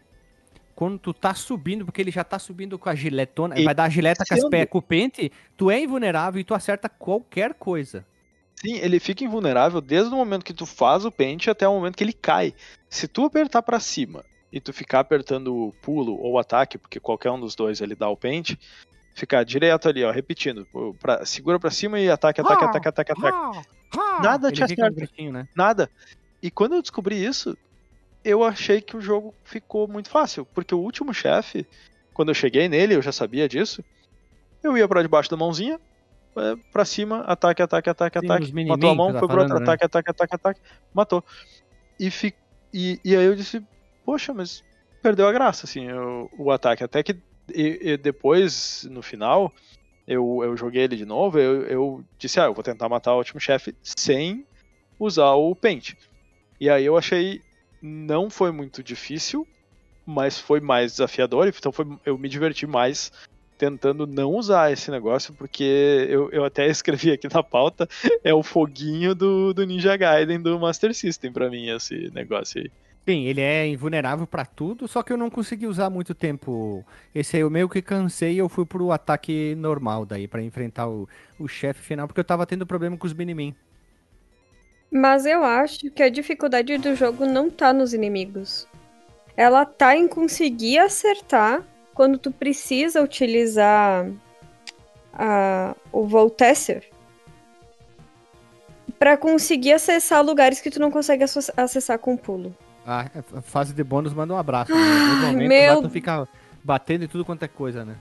quando 0.80 0.98
tu 0.98 1.12
tá 1.12 1.34
subindo, 1.34 1.84
porque 1.84 2.00
ele 2.00 2.10
já 2.10 2.24
tá 2.24 2.38
subindo 2.38 2.78
com 2.78 2.88
a 2.88 2.94
giletona, 2.94 3.60
E 3.60 3.64
vai 3.64 3.74
dar 3.74 3.84
a 3.84 3.88
gileta 3.90 4.24
com, 4.26 4.32
as 4.34 4.48
pé, 4.48 4.64
com 4.64 4.78
o 4.78 4.82
pente, 4.82 5.30
tu 5.54 5.70
é 5.70 5.78
invulnerável 5.78 6.40
e 6.40 6.44
tu 6.44 6.54
acerta 6.54 6.88
qualquer 6.88 7.52
coisa. 7.52 8.02
Sim, 8.56 8.76
ele 8.78 8.98
fica 8.98 9.22
invulnerável 9.22 9.82
desde 9.82 10.10
o 10.14 10.16
momento 10.16 10.42
que 10.42 10.54
tu 10.54 10.64
faz 10.64 11.04
o 11.04 11.12
pente 11.12 11.50
até 11.50 11.68
o 11.68 11.74
momento 11.74 11.96
que 11.96 12.02
ele 12.04 12.14
cai. 12.14 12.54
Se 12.88 13.06
tu 13.06 13.26
apertar 13.26 13.60
pra 13.60 13.78
cima 13.78 14.24
e 14.50 14.58
tu 14.58 14.72
ficar 14.72 15.00
apertando 15.00 15.54
o 15.54 15.70
pulo 15.82 16.18
ou 16.18 16.32
o 16.32 16.38
ataque, 16.38 16.78
porque 16.78 16.98
qualquer 16.98 17.30
um 17.30 17.38
dos 17.38 17.54
dois 17.54 17.82
ele 17.82 17.94
dá 17.94 18.08
o 18.08 18.16
pente, 18.16 18.58
ficar 19.14 19.44
direto 19.44 19.86
ali, 19.86 20.02
ó, 20.02 20.10
repetindo, 20.10 20.66
o- 20.72 20.94
pra- 20.94 21.26
segura 21.26 21.60
pra 21.60 21.70
cima 21.70 22.00
e 22.00 22.08
ataque, 22.10 22.40
ataque, 22.40 22.64
ataque, 22.64 22.88
ataque, 22.88 23.12
ataque. 23.12 23.68
Nada 24.22 24.48
Ele 24.48 24.56
te 24.56 24.66
fica 24.66 24.82
um 24.82 24.86
acerta. 24.86 24.96
gritinho, 24.98 25.30
né? 25.30 25.46
Nada. 25.54 25.90
E 26.42 26.50
quando 26.50 26.74
eu 26.74 26.80
descobri 26.80 27.22
isso, 27.22 27.54
eu 28.24 28.44
achei 28.44 28.80
que 28.80 28.96
o 28.96 29.00
jogo 29.00 29.34
ficou 29.44 29.88
muito 29.88 30.10
fácil, 30.10 30.46
porque 30.54 30.74
o 30.74 30.78
último 30.80 31.12
chefe, 31.14 31.66
quando 32.12 32.28
eu 32.30 32.34
cheguei 32.34 32.68
nele, 32.68 32.94
eu 32.94 33.02
já 33.02 33.12
sabia 33.12 33.48
disso. 33.48 33.82
Eu 34.62 34.76
ia 34.76 34.86
pra 34.86 35.02
debaixo 35.02 35.30
da 35.30 35.36
mãozinha, 35.36 35.80
é, 36.38 36.54
pra 36.70 36.84
cima, 36.84 37.20
ataque, 37.22 37.62
ataque, 37.62 37.90
ataque, 37.90 38.18
Sim, 38.18 38.26
ataque. 38.26 38.52
Matou 38.66 38.90
a 38.90 38.94
mão, 38.94 39.12
tá 39.12 39.20
foi 39.20 39.28
pro 39.28 39.38
outro, 39.40 39.58
né? 39.58 39.62
ataque, 39.64 39.84
ataque, 39.84 40.10
ataque, 40.10 40.34
ataque, 40.34 40.60
matou. 40.94 41.24
E, 41.98 42.10
fi... 42.10 42.34
e, 42.72 43.00
e 43.04 43.16
aí 43.16 43.24
eu 43.24 43.34
disse, 43.34 43.62
poxa, 44.04 44.32
mas 44.34 44.62
perdeu 45.02 45.26
a 45.26 45.32
graça, 45.32 45.66
assim, 45.66 45.90
o, 45.90 46.28
o 46.32 46.50
ataque. 46.50 46.84
Até 46.84 47.02
que 47.02 47.12
e- 47.54 47.78
e 47.92 47.96
depois, 47.96 48.84
no 48.90 49.02
final, 49.02 49.52
eu, 50.06 50.40
eu 50.42 50.56
joguei 50.56 50.82
ele 50.84 50.96
de 50.96 51.04
novo, 51.06 51.38
eu, 51.38 51.62
eu 51.66 52.04
disse, 52.18 52.40
ah, 52.40 52.44
eu 52.44 52.54
vou 52.54 52.62
tentar 52.62 52.88
matar 52.88 53.14
o 53.14 53.18
último 53.18 53.40
chefe 53.40 53.74
sem 53.82 54.46
usar 54.98 55.32
o 55.34 55.54
pente. 55.56 55.96
E 56.60 56.68
aí 56.68 56.84
eu 56.84 56.96
achei, 56.96 57.42
não 57.80 58.28
foi 58.28 58.50
muito 58.50 58.82
difícil, 58.82 59.46
mas 60.04 60.38
foi 60.38 60.60
mais 60.60 60.92
desafiador, 60.92 61.48
então 61.48 61.72
foi, 61.72 61.86
eu 62.04 62.18
me 62.18 62.28
diverti 62.28 62.66
mais 62.66 63.12
tentando 63.56 64.06
não 64.06 64.32
usar 64.32 64.72
esse 64.72 64.90
negócio, 64.90 65.34
porque 65.34 66.06
eu, 66.08 66.30
eu 66.30 66.44
até 66.44 66.66
escrevi 66.70 67.12
aqui 67.12 67.28
na 67.32 67.42
pauta, 67.42 67.86
é 68.24 68.32
o 68.32 68.42
foguinho 68.42 69.14
do, 69.14 69.52
do 69.52 69.64
Ninja 69.64 69.96
Gaiden 69.96 70.40
do 70.40 70.58
Master 70.58 70.94
System 70.94 71.32
pra 71.32 71.50
mim, 71.50 71.68
esse 71.68 72.10
negócio 72.12 72.62
aí. 72.62 72.70
Sim, 73.08 73.24
ele 73.24 73.40
é 73.40 73.66
invulnerável 73.66 74.26
pra 74.26 74.44
tudo, 74.44 74.86
só 74.86 75.02
que 75.02 75.12
eu 75.12 75.16
não 75.16 75.30
consegui 75.30 75.66
usar 75.66 75.88
muito 75.90 76.14
tempo. 76.14 76.84
Esse 77.14 77.36
aí 77.36 77.42
eu 77.42 77.50
meio 77.50 77.68
que 77.68 77.80
cansei 77.80 78.34
e 78.34 78.38
eu 78.38 78.48
fui 78.48 78.66
pro 78.66 78.92
ataque 78.92 79.54
normal 79.56 80.04
daí, 80.04 80.28
pra 80.28 80.42
enfrentar 80.42 80.88
o, 80.88 81.08
o 81.38 81.48
chefe 81.48 81.82
final, 81.82 82.06
porque 82.06 82.20
eu 82.20 82.24
tava 82.24 82.46
tendo 82.46 82.66
problema 82.66 82.96
com 82.96 83.06
os 83.06 83.14
Minimin. 83.14 83.54
Mas 84.90 85.24
eu 85.24 85.44
acho 85.44 85.90
que 85.90 86.02
a 86.02 86.08
dificuldade 86.08 86.76
do 86.78 86.94
jogo 86.96 87.24
não 87.26 87.48
tá 87.48 87.72
nos 87.72 87.94
inimigos. 87.94 88.66
Ela 89.36 89.64
tá 89.64 89.96
em 89.96 90.08
conseguir 90.08 90.78
acertar 90.78 91.62
quando 91.94 92.18
tu 92.18 92.30
precisa 92.32 93.02
utilizar 93.02 94.06
a, 95.12 95.74
o 95.92 96.06
Voltesser 96.06 96.88
pra 98.98 99.16
conseguir 99.16 99.72
acessar 99.72 100.22
lugares 100.24 100.60
que 100.60 100.70
tu 100.70 100.78
não 100.80 100.90
consegue 100.90 101.24
acessar 101.56 101.98
com 101.98 102.16
pulo. 102.16 102.54
A 102.86 103.06
a 103.34 103.40
fase 103.40 103.72
de 103.72 103.84
bônus 103.84 104.12
manda 104.12 104.34
um 104.34 104.36
abraço. 104.36 104.72
Né? 104.74 104.78
No 105.20 105.26
momento 105.32 105.48
meu- 105.48 105.74
lá 105.76 105.82
tu 105.82 105.90
fica 105.90 106.28
batendo 106.64 107.04
em 107.04 107.08
tudo 107.08 107.24
quanto 107.24 107.42
é 107.44 107.48
coisa, 107.48 107.84
né? 107.84 107.94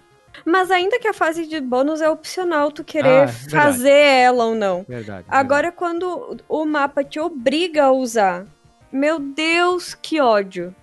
Mas 0.46 0.72
ainda 0.72 1.00
que 1.00 1.08
a 1.08 1.14
fase 1.14 1.46
de 1.48 1.60
bônus 1.60 2.02
é 2.02 2.10
opcional 2.10 2.72
tu 2.72 2.82
Ah, 2.82 2.86
querer 2.86 3.10
é 3.10 3.26
verdade. 3.26 3.50
fazer 3.52 3.92
ela 3.92 4.46
ou 4.46 4.56
não. 4.56 4.86
Verdade. 4.88 5.26
Agora, 5.30 5.72
quando 5.72 6.38
o 6.48 6.66
mapa 6.66 7.04
te 7.04 7.20
obriga 7.20 7.86
a 7.86 7.92
usar, 7.92 8.46
meu 8.92 9.20
Deus, 9.20 9.94
que 9.94 10.20
ódio. 10.20 10.74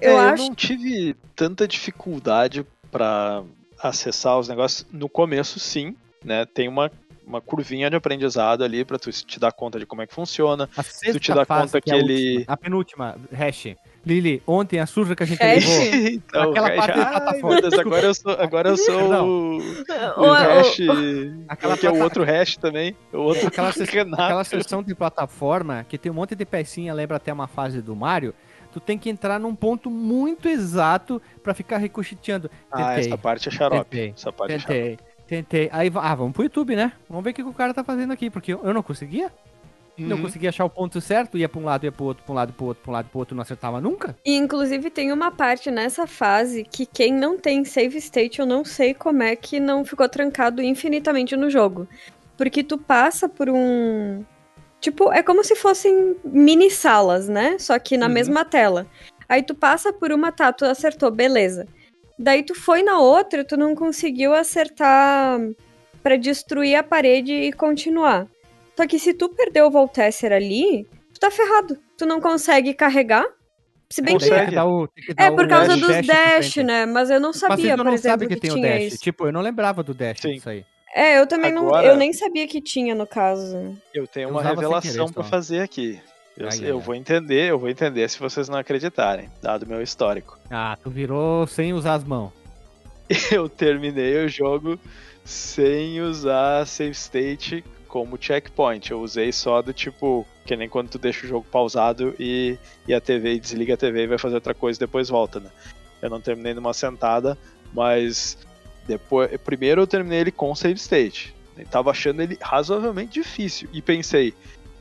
Eu 0.00 0.18
É, 0.18 0.30
acho. 0.30 0.42
não 0.42 0.54
tive 0.54 1.14
tanta 1.36 1.68
dificuldade 1.68 2.66
pra 2.90 3.42
acessar 3.82 4.38
os 4.38 4.48
negócios. 4.48 4.86
No 4.90 5.08
começo, 5.08 5.58
sim, 5.60 5.94
né? 6.24 6.44
Tem 6.46 6.68
uma, 6.68 6.90
uma 7.26 7.40
curvinha 7.40 7.88
de 7.90 7.96
aprendizado 7.96 8.64
ali 8.64 8.84
pra 8.84 8.98
tu 8.98 9.10
te 9.12 9.38
dar 9.38 9.52
conta 9.52 9.78
de 9.78 9.86
como 9.86 10.02
é 10.02 10.06
que 10.06 10.14
funciona. 10.14 10.68
A 10.76 10.82
sexta 10.82 11.18
te 11.20 11.32
dá 11.34 11.44
fase, 11.44 11.66
conta 11.72 11.80
que 11.80 11.90
é 11.90 11.94
a 11.94 11.98
ele- 11.98 12.36
última, 12.38 12.44
a 12.52 12.56
penúltima, 12.56 13.16
hash. 13.32 13.76
Lili, 14.04 14.42
ontem 14.46 14.78
a 14.80 14.86
surra 14.86 15.14
que 15.14 15.22
a 15.22 15.26
gente 15.26 15.42
Hash? 15.42 15.68
levou. 15.68 16.08
então, 16.08 16.50
Aquela 16.50 16.68
Hash- 16.68 16.76
parte 16.76 16.98
da 16.98 17.30
Ai, 17.30 17.42
meu 17.42 17.60
Deus, 17.60 17.74
agora 17.78 18.06
eu 18.06 18.14
sou, 18.14 18.32
agora 18.32 18.68
eu 18.70 18.76
sou 18.78 19.00
o, 19.24 19.58
O- 20.16 20.32
hash. 20.32 20.78
Aquela 21.48 21.76
que 21.76 21.86
é 21.86 21.90
o 21.90 22.02
outro 22.02 22.24
hash 22.24 22.56
também. 22.56 22.96
O 23.12 23.18
outro 23.18 23.48
Aquela, 23.48 23.72
se- 23.72 23.82
aquela 23.82 24.44
seção 24.44 24.82
de 24.82 24.94
plataforma 24.94 25.84
que 25.88 25.98
tem 25.98 26.10
um 26.10 26.14
monte 26.14 26.34
de 26.34 26.44
pecinha, 26.46 26.94
lembra 26.94 27.18
até 27.18 27.30
uma 27.32 27.46
fase 27.46 27.82
do 27.82 27.94
Mario. 27.94 28.34
Tu 28.72 28.78
tem 28.80 28.96
que 28.96 29.10
entrar 29.10 29.38
num 29.40 29.54
ponto 29.54 29.90
muito 29.90 30.48
exato 30.48 31.20
pra 31.42 31.52
ficar 31.52 31.78
ricocheteando. 31.78 32.48
Ah, 32.70 32.76
Tentei, 32.94 33.06
essa 33.06 33.18
parte 33.18 33.48
é 33.48 33.52
xarope. 33.52 33.90
Tentei, 33.90 34.14
Essa 34.16 34.32
parte 34.32 34.52
é 34.54 34.58
xarope. 34.60 34.80
tentei, 34.80 34.98
tentei. 35.26 35.68
Aí, 35.72 35.90
ah, 35.94 36.14
vamos 36.14 36.32
pro 36.32 36.44
YouTube, 36.44 36.76
né? 36.76 36.92
Vamos 37.08 37.24
ver 37.24 37.30
o 37.30 37.34
que, 37.34 37.42
o 37.42 37.52
cara 37.52 37.74
tá 37.74 37.82
fazendo 37.82 38.12
aqui, 38.12 38.30
porque 38.30 38.54
eu 38.54 38.72
não 38.72 38.82
conseguia. 38.82 39.30
Não 40.00 40.16
Uhum. 40.16 40.22
conseguia 40.22 40.48
achar 40.48 40.64
o 40.64 40.70
ponto 40.70 41.00
certo, 41.00 41.36
ia 41.36 41.48
pra 41.48 41.60
um 41.60 41.64
lado, 41.64 41.84
ia 41.84 41.92
pro 41.92 42.04
outro, 42.06 42.24
pra 42.24 42.32
um 42.32 42.36
lado, 42.36 42.52
pro 42.52 42.66
outro, 42.66 42.82
pra 42.82 42.90
um 42.90 42.94
lado, 42.94 43.08
pro 43.10 43.18
outro, 43.18 43.34
não 43.36 43.42
acertava 43.42 43.80
nunca. 43.80 44.16
E, 44.24 44.36
inclusive, 44.36 44.88
tem 44.90 45.12
uma 45.12 45.30
parte 45.30 45.70
nessa 45.70 46.06
fase 46.06 46.64
que 46.64 46.86
quem 46.86 47.12
não 47.12 47.38
tem 47.38 47.64
save 47.64 47.98
state, 47.98 48.40
eu 48.40 48.46
não 48.46 48.64
sei 48.64 48.94
como 48.94 49.22
é 49.22 49.36
que 49.36 49.60
não 49.60 49.84
ficou 49.84 50.08
trancado 50.08 50.62
infinitamente 50.62 51.36
no 51.36 51.50
jogo. 51.50 51.86
Porque 52.36 52.62
tu 52.64 52.78
passa 52.78 53.28
por 53.28 53.50
um. 53.50 54.24
Tipo, 54.80 55.12
é 55.12 55.22
como 55.22 55.44
se 55.44 55.54
fossem 55.54 56.16
mini 56.24 56.70
salas, 56.70 57.28
né? 57.28 57.58
Só 57.58 57.78
que 57.78 57.98
na 57.98 58.06
Uhum. 58.06 58.12
mesma 58.12 58.44
tela. 58.46 58.86
Aí 59.28 59.42
tu 59.42 59.54
passa 59.54 59.92
por 59.92 60.10
uma, 60.10 60.32
tá, 60.32 60.50
tu 60.52 60.64
acertou, 60.64 61.10
beleza. 61.10 61.66
Daí 62.18 62.42
tu 62.42 62.54
foi 62.54 62.82
na 62.82 62.98
outra, 62.98 63.44
tu 63.44 63.56
não 63.56 63.74
conseguiu 63.74 64.32
acertar 64.34 65.38
pra 66.02 66.16
destruir 66.16 66.74
a 66.76 66.82
parede 66.82 67.32
e 67.32 67.52
continuar. 67.52 68.26
Só 68.80 68.86
que 68.86 68.98
se 68.98 69.12
tu 69.12 69.28
perdeu 69.28 69.66
o 69.66 69.70
Voltesser 69.70 70.32
ali, 70.32 70.86
tu 71.12 71.20
tá 71.20 71.30
ferrado. 71.30 71.76
Tu 71.98 72.06
não 72.06 72.18
consegue 72.18 72.72
carregar. 72.72 73.26
Se 73.90 74.00
bem 74.00 74.14
Consegue. 74.14 74.50
que 74.50 74.54
dar 74.54 74.64
o- 74.66 74.88
que 74.88 75.12
dar 75.12 75.24
é 75.24 75.30
por 75.30 75.46
causa 75.48 75.76
dash 75.76 75.80
dos 75.80 76.06
dash, 76.06 76.56
né? 76.64 76.86
Mas 76.86 77.10
eu 77.10 77.20
não 77.20 77.28
Mas 77.30 77.36
sabia, 77.40 77.76
por 77.76 77.84
não 77.84 77.92
exemplo, 77.92 78.10
sabe 78.10 78.26
que, 78.28 78.34
que, 78.36 78.40
tem 78.40 78.50
o 78.52 78.54
tinha 78.54 78.68
dash. 78.74 78.82
isso. 78.84 78.98
Tipo, 79.02 79.26
eu 79.26 79.32
não 79.32 79.40
lembrava 79.42 79.82
do 79.82 79.92
dash 79.92 80.20
Sim. 80.20 80.34
disso 80.34 80.48
aí. 80.48 80.64
É, 80.94 81.18
eu 81.18 81.26
também 81.26 81.50
Agora- 81.52 81.82
não. 81.82 81.92
Eu 81.92 81.96
nem 81.96 82.10
sabia 82.12 82.46
que 82.48 82.60
tinha 82.62 82.94
no 82.94 83.06
caso. 83.06 83.76
Eu 83.92 84.06
tenho 84.06 84.28
Eu 84.28 84.30
uma 84.32 84.42
revelação 84.42 84.80
querer, 85.06 85.12
pra 85.12 85.24
só. 85.24 85.28
fazer 85.28 85.60
aqui. 85.60 86.00
Eu, 86.38 86.48
eu 86.62 86.78
ai, 86.78 86.82
vou 86.82 86.94
entender, 86.94 87.50
eu 87.50 87.58
vou 87.58 87.68
entender 87.68 88.08
se 88.08 88.18
vocês 88.18 88.48
não 88.48 88.56
acreditarem, 88.58 89.28
dado 89.42 89.66
meu 89.66 89.82
histórico. 89.82 90.38
Ah, 90.50 90.78
tu 90.82 90.88
virou 90.88 91.46
sem 91.46 91.74
usar 91.74 91.94
as 91.94 92.04
mãos. 92.04 92.32
Eu 93.30 93.46
terminei 93.48 94.24
o 94.24 94.28
jogo 94.28 94.78
sem 95.24 96.00
usar 96.00 96.64
save 96.66 96.92
state 96.92 97.62
como 97.90 98.16
checkpoint. 98.18 98.90
Eu 98.90 99.00
usei 99.00 99.32
só 99.32 99.60
do 99.60 99.72
tipo, 99.72 100.26
que 100.46 100.56
nem 100.56 100.68
quando 100.68 100.88
tu 100.88 100.98
deixa 100.98 101.26
o 101.26 101.28
jogo 101.28 101.46
pausado 101.50 102.14
e, 102.18 102.56
e 102.86 102.94
a 102.94 103.00
TV 103.00 103.34
e 103.34 103.40
desliga 103.40 103.74
a 103.74 103.76
TV 103.76 104.04
e 104.04 104.06
vai 104.06 104.18
fazer 104.18 104.36
outra 104.36 104.54
coisa 104.54 104.78
e 104.78 104.86
depois 104.86 105.08
volta, 105.08 105.40
né? 105.40 105.50
Eu 106.00 106.08
não 106.08 106.20
terminei 106.20 106.54
numa 106.54 106.72
sentada, 106.72 107.36
mas 107.74 108.38
depois, 108.86 109.30
primeiro 109.44 109.82
eu 109.82 109.86
terminei 109.86 110.20
ele 110.20 110.30
com 110.32 110.54
save 110.54 110.78
state. 110.78 111.34
Eu 111.58 111.66
tava 111.66 111.90
achando 111.90 112.22
ele 112.22 112.38
razoavelmente 112.40 113.12
difícil 113.20 113.68
e 113.72 113.82
pensei, 113.82 114.32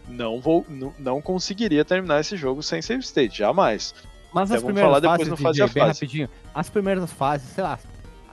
não 0.07 0.39
vou, 0.39 0.65
não, 0.69 0.93
não 0.97 1.21
conseguiria 1.21 1.83
terminar 1.83 2.21
esse 2.21 2.37
jogo 2.37 2.63
sem 2.63 2.81
save 2.81 3.03
state, 3.03 3.37
jamais. 3.39 3.93
Mas 4.31 4.51
É, 4.51 4.55
as 4.55 4.61
vamos 4.61 4.75
primeiras 4.75 4.87
falar 4.87 4.99
depois 4.99 5.27
fases, 5.27 5.29
no 5.29 5.35
DJ, 5.35 5.43
fase 5.67 5.73
bem 5.73 5.83
fase. 5.83 5.93
rapidinho. 5.99 6.29
As 6.53 6.69
primeiras 6.69 7.11
fases, 7.11 7.49
sei 7.49 7.63
lá, 7.63 7.79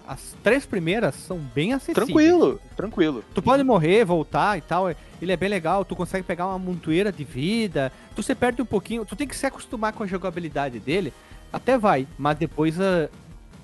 as 0.07 0.37
três 0.43 0.65
primeiras 0.65 1.15
são 1.15 1.39
bem 1.39 1.73
acessíveis. 1.73 2.07
Tranquilo, 2.07 2.61
tranquilo. 2.77 3.25
Tu 3.35 3.43
pode 3.43 3.63
morrer, 3.65 4.05
voltar 4.05 4.57
e 4.57 4.61
tal. 4.61 4.89
Ele 4.91 5.33
é 5.33 5.37
bem 5.37 5.49
legal, 5.49 5.85
tu 5.85 5.97
consegue 5.97 6.25
pegar 6.25 6.47
uma 6.47 6.59
montoeira 6.59 7.11
de 7.11 7.25
vida. 7.25 7.93
Tu 8.15 8.23
se 8.23 8.35
perde 8.35 8.63
um 8.63 8.67
pouquinho, 8.67 9.05
tu 9.05 9.17
tem 9.17 9.27
que 9.27 9.37
se 9.37 9.47
acostumar 9.47 9.93
com 9.93 10.03
a 10.03 10.07
jogabilidade 10.07 10.79
dele. 10.79 11.13
Até 11.53 11.77
vai, 11.77 12.07
mas 12.19 12.39
depois 12.39 12.81
ah, 12.81 13.09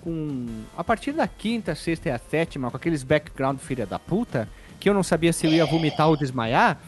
com 0.02 0.46
a 0.76 0.82
partir 0.82 1.12
da 1.12 1.28
quinta, 1.28 1.74
sexta 1.74 2.08
e 2.08 2.12
a 2.12 2.18
sétima, 2.18 2.70
com 2.70 2.76
aqueles 2.76 3.02
background 3.02 3.58
filha 3.58 3.86
da 3.86 3.98
puta, 3.98 4.48
que 4.80 4.88
eu 4.88 4.94
não 4.94 5.02
sabia 5.02 5.32
se 5.32 5.46
eu 5.46 5.52
ia 5.52 5.64
vomitar 5.64 6.08
ou 6.08 6.16
desmaiar, 6.16 6.78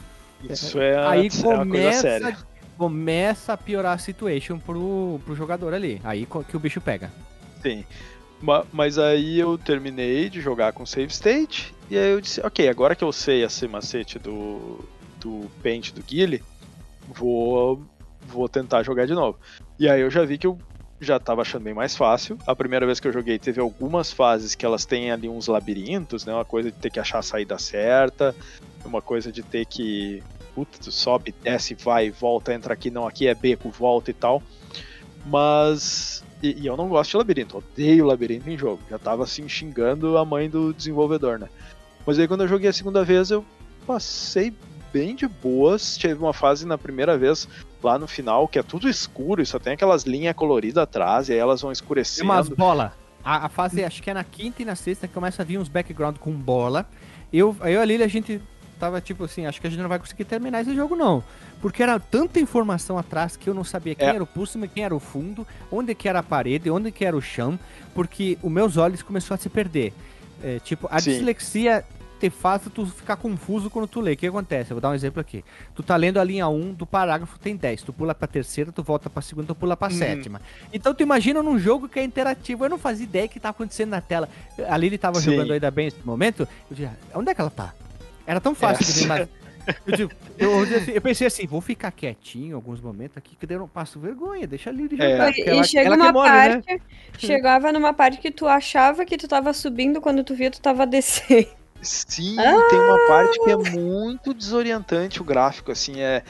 Isso 0.43 0.79
é, 0.79 1.07
aí 1.07 1.27
é 1.27 1.41
começa, 1.41 2.45
começa 2.77 3.53
a 3.53 3.57
piorar 3.57 3.93
a 3.93 3.97
situation 3.97 4.59
pro, 4.59 5.19
pro 5.23 5.35
jogador 5.35 5.73
ali. 5.73 6.01
Aí 6.03 6.27
que 6.49 6.57
o 6.57 6.59
bicho 6.59 6.81
pega. 6.81 7.11
Sim. 7.61 7.85
Ma- 8.45 8.65
Mas 8.71 8.97
aí 8.99 9.39
eu 9.39 9.57
terminei 9.57 10.29
de 10.29 10.39
jogar 10.39 10.71
com 10.73 10.85
save 10.85 11.11
state, 11.11 11.73
e 11.89 11.97
aí 11.97 12.11
eu 12.11 12.21
disse, 12.21 12.39
ok, 12.41 12.67
agora 12.69 12.95
que 12.95 13.03
eu 13.03 13.11
sei 13.11 13.43
esse 13.43 13.67
macete 13.67 14.19
do, 14.19 14.79
do 15.19 15.49
Paint 15.63 15.91
do 15.91 16.03
Guile, 16.03 16.43
vou, 17.07 17.81
vou 18.21 18.47
tentar 18.47 18.83
jogar 18.83 19.07
de 19.07 19.13
novo. 19.13 19.39
E 19.79 19.89
aí 19.89 20.01
eu 20.01 20.11
já 20.11 20.23
vi 20.23 20.37
que 20.37 20.45
eu 20.47 20.59
já 21.01 21.19
tava 21.19 21.41
achando 21.41 21.63
bem 21.63 21.73
mais 21.73 21.95
fácil. 21.95 22.37
A 22.47 22.55
primeira 22.55 22.85
vez 22.85 22.99
que 22.99 23.07
eu 23.07 23.11
joguei 23.11 23.37
teve 23.39 23.59
algumas 23.59 24.11
fases 24.11 24.55
que 24.55 24.65
elas 24.65 24.85
têm 24.85 25.11
ali 25.11 25.27
uns 25.27 25.47
labirintos, 25.47 26.23
né? 26.25 26.33
Uma 26.33 26.45
coisa 26.45 26.71
de 26.71 26.77
ter 26.77 26.89
que 26.89 26.99
achar 26.99 27.19
a 27.19 27.23
saída 27.23 27.57
certa, 27.57 28.33
uma 28.85 29.01
coisa 29.01 29.31
de 29.31 29.41
ter 29.43 29.65
que. 29.65 30.23
Puta, 30.53 30.77
tu 30.79 30.91
sobe, 30.91 31.33
desce, 31.43 31.75
vai, 31.75 32.09
volta, 32.11 32.53
entra 32.53 32.73
aqui, 32.73 32.89
não, 32.89 33.05
aqui 33.05 33.27
é 33.27 33.35
beco, 33.35 33.69
volta 33.69 34.09
e 34.09 34.13
tal. 34.13 34.41
Mas. 35.25 36.23
E, 36.45 36.61
e 36.61 36.67
eu 36.67 36.77
não 36.77 36.87
gosto 36.87 37.11
de 37.11 37.17
labirinto, 37.17 37.57
odeio 37.57 38.05
labirinto 38.05 38.49
em 38.49 38.57
jogo. 38.57 38.79
Já 38.89 38.99
tava 38.99 39.23
assim 39.23 39.49
xingando 39.49 40.17
a 40.17 40.23
mãe 40.23 40.47
do 40.47 40.71
desenvolvedor, 40.73 41.39
né? 41.39 41.49
Mas 42.05 42.19
aí 42.19 42.27
quando 42.27 42.41
eu 42.41 42.47
joguei 42.47 42.69
a 42.69 42.73
segunda 42.73 43.03
vez 43.03 43.31
eu 43.31 43.43
passei 43.87 44.53
bem 44.93 45.15
de 45.15 45.27
boas. 45.27 45.97
Tive 45.97 46.15
uma 46.15 46.33
fase 46.33 46.65
na 46.67 46.77
primeira 46.77 47.17
vez 47.17 47.47
lá 47.81 47.97
no 47.97 48.07
final 48.07 48.47
que 48.47 48.59
é 48.59 48.63
tudo 48.63 48.87
escuro 48.87 49.41
e 49.41 49.45
só 49.45 49.57
tem 49.57 49.73
aquelas 49.73 50.03
linhas 50.03 50.35
coloridas 50.35 50.83
atrás 50.83 51.29
e 51.29 51.33
aí 51.33 51.39
elas 51.39 51.61
vão 51.61 51.69
Tem 51.69 51.73
escurecendo. 51.73 52.29
umas 52.31 52.47
bola. 52.49 52.93
A, 53.23 53.47
a 53.47 53.49
fase, 53.49 53.83
acho 53.83 54.03
que 54.03 54.11
é 54.11 54.13
na 54.13 54.23
quinta 54.23 54.61
e 54.61 54.65
na 54.65 54.75
sexta, 54.75 55.07
que 55.07 55.13
começa 55.13 55.41
a 55.41 55.45
vir 55.45 55.57
uns 55.57 55.67
background 55.67 56.17
com 56.17 56.31
bola. 56.31 56.87
Eu, 57.33 57.55
eu 57.61 57.69
e 57.71 57.77
a 57.77 57.83
Lili, 57.83 58.03
a 58.03 58.07
gente 58.07 58.39
tava 58.85 59.01
tipo 59.01 59.23
assim, 59.23 59.45
acho 59.45 59.59
que 59.59 59.67
a 59.67 59.69
gente 59.69 59.81
não 59.81 59.89
vai 59.89 59.99
conseguir 59.99 60.25
terminar 60.25 60.61
esse 60.61 60.75
jogo 60.75 60.95
não. 60.95 61.23
Porque 61.61 61.81
era 61.81 61.99
tanta 61.99 62.39
informação 62.39 62.97
atrás 62.97 63.35
que 63.35 63.49
eu 63.49 63.53
não 63.53 63.63
sabia 63.63 63.95
quem 63.95 64.07
É. 64.07 64.11
era 64.15 64.23
o 64.23 64.27
pulso, 64.27 64.59
quem 64.73 64.83
era 64.83 64.95
o 64.95 64.99
fundo, 64.99 65.45
onde 65.71 65.93
que 65.95 66.07
era 66.07 66.19
a 66.19 66.23
parede, 66.23 66.69
onde 66.69 66.91
que 66.91 67.03
era 67.03 67.15
o 67.17 67.21
chão, 67.21 67.57
porque 67.93 68.37
os 68.43 68.51
meus 68.51 68.77
olhos 68.77 69.01
começaram 69.01 69.35
a 69.35 69.37
se 69.37 69.49
perder. 69.49 69.93
É, 70.43 70.59
tipo, 70.59 70.87
a 70.91 70.99
Sim. 70.99 71.11
dislexia 71.11 71.83
te 72.19 72.29
faz 72.29 72.61
tu 72.73 72.85
ficar 72.85 73.15
confuso 73.17 73.69
quando 73.69 73.87
tu 73.87 73.99
lê. 73.99 74.13
O 74.13 74.17
que 74.17 74.27
acontece? 74.27 74.71
Eu 74.71 74.75
vou 74.75 74.81
dar 74.81 74.89
um 74.89 74.93
exemplo 74.93 75.19
aqui. 75.19 75.43
Tu 75.73 75.83
tá 75.83 75.95
lendo 75.97 76.17
a 76.19 76.23
linha 76.23 76.47
1 76.47 76.73
do 76.73 76.85
parágrafo, 76.85 77.37
tem 77.39 77.55
10. 77.57 77.81
Tu 77.83 77.91
pula 77.91 78.13
pra 78.15 78.25
terceira, 78.27 78.71
tu 78.71 78.81
volta 78.83 79.09
pra 79.09 79.21
segunda, 79.21 79.47
tu 79.47 79.55
pula 79.55 79.75
pra 79.75 79.89
Uhum. 79.89 79.97
sétima. 79.97 80.41
Então 80.71 80.93
tu 80.93 81.03
imagina 81.03 81.41
num 81.43 81.57
jogo 81.59 81.89
que 81.89 81.99
é 81.99 82.03
interativo. 82.03 82.63
Eu 82.65 82.69
não 82.69 82.77
fazia 82.77 83.03
ideia 83.03 83.27
que 83.27 83.39
tá 83.39 83.49
acontecendo 83.49 83.89
na 83.89 84.01
tela. 84.01 84.29
A 84.69 84.77
Lili 84.77 84.97
tava 84.97 85.19
Sim. 85.19 85.31
jogando 85.31 85.51
ainda 85.53 85.69
bem 85.71 85.85
nesse 85.85 86.05
momento. 86.05 86.41
Eu 86.43 86.47
dizia, 86.75 86.97
onde 87.13 87.31
é 87.31 87.35
que 87.35 87.41
ela 87.41 87.49
tá? 87.49 87.73
Era 88.25 88.39
tão 88.39 88.55
fácil 88.55 88.85
de 88.85 88.91
ver, 88.91 88.99
Essa- 88.99 89.07
mas 89.07 89.45
Eu, 89.85 89.95
digo, 89.95 90.11
eu, 90.37 90.59
assim, 90.61 90.91
eu, 90.91 91.01
pensei 91.01 91.27
assim, 91.27 91.47
vou 91.47 91.61
ficar 91.61 91.91
quietinho 91.91 92.51
em 92.51 92.53
alguns 92.53 92.79
momentos 92.81 93.17
aqui, 93.17 93.35
que 93.35 93.51
eu 93.51 93.59
não 93.59 93.67
passo 93.67 93.99
vergonha, 93.99 94.45
deixa 94.45 94.69
a 94.69 94.73
Lili 94.73 94.95
é. 94.99 95.11
jogar. 95.11 95.29
É. 95.29 95.39
E, 95.39 95.49
ela, 95.49 95.63
chega 95.63 95.85
ela 95.85 95.95
uma 95.95 96.11
mole, 96.11 96.29
né? 96.29 96.49
parte, 96.49 96.73
né? 96.73 96.79
chegava 97.17 97.71
numa 97.71 97.93
parte 97.93 98.19
que 98.19 98.31
tu 98.31 98.47
achava 98.47 99.05
que 99.05 99.17
tu 99.17 99.27
tava 99.27 99.53
subindo, 99.53 99.99
quando 99.99 100.23
tu 100.23 100.35
via 100.35 100.51
tu 100.51 100.61
tava 100.61 100.85
descendo. 100.87 101.47
Sim, 101.81 102.39
ah! 102.39 102.67
tem 102.69 102.79
uma 102.79 102.97
parte 103.05 103.39
que 103.43 103.51
é 103.51 103.57
muito 103.57 104.33
desorientante 104.33 105.21
o 105.21 105.23
gráfico, 105.23 105.71
assim, 105.71 106.01
é, 106.01 106.23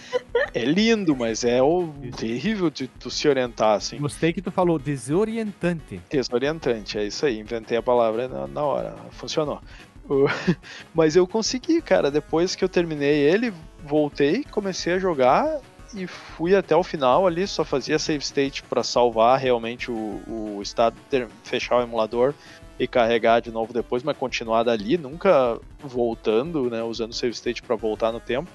é 0.53 0.65
lindo, 0.65 1.15
mas 1.15 1.45
é 1.45 1.61
o, 1.61 1.93
terrível 2.17 2.69
de 2.69 2.87
tu 2.87 3.09
se 3.09 3.27
orientar, 3.27 3.75
assim. 3.75 3.97
Gostei 3.97 4.33
que 4.33 4.41
tu 4.41 4.51
falou 4.51 4.77
desorientante. 4.77 6.01
Desorientante, 6.09 6.97
é 6.97 7.05
isso 7.05 7.25
aí, 7.25 7.39
inventei 7.39 7.77
a 7.77 7.81
palavra 7.81 8.27
na, 8.27 8.47
na 8.47 8.63
hora, 8.63 8.95
funcionou. 9.11 9.61
Mas 10.93 11.15
eu 11.15 11.27
consegui, 11.27 11.81
cara, 11.81 12.11
depois 12.11 12.55
que 12.55 12.63
eu 12.63 12.69
terminei 12.69 13.19
ele, 13.19 13.53
voltei, 13.83 14.43
comecei 14.43 14.93
a 14.93 14.99
jogar 14.99 15.59
e 15.93 16.07
fui 16.07 16.55
até 16.55 16.75
o 16.75 16.83
final 16.83 17.25
ali, 17.25 17.47
só 17.47 17.63
fazia 17.63 17.97
save 17.97 18.23
state 18.23 18.63
para 18.63 18.83
salvar 18.83 19.39
realmente 19.39 19.89
o, 19.89 20.21
o 20.27 20.59
estado, 20.61 20.95
ter, 21.09 21.27
fechar 21.43 21.77
o 21.77 21.81
emulador 21.81 22.33
e 22.77 22.87
carregar 22.87 23.39
de 23.39 23.51
novo 23.51 23.71
depois, 23.71 24.03
mas 24.03 24.17
continuar 24.17 24.63
dali, 24.63 24.97
nunca 24.97 25.59
voltando, 25.79 26.69
né, 26.69 26.83
usando 26.83 27.11
o 27.11 27.15
save 27.15 27.33
state 27.33 27.61
para 27.61 27.75
voltar 27.75 28.11
no 28.11 28.19
tempo. 28.19 28.49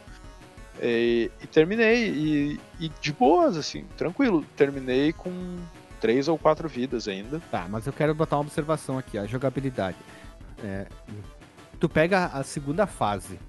E, 0.82 1.31
e 1.43 1.47
terminei, 1.47 2.09
e, 2.09 2.60
e, 2.78 2.89
de 3.01 3.12
boas, 3.12 3.56
assim, 3.56 3.85
tranquilo. 3.97 4.44
Terminei 4.56 5.12
com 5.12 5.59
três 6.01 6.27
ou 6.27 6.39
quatro 6.39 6.68
vidas 6.68 7.06
ainda. 7.06 7.40
Tá, 7.51 7.66
mas 7.68 7.86
eu 7.86 7.93
quero 7.93 8.14
botar 8.14 8.36
uma 8.36 8.43
observação 8.43 8.97
aqui, 8.98 9.18
a 9.18 9.27
jogabilidade. 9.27 9.98
É, 10.62 10.86
tu 11.81 11.89
pega 11.89 12.27
a 12.27 12.44
segunda 12.44 12.86
fase. 12.86 13.40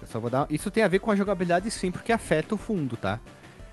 Eu 0.00 0.06
só 0.06 0.18
vou 0.18 0.30
dar. 0.30 0.46
Isso 0.48 0.70
tem 0.70 0.82
a 0.82 0.88
ver 0.88 1.00
com 1.00 1.10
a 1.10 1.16
jogabilidade 1.16 1.70
sim, 1.70 1.90
porque 1.90 2.12
afeta 2.12 2.54
o 2.54 2.58
fundo, 2.58 2.96
tá? 2.96 3.20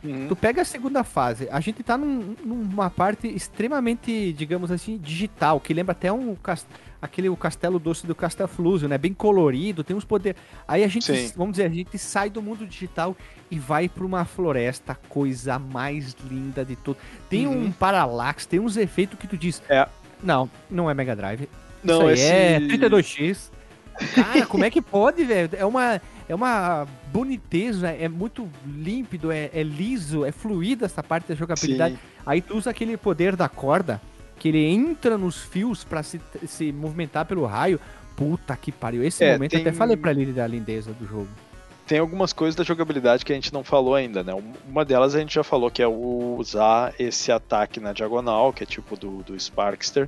Uhum. 0.03 0.27
Tu 0.27 0.35
pega 0.35 0.61
a 0.61 0.65
segunda 0.65 1.03
fase, 1.03 1.49
a 1.51 1.59
gente 1.59 1.83
tá 1.83 1.97
num, 1.97 2.35
numa 2.43 2.89
parte 2.89 3.27
extremamente, 3.27 4.31
digamos 4.31 4.71
assim, 4.71 4.97
digital, 4.97 5.59
que 5.59 5.73
lembra 5.73 5.91
até 5.91 6.11
um 6.11 6.37
aquele 7.01 7.27
o 7.27 7.35
castelo 7.35 7.77
doce 7.79 8.07
do 8.07 8.15
Castelflusio, 8.15 8.87
né? 8.87 8.97
Bem 8.97 9.13
colorido, 9.13 9.83
tem 9.83 9.95
uns 9.95 10.05
poderes. 10.05 10.39
Aí 10.65 10.85
a 10.85 10.87
gente, 10.87 11.05
Sim. 11.05 11.33
vamos 11.35 11.53
dizer, 11.53 11.65
a 11.65 11.69
gente 11.69 11.97
sai 11.97 12.29
do 12.29 12.41
mundo 12.41 12.65
digital 12.65 13.15
e 13.51 13.59
vai 13.59 13.89
para 13.89 14.05
uma 14.05 14.23
floresta, 14.23 14.95
coisa 15.09 15.59
mais 15.59 16.15
linda 16.29 16.63
de 16.63 16.77
tudo. 16.77 16.97
Tem 17.29 17.45
uhum. 17.45 17.65
um 17.65 17.71
paralax, 17.71 18.45
tem 18.45 18.59
uns 18.59 18.77
efeitos 18.77 19.19
que 19.19 19.27
tu 19.27 19.37
diz. 19.37 19.61
É. 19.67 19.85
Não, 20.23 20.49
não 20.69 20.89
é 20.89 20.93
Mega 20.93 21.15
Drive. 21.15 21.49
Não, 21.83 21.95
Isso 21.95 22.07
aí 22.07 22.13
esse... 22.13 22.31
é 22.31 22.59
32X. 22.77 23.58
Cara, 24.15 24.45
como 24.45 24.63
é 24.63 24.69
que 24.69 24.81
pode, 24.81 25.23
velho? 25.23 25.49
É 25.53 25.65
uma, 25.65 26.01
é 26.27 26.35
uma 26.35 26.87
boniteza, 27.11 27.89
é 27.89 28.07
muito 28.07 28.49
límpido, 28.65 29.31
é, 29.31 29.49
é 29.53 29.63
liso, 29.63 30.25
é 30.25 30.31
fluido 30.31 30.85
essa 30.85 31.03
parte 31.03 31.27
da 31.27 31.35
jogabilidade. 31.35 31.95
Sim. 31.95 31.99
Aí 32.25 32.41
tu 32.41 32.57
usa 32.57 32.69
aquele 32.69 32.95
poder 32.97 33.35
da 33.35 33.49
corda, 33.49 34.01
que 34.37 34.47
ele 34.47 34.65
entra 34.65 35.17
nos 35.17 35.37
fios 35.41 35.83
para 35.83 36.01
se, 36.01 36.19
se 36.47 36.71
movimentar 36.71 37.25
pelo 37.25 37.45
raio. 37.45 37.79
Puta 38.15 38.55
que 38.55 38.71
pariu. 38.71 39.03
Esse 39.03 39.23
é, 39.23 39.33
momento 39.33 39.51
tem... 39.51 39.61
até 39.61 39.71
falei 39.71 39.95
pra 39.95 40.11
Lili 40.11 40.33
da 40.33 40.45
lindeza 40.45 40.91
do 40.93 41.07
jogo. 41.07 41.27
Tem 41.87 41.97
algumas 41.97 42.31
coisas 42.31 42.55
da 42.55 42.63
jogabilidade 42.63 43.25
que 43.25 43.31
a 43.31 43.35
gente 43.35 43.51
não 43.51 43.63
falou 43.63 43.95
ainda, 43.95 44.23
né? 44.23 44.31
Uma 44.69 44.85
delas 44.85 45.15
a 45.15 45.19
gente 45.19 45.33
já 45.33 45.43
falou 45.43 45.71
que 45.71 45.81
é 45.81 45.87
usar 45.87 46.93
esse 46.99 47.31
ataque 47.31 47.79
na 47.79 47.93
diagonal, 47.93 48.53
que 48.53 48.63
é 48.63 48.65
tipo 48.65 48.95
do, 48.95 49.23
do 49.23 49.39
Sparkster, 49.39 50.07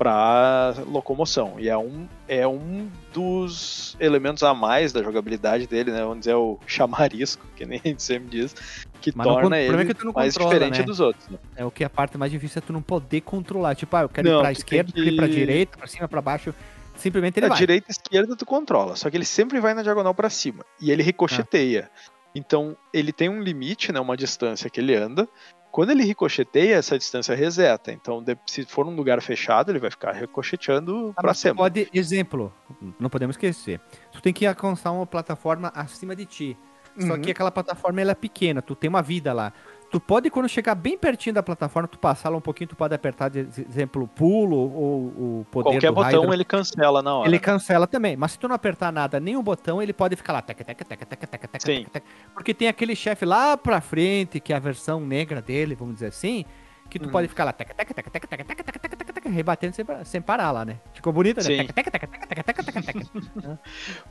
para 0.00 0.76
locomoção. 0.86 1.56
E 1.58 1.68
é 1.68 1.76
um, 1.76 2.08
é 2.26 2.48
um 2.48 2.88
dos 3.12 3.98
elementos 4.00 4.42
a 4.42 4.54
mais 4.54 4.94
da 4.94 5.02
jogabilidade 5.02 5.66
dele, 5.66 5.90
né? 5.90 6.00
Vamos 6.00 6.20
dizer, 6.20 6.32
o 6.32 6.58
chamarisco, 6.66 7.46
que 7.54 7.66
nem 7.66 7.78
a 7.84 7.88
gente 7.88 8.02
sempre 8.02 8.30
diz, 8.30 8.54
que 8.98 9.12
Mas 9.14 9.26
torna 9.26 9.58
ele 9.58 9.76
é 9.76 9.94
que 9.94 10.04
mais 10.06 10.32
controla, 10.32 10.54
diferente 10.54 10.78
né? 10.78 10.84
dos 10.86 11.00
outros. 11.00 11.28
Né? 11.28 11.38
É 11.54 11.66
o 11.66 11.70
que 11.70 11.84
a 11.84 11.90
parte 11.90 12.16
mais 12.16 12.32
difícil 12.32 12.60
é 12.60 12.62
tu 12.62 12.72
não 12.72 12.80
poder 12.80 13.20
controlar. 13.20 13.74
Tipo, 13.74 13.94
ah, 13.94 14.00
eu 14.00 14.08
quero 14.08 14.26
não, 14.26 14.38
ir 14.38 14.40
pra 14.40 14.52
esquerda, 14.52 14.90
que... 14.90 15.00
ir 15.02 15.16
pra 15.16 15.26
direita, 15.26 15.76
pra 15.76 15.86
cima, 15.86 16.08
pra 16.08 16.22
baixo. 16.22 16.54
Simplesmente 16.96 17.38
ele 17.38 17.46
a 17.46 17.50
vai. 17.50 17.58
direita 17.58 17.88
e 17.90 17.92
esquerda 17.92 18.34
tu 18.34 18.46
controla, 18.46 18.96
só 18.96 19.10
que 19.10 19.18
ele 19.18 19.26
sempre 19.26 19.60
vai 19.60 19.74
na 19.74 19.82
diagonal 19.82 20.14
para 20.14 20.30
cima. 20.30 20.64
E 20.80 20.90
ele 20.90 21.02
ricocheteia. 21.02 21.90
Ah. 21.94 22.10
Então, 22.34 22.74
ele 22.90 23.12
tem 23.12 23.28
um 23.28 23.42
limite, 23.42 23.92
né, 23.92 24.00
uma 24.00 24.16
distância 24.16 24.70
que 24.70 24.80
ele 24.80 24.94
anda, 24.94 25.28
quando 25.70 25.90
ele 25.90 26.02
ricocheteia, 26.02 26.76
essa 26.76 26.98
distância 26.98 27.34
reseta. 27.34 27.92
Então, 27.92 28.24
se 28.46 28.64
for 28.64 28.84
num 28.84 28.94
lugar 28.94 29.20
fechado, 29.22 29.70
ele 29.70 29.78
vai 29.78 29.90
ficar 29.90 30.12
ricocheteando 30.12 31.14
ah, 31.16 31.22
para 31.22 31.34
sempre. 31.34 31.58
Pode, 31.58 31.88
exemplo, 31.92 32.52
não 32.98 33.08
podemos 33.08 33.34
esquecer. 33.34 33.80
Tu 34.12 34.20
tem 34.20 34.32
que 34.32 34.46
alcançar 34.46 34.90
uma 34.90 35.06
plataforma 35.06 35.70
acima 35.74 36.14
de 36.16 36.26
ti. 36.26 36.56
Só 36.98 37.14
uhum. 37.14 37.20
que 37.20 37.30
aquela 37.30 37.50
plataforma 37.50 38.00
ela 38.00 38.10
é 38.10 38.14
pequena, 38.14 38.60
tu 38.60 38.74
tem 38.74 38.88
uma 38.88 39.00
vida 39.00 39.32
lá. 39.32 39.52
Tu 39.90 39.98
pode, 39.98 40.30
quando 40.30 40.48
chegar 40.48 40.76
bem 40.76 40.96
pertinho 40.96 41.34
da 41.34 41.42
plataforma, 41.42 41.88
tu 41.88 41.98
passar 41.98 42.28
lá 42.28 42.36
um 42.36 42.40
pouquinho, 42.40 42.68
tu 42.68 42.76
pode 42.76 42.94
apertar, 42.94 43.28
de 43.28 43.40
exemplo, 43.40 44.06
pulo 44.06 44.56
ou 44.56 45.06
o 45.40 45.46
poder 45.50 45.70
Qualquer 45.70 45.90
botão 45.90 46.32
ele 46.32 46.44
cancela 46.44 47.02
na 47.02 47.16
hora. 47.16 47.28
Ele 47.28 47.38
cancela 47.40 47.88
também. 47.88 48.16
Mas 48.16 48.32
se 48.32 48.38
tu 48.38 48.46
não 48.46 48.54
apertar 48.54 48.92
nada, 48.92 49.18
nenhum 49.18 49.42
botão, 49.42 49.82
ele 49.82 49.92
pode 49.92 50.14
ficar 50.14 50.32
lá, 50.32 50.42
tec, 50.42 50.58
tec, 50.62 50.84
tec, 50.84 51.04
tec, 51.04 51.26
tec, 51.26 51.90
tec, 51.90 52.04
Porque 52.32 52.54
tem 52.54 52.68
aquele 52.68 52.94
chefe 52.94 53.24
lá 53.24 53.56
pra 53.56 53.80
frente, 53.80 54.38
que 54.38 54.52
é 54.52 54.56
a 54.56 54.60
versão 54.60 55.00
negra 55.00 55.42
dele, 55.42 55.74
vamos 55.74 55.94
dizer 55.94 56.06
assim, 56.06 56.44
que 56.90 56.98
tu 56.98 57.08
hum. 57.08 57.12
pode 57.12 57.28
ficar 57.28 57.44
lá, 57.44 57.52
tec, 57.52 57.74
tec, 57.74 57.94
tec, 57.94 58.10
tec, 58.10 58.26
tec, 58.26 58.44
tec, 58.44 58.64
tec, 58.64 58.80
tec, 58.80 58.96
tec, 58.96 59.12
tec, 59.14 59.28
rebatendo 59.28 59.74
sem, 59.74 59.84
sem 60.04 60.20
parar 60.20 60.50
lá, 60.50 60.64
né? 60.64 60.78
Ficou 60.92 61.12
bonito, 61.12 61.36
né? 61.38 61.64
Tec, 61.64 61.72
tec, 61.72 61.90
tec, 61.90 62.08
tec, 62.10 62.26
tec, 62.26 62.44
tec, 62.44 62.64
tec, 62.64 62.84
tec. 62.84 63.06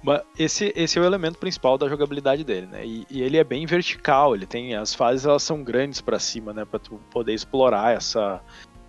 Mas 0.02 0.22
esse, 0.38 0.74
esse 0.76 0.98
é 0.98 1.02
o 1.02 1.06
elemento 1.06 1.38
principal 1.38 1.78
da 1.78 1.88
jogabilidade 1.88 2.44
dele, 2.44 2.68
né? 2.68 2.86
E, 2.86 3.06
e 3.10 3.22
ele 3.22 3.38
é 3.38 3.44
bem 3.44 3.66
vertical, 3.66 4.34
ele 4.34 4.46
tem 4.46 4.76
as 4.76 4.96
fases 4.96 5.26
elas 5.26 5.44
são 5.44 5.64
grandes 5.64 6.02
para 6.02 6.18
cima, 6.18 6.54
né, 6.54 6.66
para 6.66 6.80
tu 6.80 7.00
poder 7.12 7.34
explorar 7.34 7.96
essa 7.96 8.42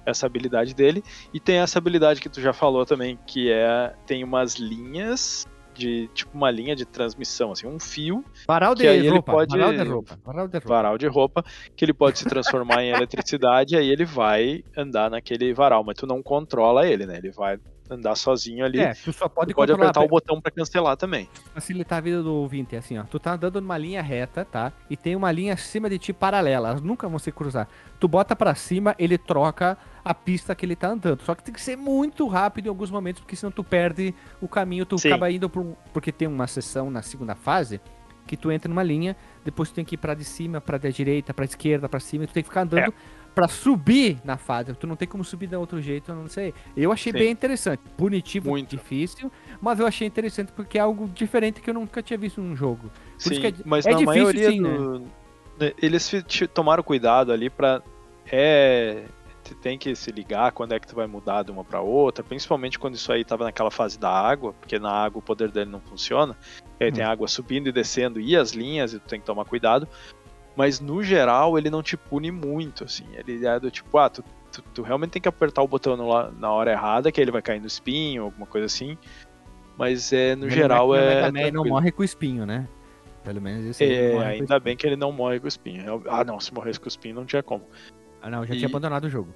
essa 0.07 0.25
habilidade 0.25 0.75
dele 0.75 1.05
e 1.33 1.39
tem 1.39 1.59
essa 1.59 1.79
habilidade 1.79 2.23
que 2.23 2.29
tu 2.29 2.41
já 2.41 2.55
falou 2.55 2.87
também, 2.87 3.19
que 3.27 3.51
é 3.51 3.95
tem 4.07 4.25
umas 4.25 4.55
linhas 4.55 5.47
de 5.81 6.09
tipo 6.13 6.37
uma 6.37 6.51
linha 6.51 6.77
de 6.77 6.85
transmissão, 6.85 7.53
assim, 7.53 7.67
um 7.67 7.81
fio. 7.81 8.23
Varal 8.47 8.75
de 8.75 8.83
que 8.83 8.89
aí 8.89 9.09
roupa, 9.09 9.33
ele 9.33 9.39
pode 9.39 9.59
varal 9.59 9.73
de 9.73 9.91
roupa, 9.91 10.19
varal 10.25 10.49
de 10.49 10.59
roupa. 10.59 10.69
Varal 10.69 10.99
de 10.99 11.07
roupa, 11.07 11.45
que 11.75 11.85
ele 11.85 11.95
pode 11.95 12.19
se 12.19 12.25
transformar 12.27 12.85
em 12.85 12.91
eletricidade, 12.95 13.75
e 13.75 13.79
aí 13.79 13.89
ele 13.89 14.05
vai 14.05 14.63
andar 14.77 15.11
naquele 15.11 15.55
varal, 15.55 15.83
mas 15.83 15.97
tu 15.97 16.07
não 16.07 16.23
controla 16.23 16.87
ele, 16.87 17.07
né? 17.07 17.17
Ele 17.17 17.31
vai 17.31 17.59
andar 17.91 18.15
sozinho 18.15 18.65
ali. 18.65 18.81
É, 18.81 18.95
tu 18.95 19.13
só 19.13 19.29
pode, 19.29 19.53
tu 19.53 19.57
pode 19.57 19.73
apertar 19.73 20.01
o 20.01 20.09
botão 20.09 20.41
para 20.41 20.51
cancelar 20.51 20.97
também. 20.97 21.29
Facilitar 21.53 21.99
a 21.99 22.01
vida 22.01 22.23
do 22.23 22.33
ouvinte, 22.33 22.77
é 22.77 22.79
assim, 22.79 22.99
ó. 22.99 23.03
Tu 23.03 23.19
tá 23.19 23.33
andando 23.33 23.61
numa 23.61 23.77
linha 23.77 24.01
reta, 24.01 24.45
tá? 24.45 24.73
E 24.89 24.97
tem 24.97 25.17
uma 25.17 25.31
linha 25.33 25.55
acima 25.55 25.91
de 25.91 25.99
ti 25.99 26.13
paralela, 26.13 26.69
elas 26.69 26.81
nunca 26.81 27.09
vão 27.09 27.19
se 27.19 27.33
cruzar. 27.33 27.69
Tu 27.99 28.07
bota 28.07 28.37
para 28.37 28.55
cima, 28.55 28.95
ele 28.99 29.19
troca 29.19 29.77
a 30.05 30.15
pista 30.15 30.55
que 30.55 30.65
ele 30.65 30.77
tá 30.77 30.89
andando. 30.89 31.23
Só 31.23 31.35
que 31.35 31.43
tem 31.43 31.53
que 31.53 31.61
ser 31.61 31.77
muito 31.77 32.27
rápido 32.27 32.67
em 32.67 32.69
alguns 32.69 32.91
momentos, 32.91 33.21
porque 33.21 33.37
senão 33.37 33.51
tu 33.51 33.65
perde 33.65 34.15
o 34.41 34.49
caminho, 34.49 34.87
tu 34.87 34.99
Sim. 34.99 35.09
acaba 35.09 35.31
indo 35.31 35.51
pro... 35.51 35.77
porque 35.93 36.13
tem 36.13 36.29
uma 36.29 36.47
sessão 36.47 36.91
na 36.91 37.03
segunda 37.03 37.35
fase 37.35 37.81
que 38.27 38.37
tu 38.37 38.53
entra 38.53 38.69
numa 38.69 38.85
linha, 38.85 39.17
depois 39.45 39.71
tu 39.71 39.75
tem 39.75 39.85
que 39.85 39.97
ir 39.97 39.99
para 39.99 40.15
de 40.15 40.25
cima, 40.25 40.61
para 40.61 40.79
da 40.79 40.89
direita, 40.89 41.35
para 41.35 41.45
esquerda, 41.45 41.89
para 41.89 41.99
cima, 41.99 42.23
e 42.23 42.27
tu 42.29 42.33
tem 42.33 42.45
que 42.45 42.49
ficar 42.49 42.63
andando 42.63 42.93
é 42.93 42.93
para 43.35 43.49
subir 43.49 44.19
na 44.25 44.37
fase. 44.37 44.75
Tu 44.75 44.87
não 44.87 44.97
tem 44.97 45.07
como 45.07 45.25
subir 45.25 45.47
de 45.47 45.57
outro 45.57 45.81
jeito, 45.81 46.11
eu 46.11 46.17
não 46.17 46.29
sei. 46.29 46.53
Eu 46.77 46.93
achei 46.93 47.13
Sim. 47.13 47.19
bem 47.19 47.31
interessante. 47.31 47.81
Punitivo, 47.97 48.51
Muito. 48.51 48.71
difícil, 48.71 49.31
mas 49.61 49.81
eu 49.81 49.87
achei 49.87 50.07
interessante 50.07 50.53
porque 50.53 50.79
é 50.79 50.81
algo 50.81 51.09
diferente 51.09 51.61
que 51.61 51.71
eu 51.71 51.75
nunca 51.75 52.03
tinha 52.03 52.19
visto 52.19 52.41
num 52.41 52.57
jogo. 52.57 52.91
Por 53.23 53.35
sim, 53.35 53.47
é, 53.47 53.53
mas 53.65 53.87
é 53.87 53.91
na 53.91 53.99
difícil, 53.99 54.23
maioria 54.23 54.51
sim, 54.51 54.63
do... 54.63 54.99
né? 55.59 55.73
eles 55.81 56.11
tomaram 56.55 56.83
cuidado 56.83 57.33
ali 57.33 57.51
para 57.51 57.83
é 58.31 59.05
tem 59.63 59.79
que 59.79 59.95
se 59.95 60.11
ligar 60.11 60.53
quando 60.53 60.73
é 60.73 60.81
que 60.81 60.87
tu 60.87 60.95
vai 60.95 61.07
mudar 61.07 61.43
de 61.43 61.51
uma 61.51 61.65
para 61.65 61.81
outra, 61.81 62.23
principalmente 62.23 62.79
quando 62.79 62.95
isso 62.95 63.13
aí 63.13 63.25
tava 63.25 63.45
naquela 63.45 63.71
fase 63.71 63.99
da 63.99 64.11
água, 64.11 64.53
porque 64.53 64.79
na 64.79 64.91
água 64.91 65.19
o 65.19 65.23
poder 65.23 65.51
dele 65.51 65.71
não 65.71 65.81
funciona. 65.81 66.37
E 66.79 66.85
aí 66.85 66.91
hum. 66.91 66.95
tem 66.95 67.05
água 67.05 67.27
subindo 67.27 67.69
e 67.69 67.73
descendo 67.73 68.21
e 68.21 68.37
as 68.37 68.53
linhas, 68.53 68.93
e 68.93 68.99
tu 68.99 69.09
tem 69.09 69.21
que 69.21 69.27
tomar 69.27 69.45
cuidado 69.45 69.89
mas 70.61 70.79
no 70.79 71.03
geral 71.03 71.57
ele 71.57 71.71
não 71.71 71.83
te 71.83 71.97
pune 71.97 72.31
muito, 72.31 72.85
assim. 72.85 73.07
Ele 73.15 73.47
é 73.47 73.59
do 73.59 73.71
tipo, 73.71 73.97
ah, 73.97 74.11
tu, 74.11 74.23
tu, 74.53 74.63
tu 74.75 74.83
realmente 74.83 75.13
tem 75.13 75.23
que 75.23 75.29
apertar 75.29 75.63
o 75.63 75.67
botão 75.67 75.97
no, 75.97 76.31
na 76.33 76.53
hora 76.53 76.71
errada, 76.71 77.11
que 77.11 77.19
ele 77.19 77.31
vai 77.31 77.41
cair 77.41 77.59
no 77.61 77.67
espinho, 77.67 78.25
alguma 78.25 78.45
coisa 78.47 78.67
assim. 78.67 78.99
Mas 79.79 80.13
é, 80.13 80.37
no 80.37 80.51
geral 80.51 80.95
é. 80.95 81.29
Ele 81.29 81.41
é 81.41 81.51
não 81.51 81.65
morre 81.65 81.91
com 81.91 82.03
o 82.03 82.05
espinho, 82.05 82.45
né? 82.45 82.69
Pelo 83.25 83.41
menos 83.41 83.65
isso 83.65 83.83
É, 83.83 84.19
ainda 84.23 84.61
bem 84.61 84.77
que 84.77 84.87
ele 84.87 84.97
não 84.97 85.11
morre 85.11 85.41
com 85.41 85.47
o 85.47 85.49
espinho. 85.49 86.03
Ah, 86.07 86.23
não, 86.25 86.39
se 86.39 86.53
morresse 86.53 86.79
com 86.79 86.85
o 86.85 86.89
espinho 86.89 87.15
não 87.15 87.25
tinha 87.25 87.43
como. 87.43 87.65
Ah, 88.21 88.29
não, 88.29 88.45
já 88.45 88.53
e... 88.53 88.59
tinha 88.59 88.69
abandonado 88.69 89.05
o 89.05 89.09
jogo. 89.09 89.33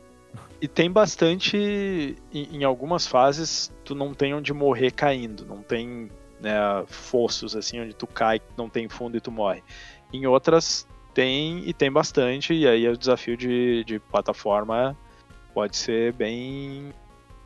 E 0.61 0.69
tem 0.69 0.91
bastante. 0.91 1.57
Em, 1.57 2.57
em, 2.59 2.65
algumas 2.65 3.07
fases, 3.07 3.73
tu 3.83 3.95
não 3.95 4.13
tem 4.13 4.35
onde 4.35 4.53
morrer 4.53 4.91
caindo. 4.91 5.47
Não 5.47 5.63
tem 5.63 6.11
né, 6.39 6.53
fossos 6.87 7.57
assim 7.57 7.81
onde 7.81 7.95
tu 7.95 8.07
cai, 8.07 8.43
não 8.59 8.69
tem 8.69 8.87
fundo 8.91 9.17
e 9.17 9.23
tu 9.23 9.33
morre. 9.33 9.63
Em 10.13 10.27
outras, 10.27 10.87
tem 11.15 11.63
e 11.69 11.73
tem 11.73 11.91
bastante, 11.91 12.53
e 12.53 12.67
aí 12.67 12.87
o 12.89 12.97
desafio 12.97 13.37
de, 13.37 13.85
de 13.85 13.99
plataforma 13.99 14.97
pode 15.55 15.77
ser 15.77 16.13
bem 16.13 16.93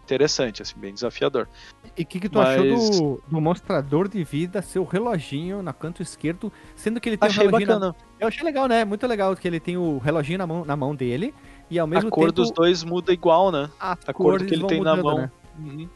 interessante, 0.02 0.62
assim, 0.62 0.74
bem 0.78 0.94
desafiador. 0.94 1.46
E 1.94 2.02
o 2.02 2.06
que, 2.06 2.18
que 2.18 2.28
tu 2.30 2.38
Mas- 2.38 2.58
achou 2.58 3.18
do, 3.18 3.22
do 3.28 3.40
mostrador 3.42 4.08
de 4.08 4.24
vida, 4.24 4.62
seu 4.62 4.82
reloginho 4.82 5.62
na 5.62 5.74
canto 5.74 6.00
esquerdo, 6.02 6.50
sendo 6.74 6.98
que 6.98 7.10
ele 7.10 7.18
tem 7.18 7.28
Achei 7.28 7.42
um 7.42 7.50
reloginho 7.50 7.68
bacana. 7.74 7.94
na... 7.98 8.04
Eu 8.18 8.28
achei 8.28 8.42
legal, 8.42 8.66
né? 8.66 8.86
Muito 8.86 9.06
legal 9.06 9.36
que 9.36 9.46
ele 9.46 9.60
tem 9.60 9.76
o 9.76 9.98
reloginho 9.98 10.38
na 10.38 10.46
mão, 10.46 10.64
na 10.64 10.74
mão 10.74 10.94
dele 10.94 11.34
e 11.68 11.78
ao 11.78 11.86
mesmo 11.86 12.08
A 12.08 12.10
cor 12.10 12.22
tempo 12.28 12.32
dos 12.36 12.50
dois 12.50 12.82
muda 12.82 13.12
igual, 13.12 13.52
né? 13.52 13.68
as 13.78 13.98
a 14.08 14.12
cor 14.14 14.42
que 14.42 14.54
ele 14.54 14.66
tem 14.66 14.80
na 14.82 14.96
mudando, 14.96 15.04
mão. 15.04 15.18
né? 15.18 15.30
Uhum. 15.58 15.88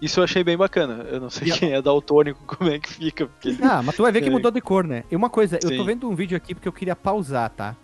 Isso 0.00 0.20
eu 0.20 0.24
achei 0.24 0.44
bem 0.44 0.56
bacana. 0.56 1.04
Eu 1.10 1.20
não 1.20 1.28
sei 1.30 1.48
E 1.48 1.52
a- 1.52 1.56
quem 1.58 1.72
é 1.72 1.82
daltônico, 1.82 2.40
como 2.46 2.70
é 2.70 2.78
que 2.78 2.88
fica. 2.92 3.26
Porque. 3.26 3.56
Ah, 3.62 3.82
mas 3.82 3.96
tu 3.96 4.02
vai 4.02 4.12
ver 4.12 4.22
que 4.22 4.30
mudou 4.30 4.50
de 4.50 4.60
cor, 4.60 4.84
né? 4.84 5.04
E 5.10 5.16
uma 5.16 5.28
coisa, 5.30 5.56
eu 5.56 5.60
tô 5.60 5.68
Sim. 5.68 5.84
vendo 5.84 6.08
um 6.08 6.14
vídeo 6.14 6.36
aqui 6.36 6.54
porque 6.54 6.68
eu 6.68 6.72
queria 6.72 6.94
pausar, 6.96 7.50
tá? 7.50 7.74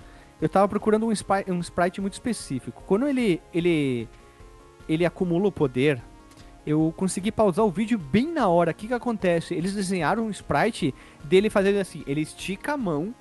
Eu 0.41 0.49
tava 0.49 0.69
procurando 0.69 1.07
um, 1.07 1.13
spy- 1.13 1.45
um 1.49 1.59
sprite 1.61 2.01
muito 2.01 2.13
específico. 2.15 2.83
Quando 2.87 3.07
ele, 3.09 3.41
ele, 3.53 4.09
ele 4.89 5.05
acumula 5.07 5.49
o 5.49 5.53
poder, 5.53 6.01
eu 6.67 6.93
consegui 6.97 7.33
pausar 7.33 7.65
o 7.65 7.71
vídeo 7.71 7.99
bem 7.99 8.31
na 8.33 8.49
hora. 8.49 8.71
O 8.73 8.75
que 8.75 8.89
que 8.89 8.95
acontece? 8.95 9.55
Eles 9.55 9.73
desenharam 9.75 10.27
um 10.27 10.31
sprite 10.31 10.95
dele 11.25 11.49
fazendo 11.49 11.79
assim, 11.79 12.03
ele 12.07 12.21
estica 12.21 12.73
a 12.75 12.77
mão 12.77 13.15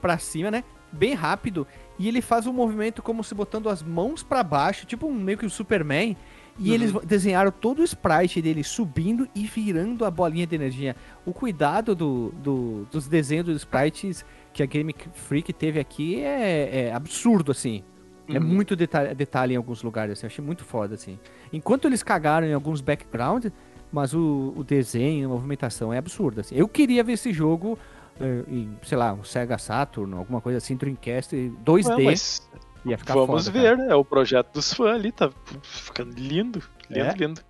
pra 0.00 0.18
cima, 0.18 0.50
né? 0.50 0.62
Bem 0.92 1.14
rápido. 1.14 1.66
E 1.98 2.08
ele 2.08 2.20
faz 2.20 2.46
um 2.46 2.52
movimento 2.52 3.00
como 3.02 3.22
se 3.24 3.34
botando 3.34 3.68
as 3.68 3.82
mãos 3.82 4.22
pra 4.22 4.42
baixo, 4.42 4.86
tipo 4.86 5.06
um, 5.06 5.14
meio 5.14 5.38
que 5.38 5.46
o 5.46 5.50
Superman. 5.50 6.16
E 6.62 6.68
Uhum. 6.68 6.74
eles 6.74 6.92
desenharam 7.06 7.50
todo 7.50 7.80
o 7.80 7.84
sprite 7.84 8.42
dele 8.42 8.62
subindo 8.62 9.26
e 9.34 9.44
virando 9.46 10.04
a 10.04 10.10
bolinha 10.10 10.46
de 10.46 10.54
energia. 10.54 10.94
O 11.24 11.32
cuidado 11.32 11.94
do, 11.94 12.32
do- 12.42 12.86
dos 12.92 13.08
desenhos 13.08 13.46
dos 13.46 13.56
sprites 13.56 14.24
que 14.52 14.62
a 14.62 14.66
Game 14.66 14.94
Freak 15.14 15.52
teve 15.54 15.80
aqui 15.80 16.20
é, 16.20 16.88
é 16.88 16.92
absurdo, 16.92 17.50
assim. 17.50 17.82
É 18.28 18.38
Uhum. 18.38 18.44
muito 18.44 18.76
detalhe, 18.76 19.14
detalhe 19.14 19.54
em 19.54 19.56
alguns 19.56 19.82
lugares, 19.82 20.12
assim. 20.12 20.26
Eu 20.26 20.28
achei 20.28 20.44
muito 20.44 20.62
foda, 20.64 20.94
assim. 20.94 21.18
Enquanto 21.52 21.86
eles 21.86 22.02
cagaram 22.02 22.46
em 22.46 22.52
alguns 22.52 22.80
background, 22.82 23.46
mas 23.90 24.12
o, 24.14 24.52
o 24.54 24.62
desenho, 24.62 25.26
a 25.26 25.32
movimentação 25.32 25.92
é 25.92 25.98
absurda, 25.98 26.42
assim. 26.42 26.54
Eu 26.54 26.68
queria 26.68 27.02
ver 27.02 27.14
esse 27.14 27.32
jogo 27.32 27.78
eh, 28.20 28.44
em, 28.48 28.76
sei 28.82 28.98
lá, 28.98 29.14
um 29.14 29.24
Sega 29.24 29.56
Saturn, 29.56 30.14
alguma 30.14 30.40
coisa 30.42 30.58
assim, 30.58 30.76
Dreamcast 30.76 31.34
2D. 31.64 31.96
Ué, 31.96 32.04
mas 32.04 32.48
ia 32.84 32.98
ficar 32.98 33.14
vamos 33.14 33.46
foda, 33.46 33.52
cara. 33.62 33.76
ver, 33.76 33.90
é 33.90 33.94
o 33.94 34.04
projeto 34.04 34.52
dos 34.54 34.72
fãs 34.72 34.94
ali, 34.96 35.12
tá 35.12 35.30
ficando 35.62 36.14
lindo, 36.18 36.62
lindo, 36.88 37.06
É. 37.08 37.12
lindo. 37.14 37.40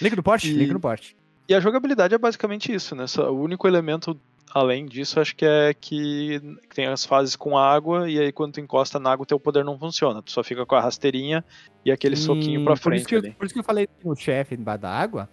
Link 0.00 0.16
no 0.16 0.22
porte? 0.22 0.48
E- 0.50 0.52
Link 0.54 0.72
no 0.72 0.80
porte. 0.80 1.16
E 1.48 1.54
a 1.54 1.60
jogabilidade 1.60 2.14
é 2.14 2.18
basicamente 2.18 2.72
isso, 2.72 2.94
né? 2.96 3.06
Só- 3.06 3.30
o 3.32 3.40
único 3.40 3.68
elemento 3.68 4.18
além 4.54 4.86
disso, 4.86 5.20
acho 5.20 5.34
que 5.36 5.44
é 5.44 5.74
que 5.74 6.40
tem 6.74 6.86
as 6.86 7.04
fases 7.04 7.36
com 7.36 7.58
água, 7.58 8.08
e 8.10 8.18
aí 8.18 8.32
quando 8.32 8.54
tu 8.54 8.60
encosta 8.60 8.98
na 8.98 9.12
água, 9.12 9.26
teu 9.26 9.38
poder 9.38 9.64
não 9.64 9.78
funciona. 9.78 10.22
Tu 10.22 10.30
só 10.30 10.42
fica 10.42 10.64
com 10.64 10.74
a 10.74 10.80
rasteirinha 10.80 11.44
e 11.84 11.92
aquele 11.92 12.16
soquinho 12.16 12.64
pra 12.64 12.72
Hum, 12.74 12.76
por 12.78 12.94
isso 12.94 13.06
frente 13.06 13.22
que 13.22 13.28
eu- 13.28 13.34
por 13.34 13.44
isso 13.44 13.52
que 13.54 13.60
eu 13.60 13.64
falei 13.64 13.86
no 14.04 14.14
chefe 14.16 14.54
embaixo 14.54 14.80
da 14.82 14.90
água. 14.90 15.28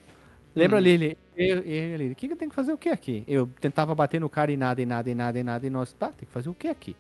Lembra 0.56 0.78
Hum. 0.80 0.86
ele, 0.86 1.18
ele, 1.38 2.12
o 2.12 2.16
que, 2.16 2.28
que 2.28 2.34
eu 2.34 2.38
tenho 2.38 2.50
que 2.50 2.56
fazer 2.56 2.74
o 2.74 2.78
que 2.78 2.90
aqui? 2.90 3.24
Eu 3.28 3.48
tentava 3.60 3.96
bater 3.96 4.20
no 4.20 4.30
cara 4.30 4.52
e 4.52 4.58
nada, 4.58 4.82
e 4.82 4.86
nada, 4.86 5.10
e 5.10 5.16
nada, 5.16 5.40
e 5.40 5.44
nada, 5.44 5.66
e 5.66 5.70
nós, 5.70 5.94
tá, 5.94 6.08
tem 6.10 6.28
que 6.28 6.34
fazer 6.34 6.50
o 6.50 6.54
que 6.54 6.68
aqui? 6.68 6.96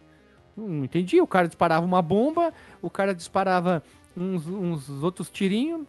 Não, 0.55 0.83
entendi, 0.83 1.19
o 1.19 1.27
cara 1.27 1.47
disparava 1.47 1.85
uma 1.85 2.01
bomba, 2.01 2.53
o 2.81 2.89
cara 2.89 3.13
disparava 3.13 3.83
uns, 4.15 4.45
uns 4.47 4.89
outros 5.03 5.29
tirinhos, 5.29 5.87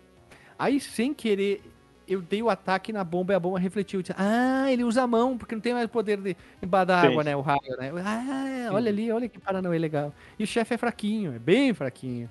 aí 0.59 0.81
sem 0.81 1.12
querer 1.12 1.62
eu 2.07 2.20
dei 2.20 2.43
o 2.43 2.51
ataque 2.51 2.93
na 2.93 3.03
bomba 3.03 3.32
e 3.32 3.36
a 3.36 3.41
bomba 3.41 3.59
refletiu. 3.59 4.03
Disse, 4.03 4.15
ah, 4.19 4.70
ele 4.70 4.85
usa 4.85 5.03
a 5.03 5.07
mão, 5.07 5.36
porque 5.36 5.55
não 5.55 5.62
tem 5.62 5.73
mais 5.73 5.89
poder 5.89 6.19
de 6.19 6.36
embaixo 6.62 6.89
da 6.89 7.01
Sim. 7.01 7.07
água, 7.09 7.24
né, 7.24 7.36
o 7.36 7.41
raio, 7.41 7.77
né? 7.78 7.91
Ah, 8.05 8.70
olha 8.73 8.91
ali, 8.91 9.11
olha 9.11 9.28
que 9.28 9.39
paranoia 9.39 9.78
legal. 9.78 10.12
E 10.39 10.45
o 10.45 10.47
chefe 10.47 10.74
é 10.74 10.78
fraquinho, 10.78 11.35
é 11.35 11.39
bem 11.39 11.73
fraquinho. 11.73 12.31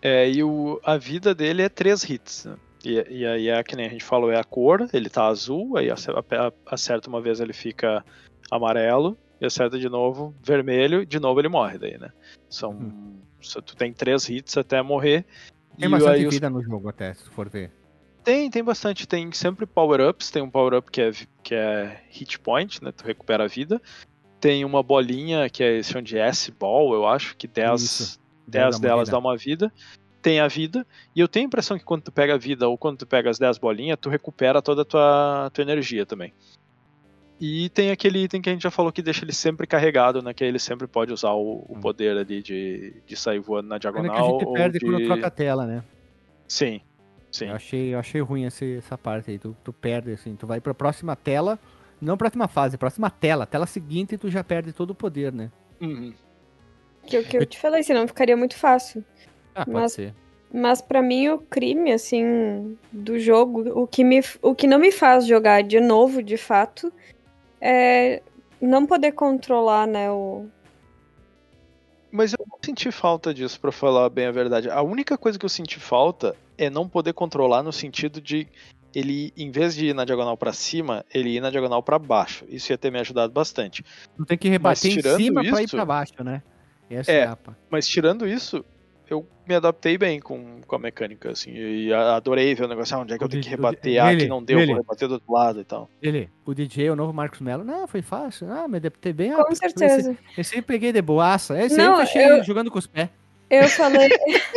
É, 0.00 0.30
e 0.30 0.42
o, 0.44 0.80
a 0.84 0.96
vida 0.96 1.34
dele 1.34 1.62
é 1.62 1.68
três 1.68 2.08
hits. 2.08 2.44
né? 2.44 2.56
E, 2.84 3.04
e 3.10 3.26
aí 3.26 3.48
é 3.48 3.62
que 3.64 3.74
nem 3.74 3.86
a 3.86 3.90
gente 3.90 4.04
falou, 4.04 4.30
é 4.30 4.38
a 4.38 4.44
cor, 4.44 4.88
ele 4.92 5.10
tá 5.10 5.26
azul, 5.26 5.76
aí 5.76 5.88
acerta 5.90 7.08
uma 7.08 7.20
vez 7.20 7.40
ele 7.40 7.52
fica 7.52 8.04
amarelo, 8.50 9.18
e 9.40 9.46
acerta 9.46 9.78
de 9.78 9.88
novo 9.88 10.34
vermelho, 10.42 11.06
de 11.06 11.18
novo 11.20 11.40
ele 11.40 11.48
morre 11.48 11.78
daí, 11.78 11.98
né? 11.98 12.10
São. 12.48 12.70
Uhum. 12.70 13.18
Tu 13.64 13.76
tem 13.76 13.92
três 13.92 14.28
hits 14.28 14.56
até 14.56 14.82
morrer. 14.82 15.24
Tem 15.78 15.88
e 15.88 15.90
bastante 15.90 16.16
aí 16.16 16.26
os- 16.26 16.34
vida 16.34 16.50
no 16.50 16.62
jogo 16.62 16.88
até, 16.88 17.14
se 17.14 17.28
for 17.30 17.48
ver. 17.48 17.70
Tem, 18.24 18.50
tem 18.50 18.62
bastante. 18.64 19.06
Tem 19.06 19.30
sempre 19.32 19.64
power-ups. 19.64 20.30
Tem 20.30 20.42
um 20.42 20.50
power-up 20.50 20.90
que 20.90 21.00
é, 21.00 21.10
que 21.42 21.54
é 21.54 22.02
hit 22.10 22.38
point, 22.40 22.82
né? 22.82 22.92
Tu 22.92 23.04
recupera 23.04 23.44
a 23.44 23.46
vida. 23.46 23.80
Tem 24.40 24.64
uma 24.64 24.82
bolinha 24.82 25.48
que 25.48 25.62
é 25.62 25.82
chama 25.82 26.02
de 26.02 26.18
S-Ball, 26.18 26.92
eu 26.94 27.06
acho, 27.06 27.36
que 27.36 27.46
10, 27.48 27.80
Isso. 27.82 28.20
10 28.46 28.64
Dá 28.72 28.76
uma 28.76 28.80
delas 28.80 29.08
dá 29.08 29.18
uma 29.18 29.36
vida. 29.36 29.72
Tem 30.20 30.40
a 30.40 30.48
vida. 30.48 30.86
E 31.14 31.20
eu 31.20 31.28
tenho 31.28 31.46
a 31.46 31.48
impressão 31.48 31.78
que 31.78 31.84
quando 31.84 32.02
tu 32.02 32.12
pega 32.12 32.34
a 32.34 32.38
vida 32.38 32.68
ou 32.68 32.76
quando 32.76 32.98
tu 32.98 33.06
pega 33.06 33.30
as 33.30 33.38
10 33.38 33.56
bolinhas, 33.56 33.96
tu 34.00 34.10
recupera 34.10 34.60
toda 34.60 34.82
a 34.82 34.84
tua, 34.84 35.50
tua 35.52 35.62
energia 35.62 36.04
também. 36.04 36.32
E 37.40 37.68
tem 37.68 37.90
aquele 37.90 38.24
item 38.24 38.42
que 38.42 38.48
a 38.50 38.52
gente 38.52 38.62
já 38.62 38.70
falou 38.70 38.90
que 38.90 39.00
deixa 39.00 39.24
ele 39.24 39.32
sempre 39.32 39.66
carregado, 39.66 40.20
né? 40.22 40.34
Que 40.34 40.42
aí 40.42 40.50
ele 40.50 40.58
sempre 40.58 40.86
pode 40.88 41.12
usar 41.12 41.32
o, 41.32 41.64
o 41.68 41.74
Hum. 41.76 41.80
poder 41.80 42.16
ali 42.16 42.42
de, 42.42 42.94
de 43.06 43.16
sair 43.16 43.38
voando 43.38 43.68
na 43.68 43.78
Pena 43.78 43.92
que 43.92 43.98
a 43.98 44.02
diagonal. 44.02 44.30
gente 44.40 44.44
ou 44.48 44.52
perde 44.54 44.78
de... 44.80 44.84
quando 44.84 45.04
troca 45.04 45.26
a 45.26 45.30
tela, 45.30 45.64
né? 45.66 45.84
Sim, 46.48 46.80
sim. 47.30 47.46
Eu 47.48 47.54
achei, 47.54 47.94
eu 47.94 47.98
achei 47.98 48.20
ruim 48.20 48.44
esse- 48.44 48.78
essa 48.78 48.98
parte 48.98 49.30
aí. 49.30 49.38
Tu, 49.38 49.56
tu 49.62 49.72
perde, 49.72 50.10
assim. 50.12 50.34
Tu 50.34 50.46
vai 50.46 50.60
pra 50.60 50.74
próxima 50.74 51.14
tela. 51.14 51.58
Não 52.00 52.16
próxima 52.16 52.48
fase, 52.48 52.76
próxima 52.76 53.08
tela. 53.10 53.46
Tela 53.46 53.66
seguinte 53.66 54.14
e 54.14 54.18
tu 54.18 54.28
já 54.30 54.42
perde 54.42 54.72
todo 54.72 54.90
o 54.90 54.94
poder, 54.94 55.32
né? 55.32 55.50
Uhum. 55.80 56.12
Que 57.06 57.18
o 57.18 57.24
que 57.24 57.36
eu 57.36 57.46
te 57.46 57.58
falei, 57.58 57.82
senão 57.82 58.06
ficaria 58.06 58.36
muito 58.36 58.56
fácil. 58.56 59.04
Ah, 59.54 59.64
pode 59.64 59.70
Mas- 59.78 59.92
ser. 59.92 60.14
Mas 60.52 60.80
pra 60.80 61.02
mim 61.02 61.28
o 61.28 61.38
crime, 61.38 61.92
assim, 61.92 62.74
do 62.90 63.18
jogo, 63.18 63.68
o 63.78 63.86
que, 63.86 64.02
me, 64.02 64.20
o 64.40 64.54
que 64.54 64.66
não 64.66 64.78
me 64.78 64.90
faz 64.90 65.26
jogar 65.26 65.62
de 65.62 65.78
novo, 65.78 66.22
de 66.22 66.38
fato, 66.38 66.90
é 67.60 68.22
não 68.60 68.86
poder 68.86 69.12
controlar, 69.12 69.86
né, 69.86 70.10
o... 70.10 70.46
Mas 72.10 72.32
eu 72.32 72.38
não 72.48 72.58
senti 72.64 72.90
falta 72.90 73.34
disso, 73.34 73.60
pra 73.60 73.70
falar 73.70 74.08
bem 74.08 74.26
a 74.26 74.32
verdade. 74.32 74.70
A 74.70 74.80
única 74.82 75.18
coisa 75.18 75.38
que 75.38 75.44
eu 75.44 75.48
senti 75.50 75.78
falta 75.78 76.34
é 76.56 76.70
não 76.70 76.88
poder 76.88 77.12
controlar 77.12 77.62
no 77.62 77.72
sentido 77.72 78.20
de 78.20 78.48
ele, 78.94 79.30
em 79.36 79.50
vez 79.50 79.74
de 79.74 79.88
ir 79.88 79.94
na 79.94 80.06
diagonal 80.06 80.34
pra 80.36 80.52
cima, 80.54 81.04
ele 81.12 81.36
ir 81.36 81.40
na 81.40 81.50
diagonal 81.50 81.82
pra 81.82 81.98
baixo. 81.98 82.46
Isso 82.48 82.72
ia 82.72 82.78
ter 82.78 82.90
me 82.90 82.98
ajudado 82.98 83.30
bastante. 83.32 83.84
Tu 84.16 84.24
tem 84.24 84.38
que 84.38 84.48
rebater 84.48 84.90
em 84.98 85.02
cima 85.02 85.42
pra 85.44 85.60
ir 85.60 85.64
isso- 85.64 85.76
pra 85.76 85.84
baixo, 85.84 86.24
né? 86.24 86.42
Essa 86.88 87.12
É. 87.12 87.20
é. 87.24 87.36
Mas 87.68 87.86
tirando 87.86 88.26
isso, 88.26 88.64
eu 89.10 89.26
me 89.48 89.54
adaptei 89.54 89.96
bem 89.96 90.20
com, 90.20 90.60
com 90.66 90.76
a 90.76 90.78
mecânica, 90.78 91.30
assim. 91.30 91.52
E 91.52 91.92
adorei 91.92 92.54
ver 92.54 92.64
o 92.64 92.68
negócio, 92.68 92.96
ah, 92.96 93.00
onde 93.00 93.14
é 93.14 93.18
que 93.18 93.22
eu 93.24 93.26
O 93.26 93.30
tenho 93.30 93.42
de- 93.42 93.48
que 93.48 93.54
rebater? 93.54 94.02
Ah, 94.02 94.10
aqui 94.10 94.26
não 94.26 94.42
deu, 94.42 94.58
ele. 94.58 94.66
vou 94.72 94.76
rebater 94.76 95.08
do 95.08 95.14
outro 95.14 95.32
lado 95.32 95.60
e 95.60 95.64
tal. 95.64 95.88
Ele, 96.02 96.28
o 96.44 96.54
DJ, 96.54 96.90
o 96.90 96.96
novo 96.96 97.12
Marcos 97.12 97.40
Mello. 97.40 97.64
Não, 97.64 97.86
foi 97.88 98.02
fácil. 98.02 98.50
Ah, 98.52 98.68
me 98.68 98.76
adaptei 98.76 99.12
bem. 99.12 99.32
Ah, 99.32 99.44
Com 99.44 99.52
esse- 99.52 99.60
certeza. 99.60 100.16
Esse 100.36 100.56
aí 100.56 100.62
peguei 100.62 100.92
de 100.92 101.00
boaça. 101.02 101.58
Esse 101.62 101.76
Não, 101.76 101.94
aí 101.96 102.00
eu 102.02 102.06
fechei 102.06 102.30
eu- 102.30 102.44
jogando 102.44 102.70
com 102.70 102.78
os 102.78 102.86
pés. 102.86 103.08
Eu 103.50 103.66
falei... 103.68 104.10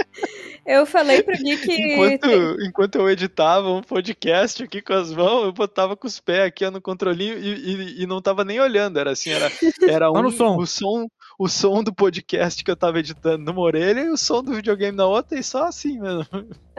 eu 0.66 0.86
falei 0.86 1.24
pro 1.24 1.36
Gui 1.38 1.58
que... 1.58 1.94
Enquanto, 1.94 2.58
enquanto 2.68 2.96
eu 2.96 3.10
editava 3.10 3.70
um 3.72 3.82
podcast 3.82 4.64
aqui 4.64 4.82
com 4.82 4.94
as 4.94 5.12
mãos, 5.14 5.46
eu 5.46 5.54
botava 5.54 5.96
com 5.96 6.08
os 6.08 6.20
pés 6.20 6.42
aqui 6.48 6.66
ó, 6.66 6.72
no 6.72 6.82
controlinho 6.82 7.38
e, 7.38 8.00
e, 8.00 8.04
e 8.04 8.06
não 8.08 8.22
tava 8.22 8.44
nem 8.44 8.60
olhando. 8.60 9.00
Era 9.00 9.12
assim, 9.12 9.30
era, 9.32 9.50
era 9.88 10.08
Só 10.12 10.20
um, 10.20 10.22
no 10.24 10.32
som. 10.32 10.58
o 10.58 10.68
som. 10.68 11.08
O 11.44 11.48
som 11.48 11.84
do 11.84 11.92
podcast 11.92 12.64
que 12.64 12.70
eu 12.70 12.76
tava 12.76 13.00
editando 13.00 13.44
numa 13.44 13.62
orelha 13.62 14.02
e 14.02 14.10
o 14.10 14.16
som 14.16 14.44
do 14.44 14.54
videogame 14.54 14.96
na 14.96 15.08
outra, 15.08 15.40
e 15.40 15.44
só 15.44 15.64
assim, 15.64 15.98
mano. 15.98 16.24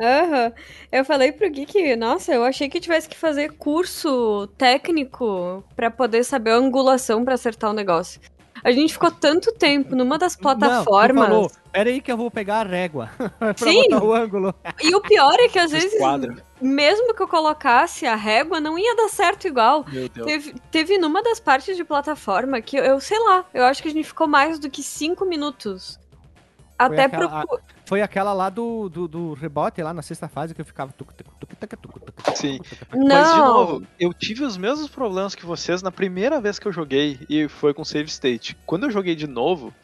Aham. 0.01 0.52
Eu 0.93 1.05
falei 1.05 1.32
pro 1.32 1.51
Gui 1.51 1.66
que, 1.66 1.97
nossa, 1.97 2.32
eu 2.32 2.44
achei 2.44 2.68
que 2.68 2.78
tivesse 2.78 3.09
que 3.09 3.16
fazer 3.16 3.55
curso 3.55 4.47
técnico 4.56 5.64
pra 5.74 5.90
poder 5.90 6.22
saber 6.22 6.52
a 6.52 6.59
angulação 6.59 7.24
pra 7.24 7.34
acertar 7.34 7.70
o 7.70 7.74
negócio. 7.74 8.20
A 8.64 8.70
gente 8.70 8.93
ficou 8.93 9.10
tanto 9.10 9.52
tempo 9.55 9.97
numa 9.97 10.16
das 10.18 10.36
plataformas. 10.36 11.28
Não, 11.28 11.34
falou, 11.34 11.51
pera 11.72 11.90
aí 11.90 12.01
que 12.01 12.12
eu 12.12 12.16
vou 12.16 12.30
pegar 12.30 12.60
a 12.60 12.68
régua 12.68 13.10
pra 13.39 13.55
Sim. 13.56 13.82
botar 13.90 14.05
o 14.05 14.12
ângulo. 14.14 14.55
E 14.80 14.94
o 14.94 15.01
pior 15.01 15.34
é 15.40 15.48
que 15.48 15.59
às 15.59 15.70
vezes, 15.72 15.93
Esquadra. 15.94 16.36
mesmo 16.60 17.12
que 17.14 17.22
eu 17.22 17.26
colocasse 17.28 18.06
a 18.06 18.14
régua, 18.14 18.60
não 18.60 18.78
ia 18.78 18.94
dar 18.94 19.09
certo 19.09 19.48
igual. 19.48 19.84
Meu 19.89 20.09
Deus. 20.09 20.26
Teve, 20.26 20.55
teve 20.70 20.98
numa 20.98 21.22
das 21.22 21.40
partes 21.40 21.76
de 21.76 21.84
plataforma 21.84 22.60
que 22.60 22.76
eu, 22.76 22.84
eu 22.84 23.01
sei 23.01 23.18
lá, 23.18 23.44
eu 23.52 23.64
acho 23.64 23.82
que 23.82 23.89
a 23.89 23.93
gente 23.93 24.06
ficou 24.06 24.28
mais 24.28 24.59
do 24.59 24.70
que 24.70 24.82
cinco 24.82 25.24
minutos. 25.24 25.98
Até 26.78 27.05
aquela- 27.05 27.44
pro. 27.47 27.60
Foi 27.93 28.01
aquela 28.01 28.32
lá 28.32 28.48
do, 28.48 28.89
do, 28.89 29.06
do 29.06 29.35
rebote, 29.35 29.82
lá 29.82 29.93
na 29.93 30.01
sexta 30.01 30.27
fase, 30.27 30.55
que 30.55 30.62
eu 30.62 30.64
ficava... 30.64 30.94
Sim. 32.35 32.59
Não. 32.90 33.06
Mas, 33.06 33.35
de 33.35 33.39
novo, 33.39 33.86
eu 34.01 34.14
tive 34.14 34.44
os 34.44 34.56
mesmos 34.56 34.89
problemas 34.89 35.35
que 35.35 35.44
vocês 35.44 35.82
na 35.82 35.93
primeira 35.93 36.40
vez 36.40 36.59
que 36.59 36.66
eu 36.66 36.73
joguei, 36.73 37.20
e 37.28 37.47
foi 37.48 37.74
com 37.74 37.85
save 37.85 38.09
state. 38.09 38.56
Quando 38.64 38.85
eu 38.85 38.90
joguei 38.90 39.14
de 39.14 39.27
novo, 39.27 39.74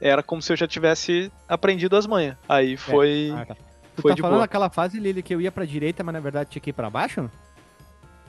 era 0.00 0.22
como 0.22 0.40
se 0.40 0.52
eu 0.52 0.56
já 0.56 0.68
tivesse 0.68 1.28
aprendido 1.48 1.96
as 1.96 2.06
manhas. 2.06 2.36
Aí 2.48 2.76
foi. 2.76 3.34
Ah, 3.36 3.46
tá. 3.46 3.56
Tu 3.96 4.02
foi 4.02 4.12
tá 4.12 4.14
de 4.14 4.22
falando 4.22 4.36
boa. 4.36 4.44
aquela 4.44 4.70
fase, 4.70 5.00
Lili, 5.00 5.20
que 5.20 5.34
eu 5.34 5.40
ia 5.40 5.50
pra 5.50 5.64
direita, 5.64 6.04
mas 6.04 6.12
na 6.12 6.20
verdade 6.20 6.50
tinha 6.50 6.62
que 6.62 6.70
ir 6.70 6.72
pra 6.72 6.88
baixo? 6.88 7.28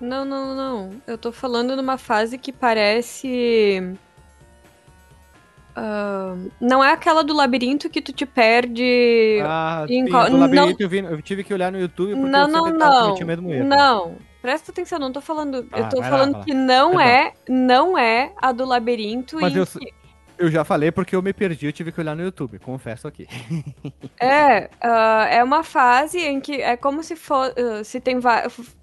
Não, 0.02 0.26
não, 0.26 0.56
não. 0.56 0.90
Eu 1.06 1.16
tô 1.16 1.32
falando 1.32 1.76
numa 1.76 2.00
fase 2.00 2.40
que 2.40 2.52
parece. 2.52 3.96
Não 6.60 6.84
é 6.84 6.92
aquela 6.92 7.24
do 7.24 7.34
labirinto 7.34 7.90
que 7.90 8.02
tu 8.02 8.12
te 8.12 8.26
perde. 8.26 9.40
Ah, 9.44 9.86
sim, 9.88 10.06
do 10.06 10.38
labirinto 10.38 10.82
eu, 10.82 10.90
vi- 10.90 11.00
eu 11.00 11.22
tive 11.22 11.44
que 11.44 11.54
olhar 11.54 11.72
no 11.72 11.80
YouTube 11.80 12.16
porque 12.16 12.30
Não, 12.32 12.42
eu 12.42 12.48
não, 12.48 12.70
não. 12.70 13.02
cometindo 13.06 13.24
o 13.24 13.28
mesmo 13.28 13.54
erro. 13.54 13.66
Não. 13.68 14.16
Presta 14.42 14.72
atenção, 14.72 14.98
não 15.00 15.12
tô 15.12 15.20
falando. 15.22 15.68
Ah, 15.72 15.80
eu 15.80 15.90
tô 15.90 16.02
falando 16.02 16.38
lá. 16.38 16.44
que 16.44 16.54
não 16.54 16.92
Perdão. 16.92 17.06
é, 17.06 17.34
não 17.50 17.98
é 17.98 18.32
a 18.42 18.52
do 18.52 18.66
labirinto 18.66 19.38
Mas 19.40 19.56
eu- 19.56 19.66
que- 19.66 19.94
Eu 20.40 20.52
já 20.52 20.64
falei 20.64 20.92
porque 20.92 21.16
eu 21.16 21.22
me 21.24 21.34
perdi, 21.34 21.66
eu 21.66 21.74
tive 21.74 21.92
que 21.92 22.00
olhar 22.00 22.16
no 22.16 22.22
YouTube, 22.22 22.60
confesso 22.60 23.08
aqui. 23.08 23.28
É, 24.20 24.70
ah, 24.82 25.28
é 25.30 25.44
uma 25.44 25.64
fase 25.64 26.20
em 26.20 26.40
que 26.40 26.62
é 26.62 26.78
como 26.78 27.04
se 27.04 27.16
for, 27.16 27.52
ah, 27.58 27.84
se 27.84 28.00
tem, 28.00 28.20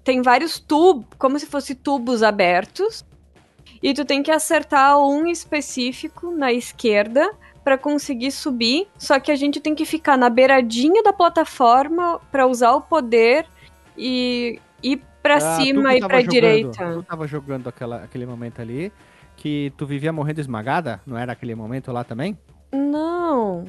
tem 0.03 0.21
vários 0.21 0.59
tubos, 0.59 1.05
como 1.17 1.39
se 1.39 1.45
fosse 1.45 1.73
tubos 1.75 2.21
abertos, 2.23 3.05
e 3.81 3.93
tu 3.93 4.03
tem 4.05 4.21
que 4.23 4.31
acertar 4.31 4.97
um 4.99 5.25
específico 5.27 6.31
na 6.31 6.51
esquerda 6.53 7.31
pra 7.63 7.77
conseguir 7.77 8.31
subir, 8.31 8.87
só 8.97 9.19
que 9.19 9.31
a 9.31 9.35
gente 9.35 9.59
tem 9.59 9.73
que 9.73 9.85
ficar 9.85 10.17
na 10.17 10.29
beiradinha 10.29 11.01
da 11.01 11.11
plataforma 11.11 12.19
pra 12.31 12.45
usar 12.45 12.73
o 12.73 12.81
poder 12.81 13.45
e 13.97 14.59
ir 14.83 15.01
pra 15.23 15.35
Ah, 15.37 15.39
cima 15.55 15.95
e 15.95 15.99
jogando- 16.01 16.27
direita. 16.29 16.93
Tu 16.93 17.03
tava 17.03 17.27
jogando 17.27 17.67
aquela, 17.67 18.03
aquele 18.03 18.25
momento 18.25 18.61
ali 18.61 18.91
que 19.35 19.73
tu 19.77 19.85
vivia 19.85 20.13
morrendo 20.13 20.39
esmagada? 20.39 21.01
Não 21.07 21.17
era 21.17 21.31
aquele 21.33 21.55
momento 21.55 21.91
lá 21.91 22.03
também? 22.03 22.37
Não. 22.71 23.65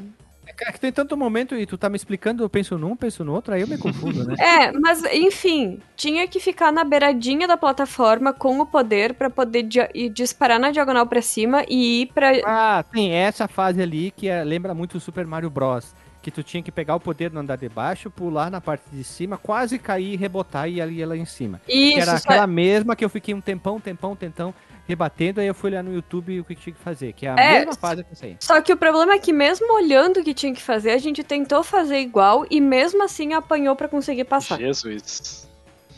É 0.46 0.52
que- 0.52 0.72
que 0.72 0.80
tem 0.80 0.92
tanto 0.92 1.16
momento 1.16 1.54
e 1.56 1.66
tu 1.66 1.76
tá 1.76 1.88
me 1.88 1.96
explicando, 1.96 2.42
eu 2.42 2.48
penso 2.48 2.78
num, 2.78 2.94
penso 2.96 3.24
no 3.24 3.32
outro, 3.34 3.52
aí 3.54 3.60
eu 3.62 3.66
me 3.68 3.76
confundo, 3.78 4.24
né? 4.24 4.34
É, 4.40 4.72
mas 4.72 5.02
enfim, 5.12 5.80
tinha 5.96 6.26
que 6.28 6.38
ficar 6.40 6.72
na 6.72 6.84
beiradinha 6.84 7.46
da 7.48 7.56
plataforma 7.56 8.32
com 8.32 8.60
o 8.60 8.66
poder 8.66 9.14
pra 9.14 9.28
poder 9.28 9.62
dia- 9.64 9.90
ir 9.94 10.08
disparar 10.10 10.58
na 10.60 10.70
diagonal 10.70 11.06
pra 11.06 11.20
cima 11.20 11.64
e 11.68 12.02
ir 12.02 12.06
pra. 12.14 12.30
Ah, 12.44 12.82
tem 12.84 13.12
essa 13.12 13.48
fase 13.48 13.82
ali 13.82 14.10
que 14.16 14.28
é- 14.28 14.44
lembra 14.44 14.72
muito 14.74 14.96
o 14.96 15.00
Super 15.00 15.26
Mario 15.26 15.50
Bros. 15.50 15.94
Que 16.22 16.30
tu 16.32 16.42
tinha 16.42 16.60
que 16.60 16.72
pegar 16.72 16.96
o 16.96 17.00
poder 17.00 17.30
no 17.30 17.38
andar 17.38 17.54
de 17.56 17.68
baixo, 17.68 18.10
pular 18.10 18.50
na 18.50 18.60
parte 18.60 18.82
de 18.90 19.04
cima, 19.04 19.38
quase 19.38 19.78
cair, 19.78 20.16
rebotar 20.18 20.68
e 20.68 20.80
ali 20.80 21.04
lá 21.04 21.16
em 21.16 21.24
cima. 21.24 21.60
Que 21.64 21.72
Isso, 21.72 22.00
era 22.00 22.18
só- 22.18 22.28
aquela 22.28 22.48
mesma 22.48 22.96
que 22.96 23.04
eu 23.04 23.08
fiquei 23.08 23.32
um 23.32 23.40
tempão, 23.40 23.78
tempão, 23.78 24.16
tempão 24.16 24.52
rebatendo, 24.88 25.40
aí 25.40 25.46
eu 25.46 25.54
fui 25.54 25.70
olhar 25.70 25.82
no 25.82 25.92
YouTube 25.94 26.40
o 26.40 26.44
que 26.44 26.54
tinha 26.54 26.72
que 26.74 26.80
fazer, 26.80 27.12
que 27.12 27.26
é 27.26 27.30
a 27.30 27.36
É, 27.36 27.58
mesma 27.58 27.74
fase 27.74 28.04
que 28.04 28.12
essa 28.12 28.26
aí. 28.26 28.36
Só 28.40 28.60
que 28.60 28.72
o 28.72 28.76
problema 28.76 29.14
é 29.14 29.18
que 29.18 29.32
mesmo 29.32 29.72
olhando 29.74 30.20
o 30.20 30.24
que 30.24 30.32
tinha 30.34 30.54
que 30.54 30.62
fazer, 30.62 30.90
a 30.92 30.98
gente 30.98 31.22
tentou 31.24 31.62
fazer 31.62 31.98
igual 32.00 32.46
e 32.50 32.60
mesmo 32.60 33.02
assim 33.02 33.32
apanhou 33.34 33.74
pra 33.74 33.88
conseguir 33.88 34.24
passar. 34.24 34.58
Jesus. 34.58 35.48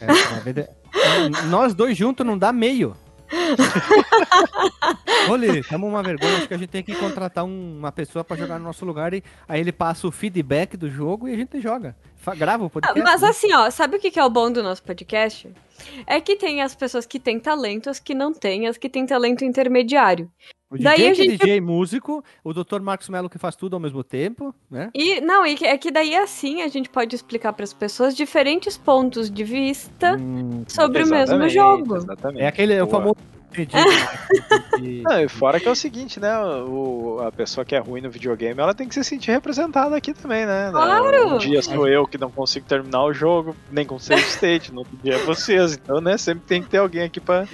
É, 0.00 0.06
verdade- 0.40 0.70
Nós 1.50 1.74
dois 1.74 1.96
juntos 1.96 2.24
não 2.26 2.38
dá 2.38 2.52
meio. 2.52 2.96
Olha, 5.28 5.58
estamos 5.58 5.88
uma 5.88 6.02
vergonha, 6.02 6.38
acho 6.38 6.48
que 6.48 6.54
a 6.54 6.58
gente 6.58 6.70
tem 6.70 6.82
que 6.82 6.94
contratar 6.94 7.44
um- 7.44 7.78
uma 7.78 7.92
pessoa 7.92 8.24
pra 8.24 8.36
jogar 8.36 8.58
no 8.58 8.64
nosso 8.64 8.84
lugar 8.84 9.12
e 9.12 9.22
aí 9.46 9.60
ele 9.60 9.72
passa 9.72 10.06
o 10.06 10.10
feedback 10.12 10.76
do 10.76 10.88
jogo 10.90 11.28
e 11.28 11.34
a 11.34 11.36
gente 11.36 11.60
joga. 11.60 11.94
Grava 12.34 12.64
o 12.64 12.70
podcast. 12.70 13.00
Mas 13.02 13.22
né? 13.22 13.28
assim, 13.28 13.52
ó, 13.52 13.70
sabe 13.70 13.96
o 13.96 14.00
que 14.00 14.18
é 14.18 14.24
o 14.24 14.30
bom 14.30 14.50
do 14.50 14.62
nosso 14.62 14.82
podcast? 14.82 15.50
É 16.06 16.20
que 16.20 16.36
tem 16.36 16.60
as 16.62 16.74
pessoas 16.74 17.06
que 17.06 17.18
têm 17.20 17.38
talento, 17.38 17.88
as 17.88 17.98
que 18.00 18.14
não 18.14 18.32
têm, 18.32 18.66
as 18.66 18.76
que 18.76 18.88
têm 18.88 19.06
talento 19.06 19.44
intermediário. 19.44 20.30
o 20.70 20.76
DJ 20.76 20.84
daí 20.84 20.94
a 20.94 21.14
que 21.14 21.20
é 21.22 21.24
gente- 21.24 21.38
DJ 21.38 21.60
músico, 21.60 22.22
o 22.44 22.52
Dr. 22.52 22.80
Marcos 22.80 23.08
Melo 23.08 23.30
que 23.30 23.38
faz 23.38 23.54
tudo 23.56 23.74
ao 23.74 23.80
mesmo 23.80 24.02
tempo, 24.02 24.54
né? 24.70 24.90
E 24.94 25.20
não, 25.20 25.46
e 25.46 25.56
é 25.62 25.78
que 25.78 25.90
daí 25.90 26.14
assim 26.16 26.62
a 26.62 26.68
gente 26.68 26.88
pode 26.90 27.14
explicar 27.14 27.52
pras 27.52 27.72
pessoas 27.72 28.14
diferentes 28.16 28.76
pontos 28.76 29.30
de 29.30 29.44
vista 29.44 30.16
Hum, 30.16 30.64
sobre 30.68 31.04
o 31.04 31.06
mesmo 31.08 31.48
jogo. 31.48 31.96
Exatamente. 31.96 32.42
é 32.42 32.46
aquele 32.48 32.74
é 32.74 32.82
o 32.82 32.88
famoso 32.88 33.16
entendi, 33.52 35.02
Não, 35.02 35.20
e 35.20 35.28
fora 35.28 35.58
que 35.58 35.68
é 35.68 35.70
o 35.70 35.74
seguinte, 35.74 36.20
né? 36.20 36.38
O, 36.38 37.20
a 37.26 37.32
pessoa 37.32 37.64
que 37.64 37.74
é 37.74 37.78
ruim 37.78 38.00
no 38.00 38.10
videogame, 38.10 38.60
ela 38.60 38.74
tem 38.74 38.88
que 38.88 38.94
se 38.94 39.04
sentir 39.04 39.30
representada 39.30 39.96
aqui 39.96 40.12
também, 40.12 40.46
né? 40.46 40.68
Claro! 40.70 41.34
Um 41.34 41.38
dia 41.38 41.62
sou 41.62 41.88
eu 41.88 42.06
que 42.06 42.18
não 42.18 42.30
consigo 42.30 42.66
terminar 42.66 43.04
o 43.04 43.12
jogo, 43.12 43.56
nem 43.70 43.84
com 43.86 43.98
save 43.98 44.22
state, 44.22 44.72
no 44.72 44.80
outro 44.80 44.96
dia 45.02 45.14
é 45.14 45.18
vocês. 45.24 45.74
Então, 45.74 46.00
né, 46.00 46.16
sempre 46.18 46.44
tem 46.46 46.62
que 46.62 46.68
ter 46.68 46.78
alguém 46.78 47.02
aqui 47.02 47.20
pra, 47.20 47.46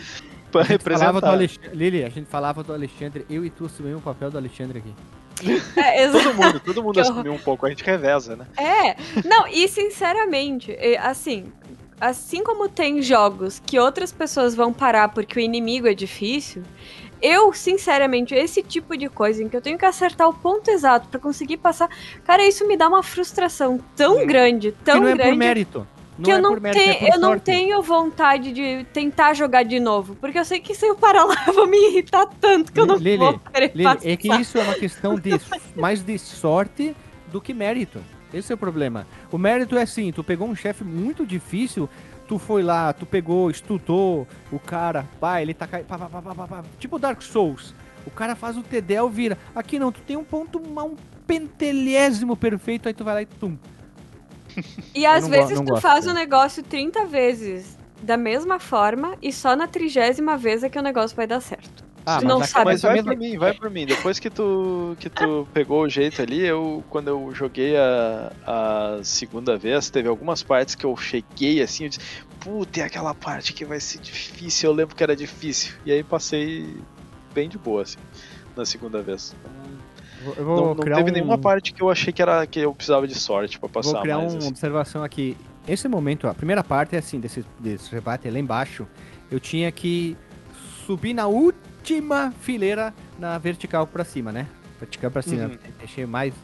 pra 0.51 0.63
A 0.63 0.65
gente 0.65 0.83
falava 0.83 1.21
do 1.21 1.27
representar. 1.27 1.31
Alexandre, 1.31 1.71
Lili, 1.73 2.05
a 2.05 2.09
gente 2.09 2.27
falava 2.27 2.63
do 2.63 2.73
Alexandre, 2.73 3.27
eu 3.31 3.45
e 3.45 3.51
tu 3.51 3.67
assumimos 3.67 4.01
o 4.01 4.03
papel 4.05 4.31
do 4.31 4.39
Alexandre 4.39 4.79
aqui. 4.79 4.95
É, 5.77 6.09
Todo 6.11 6.35
mundo, 6.35 6.61
todo 6.61 6.83
mundo 6.83 7.01
assumiu 7.01 7.33
um 7.33 7.39
pouco, 7.39 7.67
a 7.67 7.69
gente 7.69 7.83
reveza, 7.85 8.37
né? 8.37 8.47
É, 8.57 8.97
não, 9.27 9.47
e 9.49 9.67
sinceramente, 9.69 10.77
assim, 11.01 11.53
assim 12.01 12.43
como 12.43 12.69
tem 12.69 13.01
jogos 13.03 13.61
que 13.65 13.79
outras 13.79 14.13
pessoas 14.13 14.55
vão 14.55 14.73
parar 14.73 15.09
porque 15.09 15.39
o 15.39 15.43
inimigo 15.43 15.87
é 15.87 15.95
difícil, 15.95 16.63
eu, 17.23 17.53
sinceramente, 17.55 18.35
esse 18.35 18.63
tipo 18.63 18.97
de 18.97 19.09
coisa 19.09 19.43
em 19.43 19.49
que 19.49 19.57
eu 19.57 19.63
tenho 19.63 19.79
que 19.79 19.87
acertar 19.87 20.29
o 20.29 20.35
ponto 20.35 20.71
exato 20.71 21.09
pra 21.09 21.19
conseguir 21.19 21.57
passar, 21.57 21.89
cara, 22.25 22.47
isso 22.47 22.67
me 22.69 22.77
dá 22.77 22.87
uma 22.87 23.03
frustração 23.03 23.81
tão 23.97 24.27
grande, 24.27 24.73
Que 24.73 24.85
tão 24.85 25.01
não 25.01 25.09
é 25.09 25.15
grande. 25.15 25.31
por 25.31 25.37
mérito. 25.39 25.87
Não 26.19 26.25
que 26.25 26.31
é 26.31 26.35
eu 26.35 26.43
não, 26.43 26.51
por 26.51 26.61
mérito, 26.61 26.81
é 26.81 26.85
tenho, 26.85 26.99
por 26.99 27.15
eu 27.15 27.21
não 27.21 27.39
tenho 27.39 27.83
vontade 27.83 28.53
de 28.53 28.85
tentar 28.93 29.33
jogar 29.33 29.63
de 29.65 29.81
novo. 29.81 30.15
Porque 30.17 30.39
eu 30.39 30.45
sei 30.45 30.61
que 30.61 30.75
se 30.75 30.87
eu 30.87 30.95
parar 30.97 31.25
lá, 31.25 31.35
eu 31.49 31.55
vou 31.55 31.67
me 31.67 31.79
irritar 31.89 32.27
tanto 32.41 32.71
que 32.71 32.79
eu 32.79 32.87
não 32.87 32.97
Lili, 32.97 33.17
vou 33.17 33.39
querer 33.39 33.73
Lili, 33.75 33.85
passar. 33.85 34.09
é 34.09 34.17
que 34.17 34.29
isso 34.29 34.59
é 34.59 34.63
uma 34.63 34.75
questão 34.75 35.19
de 35.19 35.31
mais 35.75 36.03
de 36.03 36.19
sorte 36.19 36.95
do 37.33 37.41
que 37.41 37.55
mérito. 37.55 38.01
Esse 38.35 38.53
é 38.53 38.55
o 38.55 38.59
problema. 38.59 39.07
O 39.31 39.39
mérito 39.39 39.77
é 39.77 39.83
assim, 39.83 40.13
tu 40.13 40.25
pegou 40.25 40.49
um 40.49 40.57
chefe 40.57 40.83
muito 40.83 41.25
difícil, 41.25 41.89
tu 42.27 42.39
foi 42.39 42.63
lá, 42.63 42.93
tu 42.93 43.07
pegou, 43.07 43.51
estudou 43.51 44.27
o 44.51 44.59
cara, 44.59 45.07
pá, 45.21 45.41
ele 45.41 45.55
tá 45.55 45.67
caindo, 45.67 45.87
pá, 45.87 45.99
pá, 45.99 46.09
pá, 46.09 46.23
pá, 46.23 46.35
pá, 46.35 46.47
pá, 46.49 46.65
tipo 46.79 46.99
Dark 46.99 47.23
Souls. 47.23 47.75
O 48.07 48.11
cara 48.11 48.35
faz 48.35 48.57
o 48.57 48.63
TDL, 48.63 49.09
vira. 49.09 49.39
Aqui 49.55 49.79
não, 49.79 49.91
tu 49.91 50.01
tem 50.03 50.17
um 50.17 50.25
ponto, 50.25 50.59
um 50.59 50.97
pentelésimo 51.27 52.37
perfeito, 52.37 52.87
aí 52.87 52.95
tu 52.95 53.05
vai 53.05 53.15
lá 53.15 53.23
e 53.23 53.27
tum. 53.27 53.57
E 54.95 55.07
às 55.07 55.27
vezes 55.27 55.59
tu 55.59 55.65
gosto, 55.65 55.83
faz 55.83 56.07
né? 56.07 56.13
o 56.13 56.15
negócio 56.15 56.63
30 56.63 57.07
vezes 57.07 57.79
da 58.03 58.17
mesma 58.17 58.59
forma 58.59 59.17
e 59.23 59.33
só 59.33 59.57
na 59.57 59.67
trigésima 59.67 60.37
vez 60.37 60.63
é 60.63 60.69
que 60.69 60.79
o 60.79 60.83
negócio 60.83 61.17
vai 61.17 61.27
dar 61.27 61.41
certo. 61.41 61.84
Ah, 62.07 62.19
Tu 62.19 62.27
não 62.27 62.41
a- 62.41 62.47
sabe. 62.47 62.67
Mas 62.67 62.83
vai 62.83 63.03
por 63.03 63.17
mim, 63.17 63.39
vai 63.39 63.55
por 63.55 63.71
mim. 63.71 63.87
Depois 63.87 64.19
que 64.19 64.29
tu, 64.29 64.95
que 65.01 65.09
tu 65.09 65.49
pegou 65.55 65.83
o 65.85 65.89
jeito 65.89 66.21
ali, 66.21 66.41
eu 66.45 66.85
quando 66.91 67.09
eu 67.09 67.33
joguei 67.35 67.77
a, 67.77 68.33
a 68.47 68.99
segunda 69.03 69.57
vez, 69.57 69.89
teve 69.89 70.09
algumas 70.09 70.43
partes 70.43 70.75
que 70.75 70.85
eu 70.85 70.95
cheguei 70.97 71.63
assim, 71.63 71.85
eu 71.85 71.89
disse, 71.91 72.01
puta, 72.41 72.81
é 72.81 72.83
aquela 72.85 73.15
parte 73.15 73.53
que 73.55 73.65
vai 73.65 73.81
ser 73.81 73.99
difícil, 74.01 74.69
eu 74.71 74.75
lembro 74.77 74.95
que 74.95 75.03
era 75.03 75.17
difícil. 75.17 75.75
E 75.87 75.93
aí 75.93 76.03
passei 76.05 76.77
bem 77.33 77.49
de 77.49 77.57
boa, 77.57 77.83
assim, 77.83 77.99
na 78.55 78.67
segunda 78.67 79.01
vez. 79.01 79.35
Eu 80.37 80.45
vou 80.45 80.57
Não, 80.57 80.75
não 80.75 80.85
teve 80.85 81.11
um- 81.11 81.13
nenhuma 81.13 81.39
parte 81.39 81.73
que 81.73 81.83
eu 81.83 81.91
achei 81.91 82.13
que 82.13 82.21
era 82.23 82.47
que 82.47 82.61
eu 82.61 82.75
precisava 82.75 83.07
de 83.09 83.15
sorte 83.15 83.59
pra 83.59 83.69
passar 83.69 83.93
Vou 83.93 84.03
criar 84.03 84.19
mais. 84.19 84.33
uma 84.33 84.39
assim. 84.39 84.49
observação 84.49 85.03
aqui. 85.05 85.37
Esse 85.67 85.89
momento, 85.89 86.29
a 86.29 86.35
primeira 86.35 86.63
parte 86.63 86.95
é 86.95 86.99
assim, 86.99 87.19
desse, 87.19 87.45
desse 87.59 87.91
rebate 87.95 88.29
lá 88.29 88.39
embaixo, 88.39 88.87
eu 89.31 89.41
tinha 89.41 89.73
que 89.73 90.17
subir 90.87 91.15
na 91.15 91.27
última 91.27 91.63
fileira 92.41 92.95
na 93.19 93.39
vertical 93.39 93.87
pra 93.87 94.05
cima, 94.05 94.33
né? 94.33 94.47
Vertical 94.79 95.11
pra 95.11 95.23
cima. 95.23 95.47
Uhum. 95.47 95.59
Deixei 95.79 96.07
mais, 96.07 96.35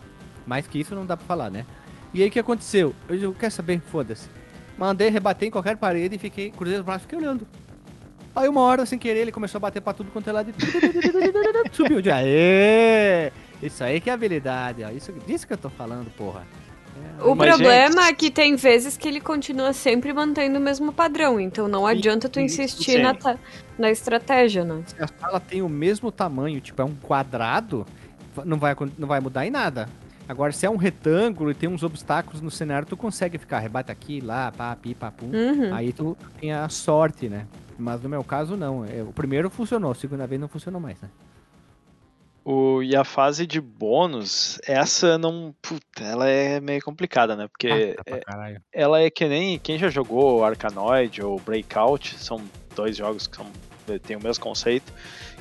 mais 0.46 0.66
que 0.66 0.78
isso 0.78 0.94
não 0.94 1.06
dá 1.06 1.16
pra 1.16 1.26
falar, 1.26 1.50
né? 1.50 1.64
E 2.12 2.22
aí 2.22 2.28
o 2.28 2.30
que 2.32 2.38
aconteceu? 2.38 2.94
Eu, 3.08 3.16
eu 3.16 3.32
quero 3.32 3.52
saber, 3.52 3.80
foda-se. 3.80 4.28
Mandei 4.76 5.08
rebater 5.10 5.48
em 5.48 5.50
qualquer 5.50 5.76
parede 5.76 6.16
e 6.16 6.18
fiquei, 6.18 6.50
cruzei 6.50 6.78
os 6.78 6.84
braços 6.84 7.02
e 7.02 7.06
fiquei 7.06 7.18
olhando. 7.18 7.46
Aí 8.34 8.48
uma 8.48 8.60
hora, 8.62 8.86
sem 8.86 8.98
querer, 8.98 9.20
ele 9.20 9.32
começou 9.32 9.58
a 9.58 9.60
bater 9.60 9.80
pra 9.80 9.92
tudo 9.92 10.10
quanto 10.10 10.30
é 10.30 10.32
lado 10.32 10.50
e 10.50 10.54
subiu 11.74 12.00
de 12.00 12.10
aê! 12.10 13.32
Isso 13.62 13.82
aí 13.84 14.00
que 14.00 14.08
é 14.08 14.12
habilidade, 14.12 14.82
ó. 14.84 14.90
Isso, 14.90 15.12
disso 15.26 15.46
que 15.46 15.52
eu 15.52 15.58
tô 15.58 15.68
falando, 15.68 16.10
porra. 16.12 16.46
É, 17.18 17.22
O 17.22 17.34
Mas, 17.34 17.48
problema 17.50 18.02
gente- 18.02 18.10
é 18.10 18.14
que 18.14 18.30
tem 18.30 18.56
vezes 18.56 18.96
que 18.96 19.06
ele 19.08 19.20
continua 19.20 19.72
sempre 19.72 20.12
mantendo 20.12 20.58
o 20.58 20.60
mesmo 20.60 20.92
padrão, 20.92 21.38
então 21.38 21.68
não 21.68 21.86
adianta 21.86 22.28
tu 22.28 22.40
insistir 22.40 22.92
sim. 22.92 23.02
na, 23.02 23.14
ta- 23.14 23.38
na 23.78 23.90
estratégia, 23.90 24.64
né? 24.64 24.82
se 24.86 25.02
a 25.02 25.06
sala 25.06 25.38
tem 25.40 25.62
o 25.62 25.68
mesmo 25.68 26.10
tamanho, 26.10 26.60
tipo, 26.60 26.80
é 26.80 26.84
um 26.84 26.94
quadrado, 26.94 27.86
não 28.44 28.58
vai, 28.58 28.74
não 28.98 29.06
vai 29.08 29.20
mudar 29.20 29.46
em 29.46 29.50
nada. 29.50 29.88
Agora, 30.28 30.52
se 30.52 30.64
é 30.64 30.70
um 30.70 30.76
retângulo 30.76 31.50
e 31.50 31.54
tem 31.54 31.68
uns 31.68 31.82
obstáculos 31.82 32.40
no 32.40 32.50
cenário, 32.52 32.86
tu 32.86 32.96
consegue 32.96 33.36
ficar, 33.36 33.58
rebate 33.58 33.90
aqui, 33.90 34.20
lá, 34.20 34.52
pá, 34.52 34.76
pi, 34.76 34.94
pá, 34.94 35.10
pum. 35.10 35.26
Uhum. 35.26 35.74
Aí 35.74 35.92
tu 35.92 36.16
tem 36.40 36.52
a 36.52 36.68
sorte, 36.68 37.28
né? 37.28 37.46
Mas 37.76 38.00
no 38.00 38.08
meu 38.08 38.22
caso, 38.22 38.56
não. 38.56 38.84
É, 38.84 39.02
O 39.02 39.12
primeiro 39.12 39.50
funcionou, 39.50 39.90
a 39.90 39.94
segunda 39.94 40.26
vez 40.28 40.40
não 40.40 40.46
funcionou 40.46 40.80
mais, 40.80 41.00
né? 41.00 41.08
O, 42.44 42.82
e 42.82 42.96
a 42.96 43.04
fase 43.04 43.46
de 43.46 43.60
bônus, 43.60 44.58
essa 44.66 45.18
não. 45.18 45.54
Puta, 45.60 46.02
ela 46.02 46.28
é 46.28 46.60
meio 46.60 46.80
complicada, 46.82 47.36
né? 47.36 47.46
Porque 47.48 47.96
pra 48.04 48.20
caralho. 48.20 48.62
ela 48.72 49.00
é 49.00 49.10
que 49.10 49.26
nem 49.26 49.58
quem 49.58 49.78
já 49.78 49.88
jogou 49.88 50.44
Arkanoid 50.44 51.22
ou 51.22 51.38
Breakout, 51.38 52.18
são 52.18 52.42
dois 52.74 52.96
jogos 52.96 53.26
que 53.26 53.36
são 53.36 53.46
tem 53.98 54.16
o 54.16 54.22
mesmo 54.22 54.42
conceito, 54.42 54.92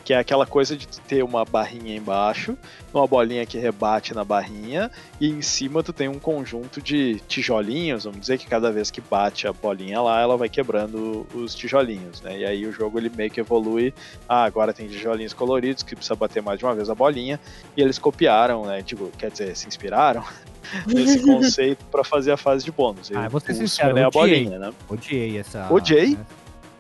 que 0.04 0.14
é 0.14 0.18
aquela 0.18 0.46
coisa 0.46 0.76
de 0.76 0.88
ter 0.88 1.24
uma 1.24 1.46
barrinha 1.46 1.96
embaixo, 1.96 2.58
uma 2.94 3.06
bolinha 3.06 3.46
que 3.46 3.58
rebate 3.58 4.14
na 4.14 4.24
barrinha, 4.24 4.90
e 5.20 5.30
em 5.30 5.42
cima 5.42 5.84
tu 5.84 5.94
tem 5.94 6.08
um 6.08 6.18
conjunto 6.20 6.82
de 6.82 7.20
tijolinhos, 7.28 8.06
vamos 8.06 8.20
dizer 8.22 8.38
que 8.38 8.48
cada 8.48 8.72
vez 8.72 8.90
que 8.90 9.02
bate 9.02 9.48
a 9.48 9.54
bolinha 9.54 10.02
lá, 10.02 10.20
ela 10.22 10.38
vai 10.38 10.50
quebrando 10.50 11.28
os 11.34 11.54
tijolinhos, 11.54 12.22
né? 12.22 12.40
E 12.40 12.46
aí 12.46 12.66
o 12.66 12.72
jogo 12.72 12.98
ele 12.98 13.12
meio 13.16 13.30
que 13.30 13.40
evolui, 13.40 13.94
ah, 14.28 14.44
agora 14.44 14.74
tem 14.74 14.88
tijolinhos 14.88 15.34
coloridos 15.34 15.84
que 15.84 15.96
precisa 15.96 16.16
bater 16.16 16.42
mais 16.42 16.58
de 16.60 16.66
uma 16.66 16.74
vez 16.74 16.90
a 16.90 16.96
bolinha, 16.96 17.40
e 17.76 17.82
eles 17.82 18.00
copiaram, 18.00 18.66
né? 18.66 18.82
Tipo, 18.82 19.12
quer 19.18 19.30
dizer, 19.32 19.56
se 19.56 19.68
inspiraram 19.68 20.24
nesse 20.88 21.22
conceito 21.22 21.86
para 21.86 22.04
fazer 22.04 22.32
a 22.32 22.38
fase 22.38 22.64
de 22.66 22.72
bônus. 22.72 23.12
Ah, 23.14 23.26
E 23.26 23.30
vou 23.30 23.40
ser 23.40 23.52
o 23.52 23.56
sincero, 23.56 23.98
é 23.98 24.04
a 24.04 24.08
odiei. 24.08 24.44
bolinha, 24.44 24.60
né? 24.60 24.74
Odiei 24.90 25.38
essa. 25.38 25.72
Odiei? 25.72 26.16
né? 26.16 26.26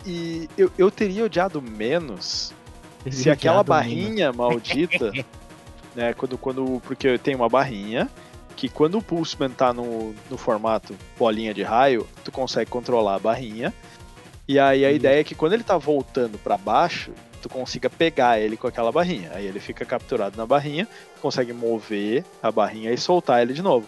E 0.05 0.49
eu, 0.57 0.71
eu 0.77 0.89
teria 0.89 1.25
odiado 1.25 1.61
menos 1.61 2.53
se 3.09 3.29
aquela 3.29 3.63
barrinha 3.63 4.31
maldita, 4.33 5.11
né, 5.95 6.13
quando, 6.13 6.37
quando, 6.37 6.81
porque 6.85 7.17
tem 7.17 7.35
uma 7.35 7.49
barrinha 7.49 8.09
que 8.55 8.67
quando 8.67 8.97
o 8.97 9.01
Pulseman 9.01 9.51
tá 9.51 9.71
no, 9.71 10.13
no 10.29 10.37
formato 10.37 10.93
bolinha 11.17 11.53
de 11.53 11.63
raio, 11.63 12.05
tu 12.25 12.31
consegue 12.31 12.69
controlar 12.69 13.15
a 13.15 13.19
barrinha, 13.19 13.73
e 14.45 14.59
aí 14.59 14.83
a 14.83 14.89
Isso. 14.89 14.97
ideia 14.97 15.21
é 15.21 15.23
que 15.23 15.33
quando 15.33 15.53
ele 15.53 15.63
tá 15.63 15.77
voltando 15.77 16.37
para 16.37 16.57
baixo, 16.57 17.13
tu 17.41 17.47
consiga 17.47 17.89
pegar 17.89 18.39
ele 18.39 18.57
com 18.57 18.67
aquela 18.67 18.91
barrinha, 18.91 19.31
aí 19.33 19.45
ele 19.45 19.59
fica 19.61 19.85
capturado 19.85 20.35
na 20.35 20.45
barrinha, 20.45 20.87
tu 21.15 21.21
consegue 21.21 21.53
mover 21.53 22.25
a 22.43 22.51
barrinha 22.51 22.91
e 22.91 22.97
soltar 22.97 23.41
ele 23.41 23.53
de 23.53 23.61
novo. 23.61 23.87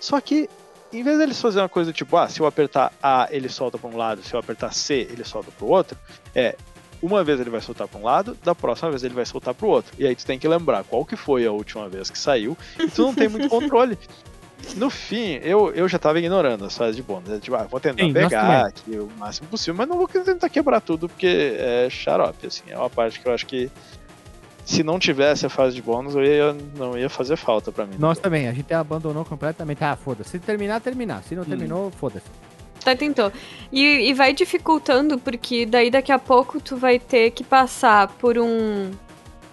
Só 0.00 0.20
que, 0.20 0.48
em 0.92 1.02
vez 1.02 1.18
deles 1.18 1.40
fazer 1.40 1.60
uma 1.60 1.68
coisa 1.68 1.92
tipo, 1.92 2.16
ah, 2.16 2.28
se 2.28 2.40
eu 2.40 2.46
apertar 2.46 2.92
A, 3.02 3.28
ele 3.30 3.48
solta 3.48 3.78
para 3.78 3.88
um 3.90 3.96
lado, 3.96 4.22
se 4.22 4.34
eu 4.34 4.40
apertar 4.40 4.72
C, 4.72 5.06
ele 5.10 5.24
solta 5.24 5.50
para 5.50 5.64
o 5.64 5.70
outro, 5.70 5.96
é, 6.34 6.56
uma 7.02 7.22
vez 7.22 7.40
ele 7.40 7.50
vai 7.50 7.60
soltar 7.60 7.86
para 7.88 8.00
um 8.00 8.04
lado, 8.04 8.36
da 8.42 8.54
próxima 8.54 8.90
vez 8.90 9.04
ele 9.04 9.14
vai 9.14 9.24
soltar 9.26 9.54
para 9.54 9.66
o 9.66 9.70
outro. 9.70 9.92
E 9.98 10.06
aí 10.06 10.14
tu 10.14 10.24
tem 10.26 10.38
que 10.38 10.48
lembrar 10.48 10.84
qual 10.84 11.04
que 11.04 11.16
foi 11.16 11.46
a 11.46 11.52
última 11.52 11.88
vez 11.88 12.10
que 12.10 12.18
saiu, 12.18 12.56
e 12.78 12.88
tu 12.88 13.02
não 13.02 13.14
tem 13.14 13.28
muito 13.28 13.48
controle. 13.50 13.98
No 14.76 14.90
fim, 14.90 15.38
eu, 15.42 15.72
eu 15.72 15.88
já 15.88 15.98
tava 15.98 16.18
ignorando 16.18 16.64
as 16.64 16.76
fases 16.76 16.96
de 16.96 17.02
bônus. 17.02 17.28
né? 17.28 17.38
Tipo, 17.40 17.56
ah, 17.56 17.64
vou 17.70 17.78
tentar 17.78 18.02
Sim, 18.04 18.12
pegar 18.12 18.66
aqui 18.66 18.98
o 18.98 19.08
máximo 19.16 19.48
possível, 19.48 19.74
mas 19.74 19.88
não 19.88 19.96
vou 19.96 20.08
tentar 20.08 20.48
quebrar 20.48 20.80
tudo, 20.80 21.08
porque 21.08 21.54
é 21.56 21.88
xarope, 21.88 22.46
assim. 22.46 22.64
É 22.68 22.76
uma 22.76 22.90
parte 22.90 23.20
que 23.20 23.26
eu 23.26 23.32
acho 23.32 23.46
que 23.46 23.70
se 24.68 24.82
não 24.82 24.98
tivesse 24.98 25.46
a 25.46 25.48
fase 25.48 25.74
de 25.76 25.80
bônus, 25.80 26.14
eu 26.14 26.22
ia, 26.22 26.56
não 26.76 26.98
ia 26.98 27.08
fazer 27.08 27.36
falta 27.36 27.72
pra 27.72 27.86
mim. 27.86 27.94
Nós 27.98 28.18
também, 28.18 28.48
a 28.48 28.52
gente 28.52 28.72
abandonou 28.74 29.24
completamente. 29.24 29.82
Ah, 29.82 29.96
foda-se. 29.96 30.30
Se 30.30 30.38
terminar, 30.38 30.80
terminar. 30.80 31.22
Se 31.22 31.34
não 31.34 31.44
terminou, 31.44 31.90
foda-se. 31.90 32.26
Tá, 32.84 32.94
tentou. 32.96 33.30
E, 33.72 34.08
e 34.08 34.14
vai 34.14 34.32
dificultando, 34.32 35.18
porque 35.18 35.66
daí 35.66 35.90
daqui 35.90 36.10
a 36.12 36.18
pouco 36.18 36.60
tu 36.60 36.76
vai 36.76 36.98
ter 36.98 37.30
que 37.32 37.44
passar 37.44 38.08
por 38.08 38.38
um, 38.38 38.90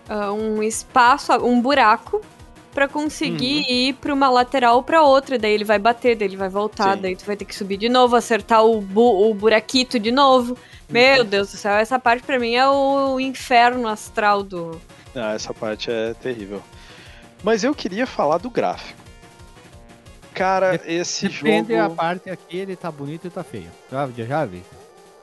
ah, 0.08 0.32
um 0.32 0.64
espaço, 0.64 1.34
um 1.46 1.60
buraco, 1.62 2.22
pra 2.74 2.88
conseguir 2.88 3.60
Uhum. 3.64 3.70
ir 3.70 3.94
pra 3.94 4.14
uma 4.14 4.30
lateral 4.30 4.76
ou 4.78 4.84
pra 4.84 5.02
outra. 5.04 5.38
Daí 5.40 5.54
ele 5.54 5.64
vai 5.64 5.80
bater, 5.80 6.16
daí 6.16 6.28
ele 6.28 6.38
vai 6.38 6.50
voltar, 6.50 6.96
Sim. 6.96 7.02
daí 7.02 7.16
tu 7.16 7.26
vai 7.26 7.36
ter 7.36 7.46
que 7.46 7.56
subir 7.56 7.78
de 7.78 7.88
novo, 7.90 8.16
acertar 8.16 8.66
o, 8.66 8.80
bu 8.82 9.30
o 9.30 9.34
buraquito 9.34 9.98
de 10.00 10.12
novo. 10.12 10.58
Meu 10.90 11.24
Uhum. 11.24 11.30
Deus 11.30 11.52
do 11.52 11.58
céu, 11.58 11.74
essa 11.74 11.98
parte 11.98 12.24
pra 12.24 12.38
mim 12.38 12.54
é 12.56 12.68
o 12.70 13.20
inferno 13.20 13.88
astral 13.88 14.44
do. 14.44 14.80
Ah, 15.16 15.34
essa 15.34 15.54
parte 15.54 15.90
é 15.90 16.14
terrível. 16.14 16.62
Mas 17.44 17.64
eu 17.64 17.74
queria 17.74 18.06
falar 18.06 18.38
do 18.38 18.50
gráfico. 18.50 19.05
Cara, 20.36 20.80
esse 20.86 21.28
Depende 21.30 21.74
jogo, 21.74 21.84
a 21.86 21.90
parte 21.96 22.30
aqui, 22.30 22.58
ele 22.58 22.76
tá 22.76 22.92
bonito 22.92 23.26
e 23.28 23.30
tá 23.30 23.44
feio. 23.44 23.72
Já, 23.92 24.08
já, 24.16 24.26
já 24.26 24.46
vi. 24.46 24.62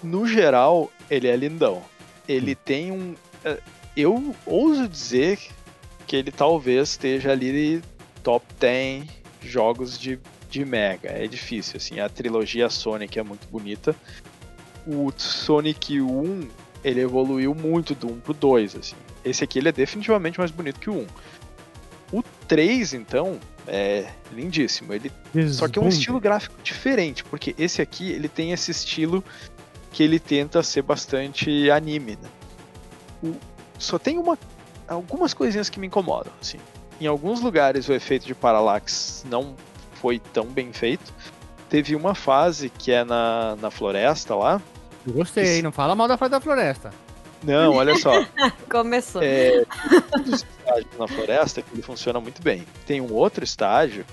no 0.02 0.26
geral, 0.26 0.90
ele 1.10 1.28
é 1.28 1.36
lindão. 1.36 1.82
Ele 2.28 2.54
tem 2.54 2.90
um. 2.90 3.14
eh, 3.44 3.58
Eu 3.96 4.34
ouso 4.46 4.88
dizer 4.88 5.38
que 6.06 6.16
ele 6.16 6.32
talvez 6.32 6.90
esteja 6.90 7.30
ali 7.32 7.82
top 8.22 8.44
10 8.58 9.04
jogos 9.42 9.98
de, 9.98 10.18
de 10.48 10.64
Mega. 10.64 11.10
É 11.10 11.26
difícil, 11.26 11.76
assim. 11.76 12.00
A 12.00 12.08
trilogia 12.08 12.68
Sonic 12.70 13.18
é 13.18 13.22
muito 13.22 13.46
bonita. 13.48 13.94
O 14.86 15.12
Sonic 15.16 16.00
1, 16.00 16.48
ele 16.82 17.00
evoluiu 17.00 17.54
muito 17.54 17.94
do 17.94 18.08
1 18.08 18.20
pro 18.20 18.32
2, 18.34 18.76
assim. 18.76 18.96
Esse 19.24 19.44
aqui 19.44 19.58
ele 19.58 19.68
é 19.68 19.72
definitivamente 19.72 20.38
mais 20.38 20.50
bonito 20.50 20.80
que 20.80 20.90
o 20.90 20.94
1. 21.00 21.06
O 22.18 22.22
3, 22.48 22.94
então, 22.94 23.38
é 23.66 24.06
lindíssimo. 24.32 24.92
Ele 24.92 25.10
só 25.48 25.68
que 25.68 25.78
é 25.78 25.82
um 25.82 25.88
estilo 25.88 26.20
gráfico 26.20 26.54
diferente, 26.62 27.24
porque 27.24 27.54
esse 27.58 27.80
aqui 27.82 28.10
ele 28.10 28.28
tem 28.28 28.52
esse 28.52 28.70
estilo 28.70 29.22
que 29.90 30.02
ele 30.02 30.18
tenta 30.18 30.62
ser 30.62 30.82
bastante 30.82 31.70
anime. 31.70 32.18
Né? 32.22 32.28
O- 33.22 33.36
só 33.78 33.98
tem 33.98 34.18
uma, 34.18 34.38
algumas 34.88 35.34
coisinhas 35.34 35.68
que 35.68 35.78
me 35.78 35.86
incomodam. 35.86 36.32
Assim. 36.40 36.58
Em 37.00 37.06
alguns 37.06 37.40
lugares 37.40 37.88
o 37.88 37.92
efeito 37.92 38.26
de 38.26 38.34
parallax 38.34 39.24
não 39.28 39.54
foi 39.94 40.18
tão 40.18 40.46
bem 40.46 40.72
feito. 40.72 41.12
Teve 41.68 41.94
uma 41.96 42.14
fase 42.14 42.68
que 42.68 42.92
é 42.92 43.04
na, 43.04 43.56
na 43.56 43.70
floresta 43.70 44.34
lá. 44.34 44.60
Eu 45.06 45.12
Gostei, 45.14 45.62
não 45.62 45.72
fala 45.72 45.94
mal 45.96 46.06
da 46.06 46.16
Fada 46.16 46.36
da 46.36 46.40
Floresta. 46.40 46.90
Não, 47.42 47.74
olha 47.74 47.96
só. 47.96 48.24
Começou. 48.70 49.22
É, 49.22 49.64
tem 49.64 50.20
um 50.20 50.22
dos 50.22 50.44
estágios 50.44 50.98
na 50.98 51.08
floresta 51.08 51.62
que 51.62 51.74
ele 51.74 51.82
funciona 51.82 52.20
muito 52.20 52.42
bem. 52.42 52.64
Tem 52.86 53.00
um 53.00 53.12
outro 53.12 53.44
estágio 53.44 54.04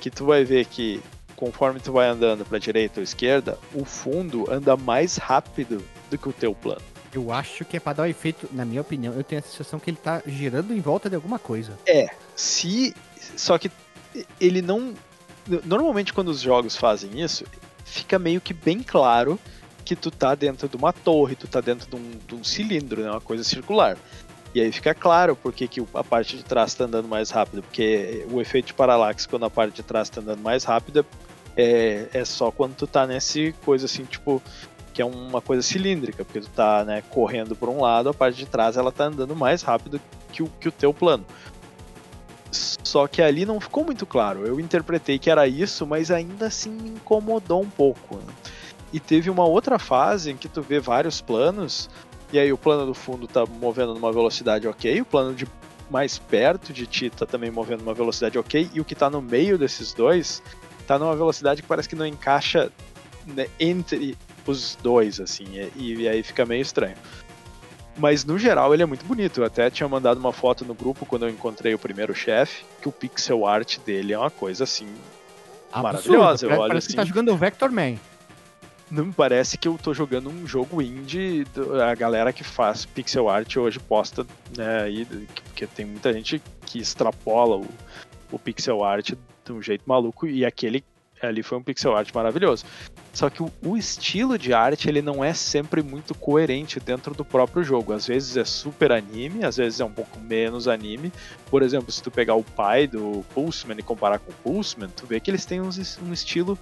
que 0.00 0.10
tu 0.10 0.26
vai 0.26 0.44
ver 0.44 0.66
que 0.66 1.02
conforme 1.34 1.80
tu 1.80 1.92
vai 1.92 2.08
andando 2.08 2.44
para 2.44 2.58
direita 2.58 3.00
ou 3.00 3.04
esquerda, 3.04 3.58
o 3.74 3.84
fundo 3.84 4.50
anda 4.50 4.76
mais 4.76 5.16
rápido 5.16 5.84
do 6.10 6.16
que 6.16 6.28
o 6.28 6.32
teu 6.32 6.54
plano. 6.54 6.80
Eu 7.12 7.32
acho 7.32 7.64
que 7.64 7.76
é 7.76 7.80
pra 7.80 7.92
dar 7.92 8.02
o 8.04 8.06
efeito, 8.06 8.48
na 8.52 8.64
minha 8.64 8.80
opinião, 8.80 9.14
eu 9.14 9.22
tenho 9.22 9.40
a 9.40 9.42
sensação 9.42 9.78
que 9.78 9.90
ele 9.90 9.98
tá 10.02 10.22
girando 10.26 10.72
em 10.72 10.80
volta 10.80 11.08
de 11.08 11.14
alguma 11.14 11.38
coisa. 11.38 11.78
Se 12.34 12.94
só 13.36 13.58
que 13.58 13.70
ele 14.40 14.62
não 14.62 14.94
normalmente 15.64 16.12
quando 16.12 16.28
os 16.28 16.40
jogos 16.40 16.76
fazem 16.76 17.20
isso, 17.20 17.44
fica 17.84 18.18
meio 18.18 18.40
que 18.40 18.52
bem 18.52 18.82
claro 18.82 19.38
que 19.86 19.94
tu 19.94 20.10
tá 20.10 20.34
dentro 20.34 20.68
de 20.68 20.76
uma 20.76 20.92
torre, 20.92 21.36
tu 21.36 21.46
tá 21.46 21.60
dentro 21.60 21.88
de 21.88 21.94
um, 21.94 22.10
de 22.26 22.34
um 22.34 22.42
cilindro, 22.42 23.02
né, 23.02 23.10
uma 23.10 23.20
coisa 23.20 23.44
circular. 23.44 23.96
E 24.52 24.60
aí 24.60 24.72
fica 24.72 24.92
claro 24.94 25.36
porque 25.36 25.68
que 25.68 25.82
a 25.94 26.02
parte 26.02 26.36
de 26.36 26.42
trás 26.42 26.74
tá 26.74 26.84
andando 26.84 27.06
mais 27.06 27.30
rápido, 27.30 27.62
porque 27.62 28.26
o 28.30 28.40
efeito 28.40 28.66
de 28.66 28.74
paralaxe 28.74 29.28
quando 29.28 29.44
a 29.44 29.50
parte 29.50 29.76
de 29.76 29.82
trás 29.82 30.10
tá 30.10 30.20
andando 30.20 30.40
mais 30.40 30.64
rápido 30.64 31.06
é, 31.56 32.08
é 32.12 32.24
só 32.24 32.50
quando 32.50 32.74
tu 32.74 32.86
tá 32.86 33.06
nesse 33.06 33.54
coisa 33.64 33.86
assim, 33.86 34.04
tipo, 34.04 34.42
que 34.92 35.00
é 35.00 35.04
uma 35.04 35.40
coisa 35.40 35.62
cilíndrica, 35.62 36.24
porque 36.24 36.40
tu 36.40 36.50
tá, 36.50 36.84
né, 36.84 37.02
correndo 37.10 37.54
por 37.54 37.68
um 37.68 37.80
lado, 37.80 38.08
a 38.08 38.14
parte 38.14 38.36
de 38.36 38.46
trás 38.46 38.76
ela 38.76 38.90
tá 38.90 39.04
andando 39.04 39.36
mais 39.36 39.62
rápido 39.62 40.00
que 40.32 40.42
o, 40.42 40.50
que 40.58 40.68
o 40.68 40.72
teu 40.72 40.92
plano. 40.92 41.24
Só 42.50 43.06
que 43.06 43.20
ali 43.20 43.44
não 43.44 43.60
ficou 43.60 43.84
muito 43.84 44.06
claro. 44.06 44.46
Eu 44.46 44.58
interpretei 44.58 45.18
que 45.18 45.30
era 45.30 45.46
isso, 45.46 45.86
mas 45.86 46.10
ainda 46.10 46.46
assim 46.46 46.70
me 46.70 46.90
incomodou 46.90 47.60
um 47.60 47.68
pouco. 47.68 48.16
né? 48.16 48.32
E 48.92 49.00
teve 49.00 49.30
uma 49.30 49.44
outra 49.44 49.78
fase 49.78 50.30
em 50.30 50.36
que 50.36 50.48
tu 50.48 50.62
vê 50.62 50.78
vários 50.78 51.20
planos, 51.20 51.90
e 52.32 52.38
aí 52.38 52.52
o 52.52 52.58
plano 52.58 52.86
do 52.86 52.94
fundo 52.94 53.26
tá 53.26 53.44
movendo 53.44 53.94
numa 53.94 54.12
velocidade 54.12 54.66
ok, 54.66 55.00
o 55.00 55.04
plano 55.04 55.34
de 55.34 55.46
mais 55.90 56.18
perto 56.18 56.72
de 56.72 56.86
ti 56.86 57.10
tá 57.10 57.26
também 57.26 57.50
movendo 57.50 57.80
numa 57.80 57.94
velocidade 57.94 58.38
ok, 58.38 58.70
e 58.72 58.80
o 58.80 58.84
que 58.84 58.94
tá 58.94 59.08
no 59.08 59.20
meio 59.22 59.58
desses 59.58 59.92
dois 59.92 60.42
tá 60.86 60.98
numa 60.98 61.14
velocidade 61.16 61.62
que 61.62 61.68
parece 61.68 61.88
que 61.88 61.96
não 61.96 62.06
encaixa 62.06 62.70
né, 63.26 63.48
entre 63.58 64.16
os 64.46 64.76
dois, 64.80 65.20
assim, 65.20 65.46
e, 65.74 65.94
e 65.94 66.08
aí 66.08 66.22
fica 66.22 66.46
meio 66.46 66.62
estranho. 66.62 66.96
Mas 67.98 68.24
no 68.24 68.38
geral 68.38 68.74
ele 68.74 68.82
é 68.82 68.86
muito 68.86 69.04
bonito. 69.06 69.40
Eu 69.40 69.46
até 69.46 69.70
tinha 69.70 69.88
mandado 69.88 70.18
uma 70.18 70.32
foto 70.32 70.64
no 70.64 70.74
grupo 70.74 71.06
quando 71.06 71.24
eu 71.24 71.30
encontrei 71.30 71.72
o 71.74 71.78
primeiro 71.78 72.14
chefe, 72.14 72.64
que 72.80 72.88
o 72.88 72.92
pixel 72.92 73.46
art 73.46 73.78
dele 73.78 74.12
é 74.12 74.18
uma 74.18 74.30
coisa 74.30 74.64
assim. 74.64 74.86
Maravilhosa, 75.74 76.44
eu 76.44 76.50
Parece, 76.50 76.62
olho 76.62 76.72
que 76.72 76.76
assim. 76.78 76.96
tá 76.96 77.04
jogando 77.04 77.32
o 77.32 77.36
Vector 77.36 77.72
Man. 77.72 77.96
Não 78.90 79.10
parece 79.10 79.58
que 79.58 79.66
eu 79.66 79.76
tô 79.76 79.92
jogando 79.92 80.30
um 80.30 80.46
jogo 80.46 80.80
indie. 80.80 81.44
A 81.84 81.94
galera 81.94 82.32
que 82.32 82.44
faz 82.44 82.86
pixel 82.86 83.28
art 83.28 83.56
hoje 83.56 83.80
posta, 83.80 84.24
né, 84.56 84.82
aí, 84.82 85.04
porque 85.44 85.66
tem 85.66 85.84
muita 85.84 86.12
gente 86.12 86.40
que 86.64 86.78
extrapola 86.78 87.56
o, 87.56 87.66
o 88.30 88.38
pixel 88.38 88.84
art 88.84 89.12
de 89.44 89.52
um 89.52 89.60
jeito 89.60 89.82
maluco, 89.86 90.26
e 90.26 90.44
aquele 90.44 90.84
ali 91.22 91.42
foi 91.42 91.56
um 91.58 91.62
pixel 91.62 91.96
art 91.96 92.12
maravilhoso. 92.14 92.64
Só 93.12 93.30
que 93.30 93.42
o, 93.42 93.50
o 93.64 93.76
estilo 93.76 94.38
de 94.38 94.52
arte 94.52 94.88
ele 94.88 95.00
não 95.00 95.24
é 95.24 95.32
sempre 95.32 95.82
muito 95.82 96.14
coerente 96.14 96.78
dentro 96.78 97.14
do 97.14 97.24
próprio 97.24 97.64
jogo. 97.64 97.92
Às 97.92 98.06
vezes 98.06 98.36
é 98.36 98.44
super 98.44 98.92
anime, 98.92 99.44
às 99.44 99.56
vezes 99.56 99.80
é 99.80 99.84
um 99.84 99.90
pouco 99.90 100.20
menos 100.20 100.68
anime. 100.68 101.10
Por 101.50 101.62
exemplo, 101.62 101.90
se 101.90 102.02
tu 102.02 102.10
pegar 102.10 102.34
o 102.34 102.44
pai 102.44 102.86
do 102.86 103.24
Pulseman 103.34 103.76
e 103.78 103.82
comparar 103.82 104.18
com 104.18 104.30
o 104.30 104.34
Pulseman, 104.34 104.90
tu 104.94 105.06
vê 105.06 105.18
que 105.18 105.30
eles 105.30 105.46
têm 105.46 105.60
uns- 105.62 105.98
um 106.02 106.12
estilo 106.12 106.58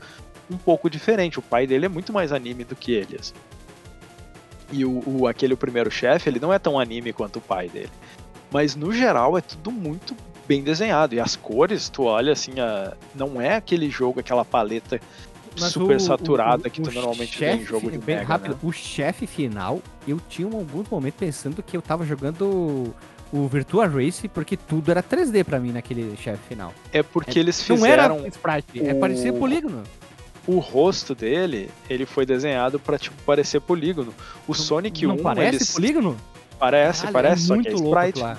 um 0.51 0.57
pouco 0.57 0.89
diferente. 0.91 1.39
O 1.39 1.43
pai 1.43 1.67
dele 1.67 1.87
é 1.87 1.89
muito 1.89 2.13
mais 2.13 2.33
anime 2.33 2.65
do 2.65 2.75
que 2.77 2.93
ele. 2.93 3.17
assim. 3.21 3.35
E 4.73 4.85
o, 4.85 5.03
o- 5.07 5.27
aquele 5.27 5.55
o 5.55 5.57
primeiro 5.57 5.91
chefe, 5.91 6.29
ele 6.29 6.41
não 6.41 6.53
é 6.53 6.59
tão 6.59 6.79
anime 6.79 7.13
quanto 7.13 7.37
o 7.39 7.43
pai 7.43 7.69
dele. 7.69 7.91
Mas 8.51 8.75
no 8.77 8.93
geral 8.93 9.37
é 9.37 9.41
tudo 9.41 9.71
muito 9.71 10.17
bem 10.47 10.63
desenhado. 10.63 11.15
E 11.15 11.21
as 11.21 11.37
cores, 11.37 11.89
tu 11.89 12.05
olha 12.05 12.33
assim, 12.33 12.59
a, 12.61 12.95
não 13.15 13.41
é 13.41 13.57
aquele 13.57 13.89
jogo, 13.91 14.21
aquela 14.21 14.45
paleta 14.45 15.01
Mas 15.59 15.73
super 15.73 15.97
o- 15.97 16.01
saturada 16.01 16.69
o- 16.69 16.71
que 16.71 16.81
tu 16.81 16.91
normalmente 16.93 17.39
vê 17.39 17.47
em 17.53 17.59
chefe- 17.59 17.65
jogo 17.65 17.91
de 17.91 17.99
bem 17.99 18.17
Mega, 18.17 18.29
rápido, 18.29 18.53
né? 18.53 18.59
o 18.63 18.73
chefe 18.73 19.27
final, 19.27 19.81
eu 20.07 20.21
tinha 20.29 20.47
um, 20.49 20.57
alguns 20.59 20.89
momentos 20.89 21.19
pensando 21.19 21.63
que 21.63 21.77
eu 21.77 21.83
tava 21.83 22.05
jogando 22.05 22.95
o 23.33 23.49
Virtua 23.49 23.87
Race, 23.89 24.29
porque 24.29 24.57
tudo 24.57 24.91
era 24.91 25.03
3D 25.03 25.43
pra 25.45 25.59
mim 25.59 25.73
naquele 25.73 26.17
chefe 26.17 26.41
final. 26.49 26.73
É 26.93 27.03
porque 27.03 27.37
eles 27.39 27.69
Não 27.69 27.85
era 27.85 28.05
fizeram 28.15 28.27
sprite, 28.29 28.87
é 28.87 28.93
o- 28.93 29.01
parecia 29.01 29.33
polígono. 29.33 29.83
O 30.47 30.59
rosto 30.59 31.15
dele, 31.15 31.71
ele 31.89 32.07
foi 32.07 32.27
desenhado 32.27 32.79
pra 32.79 32.99
tipo 32.99 33.17
parecer 33.23 33.61
polígono. 33.61 34.15
O 34.47 34.55
Sonic 34.55 35.07
não 35.07 35.17
1, 35.17 35.23
parece 35.23 35.57
eles 35.57 35.71
polígono? 35.71 36.17
parece, 36.59 37.07
Caralho, 37.07 37.13
parece, 37.13 37.45
é 37.45 37.47
só 37.47 37.55
muito 37.55 37.69
que 37.69 37.75
é 37.75 37.79
louco 37.79 37.99
sprite. 37.99 38.21
lá. 38.21 38.39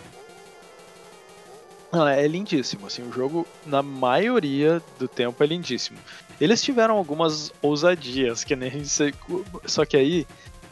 Não, 1.92 2.08
é 2.08 2.28
lindíssimo, 2.28 2.88
assim, 2.88 3.04
o 3.04 3.12
jogo 3.12 3.48
na 3.66 3.82
maioria 3.82 4.82
do 5.00 5.08
tempo 5.08 5.42
é 5.44 5.48
lindíssimo. 5.48 5.98
Eles 6.42 6.62
tiveram 6.62 6.98
algumas 6.98 7.54
ousadias, 7.62 8.44
que 8.44 8.56
nem 8.56 8.84
só 9.66 9.86
que 9.86 9.96
aí 9.96 10.28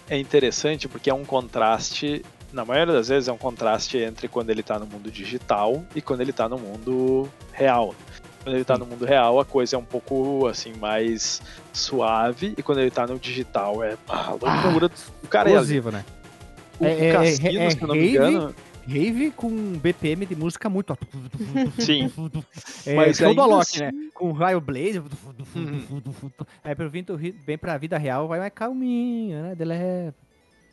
é 0.10 0.18
interessante 0.18 0.88
porque 0.88 1.10
é 1.10 1.14
um 1.14 1.24
contraste, 1.24 2.26
na 2.52 2.66
maioria 2.66 2.94
das 2.94 3.08
vezes 3.08 3.30
é 3.30 3.32
um 3.32 3.38
contraste 3.38 3.98
entre 3.98 4.28
quando 4.28 4.50
ele 4.50 4.62
tá 4.62 4.78
no 4.78 4.86
mundo 4.86 5.10
digital 5.10 5.86
e 5.96 6.02
quando 6.02 6.22
ele 6.22 6.34
tá 6.34 6.50
no 6.50 6.58
mundo 6.58 7.30
real. 7.54 7.96
Quando 8.44 8.56
ele 8.56 8.66
tá 8.66 8.78
no 8.78 8.86
mundo 8.86 9.06
real, 9.06 9.40
a 9.40 9.46
coisa 9.46 9.76
é 9.76 9.80
um 9.80 9.86
pouco 9.86 10.48
assim 10.48 10.74
mais 10.74 11.42
suave 11.72 12.54
e 12.58 12.62
quando 12.64 12.80
ele 12.82 12.92
tá 12.92 13.08
no 13.08 13.18
digital 13.18 13.82
é 13.84 13.98
a 14.08 14.32
loucura 14.32 14.90
do 14.90 15.28
cara 15.30 15.50
é. 15.50 15.54
Explosivo, 15.54 15.92
né? 15.92 16.04
O 16.80 16.86
É- 16.86 17.08
é- 17.10 17.14
cassino, 17.14 17.60
é- 17.62 17.70
se 17.70 17.82
eu 17.82 17.88
não 17.88 17.96
me 17.96 18.10
engano, 18.10 18.56
Rave 18.86 19.32
com 19.32 19.50
BPM 19.78 20.26
de 20.26 20.36
música 20.36 20.70
muito. 20.70 20.98
Sim. 21.80 22.12
É, 22.86 22.96
Mas 22.96 23.16
show 23.16 23.34
do 23.34 23.42
Alok, 23.42 23.62
assim- 23.62 23.80
né? 23.80 23.92
Com 24.14 24.34
Raio 24.34 24.60
Blaze. 24.60 25.02
Uhum. 25.56 26.02
Aí 26.62 26.76
pro 26.76 26.90
Vinto 26.90 27.18
bem 27.46 27.58
pra 27.58 27.78
vida 27.78 27.98
real 27.98 28.28
vai 28.28 28.40
mais 28.40 28.52
calminho, 28.54 29.42
né? 29.42 29.56
Dele 29.56 29.74
é... 29.74 30.14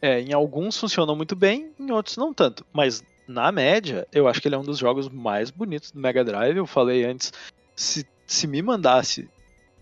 É, 0.02 0.20
em 0.20 0.32
alguns 0.32 0.76
funcionam 0.76 1.14
muito 1.14 1.36
bem, 1.36 1.70
em 1.78 1.92
outros 1.92 2.16
não 2.16 2.34
tanto. 2.34 2.66
Mas 2.72 3.00
na 3.28 3.52
média, 3.52 4.08
eu 4.12 4.26
acho 4.26 4.40
que 4.40 4.48
ele 4.48 4.56
é 4.56 4.58
um 4.58 4.64
dos 4.64 4.78
jogos 4.78 5.08
mais 5.08 5.52
bonitos 5.52 5.92
do 5.92 6.00
Mega 6.00 6.24
Drive. 6.24 6.56
Eu 6.56 6.66
falei 6.66 7.04
antes, 7.04 7.32
se, 7.80 8.06
se 8.26 8.46
me 8.46 8.60
mandasse 8.60 9.28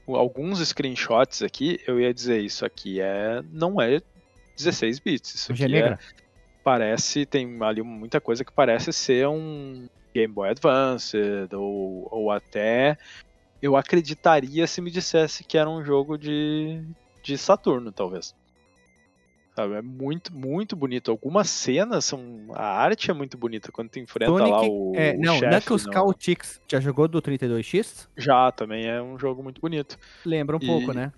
alguns 0.06 0.60
screenshots 0.66 1.42
aqui, 1.42 1.80
eu 1.86 2.00
ia 2.00 2.14
dizer 2.14 2.40
isso 2.40 2.64
aqui 2.64 3.00
é 3.00 3.42
não 3.52 3.80
é 3.80 4.00
16 4.56 5.00
bits. 5.00 5.34
Isso 5.34 5.52
é 5.52 5.54
aqui 5.54 5.68
negra. 5.68 5.98
parece 6.62 7.26
tem 7.26 7.58
ali 7.60 7.82
muita 7.82 8.20
coisa 8.20 8.44
que 8.44 8.52
parece 8.52 8.92
ser 8.92 9.26
um 9.26 9.88
Game 10.14 10.32
Boy 10.32 10.50
Advance 10.50 11.16
ou, 11.52 12.08
ou 12.10 12.30
até 12.30 12.96
eu 13.60 13.76
acreditaria 13.76 14.66
se 14.68 14.80
me 14.80 14.92
dissesse 14.92 15.42
que 15.42 15.58
era 15.58 15.68
um 15.68 15.84
jogo 15.84 16.16
de, 16.16 16.80
de 17.20 17.36
Saturno, 17.36 17.90
talvez. 17.90 18.32
Sabe, 19.59 19.74
é 19.74 19.82
muito, 19.82 20.32
muito 20.32 20.76
bonito. 20.76 21.10
Algumas 21.10 21.51
cenas 21.51 22.05
são. 22.05 22.47
A 22.55 22.80
arte 22.80 23.10
é 23.10 23.14
muito 23.14 23.36
bonita 23.36 23.72
quando 23.72 23.89
tu 23.90 23.98
enfrenta 23.98 24.30
lá 24.30 24.62
o. 24.62 24.93
é, 24.94 25.16
o 25.16 25.20
não, 25.20 25.35
chefe 25.35 25.47
Knuckles 25.51 25.86
no- 25.86 25.93
Chaotix. 25.93 26.60
Já 26.70 26.78
jogou 26.78 27.09
do 27.09 27.20
32X? 27.20 28.06
Já, 28.16 28.52
também 28.52 28.86
é 28.86 29.02
um 29.02 29.18
jogo 29.18 29.43
muito 29.43 29.60
bonito. 29.60 29.98
Lembra 30.24 30.55
um 30.56 30.60
E- 30.62 30.66
pouco, 30.66 30.93
né? 30.93 31.12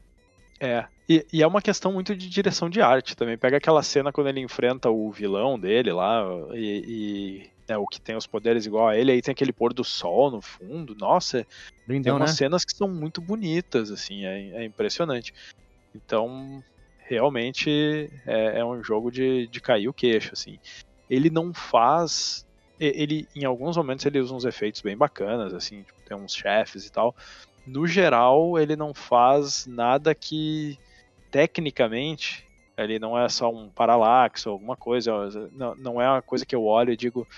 É. 0.59 0.87
E, 1.07 1.27
e 1.31 1.43
é 1.43 1.47
uma 1.47 1.61
questão 1.61 1.93
muito 1.93 2.17
de 2.17 2.31
direção 2.31 2.71
de 2.71 2.81
arte 2.81 3.15
também. 3.15 3.37
Pega 3.37 3.59
aquela 3.59 3.83
cena 3.83 4.11
quando 4.11 4.29
ele 4.29 4.41
enfrenta 4.41 4.89
o 4.89 5.11
vilão 5.11 5.61
dele 5.61 5.93
lá 5.93 6.25
e. 6.55 6.85
e, 6.89 7.51
né, 7.69 7.77
o 7.77 7.87
que 7.87 8.01
tem 8.01 8.17
os 8.17 8.27
poderes 8.27 8.65
igual 8.65 8.89
a 8.89 8.97
ele, 8.97 9.13
aí 9.13 9.21
tem 9.21 9.33
aquele 9.33 9.53
pôr 9.53 9.75
do 9.75 9.85
sol 9.85 10.31
no 10.31 10.41
fundo. 10.41 10.95
Nossa, 10.95 11.45
tem 11.87 11.97
Lindão, 11.97 12.19
né? 12.19 12.23
umas 12.25 12.37
cenas 12.37 12.65
que 12.65 12.75
são 12.75 12.89
muito 12.89 13.21
bonitas, 13.21 13.91
assim, 13.91 14.25
é, 14.25 14.63
é 14.63 14.65
impressionante. 14.65 15.35
Então, 15.95 16.63
realmente 17.15 18.11
é, 18.27 18.61
é 18.61 18.65
um 18.65 18.83
jogo 18.83 19.11
de, 19.11 19.47
de 19.49 19.61
cair 19.61 19.89
o 19.89 19.93
queixo, 19.93 20.31
assim. 20.33 20.59
Ele 21.09 21.31
não 21.31 21.53
faz. 21.53 22.47
Ele, 22.79 23.29
em 23.37 23.45
alguns 23.45 23.77
momentos, 23.77 24.07
ele 24.07 24.21
usa 24.21 24.35
uns 24.35 24.45
efeitos 24.45 24.81
bem 24.81 24.97
bacanas, 24.97 25.53
assim, 25.53 25.83
tipo, 25.83 26.01
tem 26.03 26.17
uns 26.17 26.35
chefes 26.35 26.87
e 26.87 26.93
tal. 26.93 27.15
No 27.67 27.87
geral, 27.87 28.59
ele 28.59 28.75
não 28.75 28.95
faz 28.95 29.67
nada 29.67 30.15
que, 30.15 30.79
tecnicamente, 31.31 32.47
ele 32.77 32.99
não 32.99 33.19
é 33.19 33.29
só 33.29 33.51
um 33.51 33.69
paralaxe 33.69 34.49
ou 34.49 34.55
alguma 34.55 34.77
coisa. 34.77 35.51
Não, 35.53 35.75
não 35.77 36.01
é 36.01 36.09
uma 36.09 36.23
coisa 36.23 36.47
que 36.47 36.55
eu 36.55 36.65
olho 36.65 36.93
e 36.93 36.97
digo, 36.97 37.29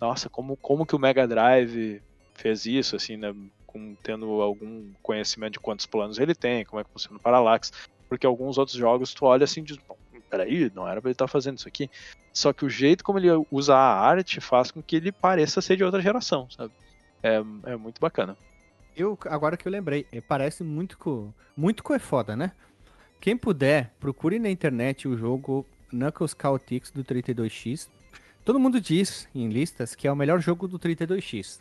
nossa, 0.00 0.28
como, 0.28 0.56
como 0.56 0.84
que 0.84 0.96
o 0.96 0.98
Mega 0.98 1.28
Drive 1.28 2.02
fez 2.34 2.66
isso, 2.66 2.96
assim, 2.96 3.16
né? 3.16 3.32
Com, 3.66 3.94
tendo 4.02 4.42
algum 4.42 4.92
conhecimento 5.02 5.54
de 5.54 5.60
quantos 5.60 5.86
planos 5.86 6.18
ele 6.18 6.34
tem, 6.34 6.64
como 6.64 6.80
é 6.80 6.84
que 6.84 6.90
funciona 6.90 7.16
o 7.16 7.22
Parallax. 7.22 7.72
Porque 8.12 8.26
alguns 8.26 8.58
outros 8.58 8.76
jogos 8.76 9.14
tu 9.14 9.24
olha 9.24 9.44
assim 9.44 9.60
e 9.60 9.64
diz, 9.64 9.78
"Bom, 9.88 9.96
peraí, 10.28 10.70
não 10.74 10.86
era 10.86 11.00
pra 11.00 11.08
ele 11.08 11.14
estar 11.14 11.26
fazendo 11.26 11.56
isso 11.56 11.66
aqui. 11.66 11.90
Só 12.30 12.52
que 12.52 12.62
o 12.62 12.68
jeito 12.68 13.02
como 13.02 13.18
ele 13.18 13.28
usa 13.50 13.74
a 13.74 14.00
arte 14.00 14.38
faz 14.38 14.70
com 14.70 14.82
que 14.82 14.96
ele 14.96 15.10
pareça 15.10 15.62
ser 15.62 15.78
de 15.78 15.84
outra 15.84 16.02
geração, 16.02 16.46
sabe? 16.50 16.72
É, 17.22 17.42
é 17.64 17.76
muito 17.76 17.98
bacana. 17.98 18.36
Eu, 18.94 19.18
agora 19.24 19.56
que 19.56 19.66
eu 19.66 19.72
lembrei, 19.72 20.06
eh, 20.12 20.20
parece 20.20 20.62
muito 20.62 20.98
com. 20.98 21.32
Muito 21.56 21.82
com 21.82 21.94
é 21.94 21.98
foda, 21.98 22.36
né? 22.36 22.52
Quem 23.18 23.34
puder, 23.34 23.94
procure 23.98 24.38
na 24.38 24.50
internet 24.50 25.08
o 25.08 25.16
jogo 25.16 25.66
Knuckles 25.90 26.36
Chaotix 26.38 26.90
do 26.90 27.02
32X. 27.02 27.88
Todo 28.44 28.60
mundo 28.60 28.78
diz 28.78 29.26
em 29.34 29.48
listas 29.48 29.94
que 29.94 30.06
é 30.06 30.12
o 30.12 30.16
melhor 30.16 30.38
jogo 30.40 30.68
do 30.68 30.78
32X. 30.78 31.60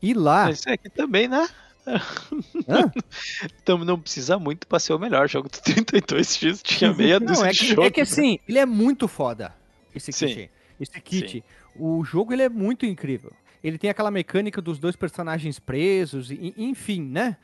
E 0.00 0.12
lá. 0.12 0.46
Mas 0.46 0.66
é 0.66 0.76
que 0.76 0.90
também, 0.90 1.28
né? 1.28 1.48
Então 3.62 3.78
não 3.78 3.98
precisa 3.98 4.38
muito 4.38 4.66
pra 4.66 4.78
ser 4.78 4.92
o 4.92 4.98
melhor 4.98 5.28
jogo 5.28 5.48
do 5.48 5.58
32X, 5.58 6.60
tinha 6.62 6.92
meia 6.92 7.18
Não, 7.18 7.26
dúzia 7.26 7.46
é 7.46 7.50
de 7.50 7.74
que, 7.74 7.80
é 7.80 7.90
que 7.90 8.00
assim, 8.00 8.38
ele 8.48 8.58
é 8.58 8.66
muito 8.66 9.08
foda. 9.08 9.54
Esse 9.94 10.12
Sim. 10.12 10.26
kit. 10.26 10.50
Esse 10.80 11.00
kit. 11.00 11.44
O 11.76 12.04
jogo 12.04 12.32
ele 12.32 12.42
é 12.42 12.48
muito 12.48 12.86
incrível. 12.86 13.32
Ele 13.62 13.78
tem 13.78 13.90
aquela 13.90 14.10
mecânica 14.10 14.60
dos 14.60 14.78
dois 14.78 14.96
personagens 14.96 15.58
presos, 15.58 16.30
e, 16.30 16.52
enfim, 16.56 17.02
né? 17.02 17.36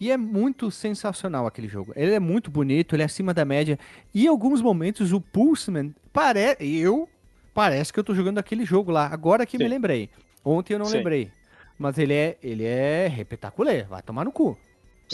E 0.00 0.10
é 0.10 0.16
muito 0.16 0.70
sensacional 0.70 1.46
aquele 1.46 1.68
jogo. 1.68 1.92
Ele 1.96 2.12
é 2.12 2.20
muito 2.20 2.50
bonito, 2.50 2.94
ele 2.94 3.02
é 3.02 3.06
acima 3.06 3.32
da 3.32 3.44
média. 3.44 3.78
E 4.14 4.24
em 4.24 4.28
alguns 4.28 4.60
momentos 4.60 5.12
o 5.12 5.20
Pulseman 5.20 5.94
parece. 6.12 6.64
Eu. 6.64 7.08
Parece 7.54 7.90
que 7.92 7.98
eu 7.98 8.04
tô 8.04 8.14
jogando 8.14 8.38
aquele 8.38 8.66
jogo 8.66 8.90
lá. 8.90 9.06
Agora 9.10 9.46
que 9.46 9.56
me 9.56 9.64
Sim. 9.64 9.70
lembrei. 9.70 10.10
Ontem 10.44 10.74
eu 10.74 10.78
não 10.78 10.86
Sim. 10.86 10.98
lembrei. 10.98 11.30
Mas 11.78 11.98
ele 11.98 12.14
é. 12.14 12.36
Ele 12.42 12.64
é 12.64 13.06
repetacular. 13.08 13.86
Vai 13.86 14.02
tomar 14.02 14.24
no 14.24 14.32
cu. 14.32 14.56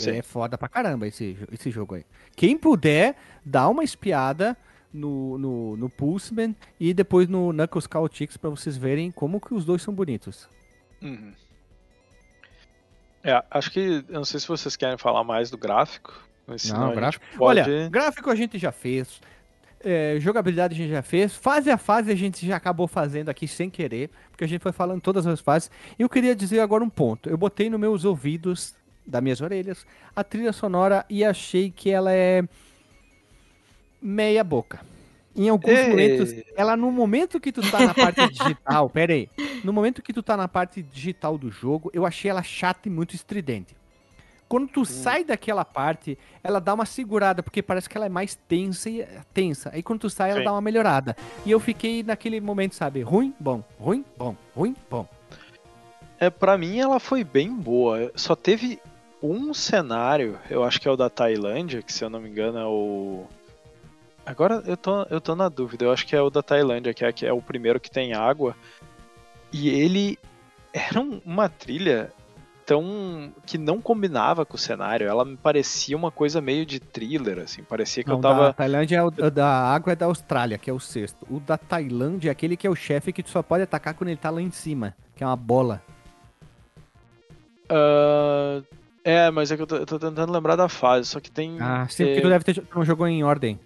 É 0.07 0.21
foda 0.23 0.57
pra 0.57 0.67
caramba 0.67 1.07
esse, 1.07 1.37
esse 1.51 1.69
jogo 1.69 1.95
aí. 1.95 2.05
Quem 2.35 2.57
puder, 2.57 3.15
dá 3.45 3.67
uma 3.69 3.83
espiada 3.83 4.57
no, 4.91 5.37
no, 5.37 5.77
no 5.77 5.89
Pulseman 5.89 6.55
e 6.79 6.93
depois 6.93 7.27
no 7.27 7.51
Knuckles 7.53 7.87
Chaotix 7.91 8.35
pra 8.37 8.49
vocês 8.49 8.75
verem 8.75 9.11
como 9.11 9.39
que 9.39 9.53
os 9.53 9.65
dois 9.65 9.81
são 9.83 9.93
bonitos. 9.93 10.49
Uhum. 11.01 11.33
É, 13.23 13.43
acho 13.51 13.71
que. 13.71 14.03
Eu 14.09 14.15
não 14.15 14.25
sei 14.25 14.39
se 14.39 14.47
vocês 14.47 14.75
querem 14.75 14.97
falar 14.97 15.23
mais 15.23 15.49
do 15.49 15.57
gráfico. 15.57 16.27
Mas 16.45 16.69
Não, 16.69 16.93
gráfico- 16.93 17.25
pode... 17.37 17.61
Olha, 17.61 17.89
gráfico 17.89 18.29
a 18.29 18.35
gente 18.35 18.57
já 18.59 18.71
fez. 18.71 19.21
É, 19.83 20.17
jogabilidade 20.19 20.73
a 20.73 20.77
gente 20.77 20.91
já 20.91 21.01
fez. 21.01 21.35
Fase 21.35 21.69
a 21.69 21.77
fase 21.77 22.11
a 22.11 22.15
gente 22.15 22.45
já 22.45 22.55
acabou 22.55 22.87
fazendo 22.87 23.29
aqui 23.29 23.47
sem 23.47 23.69
querer. 23.69 24.09
Porque 24.31 24.43
a 24.43 24.47
gente 24.47 24.61
foi 24.61 24.71
falando 24.71 25.01
todas 25.01 25.27
as 25.27 25.39
fases. 25.39 25.69
E 25.97 26.01
eu 26.01 26.09
queria 26.09 26.35
dizer 26.35 26.59
agora 26.59 26.83
um 26.83 26.89
ponto. 26.89 27.29
Eu 27.29 27.37
botei 27.37 27.69
nos 27.69 27.79
meus 27.79 28.05
ouvidos, 28.05 28.73
das 29.05 29.21
minhas 29.21 29.41
orelhas, 29.41 29.85
a 30.15 30.23
trilha 30.23 30.53
sonora 30.53 31.05
e 31.09 31.23
achei 31.23 31.69
que 31.69 31.89
ela 31.89 32.11
é 32.11 32.43
meia 34.01 34.43
boca. 34.43 34.79
Em 35.35 35.49
alguns 35.49 35.73
Ei. 35.73 35.89
momentos, 35.89 36.33
ela 36.55 36.77
no 36.77 36.91
momento 36.91 37.39
que 37.39 37.51
tu 37.51 37.61
tá 37.69 37.79
na 37.79 37.93
parte 37.93 38.27
digital, 38.29 38.89
pera 38.91 39.13
aí, 39.13 39.27
no 39.63 39.73
momento 39.73 40.01
que 40.01 40.13
tu 40.13 40.21
tá 40.21 40.37
na 40.37 40.47
parte 40.47 40.81
digital 40.81 41.37
do 41.37 41.49
jogo, 41.49 41.89
eu 41.93 42.05
achei 42.05 42.29
ela 42.29 42.43
chata 42.43 42.87
e 42.87 42.91
muito 42.91 43.15
estridente. 43.15 43.75
Quando 44.53 44.67
tu 44.67 44.85
sai 44.85 45.23
daquela 45.23 45.65
parte, 45.65 46.15
ela 46.43 46.61
dá 46.61 46.75
uma 46.75 46.85
segurada, 46.85 47.41
porque 47.41 47.59
parece 47.59 47.89
que 47.89 47.97
ela 47.97 48.05
é 48.05 48.09
mais 48.09 48.35
tensa 48.35 48.87
e 48.87 49.03
tensa. 49.33 49.71
Aí 49.73 49.81
quando 49.81 50.01
tu 50.01 50.11
sai, 50.11 50.29
ela 50.29 50.41
Sim. 50.41 50.45
dá 50.45 50.51
uma 50.51 50.61
melhorada. 50.61 51.17
E 51.43 51.49
eu 51.49 51.59
fiquei 51.59 52.03
naquele 52.03 52.39
momento, 52.39 52.75
sabe, 52.75 53.01
ruim, 53.01 53.33
bom, 53.39 53.63
ruim, 53.79 54.05
bom, 54.15 54.35
ruim, 54.55 54.75
bom. 54.91 55.07
É, 56.19 56.29
pra 56.29 56.55
mim 56.55 56.77
ela 56.77 56.99
foi 56.99 57.23
bem 57.23 57.51
boa. 57.51 58.11
Só 58.15 58.35
teve 58.35 58.79
um 59.23 59.55
cenário, 59.55 60.37
eu 60.51 60.63
acho 60.63 60.79
que 60.79 60.87
é 60.87 60.91
o 60.91 60.95
da 60.95 61.09
Tailândia, 61.09 61.81
que 61.81 61.91
se 61.91 62.03
eu 62.03 62.09
não 62.11 62.19
me 62.21 62.29
engano 62.29 62.59
é 62.59 62.65
o. 62.67 63.25
Agora 64.23 64.61
eu 64.67 64.77
tô, 64.77 65.01
eu 65.09 65.19
tô 65.19 65.33
na 65.35 65.49
dúvida, 65.49 65.83
eu 65.85 65.91
acho 65.91 66.05
que 66.05 66.15
é 66.15 66.21
o 66.21 66.29
da 66.29 66.43
Tailândia, 66.43 66.93
que 66.93 67.03
é, 67.03 67.11
que 67.11 67.25
é 67.25 67.33
o 67.33 67.41
primeiro 67.41 67.79
que 67.79 67.89
tem 67.89 68.13
água. 68.13 68.55
E 69.51 69.67
ele 69.67 70.19
era 70.71 70.99
um- 71.01 71.19
uma 71.25 71.49
trilha 71.49 72.13
tão. 72.65 73.31
que 73.45 73.57
não 73.57 73.81
combinava 73.81 74.45
com 74.45 74.55
o 74.55 74.59
cenário. 74.59 75.07
Ela 75.07 75.23
me 75.25 75.37
parecia 75.37 75.95
uma 75.95 76.11
coisa 76.11 76.41
meio 76.41 76.65
de 76.65 76.79
thriller, 76.79 77.39
assim. 77.39 77.63
Parecia 77.63 78.03
que 78.03 78.09
Não, 78.09 78.17
eu 78.17 78.21
tava. 78.21 78.43
da 78.47 78.53
Tailândia 78.53 78.97
é 78.97 79.03
o 79.03 79.11
da 79.11 79.47
água 79.47 79.93
é 79.93 79.95
da 79.95 80.05
Austrália, 80.05 80.57
que 80.57 80.69
é 80.69 80.73
o 80.73 80.79
sexto. 80.79 81.25
O 81.29 81.39
da 81.39 81.57
Tailândia 81.57 82.29
é 82.29 82.31
aquele 82.31 82.55
que 82.57 82.65
é 82.67 82.69
o 82.69 82.75
chefe 82.75 83.11
que 83.13 83.23
tu 83.23 83.29
só 83.29 83.41
pode 83.41 83.63
atacar 83.63 83.93
quando 83.93 84.09
ele 84.09 84.17
tá 84.17 84.29
lá 84.29 84.41
em 84.41 84.51
cima, 84.51 84.95
que 85.15 85.23
é 85.23 85.27
uma 85.27 85.35
bola. 85.35 85.81
Ah, 87.69 88.61
É, 89.03 89.29
mas 89.31 89.51
é 89.51 89.55
que 89.57 89.61
eu 89.61 89.67
tô, 89.67 89.75
eu 89.75 89.85
tô 89.85 89.99
tentando 89.99 90.31
lembrar 90.31 90.55
da 90.55 90.69
fase, 90.69 91.07
só 91.09 91.19
que 91.19 91.29
tem. 91.29 91.57
Ah, 91.59 91.85
sim, 91.89 92.03
é, 92.03 92.07
porque 92.07 92.21
tu 92.21 92.29
deve 92.29 92.43
ter. 92.45 92.53
Tu 92.53 92.67
não 92.75 92.85
jogou 92.85 93.07
em 93.07 93.23
ordem. 93.23 93.59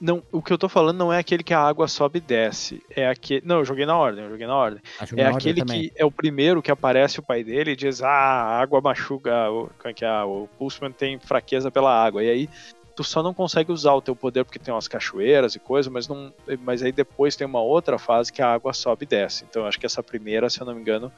Não, 0.00 0.22
o 0.32 0.40
que 0.40 0.50
eu 0.50 0.56
tô 0.56 0.66
falando 0.68 0.96
não 0.96 1.12
é 1.12 1.18
aquele 1.18 1.42
que 1.42 1.52
a 1.52 1.60
água 1.60 1.86
sobe 1.86 2.18
e 2.18 2.22
desce. 2.22 2.82
É 2.96 3.06
aquele. 3.06 3.42
Não, 3.46 3.58
eu 3.58 3.64
joguei 3.66 3.84
na 3.84 3.96
ordem, 3.96 4.24
eu 4.24 4.30
joguei 4.30 4.46
na 4.46 4.56
ordem. 4.56 4.80
Ah, 4.98 5.04
É 5.14 5.24
ordem 5.24 5.26
aquele 5.36 5.60
também. 5.60 5.88
que 5.88 5.92
é 5.94 6.04
o 6.06 6.10
primeiro 6.10 6.62
que 6.62 6.70
aparece 6.70 7.20
o 7.20 7.22
pai 7.22 7.44
dele 7.44 7.72
e 7.72 7.76
diz: 7.76 8.02
Ah, 8.02 8.08
a 8.08 8.60
água 8.60 8.80
machuca. 8.80 9.50
O, 9.50 9.70
é 9.84 9.92
que 9.92 10.04
é? 10.04 10.22
o 10.22 10.48
Pulseman 10.58 10.90
tem 10.92 11.18
fraqueza 11.18 11.70
pela 11.70 11.92
água. 11.92 12.24
E 12.24 12.30
aí 12.30 12.48
tu 12.96 13.04
só 13.04 13.22
não 13.22 13.34
consegue 13.34 13.70
usar 13.72 13.92
o 13.92 14.00
teu 14.00 14.16
poder 14.16 14.44
porque 14.44 14.58
tem 14.58 14.72
umas 14.72 14.88
cachoeiras 14.88 15.54
e 15.54 15.58
coisa, 15.58 15.90
mas 15.90 16.08
não. 16.08 16.32
Mas 16.64 16.82
aí 16.82 16.92
depois 16.92 17.36
tem 17.36 17.46
uma 17.46 17.60
outra 17.60 17.98
fase 17.98 18.32
que 18.32 18.40
a 18.40 18.50
água 18.52 18.72
sobe 18.72 19.04
e 19.04 19.08
desce. 19.08 19.44
Então 19.50 19.62
eu 19.62 19.68
acho 19.68 19.78
que 19.78 19.84
essa 19.86 20.02
primeira, 20.02 20.48
se 20.48 20.60
eu 20.62 20.66
não 20.66 20.74
me 20.74 20.80
engano, 20.80 21.12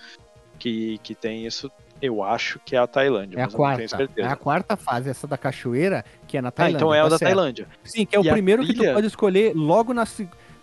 que, 0.58 0.98
que 1.04 1.14
tem 1.14 1.46
isso, 1.46 1.70
eu 2.02 2.22
acho 2.22 2.58
que 2.64 2.74
é 2.76 2.78
a 2.80 2.86
Tailândia, 2.86 3.38
É 3.38 3.42
a 3.44 3.48
quarta. 3.48 3.86
certeza. 3.88 4.28
É 4.28 4.30
a 4.30 4.36
quarta 4.36 4.76
fase, 4.76 5.08
essa 5.08 5.26
da 5.26 5.38
cachoeira, 5.38 6.04
que 6.26 6.36
é 6.36 6.42
na 6.42 6.48
Ah, 6.48 6.50
Tailândia. 6.50 6.76
então 6.76 6.92
é 6.92 7.00
o 7.00 7.04
tá 7.04 7.10
da 7.10 7.18
certo. 7.18 7.34
Tailândia. 7.34 7.68
Sim, 7.84 8.04
que 8.04 8.16
é 8.16 8.18
o 8.20 8.24
E 8.24 8.28
a 8.28 8.32
primeiro 8.32 8.62
que 8.62 8.72
tu 8.74 8.78
trilha- 8.78 8.94
pode 8.94 9.06
escolher 9.06 9.54
logo 9.54 9.94
na. 9.94 10.04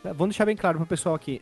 Vamos 0.04 0.30
deixar 0.36 0.46
bem 0.46 0.56
claro 0.58 0.78
pro 0.78 0.86
pessoal 0.86 1.16
aqui. 1.16 1.42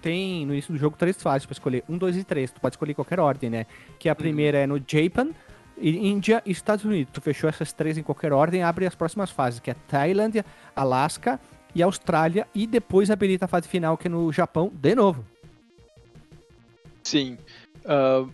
Tem 0.00 0.46
no 0.46 0.52
início 0.52 0.72
do 0.72 0.78
jogo 0.78 0.96
três 0.96 1.20
fases 1.20 1.44
pra 1.44 1.52
escolher: 1.52 1.82
um, 1.88 1.98
dois 1.98 2.16
e 2.16 2.22
três. 2.22 2.50
Tu 2.52 2.60
pode 2.60 2.74
escolher 2.74 2.94
qualquer 2.94 3.18
ordem, 3.18 3.50
né? 3.50 3.66
Que 3.98 4.08
a 4.08 4.14
primeira 4.14 4.58
é 4.58 4.66
no 4.66 4.80
Japan, 4.86 5.30
Índia 5.76 6.40
e 6.46 6.52
Estados 6.52 6.84
Unidos. 6.84 7.12
Tu 7.12 7.20
fechou 7.20 7.50
essas 7.50 7.72
três 7.72 7.98
em 7.98 8.02
qualquer 8.04 8.32
ordem, 8.32 8.62
abre 8.62 8.86
as 8.86 8.94
próximas 8.94 9.30
fases, 9.30 9.58
que 9.58 9.70
é 9.70 9.74
Tailândia, 9.88 10.44
Alasca 10.76 11.40
e 11.74 11.82
Austrália. 11.82 12.46
E 12.54 12.66
depois 12.66 13.10
habilita 13.10 13.46
a 13.46 13.48
fase 13.48 13.66
final, 13.66 13.96
que 13.98 14.06
é 14.06 14.10
no 14.10 14.32
Japão, 14.32 14.70
de 14.72 14.94
novo. 14.94 15.24
Sim. 17.02 17.36
Ah, 17.84 18.24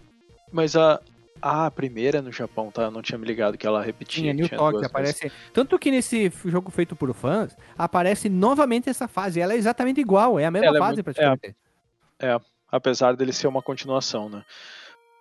mas 0.55 0.77
a, 0.77 1.01
a 1.43 1.69
primeira 1.71 2.19
é 2.19 2.23
no 2.23 2.31
Japão, 2.31 2.71
tá? 2.71 2.83
Eu 2.85 2.91
não 2.93 3.03
tinha 3.03 3.19
me 3.19 3.27
ligado 3.27 3.59
que 3.59 3.67
ela 3.67 3.83
repetia. 3.83 4.23
Tinha 4.23 4.33
New 4.33 4.49
duas 4.49 4.85
aparece. 4.85 5.31
Tanto 5.53 5.79
que 5.79 5.91
nesse 5.91 6.33
jogo 6.45 6.71
feito 6.71 6.95
por 6.95 7.13
fãs, 7.13 7.57
aparece 7.77 8.29
novamente 8.29 8.89
essa 8.89 9.09
fase. 9.09 9.41
Ela 9.41 9.55
é 9.55 9.57
exatamente 9.57 10.01
igual, 10.01 10.39
é 10.39 10.47
a 10.47 10.51
mesma 10.51 10.69
Ela 10.69 10.79
é 10.79 10.81
fase 10.81 10.93
muito- 11.03 11.05
praticamente. 11.05 11.57
apesar 12.71 13.17
dele 13.17 13.33
ser 13.33 13.49
uma 13.49 13.61
continuação, 13.61 14.29
né? 14.29 14.45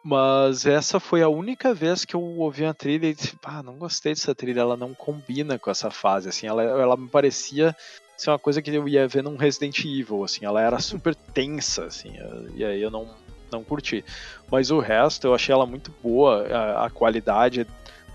Mas 0.05 0.65
essa 0.65 0.99
foi 0.99 1.22
a 1.23 1.30
única 1.30 1.73
vez 1.73 2.03
que 2.03 2.14
eu 2.15 2.22
ouvi 2.22 2.65
a 2.65 2.73
trilha 2.73 3.07
e 3.07 3.14
disse, 3.14 3.38
ah, 3.43 3.64
não 3.64 3.76
gostei 3.77 4.11
dessa 4.14 4.35
trilha, 4.35 4.60
ela 4.60 4.76
não 4.77 4.93
combina 4.93 5.57
com 5.57 5.72
essa 5.72 5.89
fase, 5.89 6.27
assim, 6.27 6.45
ela, 6.45 6.61
ela 6.61 6.97
me 6.97 7.07
parecia 7.07 7.73
ser 8.18 8.30
uma 8.30 8.38
coisa 8.39 8.61
que 8.61 8.69
eu 8.69 8.88
ia 8.88 9.07
ver 9.07 9.23
num 9.23 9.38
Resident 9.38 9.80
Evil, 9.85 10.23
assim, 10.23 10.45
ela 10.45 10.61
era 10.61 10.77
super 10.80 11.15
tensa, 11.15 11.85
assim, 11.85 12.14
e 12.53 12.65
aí 12.65 12.81
eu 12.81 12.91
não, 12.91 13.15
não 13.53 13.63
curti. 13.63 14.03
Mas 14.51 14.71
o 14.71 14.80
resto 14.80 15.27
eu 15.27 15.34
achei 15.34 15.53
ela 15.53 15.65
muito 15.65 15.93
boa, 16.03 16.45
a, 16.47 16.85
a 16.85 16.89
qualidade 16.89 17.65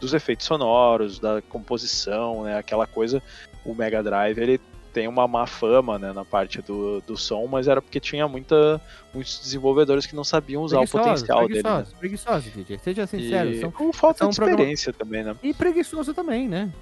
dos 0.00 0.14
efeitos 0.14 0.46
sonoros, 0.46 1.18
da 1.18 1.42
composição, 1.42 2.44
né, 2.44 2.56
aquela 2.58 2.86
coisa, 2.86 3.22
o 3.64 3.74
Mega 3.74 4.02
Drive, 4.02 4.38
ele 4.38 4.60
tem 4.92 5.06
uma 5.06 5.28
má 5.28 5.46
fama, 5.46 5.98
né, 5.98 6.12
na 6.12 6.24
parte 6.24 6.62
do, 6.62 7.00
do 7.02 7.16
som, 7.16 7.46
mas 7.46 7.68
era 7.68 7.80
porque 7.82 8.00
tinha 8.00 8.26
muita, 8.26 8.80
muitos 9.12 9.38
desenvolvedores 9.40 10.06
que 10.06 10.16
não 10.16 10.24
sabiam 10.24 10.62
usar 10.62 10.80
o 10.80 10.88
potencial 10.88 11.46
dele, 11.46 11.62
né? 11.62 11.84
Preguiçosos, 11.98 12.52
DJ. 12.52 12.78
Seja 12.78 13.06
sincero. 13.06 13.50
E 13.50 13.60
São... 13.60 13.70
com 13.70 13.92
falta 13.92 14.18
são 14.18 14.30
de 14.30 14.36
programa- 14.36 14.60
experiência 14.60 14.92
também, 14.92 15.22
né? 15.22 15.36
E 15.42 15.52
preguiçoso 15.52 16.14
também, 16.14 16.48
né? 16.48 16.72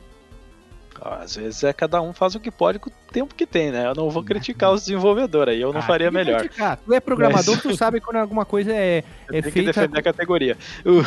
Às 1.01 1.37
vezes 1.37 1.63
é 1.65 1.73
cada 1.73 2.01
um 2.01 2.13
faz 2.13 2.35
o 2.35 2.41
que 2.41 2.51
pode 2.51 2.79
com 2.79 2.89
o 2.91 2.93
tempo 3.13 3.35
que 3.35 3.47
tem, 3.47 3.71
né? 3.71 3.87
Eu 3.87 3.95
não 3.95 4.11
vou 4.11 4.23
criticar 4.25 4.73
os 4.73 4.81
desenvolvedores 4.83 5.55
aí, 5.55 5.61
eu 5.61 5.73
não 5.73 5.81
Ah, 5.81 5.83
faria 5.83 6.11
tem 6.11 6.19
que 6.21 6.25
melhor. 6.25 6.41
criticar. 6.41 6.77
Tu 6.79 6.93
é 6.93 7.01
programador, 7.01 7.55
Mas- 7.55 7.63
tu 7.63 7.77
sabe 7.77 8.01
quando 8.01 8.17
alguma 8.17 8.45
coisa 8.45 8.73
é, 8.73 9.05
é 9.33 9.43
que 9.43 9.51
feita. 9.51 9.73
defender 9.73 9.99
a 9.99 10.03
categoria. 10.03 10.57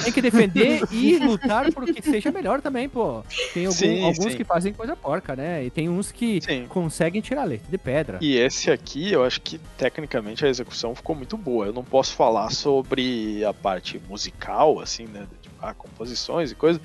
Tem 0.03 0.14
que 0.14 0.22
defender 0.22 0.82
e 0.91 1.18
lutar 1.20 1.72
por 1.74 1.86
que 1.86 2.02
seja 2.02 2.32
melhor 2.32 2.61
também, 2.61 2.88
pô. 2.90 3.24
Tem 3.53 3.66
algum- 3.66 3.78
Sim, 3.78 4.03
alguns 4.03 4.32
sim. 4.32 4.38
que 4.38 4.44
fazem 4.44 4.74
coisa 4.74 4.95
porca, 4.95 5.36
né? 5.36 5.64
E 5.66 5.70
tem 5.70 5.90
uns 5.90 6.11
que 6.11 6.41
Sim. 6.41 6.66
conseguem 6.68 7.22
tirar 7.22 7.44
leite 7.44 7.66
de 7.70 7.78
pedra. 7.78 8.18
E 8.22 8.36
esse 8.38 8.72
aqui, 8.72 9.11
eu 9.11 9.24
acho 9.24 9.41
que 9.41 9.60
tecnicamente 9.78 10.45
a 10.45 10.49
execução 10.49 10.94
ficou 10.95 11.16
muito 11.16 11.38
boa. 11.38 11.66
Eu 11.68 11.74
não 11.74 11.84
posso 11.84 12.14
falar 12.16 12.52
sobre 12.52 13.44
a 13.45 13.53
parte 13.53 13.99
musical, 14.10 14.80
assim, 14.80 15.06
né? 15.06 15.26
Tipo, 15.41 15.56
ah, 15.61 15.74
composições 15.74 16.52
e 16.52 16.56
coisa. 16.56 16.80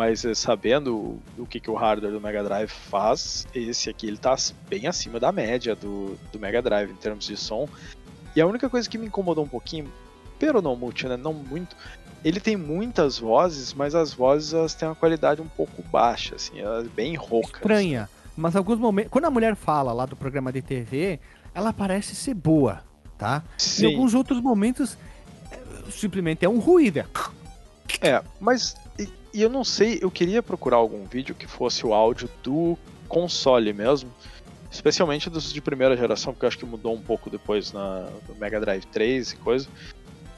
Mas 0.00 0.24
eh, 0.24 0.34
sabendo 0.34 1.20
o 1.36 1.44
que, 1.44 1.60
que 1.60 1.70
o 1.70 1.74
hardware 1.74 2.10
do 2.10 2.22
Mega 2.22 2.42
Drive 2.42 2.70
faz, 2.70 3.46
esse 3.54 3.90
aqui 3.90 4.06
ele 4.06 4.16
tá 4.16 4.34
bem 4.66 4.86
acima 4.86 5.20
da 5.20 5.30
média 5.30 5.76
do, 5.76 6.16
do 6.32 6.40
Mega 6.40 6.62
Drive 6.62 6.90
em 6.90 6.94
termos 6.94 7.26
de 7.26 7.36
som. 7.36 7.68
E 8.34 8.40
a 8.40 8.46
única 8.46 8.70
coisa 8.70 8.88
que 8.88 8.96
me 8.96 9.08
incomodou 9.08 9.44
um 9.44 9.48
pouquinho, 9.48 9.92
pero 10.38 10.62
não 10.62 10.74
muito, 10.74 11.06
né? 11.06 11.18
Não 11.18 11.34
muito. 11.34 11.76
Ele 12.24 12.40
tem 12.40 12.56
muitas 12.56 13.18
vozes, 13.18 13.74
mas 13.74 13.94
as 13.94 14.14
vozes 14.14 14.54
elas 14.54 14.72
têm 14.72 14.88
uma 14.88 14.94
qualidade 14.94 15.42
um 15.42 15.48
pouco 15.48 15.82
baixa, 15.82 16.36
assim, 16.36 16.58
elas 16.58 16.88
bem 16.88 17.14
roucas. 17.14 17.56
Estranha. 17.56 18.08
Mas 18.34 18.56
alguns 18.56 18.78
momentos. 18.78 19.12
Quando 19.12 19.26
a 19.26 19.30
mulher 19.30 19.54
fala 19.54 19.92
lá 19.92 20.06
do 20.06 20.16
programa 20.16 20.50
de 20.50 20.62
TV, 20.62 21.20
ela 21.54 21.74
parece 21.74 22.16
ser 22.16 22.32
boa, 22.32 22.82
tá? 23.18 23.42
Em 23.56 23.60
Sim. 23.60 23.86
alguns 23.92 24.14
outros 24.14 24.40
momentos, 24.40 24.96
é, 25.52 25.90
simplesmente 25.90 26.42
é 26.42 26.48
um 26.48 26.58
ruído. 26.58 27.00
é 27.00 27.06
É, 28.00 28.22
mas 28.40 28.79
e, 29.32 29.42
eu 29.42 29.48
não 29.48 29.64
sei, 29.64 29.98
eu 30.00 30.10
queria 30.10 30.42
procurar 30.42 30.76
algum 30.76 31.04
vídeo 31.04 31.34
que 31.34 31.46
fosse 31.46 31.86
o 31.86 31.92
áudio 31.94 32.28
do 32.42 32.76
console 33.08 33.72
mesmo, 33.72 34.12
especialmente 34.70 35.28
dos 35.28 35.52
de 35.52 35.60
primeira 35.60 35.96
geração, 35.96 36.32
porque 36.32 36.44
eu 36.44 36.48
acho 36.48 36.58
que 36.58 36.66
mudou 36.66 36.94
um 36.94 37.00
pouco 37.02 37.28
depois 37.28 37.72
na 37.72 38.08
no 38.28 38.34
Mega 38.36 38.60
Drive 38.60 38.84
3 38.86 39.32
e 39.32 39.36
coisa. 39.36 39.68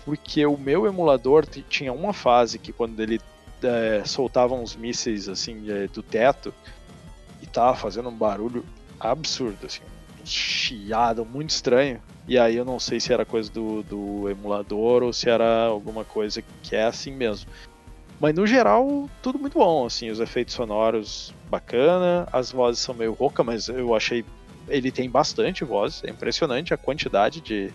Porque 0.04 0.44
o 0.46 0.56
meu 0.56 0.86
emulador 0.86 1.46
tinha 1.46 1.92
uma 1.92 2.12
fase 2.12 2.58
que 2.58 2.72
quando 2.72 2.98
ele 3.00 3.20
é, 3.62 4.02
soltava 4.04 4.54
uns 4.54 4.74
mísseis 4.74 5.28
assim 5.28 5.60
de- 5.60 5.86
do 5.88 6.02
teto 6.02 6.52
e 7.40 7.46
tava 7.46 7.76
fazendo 7.76 8.08
um 8.08 8.16
barulho 8.16 8.64
absurdo, 8.98 9.66
assim, 9.66 9.82
um 10.20 10.26
chiado 10.26 11.24
muito 11.24 11.50
estranho. 11.50 12.00
E 12.26 12.38
aí 12.38 12.56
eu 12.56 12.64
não 12.64 12.78
sei 12.80 12.98
se 13.00 13.12
era 13.12 13.24
coisa 13.24 13.50
do, 13.50 13.82
do 13.82 14.28
emulador 14.28 15.02
ou 15.02 15.12
se 15.12 15.28
era 15.28 15.66
alguma 15.66 16.04
coisa 16.04 16.42
que 16.62 16.74
é 16.74 16.84
assim 16.84 17.12
mesmo. 17.12 17.48
Mas 18.22 18.36
no 18.36 18.46
geral, 18.46 19.10
tudo 19.20 19.36
muito 19.36 19.58
bom, 19.58 19.84
assim, 19.84 20.08
os 20.08 20.20
efeitos 20.20 20.54
sonoros 20.54 21.34
bacana, 21.50 22.28
as 22.32 22.52
vozes 22.52 22.80
são 22.80 22.94
meio 22.94 23.12
roucas, 23.14 23.44
mas 23.44 23.68
eu 23.68 23.96
achei 23.96 24.24
ele 24.68 24.92
tem 24.92 25.10
bastante 25.10 25.64
voz, 25.64 26.02
é 26.04 26.10
impressionante 26.10 26.72
a 26.72 26.76
quantidade 26.76 27.40
de, 27.40 27.68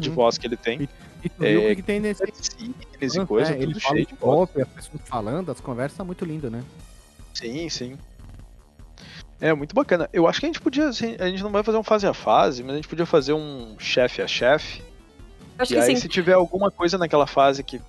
de 0.00 0.08
Uhum. 0.08 0.14
voz 0.16 0.36
que 0.36 0.48
ele 0.48 0.56
tem. 0.56 0.88
E 1.22 1.28
tu 1.28 1.44
viu 1.44 1.60
o 1.60 1.64
É, 1.64 1.68
que, 1.70 1.76
que 1.76 1.82
tem 1.82 2.00
nesse. 2.00 2.24
Cines 2.34 3.14
e 3.14 3.24
coisa, 3.24 3.52
É, 3.52 3.54
ele 3.54 3.66
tudo 3.68 3.80
fala 3.80 3.94
cheio 3.94 4.06
de 4.06 4.12
de 4.12 4.18
voz. 4.18 4.36
golpe, 4.36 4.60
as 4.62 4.68
pessoas 4.68 5.00
falando, 5.04 5.52
as 5.52 5.60
conversas 5.60 5.96
são 5.96 6.04
muito 6.04 6.24
lindas, 6.24 6.50
né? 6.50 6.64
Sim, 7.32 7.68
sim. 7.68 7.96
É 9.40 9.54
muito 9.54 9.76
bacana. 9.76 10.08
Eu 10.12 10.26
acho 10.26 10.40
que 10.40 10.46
a 10.46 10.48
gente 10.48 10.60
podia, 10.60 10.88
assim, 10.88 11.14
a 11.20 11.26
gente 11.28 11.42
não 11.42 11.52
vai 11.52 11.62
fazer 11.62 11.78
um 11.78 11.84
fase 11.84 12.04
a 12.04 12.12
fase, 12.12 12.64
mas 12.64 12.72
a 12.72 12.76
gente 12.76 12.88
podia 12.88 13.06
fazer 13.06 13.32
um 13.32 13.76
chefe 13.78 14.20
a 14.22 14.26
chefe. 14.26 14.82
Acho 15.56 15.72
e 15.72 15.76
que 15.76 15.80
aí, 15.80 15.94
sim. 15.94 16.00
se 16.02 16.08
tiver 16.08 16.32
alguma 16.32 16.68
coisa 16.68 16.98
naquela 16.98 17.28
fase 17.28 17.62
que 17.62 17.80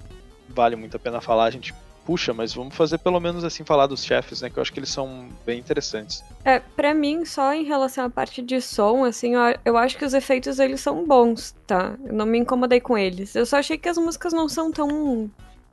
vale 0.50 0.76
muito 0.76 0.96
a 0.98 1.00
pena 1.00 1.20
falar, 1.20 1.46
a 1.46 1.52
gente 1.52 1.74
puxa, 2.06 2.34
mas 2.34 2.54
vamos 2.54 2.76
fazer 2.76 3.00
pelo 3.00 3.20
menos 3.20 3.44
assim 3.44 3.66
falar 3.66 3.88
dos 3.88 4.04
chefes, 4.04 4.42
né? 4.42 4.50
Que 4.50 4.58
eu 4.58 4.62
acho 4.62 4.72
que 4.72 4.80
eles 4.80 4.90
são 4.90 5.28
bem 5.46 5.60
interessantes. 5.60 6.24
É, 6.44 6.60
pra 6.60 6.94
mim, 6.94 7.26
só 7.26 7.54
em 7.54 7.64
relação 7.64 8.06
à 8.06 8.10
parte 8.10 8.42
de 8.42 8.62
som, 8.62 9.04
assim, 9.04 9.34
eu, 9.66 9.76
acho 9.76 9.98
que 9.98 10.06
os 10.06 10.14
efeitos 10.14 10.60
eles 10.60 10.80
são 10.80 11.06
bons, 11.06 11.56
tá? 11.66 11.96
Eu 12.06 12.14
não 12.14 12.26
me 12.26 12.38
incomodei 12.38 12.80
com 12.80 12.98
eles. 12.98 13.36
Eu 13.36 13.46
só 13.46 13.58
achei 13.58 13.78
que 13.78 13.90
as 13.90 13.98
músicas 13.98 14.32
não 14.32 14.48
são 14.48 14.72
tão 14.72 15.30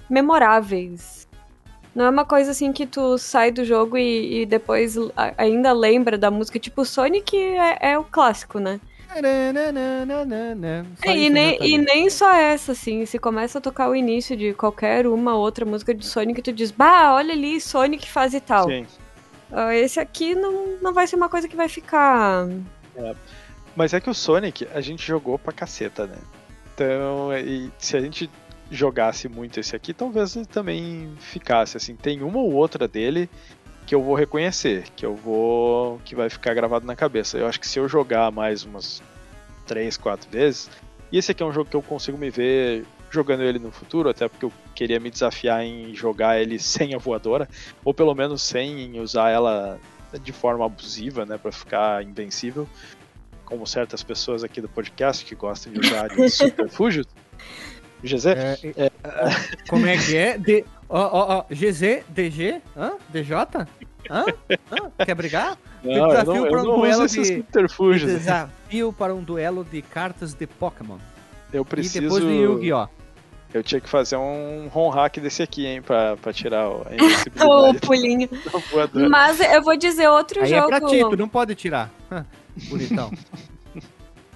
memoráveis. 0.09 1.29
Não 1.95 2.07
é 2.07 2.11
uma 2.11 2.25
coisa 2.25 2.53
assim 2.53 2.73
que 2.73 2.87
tu 2.87 3.19
sai 3.19 3.51
do 3.51 3.65
jogo 3.67 3.99
e, 3.99 4.43
e 4.43 4.47
depois 4.47 4.97
ainda 5.37 5.73
lembra 5.73 6.17
da 6.17 6.31
música. 6.31 6.59
Tipo, 6.59 6.87
Sonic 6.87 7.37
é, 7.37 7.93
é 7.93 7.99
o 7.99 8.05
clássico, 8.05 8.59
né? 8.59 8.81
É, 11.03 11.17
e, 11.17 11.31
nem, 11.31 11.59
e 11.61 11.79
nem 11.79 12.09
só 12.09 12.35
essa, 12.35 12.73
assim. 12.73 13.05
Se 13.05 13.19
começa 13.19 13.59
a 13.59 13.61
tocar 13.61 13.89
o 13.91 13.95
início 13.95 14.37
de 14.37 14.55
qualquer 14.55 15.07
uma 15.07 15.37
outra 15.37 15.65
música 15.65 15.95
de 15.95 16.07
Sonic, 16.07 16.41
tu 16.43 16.53
diz, 16.53 16.71
bah, 16.71 17.15
olha 17.15 17.33
ali, 17.33 17.61
Sonic 17.61 18.09
faz 18.09 18.35
e 18.35 18.41
tal. 18.41 18.69
Sim. 18.69 18.87
Ah, 19.51 19.75
Esse 19.75 20.01
aqui 20.01 20.35
não, 20.35 20.79
não 20.81 20.95
vai 20.95 21.07
ser 21.07 21.17
uma 21.17 21.29
coisa 21.29 21.47
que 21.47 21.57
vai 21.57 21.69
ficar. 21.69 22.49
Mas 23.77 23.93
é 23.93 24.01
que 24.01 24.09
o 24.09 24.15
Sonic 24.15 24.67
a 24.75 24.81
gente 24.81 25.07
jogou 25.07 25.39
pra 25.39 25.53
caceta, 25.53 26.07
né? 26.07 26.19
Então, 26.75 27.37
e 27.37 27.71
se 27.79 27.97
a 27.97 28.01
gente 28.01 28.31
jogasse 28.71 29.29
muito 29.29 29.61
esse 29.61 29.77
aqui, 29.77 29.93
talvez 29.93 30.35
ele 30.35 30.47
também 30.47 31.13
ficasse 31.19 31.77
assim. 31.77 31.95
Tem 31.95 32.23
uma 32.23 32.39
ou 32.39 32.53
outra 32.53 32.89
dele 32.89 33.29
que 33.87 33.95
eu 33.95 34.03
vou 34.03 34.15
reconhecer, 34.15 34.85
que 34.97 35.05
eu 35.05 35.15
vou 35.15 36.01
que 36.05 36.15
vai 36.15 36.31
ficar 36.31 36.55
gravado 36.55 36.87
na 36.87 36.97
cabeça. 36.97 37.39
Eu 37.39 37.47
acho 37.47 37.61
que 37.61 37.67
se 37.67 37.79
eu 37.79 37.89
jogar 37.89 38.31
mais 38.31 38.65
umas 38.65 39.03
três, 39.67 39.97
quatro 39.97 40.31
vezes, 40.31 40.71
e 41.11 41.19
esse 41.19 41.33
aqui 41.33 41.43
é 41.43 41.47
um 41.47 41.53
jogo 41.53 41.69
que 41.69 41.77
eu 41.77 41.83
consigo 41.83 42.17
me 42.17 42.31
ver 42.31 42.85
jogando 43.11 43.43
ele 43.43 43.59
no 43.59 43.71
futuro, 43.71 44.09
até 44.09 44.27
porque 44.27 44.47
eu 44.47 44.53
queria 44.75 44.99
me 44.99 45.11
desafiar 45.11 45.63
em 45.63 45.95
jogar 45.95 46.41
ele 46.41 46.59
sem 46.61 46.95
a 46.95 46.99
voadora, 46.99 47.49
ou 47.85 47.93
pelo 47.93 48.15
menos 48.15 48.43
sem 48.43 48.99
usar 49.01 49.31
ela 49.31 49.79
de 50.23 50.33
forma 50.33 50.65
abusiva, 50.67 51.25
né, 51.25 51.39
para 51.39 51.51
ficar 51.51 52.03
invencível 52.03 52.69
como 53.45 53.67
certas 53.67 54.03
pessoas 54.03 54.43
aqui 54.43 54.61
do 54.61 54.69
podcast 54.69 55.25
que 55.25 55.35
gostam 55.35 55.73
de 55.73 55.81
usar 55.81 56.09
de 56.09 56.29
subterfúgio. 56.31 57.05
GZ? 58.03 58.27
É, 58.27 58.59
é, 58.77 58.91
Como 59.69 59.87
é 59.87 59.97
que 59.97 60.17
é? 60.17 60.39
De... 60.39 60.65
Ó, 60.95 61.01
ó, 61.01 61.39
ó, 61.39 61.45
GZ, 61.51 62.05
DG, 62.09 62.61
hã? 62.77 62.93
DJ? 63.09 63.35
Hã? 63.35 63.67
Hã? 64.11 64.25
Quer 65.07 65.15
brigar? 65.15 65.57
Não, 65.83 65.93
eu 65.95 66.07
desafio 66.09 66.35
não, 66.35 66.43
pra 66.43 66.59
eu 66.59 66.63
um 66.63 66.67
não 66.67 66.77
duelo 66.81 66.95
uso 66.97 67.05
esses 67.07 67.29
de- 67.29 67.37
né? 67.39 68.19
Desafio 68.19 68.93
para 68.93 69.15
um 69.15 69.23
duelo 69.23 69.65
de 69.65 69.81
cartas 69.81 70.35
de 70.35 70.47
Pokémon. 70.47 70.99
Eu 71.53 71.63
E 71.63 71.65
preciso. 71.65 72.01
depois 72.03 72.23
de 72.23 72.31
Yu-Gi-Oh! 72.31 72.89
Eu 73.55 73.63
tinha 73.63 73.81
que 73.81 73.89
fazer 73.89 74.17
um 74.17 74.71
home 74.73 74.95
hack 74.95 75.19
desse 75.19 75.43
aqui, 75.43 75.67
hein, 75.67 75.81
pra, 75.83 76.17
pra 76.19 76.33
tirar 76.33 76.69
o- 76.69 76.83
a 76.87 76.89
O 77.71 77.75
pulinho. 77.81 78.29
Mas 79.11 79.41
eu 79.41 79.63
vou 79.63 79.77
dizer 79.77 80.09
outro 80.09 80.43
Aí 80.43 80.53
é 80.53 80.57
jogo. 80.57 80.69
pra 80.69 80.81
ti, 80.89 81.01
tu 81.01 81.17
não 81.17 81.29
pode 81.29 81.55
tirar. 81.55 81.91
Bonitão. 82.69 83.11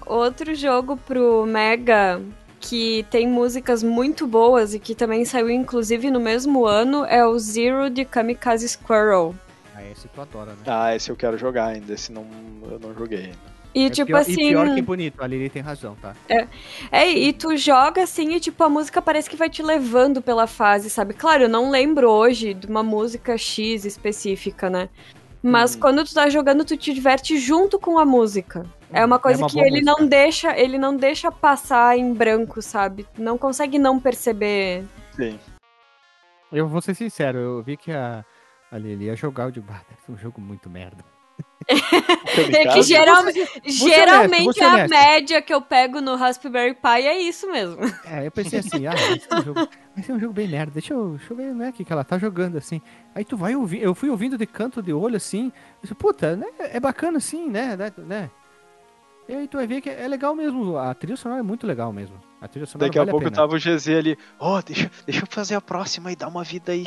Outro 0.05 0.55
jogo 0.55 0.97
pro 0.97 1.45
Mega 1.45 2.21
que 2.67 3.05
tem 3.09 3.27
músicas 3.27 3.81
muito 3.81 4.27
boas 4.27 4.73
e 4.73 4.79
que 4.79 4.93
também 4.93 5.23
saiu 5.23 5.49
inclusive 5.49 6.11
no 6.11 6.19
mesmo 6.19 6.65
ano 6.65 7.05
é 7.05 7.25
o 7.25 7.39
Zero 7.39 7.89
de 7.89 8.03
Kamikaze 8.03 8.67
Squirrel. 8.67 9.33
ah, 9.73 9.83
esse 9.83 10.07
tu 10.07 10.21
adora, 10.21 10.51
né? 10.51 10.57
Ah, 10.65 10.95
esse 10.95 11.09
eu 11.09 11.15
quero 11.15 11.37
jogar 11.37 11.67
ainda, 11.67 11.93
esse 11.93 12.11
não, 12.11 12.25
eu 12.69 12.79
não 12.79 12.93
joguei 12.93 13.25
ainda. 13.25 13.57
E 13.73 13.85
É 13.85 13.89
tipo 13.91 14.07
pior, 14.07 14.21
assim. 14.21 14.31
E 14.31 14.49
pior 14.49 14.73
que 14.73 14.81
bonito, 14.81 15.21
a 15.21 15.27
Lili 15.27 15.49
tem 15.49 15.61
razão, 15.61 15.95
tá? 16.01 16.15
É, 16.91 17.11
e 17.11 17.31
tu 17.31 17.55
joga 17.55 18.03
assim 18.03 18.33
e 18.33 18.39
tipo 18.39 18.63
a 18.63 18.69
música 18.69 19.01
parece 19.01 19.29
que 19.29 19.35
vai 19.35 19.49
te 19.49 19.61
levando 19.61 20.21
pela 20.21 20.47
fase, 20.47 20.89
sabe? 20.89 21.13
Claro, 21.13 21.43
eu 21.43 21.49
não 21.49 21.69
lembro 21.69 22.09
hoje 22.09 22.53
de 22.53 22.65
uma 22.65 22.81
música 22.81 23.37
X 23.37 23.85
específica, 23.85 24.69
né? 24.69 24.89
Mas 25.47 25.75
Hum. 25.75 25.79
quando 25.79 26.03
tu 26.03 26.13
tá 26.13 26.29
jogando, 26.29 26.65
tu 26.65 26.75
te 26.75 26.93
diverte 26.93 27.37
junto 27.37 27.79
com 27.79 27.97
a 27.97 28.05
música. 28.05 28.65
É 28.91 29.05
uma 29.05 29.17
coisa 29.17 29.39
uma 29.43 29.49
que 29.49 29.57
ele 29.59 29.81
música. 29.81 29.91
não 29.99 30.07
deixa, 30.07 30.57
ele 30.59 30.77
não 30.77 30.95
deixa 30.97 31.31
passar 31.31 31.97
em 31.97 32.13
branco, 32.13 32.61
sabe? 32.61 33.07
Não 33.17 33.37
consegue 33.37 33.79
não 33.79 33.97
perceber. 33.99 34.85
Sim. 35.13 35.39
Eu 36.51 36.67
vou 36.67 36.81
ser 36.81 36.95
sincero, 36.95 37.37
eu 37.37 37.63
vi 37.63 37.77
que 37.77 37.91
a, 37.91 38.25
a 38.71 38.77
Lili 38.77 39.05
ia 39.05 39.15
jogar, 39.15 39.49
bah, 39.51 39.81
deve 39.89 40.01
ser 40.05 40.11
um 40.11 40.17
jogo 40.17 40.41
muito 40.41 40.69
merda. 40.69 41.03
É 41.67 42.67
que 42.67 42.81
geral- 42.83 43.21
honesto, 43.23 43.43
geralmente 43.65 44.43
vou 44.45 44.53
ser 44.53 44.63
a 44.63 44.73
honesto. 44.73 44.89
média 44.89 45.41
que 45.41 45.53
eu 45.53 45.61
pego 45.61 45.99
no 45.99 46.15
Raspberry 46.15 46.73
Pi 46.75 47.05
é 47.07 47.19
isso 47.21 47.51
mesmo. 47.51 47.77
É, 48.05 48.25
eu 48.27 48.31
pensei 48.31 48.59
assim, 48.59 48.87
ah, 48.87 48.93
vai 48.95 49.19
ser 49.19 49.33
um 49.35 49.43
jogo, 49.43 49.67
um 50.09 50.19
jogo 50.19 50.33
bem 50.33 50.47
merda. 50.47 50.71
Deixa 50.73 50.93
eu, 50.93 51.17
deixa 51.17 51.33
eu 51.33 51.37
ver, 51.37 51.53
né, 51.53 51.69
o 51.69 51.73
que 51.73 51.83
que 51.83 51.91
ela 51.91 52.03
tá 52.03 52.17
jogando, 52.17 52.57
assim. 52.57 52.81
Aí 53.13 53.25
tu 53.25 53.35
vai 53.35 53.55
ouvir, 53.55 53.81
eu 53.81 53.93
fui 53.93 54.09
ouvindo 54.09 54.37
de 54.37 54.45
canto 54.45 54.81
de 54.81 54.93
olho, 54.93 55.17
assim, 55.17 55.51
disse, 55.81 55.93
puta, 55.93 56.35
né, 56.35 56.47
é 56.59 56.79
bacana 56.79 57.17
assim, 57.17 57.49
né, 57.49 57.75
né, 57.75 57.91
né. 57.97 58.29
E 59.27 59.33
aí 59.35 59.47
tu 59.47 59.57
vai 59.57 59.67
ver 59.67 59.81
que 59.81 59.89
é 59.89 60.07
legal 60.07 60.33
mesmo, 60.33 60.77
a 60.77 60.93
trilha 60.93 61.17
sonora 61.17 61.41
é 61.41 61.43
muito 61.43 61.67
legal 61.67 61.91
mesmo. 61.91 62.15
A 62.39 62.47
trilha 62.47 62.65
sonora 62.65 62.87
Daqui 62.87 62.97
vale 62.99 63.09
a 63.09 63.11
pouco 63.11 63.25
pena. 63.25 63.35
tava 63.35 63.55
o 63.55 63.59
GZ 63.59 63.89
ali, 63.89 64.17
ó, 64.39 64.61
deixa, 64.61 64.89
deixa 65.05 65.23
eu 65.23 65.27
fazer 65.29 65.55
a 65.55 65.59
próxima 65.61 66.11
e 66.13 66.15
dar 66.15 66.29
uma 66.29 66.43
vida 66.45 66.71
aí. 66.71 66.85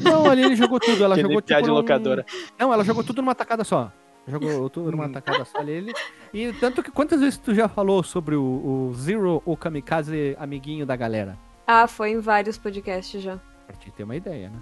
Não, 0.00 0.28
ali 0.28 0.42
ele 0.42 0.56
jogou 0.56 0.80
tudo, 0.80 1.04
ela 1.04 1.14
Que 1.14 1.20
jogou 1.20 1.40
num- 1.68 1.74
locadora. 1.74 2.26
Não, 2.58 2.72
ela 2.72 2.82
jogou 2.82 3.04
tudo 3.04 3.22
numa 3.22 3.34
tacada 3.34 3.62
só. 3.62 3.92
Jogou 4.28 4.68
tudo 4.70 4.90
numa 4.90 5.08
tacada 5.08 5.44
só 5.44 5.58
ali. 5.58 5.72
ele- 5.72 5.94
E 6.32 6.52
tanto 6.54 6.82
que 6.82 6.90
quantas 6.90 7.20
vezes 7.20 7.38
tu 7.38 7.54
já 7.54 7.68
falou 7.68 8.02
sobre 8.02 8.34
o, 8.36 8.42
o 8.90 8.94
Zero, 8.94 9.42
o 9.44 9.56
kamikaze 9.56 10.36
amiguinho 10.38 10.84
da 10.86 10.94
galera? 10.96 11.38
Ah, 11.66 11.86
foi 11.86 12.10
em 12.12 12.20
vários 12.20 12.56
podcasts 12.58 13.22
já. 13.22 13.38
Pra 13.66 13.76
te 13.76 13.90
ter 13.90 14.02
uma 14.04 14.16
ideia, 14.16 14.48
né? 14.50 14.58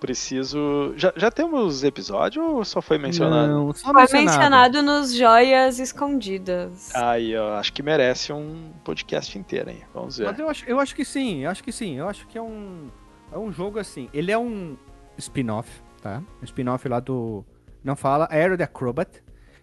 Preciso. 0.00 0.92
Já, 0.96 1.12
já 1.16 1.30
temos 1.30 1.84
episódio 1.84 2.42
ou 2.42 2.64
só 2.64 2.82
foi 2.82 2.98
mencionado? 2.98 3.46
Não, 3.52 3.72
só 3.72 3.92
Foi 3.92 4.00
mencionado. 4.02 4.24
mencionado 4.26 4.82
nos 4.82 5.14
Joias 5.14 5.78
Escondidas. 5.78 6.92
Aí, 6.94 7.36
ó, 7.36 7.54
acho 7.54 7.72
que 7.72 7.82
merece 7.84 8.32
um 8.32 8.72
podcast 8.82 9.38
inteiro, 9.38 9.70
hein? 9.70 9.82
Vamos 9.94 10.18
ver. 10.18 10.24
Mas 10.26 10.38
eu 10.40 10.48
acho, 10.50 10.64
eu 10.68 10.80
acho 10.80 10.96
que 10.96 11.04
sim, 11.04 11.44
eu 11.44 11.50
acho 11.50 11.62
que 11.62 11.70
sim. 11.70 11.94
Eu 11.98 12.08
acho 12.08 12.26
que 12.26 12.36
é 12.36 12.42
um, 12.42 12.88
é 13.32 13.38
um 13.38 13.52
jogo 13.52 13.78
assim. 13.78 14.08
Ele 14.12 14.32
é 14.32 14.36
um 14.38 14.76
spin-off, 15.16 15.70
tá? 16.02 16.20
Um 16.40 16.44
spin-off 16.44 16.88
lá 16.88 16.98
do. 16.98 17.44
Não 17.84 17.96
fala, 17.96 18.28
Aero 18.30 18.56
the 18.56 18.64
Acrobat. 18.64 19.22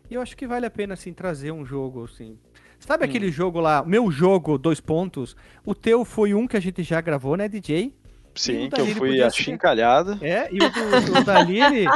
E 0.10 0.16
eu 0.16 0.22
acho 0.22 0.36
que 0.36 0.48
vale 0.48 0.66
a 0.66 0.70
pena, 0.72 0.94
assim, 0.96 1.14
trazer 1.14 1.52
um 1.52 1.66
jogo, 1.66 2.04
assim. 2.06 2.38
Sabe 2.80 3.04
Hum. 3.06 3.10
aquele 3.10 3.32
jogo 3.32 3.60
lá, 3.60 3.84
meu 3.86 4.10
jogo, 4.10 4.58
dois 4.58 4.80
pontos? 4.80 5.36
O 5.66 5.76
teu 5.76 6.04
foi 6.04 6.34
um 6.34 6.48
que 6.48 6.58
a 6.58 6.60
gente 6.60 6.82
já 6.84 7.00
gravou, 7.02 7.36
né, 7.38 7.48
DJ? 7.48 7.94
Sim, 8.36 8.68
o 8.68 8.70
que 8.72 8.82
eu 8.82 8.88
fui 8.96 9.22
achincalhado. 9.22 10.18
É, 10.22 10.48
e 10.52 10.58
o 10.64 10.70
do, 10.72 11.20
o 11.20 11.24
da 11.24 11.41
Lili, 11.41 11.88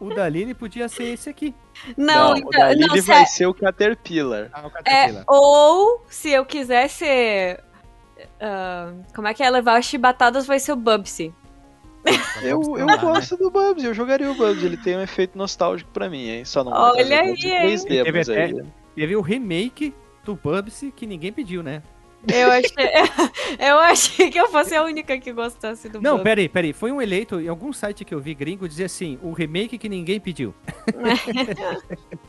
o 0.00 0.10
da 0.12 0.28
Lili 0.28 0.54
podia 0.54 0.88
ser 0.88 1.04
esse 1.14 1.30
aqui. 1.30 1.54
Não, 1.96 2.34
o 2.34 2.38
então, 2.38 2.50
da 2.50 2.66
não, 2.66 2.72
Lily 2.74 3.02
sé- 3.02 3.12
vai 3.12 3.26
ser 3.26 3.46
o 3.46 3.54
Caterpillar. 3.54 4.50
Ah, 4.52 4.62
o 4.64 4.66
É, 4.66 4.70
Caterpillar. 4.70 5.24
ou 5.28 6.04
se 6.08 6.30
eu 6.30 6.44
quiser 6.44 6.88
ser. 6.88 7.60
ah, 8.40 8.92
como 9.14 9.28
é 9.28 9.34
que 9.34 9.42
é? 9.42 9.48
Levar 9.50 9.78
as 9.78 9.84
chibatadas 9.84 10.46
vai 10.46 10.58
ser 10.58 10.72
o 10.72 10.76
Bubsy. 10.76 11.32
Eu, 12.42 12.60
eu 12.78 12.86
lá, 12.86 12.96
né? 12.96 13.02
gosto 13.02 13.36
do 13.36 13.50
Bubsy, 13.50 13.86
eu 13.86 13.94
jogaria 13.94 14.30
o 14.30 14.34
Bubsy, 14.34 14.64
ele 14.66 14.76
tem 14.76 14.96
um 14.96 15.02
efeito 15.02 15.36
nostálgico 15.36 15.90
pra 15.92 16.08
mim, 16.08 16.28
hein? 16.28 16.44
Só 16.44 16.62
não 16.64 16.72
Olha 16.72 17.20
aí? 17.20 17.34
3D, 17.34 17.88
Teve 18.04 18.12
mas 18.12 18.28
até- 18.28 18.44
aí... 18.44 18.62
Teve 18.94 19.16
o 19.16 19.20
remake 19.20 19.94
do 20.24 20.34
Bubsy 20.34 20.92
que 20.94 21.06
ninguém 21.06 21.32
pediu, 21.32 21.62
né? 21.62 21.82
Eu 22.26 22.50
achei, 22.50 22.74
eu 23.60 23.78
achei 23.78 24.28
que 24.30 24.38
eu 24.40 24.48
fosse 24.48 24.74
a 24.74 24.82
única 24.82 25.16
que 25.18 25.32
gostasse 25.32 25.88
do 25.88 26.00
Não, 26.02 26.12
Bubsy. 26.16 26.24
peraí, 26.24 26.48
peraí. 26.48 26.72
Foi 26.72 26.90
um 26.90 27.00
eleito, 27.00 27.40
em 27.40 27.46
algum 27.46 27.72
site 27.72 28.04
que 28.04 28.12
eu 28.12 28.18
vi 28.20 28.34
gringo, 28.34 28.68
dizia 28.68 28.86
assim, 28.86 29.18
o 29.22 29.32
remake 29.32 29.78
que 29.78 29.88
ninguém 29.88 30.18
pediu. 30.18 30.52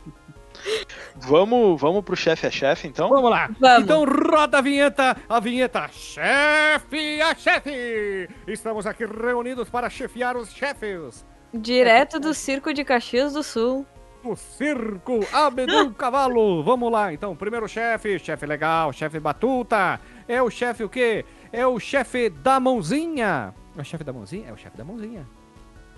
Vamos, 1.16 1.80
vamos 1.80 2.04
pro 2.04 2.16
chefe 2.16 2.46
a 2.46 2.50
chefe, 2.50 2.88
então? 2.88 3.08
Vamos 3.08 3.30
lá. 3.30 3.50
Vamos. 3.58 3.84
Então 3.84 4.04
roda 4.04 4.58
a 4.58 4.60
vinheta, 4.60 5.16
a 5.28 5.40
vinheta 5.40 5.88
chefe 5.92 7.20
a 7.20 7.34
chefe. 7.34 8.28
Estamos 8.46 8.86
aqui 8.86 9.04
reunidos 9.06 9.68
para 9.68 9.88
chefiar 9.90 10.36
os 10.36 10.50
chefes. 10.52 11.24
Direto 11.52 12.20
do 12.20 12.32
circo 12.32 12.72
de 12.72 12.84
Caxias 12.84 13.32
do 13.32 13.42
Sul. 13.42 13.84
O 14.22 14.36
circo 14.36 15.20
Abedul 15.32 15.92
Cavalo. 15.96 16.62
Vamos 16.62 16.92
lá, 16.92 17.12
então. 17.12 17.34
Primeiro 17.34 17.66
chefe, 17.68 18.18
chefe 18.18 18.46
legal, 18.46 18.92
chefe 18.92 19.18
batuta. 19.18 19.98
É 20.28 20.42
o 20.42 20.50
chefe 20.50 20.84
o 20.84 20.88
quê? 20.88 21.24
É 21.52 21.66
o 21.66 21.78
chefe 21.80 22.28
da 22.30 22.60
mãozinha. 22.60 23.52
É 23.76 23.80
o 23.80 23.84
chefe 23.84 24.04
da 24.04 24.12
mãozinha? 24.12 24.48
É 24.48 24.52
o 24.52 24.56
chefe 24.56 24.76
da 24.76 24.84
mãozinha. 24.84 25.26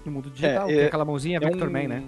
No 0.04 0.12
mundo 0.12 0.30
digital, 0.30 0.64
É, 0.68 0.72
tem 0.72 0.78
é- 0.82 0.86
aquela 0.86 1.04
mãozinha 1.04 1.38
É 1.38 1.40
Vector 1.40 1.68
um, 1.68 1.72
Man, 1.72 1.88
né? 1.88 2.02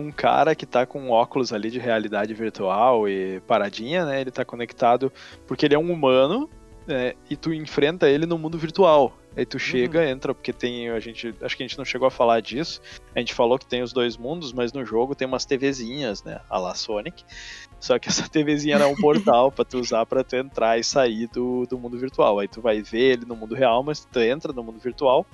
Um 0.00 0.10
cara 0.10 0.54
que 0.54 0.66
tá 0.66 0.86
com 0.86 1.10
óculos 1.10 1.52
ali 1.52 1.70
de 1.70 1.78
realidade 1.78 2.32
virtual 2.34 3.08
e 3.08 3.40
paradinha, 3.40 4.04
né? 4.04 4.20
Ele 4.20 4.30
tá 4.30 4.44
conectado 4.44 5.12
porque 5.46 5.66
ele 5.66 5.74
é 5.74 5.78
um 5.78 5.92
humano, 5.92 6.48
né? 6.86 7.14
E 7.28 7.36
tu 7.36 7.52
enfrenta 7.52 8.08
ele 8.08 8.26
no 8.26 8.38
mundo 8.38 8.58
virtual. 8.58 9.16
Aí 9.36 9.44
tu 9.44 9.58
chega, 9.58 10.08
entra, 10.08 10.34
porque 10.34 10.50
tem. 10.50 10.88
A 10.88 10.98
gente. 10.98 11.34
Acho 11.42 11.54
que 11.54 11.62
a 11.62 11.66
gente 11.66 11.76
não 11.76 11.84
chegou 11.84 12.08
a 12.08 12.10
falar 12.10 12.40
disso. 12.40 12.80
A 13.14 13.18
gente 13.18 13.34
falou 13.34 13.58
que 13.58 13.66
tem 13.66 13.82
os 13.82 13.92
dois 13.92 14.16
mundos, 14.16 14.50
mas 14.50 14.72
no 14.72 14.82
jogo 14.82 15.14
tem 15.14 15.28
umas 15.28 15.44
TVzinhas, 15.44 16.24
né? 16.24 16.40
A 16.48 16.58
la 16.58 16.74
Sonic. 16.74 17.22
Só 17.78 17.98
que 17.98 18.08
essa 18.08 18.26
TVzinha 18.30 18.76
era 18.76 18.88
um 18.88 18.94
portal 18.94 19.52
pra 19.52 19.62
tu 19.62 19.78
usar 19.78 20.06
pra 20.06 20.24
tu 20.24 20.36
entrar 20.36 20.78
e 20.78 20.84
sair 20.84 21.28
do, 21.28 21.66
do 21.66 21.78
mundo 21.78 21.98
virtual. 21.98 22.38
Aí 22.38 22.48
tu 22.48 22.62
vai 22.62 22.80
ver 22.80 23.12
ele 23.12 23.26
no 23.26 23.36
mundo 23.36 23.54
real, 23.54 23.82
mas 23.82 24.06
tu 24.06 24.20
entra 24.20 24.54
no 24.54 24.62
mundo 24.62 24.78
virtual. 24.78 25.26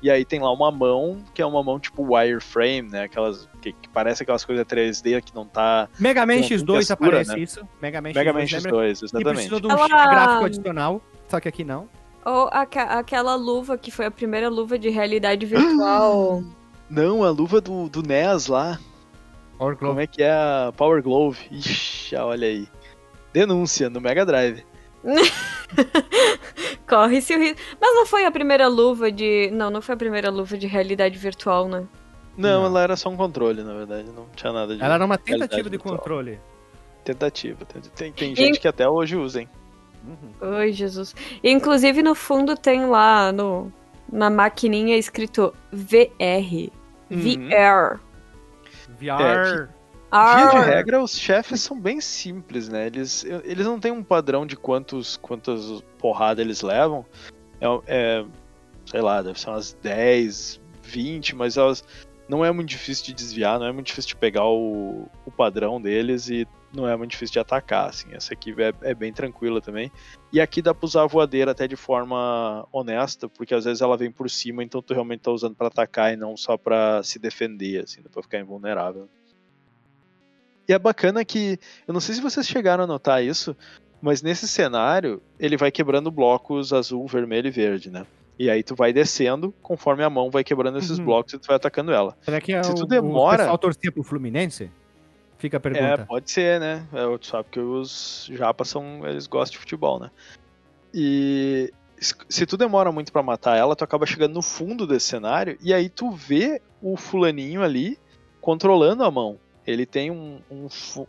E 0.00 0.10
aí 0.10 0.24
tem 0.24 0.38
lá 0.38 0.52
uma 0.52 0.70
mão, 0.70 1.18
que 1.34 1.42
é 1.42 1.46
uma 1.46 1.60
mão 1.62 1.78
tipo 1.80 2.14
wireframe, 2.14 2.82
né? 2.88 3.02
Aquelas. 3.04 3.48
Que, 3.60 3.72
que 3.72 3.88
parece 3.88 4.22
aquelas 4.22 4.44
coisas 4.44 4.64
3D 4.64 5.20
que 5.22 5.34
não 5.34 5.44
tá. 5.44 5.88
Mega 5.98 6.24
Man 6.24 6.34
Tem 6.34 6.42
X2 6.44 6.74
textura, 6.76 6.92
aparece 6.92 7.32
né? 7.32 7.38
isso. 7.40 7.68
Mega 7.82 8.00
Man 8.00 8.12
Mega 8.14 8.32
Man 8.32 8.40
X2, 8.44 8.64
lembra? 8.64 8.70
X2, 8.70 8.86
E 8.86 9.04
exatamente. 9.04 9.32
precisa 9.34 9.60
de 9.60 9.66
um 9.66 9.70
Ela- 9.72 9.88
gráfico 9.88 10.44
adicional, 10.44 11.02
só 11.26 11.40
que 11.40 11.48
aqui 11.48 11.64
não. 11.64 11.88
Ou 12.24 12.48
aca- 12.52 12.98
aquela 12.98 13.34
luva 13.34 13.76
que 13.78 13.90
foi 13.90 14.06
a 14.06 14.10
primeira 14.10 14.48
luva 14.48 14.78
de 14.78 14.88
realidade 14.88 15.44
virtual. 15.46 16.42
Não, 16.90 17.22
a 17.22 17.28
luva 17.28 17.60
do, 17.60 17.86
do 17.88 18.02
NES 18.02 18.46
lá. 18.46 18.78
Power 19.58 19.76
Como 19.76 20.00
é 20.00 20.06
que 20.06 20.22
é 20.22 20.30
a 20.30 20.72
Power 20.74 21.02
Glove? 21.02 21.38
Ixi, 21.50 22.16
olha 22.16 22.46
aí. 22.48 22.66
Denúncia 23.32 23.90
no 23.90 24.00
Mega 24.00 24.24
Drive. 24.24 24.64
Corre-se 26.88 27.34
o 27.34 27.38
risco. 27.38 27.58
Mas 27.80 27.94
não 27.94 28.06
foi 28.06 28.24
a 28.24 28.30
primeira 28.30 28.66
luva 28.68 29.10
de. 29.12 29.50
Não, 29.52 29.70
não 29.70 29.80
foi 29.82 29.94
a 29.94 29.98
primeira 29.98 30.30
luva 30.30 30.56
de 30.56 30.66
realidade 30.66 31.18
virtual, 31.18 31.68
né? 31.68 31.84
Não, 32.36 32.60
Não. 32.60 32.66
ela 32.66 32.82
era 32.82 32.96
só 32.96 33.08
um 33.08 33.16
controle, 33.16 33.62
na 33.62 33.74
verdade. 33.74 34.08
Não 34.14 34.26
tinha 34.34 34.52
nada 34.52 34.76
de 34.76 34.82
Ela 34.82 34.94
era 34.94 35.04
uma 35.04 35.18
tentativa 35.18 35.64
de 35.64 35.70
virtual. 35.70 35.96
controle. 35.98 36.38
tentativa. 37.04 37.64
Tem, 37.96 38.12
tem 38.12 38.34
gente 38.36 38.60
que 38.60 38.68
até 38.68 38.88
hoje 38.88 39.16
usa, 39.16 39.40
hein? 39.40 39.48
Uhum. 40.06 40.54
Ai, 40.56 40.72
Jesus. 40.72 41.14
E, 41.42 41.50
inclusive 41.50 42.02
no 42.02 42.14
fundo 42.14 42.56
tem 42.56 42.86
lá 42.86 43.32
no, 43.32 43.72
na 44.10 44.30
maquininha 44.30 44.96
escrito 44.96 45.52
VR. 45.72 46.70
Uhum. 47.10 47.48
VR. 47.48 48.00
VR. 49.00 49.68
Via 50.10 50.60
de 50.60 50.66
regra, 50.66 51.02
os 51.02 51.18
chefes 51.18 51.60
são 51.60 51.78
bem 51.78 52.00
simples, 52.00 52.68
né? 52.68 52.86
Eles, 52.86 53.24
eles 53.44 53.66
não 53.66 53.78
têm 53.78 53.92
um 53.92 54.02
padrão 54.02 54.46
de 54.46 54.56
quantos, 54.56 55.18
quantas 55.18 55.82
porradas 55.98 56.44
eles 56.44 56.62
levam. 56.62 57.04
É, 57.60 57.66
é, 57.86 58.24
sei 58.86 59.02
lá, 59.02 59.20
deve 59.20 59.38
ser 59.38 59.50
umas 59.50 59.74
10, 59.82 60.60
20, 60.82 61.36
mas 61.36 61.56
elas 61.58 61.84
não 62.28 62.44
é 62.44 62.50
muito 62.50 62.68
difícil 62.68 63.06
de 63.06 63.14
desviar, 63.14 63.58
não 63.58 63.66
é 63.66 63.72
muito 63.72 63.86
difícil 63.86 64.08
de 64.08 64.16
pegar 64.16 64.44
o, 64.46 65.08
o 65.26 65.30
padrão 65.30 65.80
deles 65.80 66.28
e 66.28 66.46
não 66.74 66.86
é 66.86 66.96
muito 66.96 67.10
difícil 67.10 67.34
de 67.34 67.38
atacar, 67.38 67.88
assim. 67.88 68.08
Essa 68.12 68.34
aqui 68.34 68.54
é, 68.58 68.90
é, 68.90 68.94
bem 68.94 69.12
tranquila 69.12 69.60
também. 69.60 69.90
E 70.32 70.40
aqui 70.40 70.60
dá 70.62 70.74
pra 70.74 70.86
usar 70.86 71.02
a 71.02 71.06
voadeira 71.06 71.50
até 71.50 71.66
de 71.66 71.76
forma 71.76 72.66
honesta, 72.70 73.28
porque 73.28 73.54
às 73.54 73.64
vezes 73.64 73.80
ela 73.80 73.96
vem 73.96 74.10
por 74.10 74.28
cima, 74.28 74.62
então 74.62 74.80
tu 74.80 74.92
realmente 74.92 75.20
tá 75.20 75.30
usando 75.30 75.54
para 75.54 75.68
atacar 75.68 76.12
e 76.12 76.16
não 76.16 76.36
só 76.36 76.56
para 76.56 77.02
se 77.02 77.18
defender, 77.18 77.84
assim, 77.84 78.02
pra 78.02 78.22
ficar 78.22 78.38
invulnerável. 78.38 79.08
E 80.68 80.72
é 80.72 80.78
bacana 80.78 81.24
que, 81.24 81.58
eu 81.86 81.94
não 81.94 82.00
sei 82.00 82.14
se 82.14 82.20
vocês 82.20 82.46
chegaram 82.46 82.84
a 82.84 82.86
notar 82.86 83.24
isso, 83.24 83.56
mas 84.02 84.22
nesse 84.22 84.46
cenário, 84.46 85.22
ele 85.40 85.56
vai 85.56 85.70
quebrando 85.70 86.10
blocos 86.10 86.72
azul, 86.72 87.06
vermelho 87.06 87.48
e 87.48 87.50
verde, 87.50 87.90
né? 87.90 88.06
E 88.38 88.48
aí 88.48 88.62
tu 88.62 88.76
vai 88.76 88.92
descendo, 88.92 89.52
conforme 89.62 90.04
a 90.04 90.10
mão 90.10 90.30
vai 90.30 90.44
quebrando 90.44 90.78
esses 90.78 90.98
uhum. 90.98 91.06
blocos 91.06 91.32
e 91.32 91.38
tu 91.38 91.46
vai 91.46 91.56
atacando 91.56 91.90
ela. 91.90 92.16
Será 92.20 92.40
que 92.40 92.52
é 92.52 92.62
Se 92.62 92.74
tu 92.74 92.82
o, 92.82 92.86
demora... 92.86 93.36
o 93.36 93.38
pessoal 93.38 93.58
torcia 93.58 93.90
pro 93.90 94.04
Fluminense? 94.04 94.70
Fica 95.38 95.56
a 95.56 95.60
pergunta. 95.60 95.84
É, 95.84 95.96
pode 95.96 96.30
ser, 96.30 96.60
né? 96.60 96.86
É, 96.92 97.18
tu 97.18 97.26
sabe 97.26 97.48
que 97.50 97.58
os 97.58 98.28
japas 98.32 98.68
são. 98.68 99.06
Eles 99.06 99.26
gostam 99.26 99.52
de 99.52 99.58
futebol, 99.58 99.98
né? 99.98 100.10
E 100.92 101.72
se 102.00 102.46
tu 102.46 102.56
demora 102.56 102.92
muito 102.92 103.12
para 103.12 103.22
matar 103.22 103.56
ela, 103.56 103.74
tu 103.74 103.82
acaba 103.82 104.06
chegando 104.06 104.34
no 104.34 104.42
fundo 104.42 104.86
desse 104.86 105.06
cenário 105.06 105.56
e 105.60 105.74
aí 105.74 105.88
tu 105.88 106.10
vê 106.10 106.60
o 106.80 106.96
fulaninho 106.96 107.62
ali 107.62 107.98
controlando 108.40 109.02
a 109.02 109.10
mão. 109.10 109.38
Ele 109.68 109.84
tem 109.84 110.10
um, 110.10 110.40
um, 110.50 110.66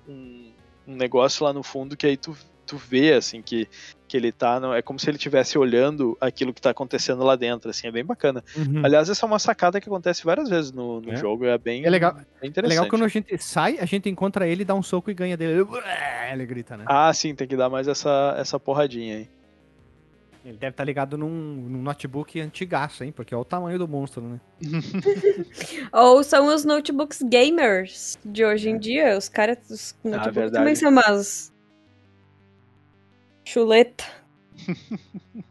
um, 0.07 0.51
um 0.87 0.95
negócio 0.95 1.45
lá 1.45 1.53
no 1.53 1.63
fundo 1.63 1.95
que 1.95 2.05
aí 2.05 2.17
tu, 2.17 2.35
tu 2.65 2.75
vê, 2.75 3.13
assim, 3.13 3.41
que, 3.41 3.69
que 4.05 4.17
ele 4.17 4.33
tá. 4.33 4.59
No, 4.59 4.73
é 4.73 4.81
como 4.81 4.99
se 4.99 5.09
ele 5.09 5.15
estivesse 5.15 5.57
olhando 5.57 6.17
aquilo 6.19 6.53
que 6.53 6.61
tá 6.61 6.71
acontecendo 6.71 7.23
lá 7.23 7.37
dentro, 7.37 7.69
assim, 7.69 7.87
é 7.87 7.91
bem 7.91 8.03
bacana. 8.03 8.43
Uhum. 8.57 8.85
Aliás, 8.85 9.09
essa 9.09 9.25
é 9.25 9.27
uma 9.27 9.39
sacada 9.39 9.79
que 9.79 9.87
acontece 9.87 10.25
várias 10.25 10.49
vezes 10.49 10.73
no, 10.73 10.99
no 10.99 11.13
é. 11.13 11.15
jogo, 11.15 11.45
é 11.45 11.57
bem, 11.57 11.85
é 11.85 11.89
legal. 11.89 12.13
Bem 12.13 12.49
interessante. 12.49 12.65
É 12.65 12.81
legal 12.81 12.89
quando 12.89 13.05
a 13.05 13.07
gente 13.07 13.37
sai, 13.37 13.79
a 13.79 13.85
gente 13.85 14.09
encontra 14.09 14.45
ele, 14.45 14.65
dá 14.65 14.75
um 14.75 14.83
soco 14.83 15.09
e 15.09 15.13
ganha 15.13 15.37
dele. 15.37 15.65
Ele 16.31 16.45
grita, 16.45 16.75
né? 16.75 16.83
Ah, 16.85 17.13
sim, 17.13 17.33
tem 17.33 17.47
que 17.47 17.55
dar 17.55 17.69
mais 17.69 17.87
essa, 17.87 18.35
essa 18.37 18.59
porradinha 18.59 19.17
aí. 19.19 19.29
Ele 20.43 20.57
deve 20.57 20.71
estar 20.71 20.83
tá 20.83 20.85
ligado 20.85 21.17
num, 21.17 21.29
num, 21.29 21.81
notebook 21.81 22.39
antigaço, 22.39 23.03
hein? 23.03 23.11
Porque 23.11 23.35
olha 23.35 23.41
o 23.41 23.45
tamanho 23.45 23.77
do 23.77 23.87
monstro, 23.87 24.21
né? 24.21 24.39
Ou 25.91 26.23
são 26.23 26.47
os 26.47 26.63
notebooks 26.63 27.21
gamers 27.23 28.17
de 28.23 28.45
hoje 28.45 28.69
em 28.69 28.79
dia. 28.79 29.17
Os 29.17 29.27
caras, 29.27 29.57
os 29.69 29.95
ah, 30.05 30.09
notebooks 30.09 30.51
ah, 30.53 30.59
também 30.59 30.75
são 30.75 30.89
umas 30.89 31.51
Chuleta. 33.43 34.05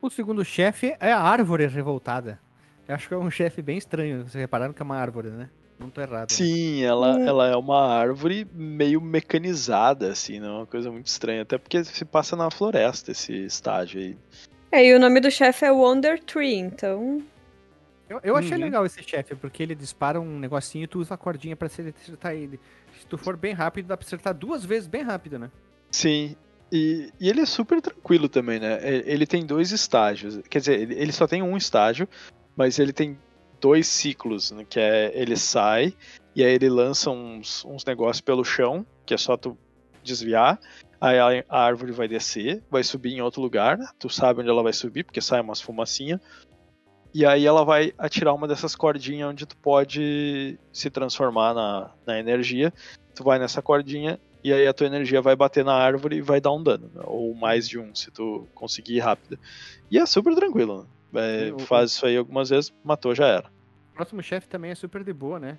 o 0.00 0.08
segundo 0.08 0.44
chefe 0.44 0.96
é 0.98 1.12
a 1.12 1.20
árvore 1.20 1.66
revoltada. 1.66 2.40
Eu 2.86 2.94
acho 2.94 3.08
que 3.08 3.14
é 3.14 3.16
um 3.16 3.30
chefe 3.30 3.60
bem 3.60 3.76
estranho. 3.76 4.22
Vocês 4.22 4.40
repararam 4.40 4.72
que 4.72 4.80
é 4.80 4.84
uma 4.84 4.96
árvore, 4.96 5.30
né? 5.30 5.50
Não 5.82 5.90
tô 5.90 6.00
errado. 6.00 6.30
Né? 6.30 6.36
Sim, 6.36 6.80
né? 6.80 6.86
ela, 6.86 7.16
hum. 7.16 7.26
ela 7.26 7.48
é 7.48 7.56
uma 7.56 7.86
árvore 7.86 8.46
meio 8.54 9.00
mecanizada, 9.00 10.10
assim, 10.10 10.38
não 10.38 10.48
é 10.48 10.56
uma 10.58 10.66
coisa 10.66 10.90
muito 10.90 11.06
estranha. 11.06 11.42
Até 11.42 11.58
porque 11.58 11.82
se 11.84 12.04
passa 12.04 12.36
na 12.36 12.50
floresta 12.50 13.10
esse 13.10 13.32
estágio 13.44 14.00
aí. 14.00 14.16
É, 14.70 14.86
e 14.86 14.94
o 14.94 14.98
nome 14.98 15.20
do 15.20 15.30
chefe 15.30 15.64
é 15.64 15.70
Wonder 15.70 16.22
Tree, 16.22 16.54
então. 16.54 17.22
Eu, 18.08 18.20
eu 18.22 18.36
achei 18.36 18.56
uhum. 18.56 18.64
legal 18.64 18.86
esse 18.86 19.02
chefe, 19.02 19.34
porque 19.34 19.62
ele 19.62 19.74
dispara 19.74 20.20
um 20.20 20.38
negocinho 20.38 20.84
e 20.84 20.86
tu 20.86 21.00
usa 21.00 21.14
a 21.14 21.18
cordinha 21.18 21.56
pra 21.56 21.66
acertar 21.66 22.34
ele. 22.34 22.60
Se 22.98 23.06
tu 23.06 23.18
for 23.18 23.36
bem 23.36 23.52
rápido, 23.52 23.86
dá 23.86 23.96
pra 23.96 24.06
acertar 24.06 24.34
duas 24.34 24.64
vezes 24.64 24.86
bem 24.86 25.02
rápido, 25.02 25.38
né? 25.38 25.50
Sim. 25.90 26.36
E, 26.70 27.10
e, 27.20 27.28
ele 27.28 27.42
é 27.42 27.46
super 27.46 27.82
tranquilo 27.82 28.28
também, 28.28 28.58
né? 28.58 28.78
Ele 28.82 29.26
tem 29.26 29.44
dois 29.44 29.72
estágios. 29.72 30.40
Quer 30.48 30.58
dizer, 30.58 30.90
ele 30.90 31.12
só 31.12 31.26
tem 31.26 31.42
um 31.42 31.54
estágio, 31.56 32.08
mas 32.56 32.78
ele 32.78 32.94
tem 32.94 33.18
dois 33.62 33.86
ciclos, 33.86 34.50
né? 34.50 34.66
que 34.68 34.80
é 34.80 35.12
ele 35.14 35.36
sai 35.36 35.94
e 36.34 36.44
aí 36.44 36.52
ele 36.52 36.68
lança 36.68 37.10
uns, 37.10 37.64
uns 37.64 37.84
negócios 37.84 38.20
pelo 38.20 38.44
chão, 38.44 38.84
que 39.06 39.14
é 39.14 39.16
só 39.16 39.36
tu 39.36 39.56
desviar. 40.02 40.58
Aí 41.00 41.18
a, 41.18 41.44
a 41.48 41.64
árvore 41.64 41.92
vai 41.92 42.08
descer, 42.08 42.62
vai 42.68 42.82
subir 42.82 43.12
em 43.12 43.22
outro 43.22 43.40
lugar? 43.40 43.78
Tu 43.98 44.08
sabe 44.08 44.40
onde 44.40 44.50
ela 44.50 44.62
vai 44.62 44.72
subir, 44.72 45.04
porque 45.04 45.20
sai 45.20 45.40
umas 45.40 45.60
fumacinha. 45.60 46.20
E 47.14 47.24
aí 47.24 47.46
ela 47.46 47.64
vai 47.64 47.92
atirar 47.98 48.34
uma 48.34 48.48
dessas 48.48 48.74
cordinhas 48.74 49.30
onde 49.30 49.46
tu 49.46 49.56
pode 49.56 50.58
se 50.72 50.90
transformar 50.90 51.54
na, 51.54 51.90
na 52.04 52.18
energia. 52.18 52.72
Tu 53.14 53.22
vai 53.22 53.38
nessa 53.38 53.62
cordinha 53.62 54.18
e 54.42 54.52
aí 54.52 54.66
a 54.66 54.72
tua 54.72 54.86
energia 54.88 55.22
vai 55.22 55.36
bater 55.36 55.64
na 55.64 55.74
árvore 55.74 56.16
e 56.16 56.22
vai 56.22 56.40
dar 56.40 56.52
um 56.52 56.62
dano, 56.62 56.90
né? 56.92 57.02
ou 57.04 57.32
mais 57.34 57.68
de 57.68 57.78
um, 57.78 57.94
se 57.94 58.10
tu 58.10 58.48
conseguir 58.54 58.96
ir 58.96 59.00
rápido. 59.00 59.38
E 59.88 59.98
é 59.98 60.06
super 60.06 60.34
tranquilo, 60.34 60.82
né? 60.82 60.88
É, 61.14 61.52
faz 61.66 61.92
isso 61.92 62.06
aí 62.06 62.16
algumas 62.16 62.50
vezes, 62.50 62.72
matou, 62.84 63.14
já 63.14 63.26
era. 63.26 63.50
O 63.90 63.94
próximo 63.94 64.22
chefe 64.22 64.48
também 64.48 64.70
é 64.70 64.74
super 64.74 65.04
de 65.04 65.12
boa, 65.12 65.38
né? 65.38 65.58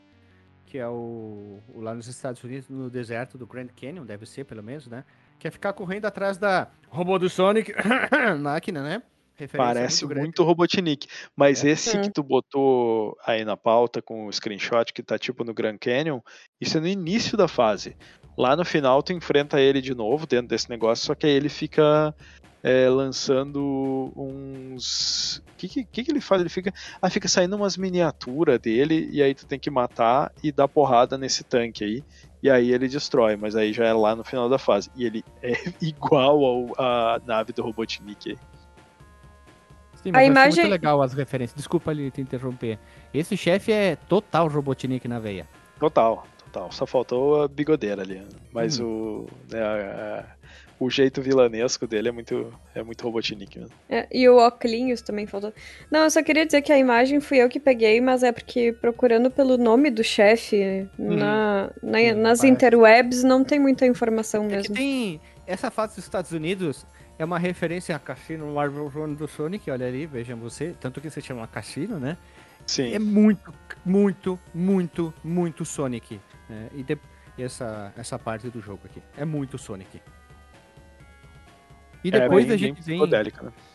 Que 0.66 0.78
é 0.78 0.88
o, 0.88 1.60
o, 1.68 1.82
lá 1.82 1.94
nos 1.94 2.08
Estados 2.08 2.44
Unidos, 2.44 2.70
no 2.70 2.90
deserto 2.90 3.38
do 3.38 3.46
Grand 3.46 3.68
Canyon, 3.68 4.06
deve 4.06 4.26
ser 4.26 4.44
pelo 4.44 4.64
menos, 4.64 4.88
né? 4.88 5.04
Que 5.38 5.48
é 5.48 5.52
ficar 5.52 5.74
correndo 5.74 6.06
atrás 6.06 6.38
da 6.38 6.70
robô 6.90 7.20
do 7.20 7.30
Sonic, 7.30 7.74
máquina, 8.40 8.82
né? 8.82 9.04
Referência 9.36 9.74
Parece 9.74 10.06
muito, 10.06 10.20
muito 10.20 10.44
Robotnik. 10.44 11.08
Mas 11.36 11.64
é. 11.64 11.70
esse 11.70 12.00
que 12.00 12.10
tu 12.10 12.22
botou 12.22 13.18
aí 13.26 13.44
na 13.44 13.58
pauta 13.58 14.02
com 14.02 14.28
o 14.28 14.34
screenshot 14.34 14.94
que 14.94 15.02
tá 15.02 15.18
tipo 15.18 15.44
no 15.44 15.54
Grand 15.54 15.78
Canyon, 15.78 16.20
isso 16.62 16.78
é 16.78 16.82
no 16.82 16.88
início 16.88 17.36
da 17.36 17.48
fase. 17.48 17.96
Lá 18.38 18.56
no 18.56 18.64
final 18.64 19.02
tu 19.02 19.12
enfrenta 19.12 19.60
ele 19.60 19.82
de 19.82 19.96
novo 19.96 20.26
dentro 20.28 20.48
desse 20.48 20.70
negócio, 20.70 21.06
só 21.06 21.16
que 21.16 21.26
aí 21.26 21.34
ele 21.34 21.50
fica 21.50 22.16
é, 22.64 22.88
lançando 22.88 24.14
uns. 24.16 25.38
O 25.38 25.58
que, 25.58 25.84
que, 25.84 26.04
que, 26.04 26.12
ele 26.12 26.22
faz? 26.22 26.42
Ele 26.42 26.50
fica. 26.50 26.74
Ah, 27.02 27.10
fica 27.10 27.28
saindo 27.28 27.58
umas 27.58 27.76
miniaturas 27.76 28.58
dele, 28.58 29.10
e 29.12 29.22
aí 29.22 29.36
tu 29.36 29.46
tem 29.46 29.60
que 29.60 29.70
matar 29.70 30.32
e 30.42 30.50
dar 30.50 30.70
porrada 30.70 31.18
nesse 31.18 31.44
tanque 31.44 31.84
aí. 31.84 32.04
E 32.42 32.50
aí 32.50 32.72
ele 32.72 32.88
destrói, 32.88 33.36
mas 33.36 33.56
aí 33.56 33.74
já 33.74 33.86
é 33.86 33.94
lá 33.94 34.16
no 34.16 34.24
final 34.24 34.48
da 34.48 34.58
fase. 34.58 34.90
E 34.96 35.06
ele 35.06 35.26
é 35.42 35.54
igual 35.82 36.44
ao, 36.44 36.68
a 36.78 37.22
nave 37.26 37.52
do 37.52 37.62
Robotnik 37.62 38.32
aí. 38.32 38.38
Sim, 40.02 40.12
mas 40.12 40.22
a 40.22 40.26
imagem... 40.26 40.64
muito 40.64 40.72
legal 40.72 41.02
as 41.02 41.14
referências. 41.14 41.56
Desculpa 41.56 41.92
ali 41.92 42.12
te 42.12 42.22
interromper. 42.22 42.80
Esse 43.14 43.36
chefe 43.36 43.72
é 43.72 43.96
total 43.96 44.48
Robotnik 44.48 45.08
na 45.08 45.20
veia. 45.20 45.48
Total 45.80 46.26
tal. 46.54 46.72
Só 46.72 46.86
faltou 46.86 47.42
a 47.42 47.48
bigodeira 47.48 48.04
ali. 48.04 48.22
Mas 48.54 48.80
hum. 48.80 48.86
o, 48.86 49.28
né, 49.52 49.62
a, 49.62 50.20
a, 50.20 50.26
o 50.80 50.90
jeito 50.90 51.22
vilanesco 51.22 51.88
dele 51.88 52.10
é 52.10 52.12
muito, 52.12 52.54
é 52.76 52.84
muito 52.84 53.04
Robotnik 53.04 53.58
mesmo. 53.60 53.74
É, 53.90 54.08
e 54.12 54.28
o 54.28 54.38
Oclinhos 54.38 55.02
também 55.02 55.26
faltou. 55.26 55.54
Não, 55.90 56.04
eu 56.04 56.12
só 56.12 56.22
queria 56.22 56.46
dizer 56.46 56.62
que 56.62 56.72
a 56.72 56.78
imagem 56.78 57.20
fui 57.20 57.38
eu 57.38 57.50
que 57.50 57.60
peguei, 57.60 58.02
mas 58.02 58.24
é 58.24 58.32
porque 58.32 58.74
procurando 58.74 59.30
pelo 59.32 59.58
nome 59.58 59.90
do 59.90 60.04
chefe 60.04 60.88
hum. 60.98 61.16
na, 61.16 61.72
na 61.82 62.00
hum, 62.00 62.16
nas 62.16 62.40
parece. 62.40 62.48
interwebs 62.48 63.24
não 63.24 63.44
tem 63.44 63.60
muita 63.60 63.86
informação 63.86 64.46
é 64.46 64.48
mesmo. 64.48 64.76
tem 64.76 65.22
essa 65.46 65.70
fase 65.70 65.96
dos 65.96 66.06
Estados 66.06 66.32
Unidos 66.32 66.86
é 67.18 67.26
uma 67.26 67.38
referência 67.38 67.96
a 67.96 68.00
Cassino 68.00 68.52
Marvel 68.54 68.88
Run 68.88 69.14
do 69.14 69.28
Sonic, 69.28 69.70
olha 69.70 69.88
ali, 69.88 70.06
vejam 70.06 70.38
você, 70.38 70.76
tanto 70.80 71.00
que 71.00 71.10
se 71.10 71.22
chama 71.22 71.48
Cassino, 71.48 72.00
né? 72.00 72.18
Sim. 72.66 72.94
É 72.94 73.00
muito, 73.00 73.54
muito, 73.86 74.40
muito, 74.54 75.14
muito 75.24 75.66
Sonic. 75.66 76.20
Né? 76.50 76.70
E, 76.74 76.84
de, 76.84 76.98
essa, 77.38 77.92
essa 77.98 78.20
parte 78.20 78.50
do 78.50 78.62
jogo 78.62 78.82
aqui. 78.86 79.02
É 79.18 79.26
muito 79.26 79.58
Sonic. 79.58 80.02
E 82.04 82.12
depois 82.12 82.46
é, 82.46 82.48
bem, 82.48 82.56
a 82.56 82.58
gente 82.58 82.82
vem. 82.82 83.00
Né? 83.08 83.24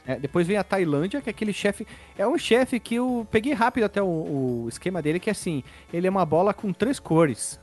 É, 0.07 0.17
depois 0.17 0.47
vem 0.47 0.57
a 0.57 0.65
Tailândia, 0.65 1.21
que 1.21 1.29
é 1.29 1.33
aquele 1.33 1.53
chefe. 1.53 1.87
É 2.17 2.27
um 2.27 2.37
chefe 2.37 2.79
que 2.79 2.97
eu 2.97 3.27
peguei 3.31 3.53
rápido 3.53 3.85
até 3.85 4.03
o, 4.03 4.07
o, 4.07 4.67
esquema 4.69 5.01
dele, 5.01 5.19
que 5.19 5.31
é 5.31 5.33
assim: 5.33 5.63
ele 5.93 6.07
é 6.07 6.11
uma 6.11 6.27
bola 6.27 6.53
com 6.53 6.73
três 6.73 6.99
cores. 6.99 7.59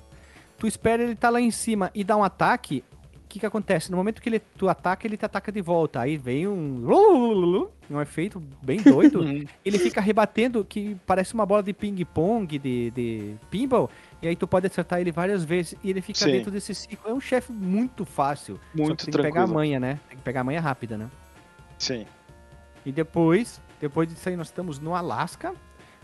Tu 0.58 0.68
espera 0.68 1.04
ele 1.04 1.14
estar 1.14 1.28
tá 1.28 1.32
lá 1.32 1.42
em 1.42 1.52
cima 1.52 1.92
e 1.94 2.04
dar 2.04 2.18
um 2.18 2.24
ataque, 2.24 2.84
que, 3.36 3.40
que 3.40 3.46
acontece? 3.46 3.92
No 3.92 3.98
momento 3.98 4.22
que 4.22 4.30
ele, 4.30 4.40
tu 4.40 4.70
ataca, 4.70 5.06
ele 5.06 5.18
te 5.18 5.26
ataca 5.26 5.52
de 5.52 5.62
volta. 5.62 6.00
Aí 6.00 6.18
vem 6.18 6.48
um. 6.48 6.86
Um 7.90 8.02
efeito 8.02 8.42
bem 8.64 8.82
doido. 8.82 9.22
ele 9.64 9.78
fica 9.78 10.00
rebatendo 10.00 10.64
que 10.64 10.96
parece 11.06 11.34
uma 11.34 11.46
bola 11.46 11.62
de 11.62 11.74
ping-pong, 11.74 12.58
de, 12.58 12.92
de 12.92 13.36
pinball. 13.52 13.90
E 14.26 14.27
aí 14.27 14.35
tu 14.35 14.47
pode 14.47 14.65
acertar 14.65 14.99
ele 14.99 15.11
várias 15.11 15.43
vezes. 15.43 15.76
E 15.84 15.91
ele 15.91 16.02
fica 16.02 16.18
Sim. 16.18 16.31
dentro 16.31 16.49
desse 16.49 16.73
ciclo. 16.73 17.11
É 17.11 17.14
um 17.14 17.22
chefe 17.22 17.52
muito 17.52 18.03
fácil. 18.03 18.60
Muito 18.73 19.06
tem 19.06 19.11
tranquilo. 19.11 19.23
que 19.23 19.31
pegar 19.31 19.43
a 19.43 19.47
manha, 19.47 19.80
né? 19.80 19.99
Tem 20.10 20.18
que 20.18 20.23
pegar 20.23 20.41
a 20.41 20.43
manha 20.43 20.60
rápida, 20.60 20.97
né? 20.97 21.11
Sim. 21.77 22.07
E 22.84 22.91
depois, 22.91 23.61
depois 23.80 24.10
disso 24.10 24.27
aí, 24.27 24.35
nós 24.35 24.47
estamos 24.47 24.80
no 24.80 24.95
Alasca. 24.95 25.53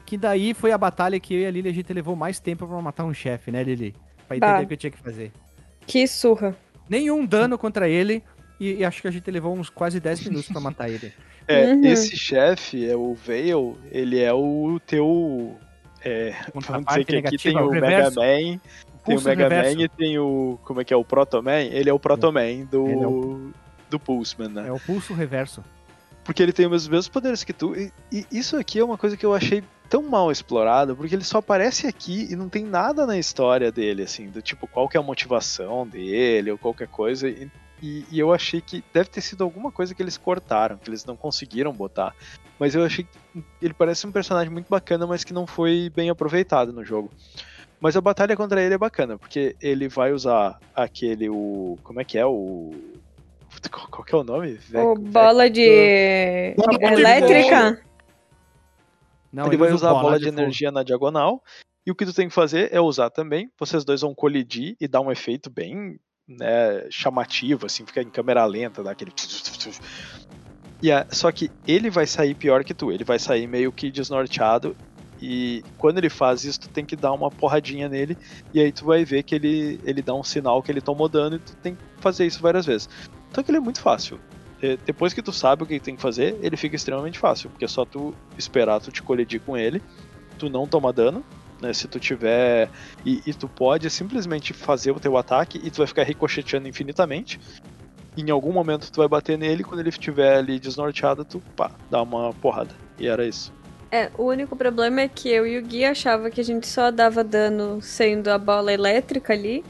Que 0.05 0.17
daí 0.17 0.53
foi 0.53 0.71
a 0.71 0.77
batalha 0.77 1.19
que 1.19 1.33
eu 1.33 1.39
e 1.39 1.45
a 1.47 1.51
Lili 1.51 1.67
a 1.67 1.73
gente 1.73 1.91
levou 1.91 2.15
mais 2.15 2.39
tempo 2.39 2.67
pra 2.67 2.79
matar 2.79 3.05
um 3.05 3.13
chefe, 3.13 3.49
né, 3.49 3.63
Lili? 3.63 3.95
Pra 4.27 4.37
entender 4.37 4.53
bah. 4.53 4.61
o 4.61 4.67
que 4.67 4.73
eu 4.73 4.77
tinha 4.77 4.91
que 4.91 4.99
fazer. 4.99 5.31
Que 5.87 6.05
surra 6.05 6.55
nenhum 6.87 7.25
dano 7.25 7.57
contra 7.57 7.89
ele. 7.89 8.23
E, 8.59 8.75
e, 8.75 8.85
acho 8.85 9.01
que 9.01 9.07
a 9.07 9.11
gente 9.11 9.31
levou 9.31 9.57
uns 9.57 9.67
quase 9.67 9.99
10 9.99 10.25
minutos 10.25 10.47
para 10.47 10.61
matar 10.61 10.89
ele. 10.89 11.11
É, 11.47 11.73
uhum. 11.73 11.83
esse 11.83 12.15
chefe, 12.15 12.87
é 12.87 12.95
o 12.95 13.15
Veil, 13.15 13.75
ele 13.91 14.19
é 14.19 14.31
o 14.31 14.79
teu. 14.85 15.57
É, 16.03 16.35
vamos 16.53 16.85
dizer 16.87 17.05
que 17.05 17.15
aqui 17.17 17.37
tem 17.37 17.57
o 17.57 17.69
Mega 17.69 18.09
Man, 18.11 18.59
tem 19.05 19.17
o 19.17 19.21
Mega 19.21 19.43
reverso. 19.43 19.75
Man 19.75 19.83
e 19.83 19.89
tem 19.89 20.19
o. 20.19 20.59
Como 20.63 20.81
é 20.81 20.83
que 20.83 20.93
é? 20.93 20.97
O 20.97 21.05
Proto 21.05 21.41
Man? 21.41 21.61
Ele 21.61 21.89
é 21.89 21.93
o 21.93 21.99
Proto 21.99 22.31
Man 22.31 22.65
do, 22.69 22.87
é 22.87 23.07
o, 23.07 23.51
do 23.89 23.99
Pulseman, 23.99 24.49
né? 24.49 24.67
É 24.67 24.71
o 24.71 24.79
pulso 24.79 25.13
reverso. 25.13 25.63
Porque 26.23 26.41
ele 26.41 26.53
tem 26.53 26.67
os 26.67 26.87
mesmos 26.87 27.07
poderes 27.07 27.43
que 27.43 27.53
tu. 27.53 27.75
E, 27.75 27.91
e 28.11 28.25
isso 28.31 28.57
aqui 28.57 28.79
é 28.79 28.83
uma 28.83 28.97
coisa 28.97 29.17
que 29.17 29.25
eu 29.25 29.33
achei 29.33 29.63
tão 29.89 30.03
mal 30.03 30.31
explorado, 30.31 30.95
porque 30.95 31.13
ele 31.13 31.23
só 31.23 31.39
aparece 31.39 31.85
aqui 31.85 32.27
e 32.31 32.35
não 32.35 32.47
tem 32.47 32.63
nada 32.63 33.05
na 33.05 33.17
história 33.17 33.71
dele, 33.71 34.03
assim, 34.03 34.29
do 34.29 34.41
tipo, 34.41 34.65
qual 34.65 34.87
que 34.87 34.95
é 34.95 34.99
a 34.99 35.03
motivação 35.03 35.85
dele 35.85 36.51
ou 36.51 36.57
qualquer 36.57 36.87
coisa. 36.87 37.27
E, 37.27 37.51
e, 37.81 38.05
e 38.11 38.19
eu 38.19 38.31
achei 38.31 38.61
que 38.61 38.83
deve 38.93 39.09
ter 39.09 39.21
sido 39.21 39.43
alguma 39.43 39.71
coisa 39.71 39.95
que 39.95 40.01
eles 40.01 40.17
cortaram, 40.17 40.77
que 40.77 40.89
eles 40.89 41.03
não 41.03 41.15
conseguiram 41.15 41.73
botar. 41.73 42.15
Mas 42.59 42.75
eu 42.75 42.83
achei 42.85 43.05
que 43.05 43.43
ele 43.61 43.73
parece 43.73 44.05
um 44.05 44.11
personagem 44.11 44.51
muito 44.51 44.67
bacana, 44.69 45.07
mas 45.07 45.23
que 45.23 45.33
não 45.33 45.47
foi 45.47 45.91
bem 45.95 46.09
aproveitado 46.09 46.71
no 46.71 46.85
jogo. 46.85 47.09
Mas 47.79 47.97
a 47.97 48.01
batalha 48.01 48.37
contra 48.37 48.61
ele 48.61 48.75
é 48.75 48.77
bacana, 48.77 49.17
porque 49.17 49.55
ele 49.59 49.89
vai 49.89 50.13
usar 50.13 50.59
aquele, 50.75 51.27
o. 51.27 51.75
Como 51.81 51.99
é 51.99 52.03
que 52.03 52.19
é? 52.19 52.25
O. 52.25 52.71
Qual 53.89 54.03
que 54.03 54.13
é 54.13 54.17
o 54.17 54.23
nome? 54.23 54.59
O 54.75 54.95
bola 54.95 55.49
de. 55.49 56.53
Bola 56.55 56.77
de 56.77 56.85
elétrica? 56.85 57.81
Não, 59.33 59.47
ele 59.47 59.57
vai 59.57 59.69
usa 59.69 59.87
usar 59.87 59.91
a 59.91 60.01
bola 60.01 60.19
de, 60.19 60.25
fogo. 60.25 60.39
energia 60.39 60.71
na 60.71 60.83
diagonal. 60.83 61.41
E 61.83 61.89
o 61.89 61.95
que 61.95 62.05
tu 62.05 62.13
tem 62.13 62.27
que 62.27 62.33
fazer 62.33 62.69
é 62.71 62.79
usar 62.79 63.09
também. 63.09 63.51
Vocês 63.57 63.83
dois 63.83 64.01
vão 64.01 64.13
colidir 64.13 64.75
e 64.79 64.87
dar 64.87 65.01
um 65.01 65.11
efeito 65.11 65.49
bem 65.49 65.99
né, 66.27 66.85
chamativo, 66.89 67.65
assim, 67.65 67.85
fica 67.85 68.01
em 68.01 68.09
câmera 68.09 68.45
lenta, 68.45 68.83
dá 68.83 68.91
aquele. 68.91 69.11
E 70.81 70.91
a- 70.91 71.05
só 71.11 71.31
que 71.31 71.51
ele 71.67 71.89
vai 71.89 72.07
sair 72.07 72.33
pior 72.33 72.63
que 72.63 72.73
tu, 72.73 72.91
ele 72.91 73.03
vai 73.03 73.19
sair 73.19 73.47
meio 73.47 73.71
que 73.71 73.91
desnorteado. 73.91 74.75
E 75.21 75.63
quando 75.77 75.99
ele 75.99 76.09
faz 76.09 76.43
isso, 76.43 76.61
tu 76.61 76.69
tem 76.69 76.83
que 76.83 76.95
dar 76.95 77.11
uma 77.11 77.29
porradinha 77.29 77.87
nele. 77.87 78.17
E 78.53 78.59
aí 78.59 78.71
tu 78.71 78.85
vai 78.85 79.05
ver 79.05 79.21
que 79.21 79.35
ele, 79.35 79.79
ele 79.83 80.01
dá 80.01 80.15
um 80.15 80.23
sinal 80.23 80.63
que 80.63 80.71
ele 80.71 80.81
tomou 80.81 81.07
dano 81.07 81.35
e 81.35 81.39
tu 81.39 81.55
tem 81.57 81.75
que 81.75 81.81
fazer 81.99 82.25
isso 82.25 82.41
várias 82.41 82.65
vezes. 82.65 82.89
Que 83.31 83.51
ele 83.51 83.57
é 83.57 83.61
muito 83.61 83.79
fácil. 83.79 84.19
É, 84.61 84.77
Depois 84.77 85.13
que 85.13 85.21
tu 85.21 85.31
sabe 85.31 85.61
o 85.61 85.65
que 85.67 85.79
tem 85.79 85.95
que 85.95 86.01
fazer, 86.01 86.35
ele 86.41 86.57
fica 86.57 86.75
extremamente 86.75 87.19
fácil. 87.19 87.51
Porque 87.51 87.65
é 87.65 87.67
só 87.67 87.85
tu 87.85 88.15
esperar 88.35 88.79
tu 88.81 88.91
te 88.91 89.03
colidir 89.03 89.39
com 89.41 89.55
ele, 89.55 89.79
tu 90.39 90.49
não 90.49 90.65
toma 90.65 90.91
dano. 90.91 91.23
Né, 91.61 91.73
se 91.73 91.87
tu 91.87 91.99
tiver. 91.99 92.69
E, 93.05 93.21
e 93.25 93.33
tu 93.33 93.47
pode 93.47 93.89
simplesmente 93.89 94.53
fazer 94.53 94.91
o 94.91 94.99
teu 94.99 95.15
ataque 95.15 95.61
e 95.63 95.69
tu 95.69 95.77
vai 95.77 95.87
ficar 95.87 96.03
ricocheteando 96.03 96.67
infinitamente. 96.67 97.39
Em 98.17 98.29
algum 98.29 98.51
momento 98.51 98.91
tu 98.91 98.97
vai 98.97 99.07
bater 99.07 99.37
nele, 99.37 99.63
quando 99.63 99.79
ele 99.79 99.89
estiver 99.89 100.37
ali 100.37 100.59
desnorteado, 100.59 101.23
tu 101.23 101.41
pá, 101.55 101.71
dá 101.89 102.01
uma 102.01 102.33
porrada. 102.33 102.73
E 102.97 103.07
era 103.07 103.25
isso. 103.25 103.53
É, 103.91 104.09
o 104.17 104.23
único 104.23 104.55
problema 104.55 105.01
é 105.01 105.07
que 105.07 105.29
eu 105.29 105.45
e 105.45 105.57
o 105.57 105.61
Gui 105.61 105.83
achava 105.83 106.31
que 106.31 106.39
a 106.39 106.43
gente 106.43 106.65
só 106.65 106.91
dava 106.91 107.23
dano 107.23 107.81
sendo 107.81 108.29
a 108.29 108.37
bola 108.37 108.71
elétrica 108.71 109.33
ali. 109.33 109.65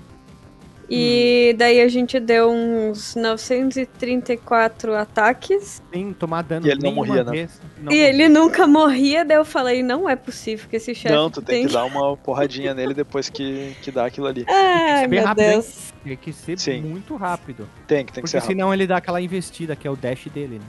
E 0.94 1.56
daí 1.58 1.80
a 1.80 1.88
gente 1.88 2.20
deu 2.20 2.50
uns 2.52 3.16
934 3.16 4.94
ataques. 4.96 5.82
Sem 5.94 6.12
tomar 6.12 6.42
dano 6.44 6.68
E 6.68 6.70
ele 6.72 6.82
não 6.84 6.92
morria, 6.94 7.24
né? 7.24 7.48
Não 7.80 7.92
e 7.92 7.96
morria. 7.96 8.10
ele 8.10 8.28
nunca 8.30 8.68
morria, 8.68 9.24
daí 9.24 9.38
eu 9.38 9.46
falei, 9.46 9.82
não 9.82 10.10
é 10.10 10.16
possível 10.16 10.68
que 10.70 10.76
esse 10.76 10.94
chefe 10.94 11.16
Não, 11.16 11.30
tu 11.30 11.42
tem 11.42 11.66
que 11.66 11.74
dar 11.74 11.86
uma 11.86 12.18
porradinha 12.18 12.74
nele 12.74 12.94
depois 12.94 13.30
que, 13.30 13.74
que 13.82 13.90
dá 13.92 14.06
aquilo 14.06 14.28
ali. 14.28 14.46
Ai, 14.50 15.02
ser 15.02 15.08
meu 15.08 15.24
rápido, 15.24 15.44
hein? 15.46 15.52
Deus. 15.52 15.94
Tem 16.04 16.18
que 16.18 16.34
ser 16.34 16.60
Sim. 16.60 16.82
muito 16.82 17.16
rápido. 17.16 17.70
Tem 17.88 18.04
que, 18.06 18.12
tem 18.12 18.16
que 18.16 18.22
Porque 18.22 18.28
ser 18.28 18.40
rápido. 18.40 18.50
senão 18.58 18.74
ele 18.74 18.86
dá 18.86 18.98
aquela 18.98 19.22
investida, 19.22 19.76
que 19.76 19.88
é 19.88 19.92
o 19.92 19.96
dash 19.96 20.26
dele, 20.34 20.56
né? 20.60 20.66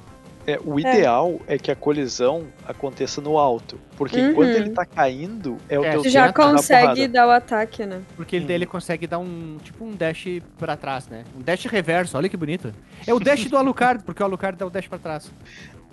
É, 0.46 0.58
o 0.64 0.78
ideal 0.78 1.40
é. 1.46 1.56
que 1.58 1.70
a 1.70 1.76
colisão 1.76 2.46
aconteça 2.66 3.20
no 3.20 3.38
alto. 3.38 3.78
Porque 3.96 4.18
Uhum. 4.20 4.30
enquanto 4.30 4.54
ele 4.56 4.70
tá 4.70 4.84
caindo, 4.84 5.56
é 5.68 5.78
o 5.78 5.84
É, 5.84 5.90
teu 5.92 6.04
já 6.10 6.32
consegue 6.32 7.06
dar 7.06 7.26
o 7.28 7.30
ataque, 7.30 7.86
né? 7.86 8.02
Porque 8.16 8.36
ele, 8.36 8.46
Uhum. 8.46 8.50
ele 8.50 8.66
consegue 8.66 9.06
dar 9.06 9.18
um, 9.18 9.58
tipo 9.62 9.84
um 9.84 9.92
dash 9.92 10.24
pra 10.58 10.76
trás, 10.76 11.06
né? 11.08 11.24
Um 11.38 11.40
dash 11.42 11.64
reverso, 11.66 12.16
olha 12.16 12.28
que 12.28 12.36
bonito. 12.36 12.72
É 13.06 13.14
o 13.14 13.20
dash 13.20 13.44
do 13.48 13.56
Alucard, 13.56 14.02
porque 14.06 14.22
o 14.22 14.26
Alucard 14.26 14.58
dá 14.58 14.66
o 14.66 14.70
dash 14.70 14.88
pra 14.88 14.98
trás. 14.98 15.30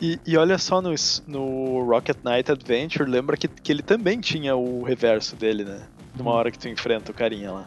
E, 0.01 0.19
e 0.25 0.37
olha 0.37 0.57
só 0.57 0.81
no, 0.81 0.93
no 1.27 1.83
Rocket 1.83 2.17
Knight 2.23 2.51
Adventure, 2.51 3.09
lembra 3.09 3.35
que, 3.37 3.47
que 3.47 3.71
ele 3.71 3.83
também 3.83 4.19
tinha 4.19 4.55
o 4.55 4.81
reverso 4.83 5.35
dele, 5.35 5.63
né? 5.65 5.81
Numa 6.17 6.31
Uhum. 6.31 6.37
hora 6.37 6.51
que 6.51 6.57
tu 6.57 6.67
enfrenta 6.67 7.11
o 7.11 7.13
carinha 7.13 7.51
lá. 7.51 7.65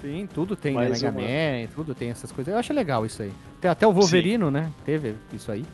Sim, 0.00 0.26
tudo 0.32 0.56
tem, 0.56 0.72
né? 0.74 0.88
Mais 0.88 1.02
Mega 1.02 1.18
uma. 1.18 1.26
Man, 1.26 1.66
tudo 1.74 1.94
tem 1.94 2.10
essas 2.10 2.32
coisas. 2.32 2.52
Eu 2.52 2.58
acho 2.58 2.72
legal 2.72 3.04
isso 3.04 3.22
aí. 3.22 3.32
Tem 3.60 3.70
até 3.70 3.86
o 3.86 3.92
Wolverino, 3.92 4.50
né? 4.50 4.70
Teve 4.84 5.14
isso 5.32 5.52
aí. 5.52 5.64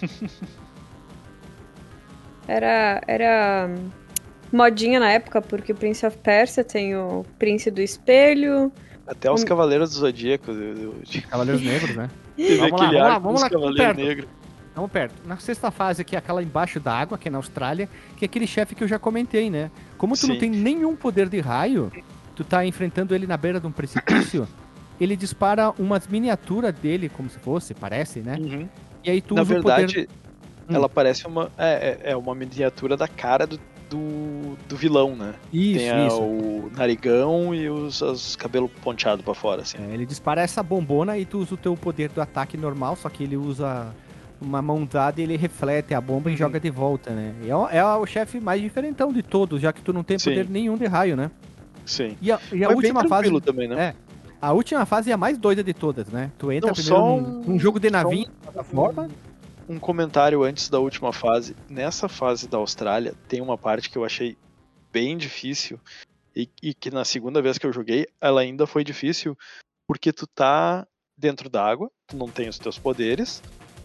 Era, 2.48 3.00
era 3.08 3.68
hum, 3.68 3.90
modinha 4.52 5.00
na 5.00 5.10
época, 5.10 5.42
porque 5.42 5.72
o 5.72 5.74
Prince 5.74 6.06
of 6.06 6.16
Persia 6.18 6.62
tem 6.62 6.94
o 6.96 7.24
Príncipe 7.38 7.72
do 7.72 7.80
Espelho. 7.80 8.70
Até 9.06 9.30
os. 9.30 9.42
Cavaleiros 9.44 9.90
do 9.90 9.96
Zodíaco. 9.96 10.52
de- 11.04 11.22
Cavaleiros 11.22 11.62
Negros, 11.66 11.96
né? 11.96 12.08
Teve 12.36 12.56
Vamos 12.70 12.80
lá, 12.92 13.18
vamos 13.18 13.42
lá, 13.42 13.48
vamos 13.48 13.76
lá. 13.76 13.92
Negros. 13.94 14.28
Vamos 14.74 14.90
perto. 14.92 15.14
Na 15.26 15.38
sexta 15.38 15.70
fase 15.70 16.02
aqui, 16.02 16.14
aquela 16.14 16.42
embaixo 16.42 16.78
da 16.78 16.92
água, 16.92 17.16
que 17.16 17.28
é 17.28 17.30
na 17.30 17.38
Austrália, 17.38 17.88
que 18.16 18.24
é 18.24 18.26
aquele 18.26 18.46
chefe 18.46 18.74
que 18.74 18.84
eu 18.84 18.88
já 18.88 18.98
comentei, 18.98 19.48
né? 19.48 19.70
Como 19.96 20.14
tu 20.14 20.26
não 20.26 20.34
Sim. 20.34 20.40
tem 20.40 20.50
nenhum 20.50 20.94
poder 20.94 21.28
de 21.30 21.40
raio, 21.40 21.90
tu 22.36 22.44
tá 22.44 22.64
enfrentando 22.64 23.14
ele 23.14 23.26
na 23.26 23.36
beira 23.36 23.58
de 23.58 23.66
um 23.66 23.72
precipício, 23.72 24.46
ele 25.00 25.16
dispara 25.16 25.70
umas 25.78 26.06
miniaturas 26.06 26.72
dele, 26.74 27.08
como 27.08 27.28
se 27.28 27.38
fosse, 27.38 27.74
parece, 27.74 28.20
né? 28.20 28.36
Uhum. 28.38 28.68
E 29.02 29.10
aí 29.10 29.20
tu 29.20 29.34
Na 29.34 29.42
usa 29.42 29.52
o 29.52 29.54
verdade, 29.56 29.86
poder... 29.94 30.08
Hum. 30.68 30.74
ela 30.74 30.88
parece 30.88 31.26
uma. 31.26 31.50
É, 31.56 31.98
é- 32.04 32.10
é 32.12 32.16
uma 32.16 32.34
miniatura 32.34 32.96
da 32.96 33.06
cara 33.06 33.46
do, 33.46 33.58
do, 33.88 34.56
do 34.68 34.76
vilão, 34.76 35.14
né? 35.14 35.34
Isso, 35.52 35.78
Tem 35.78 35.90
a- 35.90 36.06
isso. 36.08 36.20
o 36.20 36.70
narigão 36.76 37.54
e 37.54 37.68
os, 37.70 38.00
os 38.02 38.34
cabelos 38.36 38.70
ponteados 38.82 39.24
pra 39.24 39.32
fora, 39.34 39.62
assim. 39.62 39.78
É, 39.78 39.94
ele 39.94 40.04
dispara 40.04 40.40
essa 40.42 40.62
bombona 40.62 41.16
e 41.18 41.24
tu 41.24 41.38
usa 41.38 41.54
o 41.54 41.56
teu 41.56 41.76
poder 41.76 42.08
do 42.10 42.20
ataque 42.20 42.56
normal, 42.56 42.96
só 42.96 43.08
que 43.08 43.22
ele 43.22 43.36
usa 43.36 43.94
uma 44.40 44.60
mãozada 44.60 45.20
e 45.20 45.24
ele 45.24 45.36
reflete 45.36 45.94
a 45.94 46.00
bomba 46.00 46.28
e 46.28 46.32
Uhum. 46.32 46.36
joga 46.38 46.58
de 46.60 46.68
volta, 46.68 47.10
né? 47.10 47.32
E 47.44 47.48
é, 47.48 47.56
o- 47.56 47.68
é 47.68 47.82
o 47.96 48.04
chefe 48.04 48.40
mais 48.40 48.60
diferentão 48.60 49.12
de 49.12 49.22
todos, 49.22 49.60
já 49.62 49.72
que 49.72 49.80
tu 49.80 49.92
não 49.92 50.02
tem 50.02 50.18
Sim. 50.18 50.30
poder 50.30 50.48
nenhum 50.50 50.76
de 50.76 50.86
raio, 50.86 51.16
né? 51.16 51.30
Sim. 51.86 52.16
E 52.20 52.30
a, 52.30 52.38
e 52.52 52.64
a 52.64 52.68
última 52.68 53.00
bem 53.00 53.08
fase. 53.08 53.40
também, 53.40 53.68
né? 53.68 53.80
É. 53.80 53.94
A 54.40 54.52
última 54.52 54.84
fase 54.84 55.10
é 55.10 55.14
a 55.14 55.16
mais 55.16 55.38
doida 55.38 55.64
de 55.64 55.72
todas, 55.72 56.08
né? 56.08 56.30
Tu 56.38 56.52
entra 56.52 56.68
Não, 56.68 56.74
primeiro 56.74 56.96
só 56.98 57.06
num, 57.06 57.16
um- 57.40 57.42
num 57.44 57.58
jogo 57.58 57.80
de 57.80 57.88
só 57.90 58.08
um- 58.08 58.24
plataforma. 58.42 59.08
Um 59.68 59.78
comentário 59.78 60.42
antes 60.44 60.68
da 60.68 60.78
última 60.78 61.12
fase. 61.12 61.56
Nessa 61.68 62.08
fase 62.08 62.46
da 62.46 62.58
Austrália, 62.58 63.14
tem 63.28 63.40
uma 63.40 63.56
parte 63.58 63.88
que 63.90 63.96
eu 63.96 64.04
achei 64.04 64.36
bem 64.92 65.16
difícil. 65.16 65.80
E, 66.34 66.48
e 66.62 66.74
que 66.74 66.90
na 66.90 67.04
segunda 67.04 67.40
vez 67.40 67.56
que 67.58 67.66
eu 67.66 67.72
joguei, 67.72 68.06
ela 68.20 68.42
ainda 68.42 68.66
foi 68.66 68.84
difícil. 68.84 69.36
Porque 69.88 70.12
tu 70.12 70.26
tá 70.26 70.86
dentro 71.16 71.48
d'água, 71.48 71.90
tu 72.06 72.16
não 72.16 72.28
tem 72.28 72.48
os 72.48 72.58
teus 72.58 72.78
poderes. 72.78 73.42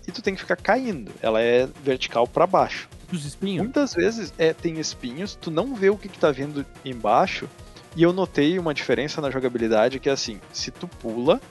E 0.08 0.12
tu 0.12 0.22
tem 0.22 0.36
que 0.36 0.42
ficar 0.42 0.56
caindo. 0.58 1.12
Ela 1.22 1.42
é 1.42 1.66
vertical 1.84 2.28
pra 2.28 2.46
baixo. 2.46 2.90
dos 3.12 3.26
espinhos. 3.26 3.64
Muitas 3.64 3.94
vezes 3.94 4.34
é, 4.38 4.54
tem 4.54 4.80
espinhos, 4.80 5.36
tu 5.36 5.50
não 5.52 5.74
vê 5.76 5.90
o 5.90 5.98
que, 5.98 6.08
que 6.10 6.18
tá 6.20 6.32
vindo 6.32 6.66
embaixo. 6.86 7.48
E 7.96 8.04
eu 8.04 8.14
notei 8.14 8.58
uma 8.58 8.74
diferença 8.74 9.20
na 9.20 9.30
jogabilidade 9.30 10.00
que 10.00 10.10
é 10.10 10.14
assim, 10.14 10.40
se 10.54 10.72
tu 10.72 10.88
pula 10.88 11.42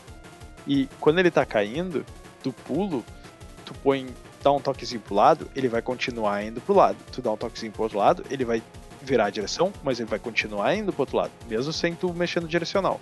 e 0.66 0.88
quando 0.98 1.18
ele 1.18 1.30
tá 1.30 1.44
caindo, 1.44 2.04
tu 2.42 2.52
pulo, 2.52 3.04
tu 3.64 3.74
põe, 3.74 4.06
dá 4.42 4.50
um 4.50 4.60
toquezinho 4.60 5.00
pro 5.00 5.14
lado, 5.14 5.50
ele 5.54 5.68
vai 5.68 5.82
continuar 5.82 6.42
indo 6.42 6.60
pro 6.60 6.74
lado. 6.74 6.96
Tu 7.12 7.20
dá 7.20 7.30
um 7.30 7.36
toquezinho 7.36 7.72
pro 7.72 7.82
outro 7.82 7.98
lado, 7.98 8.24
ele 8.30 8.44
vai 8.44 8.62
virar 9.02 9.26
a 9.26 9.30
direção, 9.30 9.72
mas 9.82 10.00
ele 10.00 10.08
vai 10.08 10.18
continuar 10.18 10.74
indo 10.74 10.92
pro 10.92 11.02
outro 11.02 11.16
lado, 11.16 11.30
mesmo 11.48 11.72
sem 11.72 11.94
tu 11.94 12.12
mexer 12.14 12.40
no 12.40 12.48
direcional. 12.48 13.00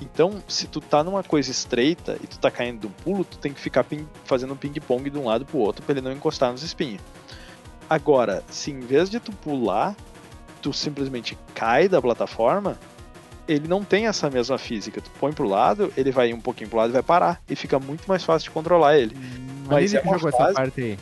Então, 0.00 0.42
se 0.48 0.66
tu 0.66 0.80
tá 0.80 1.04
numa 1.04 1.22
coisa 1.22 1.50
estreita 1.50 2.18
e 2.22 2.26
tu 2.26 2.38
tá 2.38 2.50
caindo 2.50 2.80
do 2.80 2.90
pulo, 2.90 3.24
tu 3.24 3.38
tem 3.38 3.52
que 3.52 3.60
ficar 3.60 3.84
ping- 3.84 4.08
fazendo 4.24 4.52
um 4.52 4.56
ping-pong 4.56 5.08
de 5.08 5.16
um 5.16 5.26
lado 5.26 5.46
pro 5.46 5.58
outro 5.58 5.82
pra 5.84 5.92
ele 5.92 6.00
não 6.00 6.12
encostar 6.12 6.50
nos 6.50 6.62
espinhos. 6.62 7.00
Agora, 7.88 8.42
se 8.50 8.70
em 8.70 8.80
vez 8.80 9.08
de 9.08 9.20
tu 9.20 9.30
pular, 9.32 9.94
tu 10.64 10.72
simplesmente 10.72 11.36
cai 11.54 11.88
da 11.90 12.00
plataforma, 12.00 12.78
ele 13.46 13.68
não 13.68 13.84
tem 13.84 14.06
essa 14.06 14.30
mesma 14.30 14.56
física. 14.56 14.98
Tu 14.98 15.10
põe 15.20 15.30
pro 15.30 15.46
lado, 15.46 15.92
ele 15.94 16.10
vai 16.10 16.32
um 16.32 16.40
pouquinho 16.40 16.70
pro 16.70 16.78
lado 16.78 16.88
e 16.88 16.92
vai 16.94 17.02
parar. 17.02 17.42
E 17.46 17.54
fica 17.54 17.78
muito 17.78 18.06
mais 18.08 18.24
fácil 18.24 18.48
de 18.48 18.50
controlar 18.50 18.96
ele. 18.96 19.14
Mas 19.66 19.92
é 19.92 19.98
ele 19.98 20.02
que 20.02 20.08
uma 20.08 20.16
jogou 20.18 20.32
fase- 20.38 20.50
essa 20.52 20.54
parte 20.54 20.80
aí. 20.80 20.98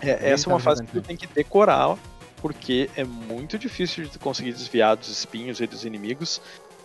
É, 0.00 0.30
essa 0.30 0.48
é 0.48 0.52
uma 0.52 0.60
fase 0.60 0.84
que 0.84 0.92
tu 0.92 1.02
tem 1.02 1.16
que 1.16 1.26
decorar, 1.26 1.96
porque 2.36 2.88
é 2.96 3.02
muito 3.02 3.58
difícil 3.58 4.04
de 4.04 4.10
tu 4.10 4.20
conseguir 4.20 4.52
desviar 4.52 4.96
dos 4.96 5.08
espinhos 5.08 5.60
e 5.60 5.66
dos 5.66 5.84
inimigos 5.84 6.40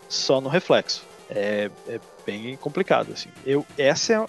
só 0.09 0.41
no 0.41 0.49
reflexo. 0.49 1.03
É, 1.29 1.69
é 1.87 1.99
bem 2.25 2.57
complicado, 2.57 3.13
assim. 3.13 3.29
Eu, 3.45 3.63
essa 3.77 4.13
é- 4.13 4.25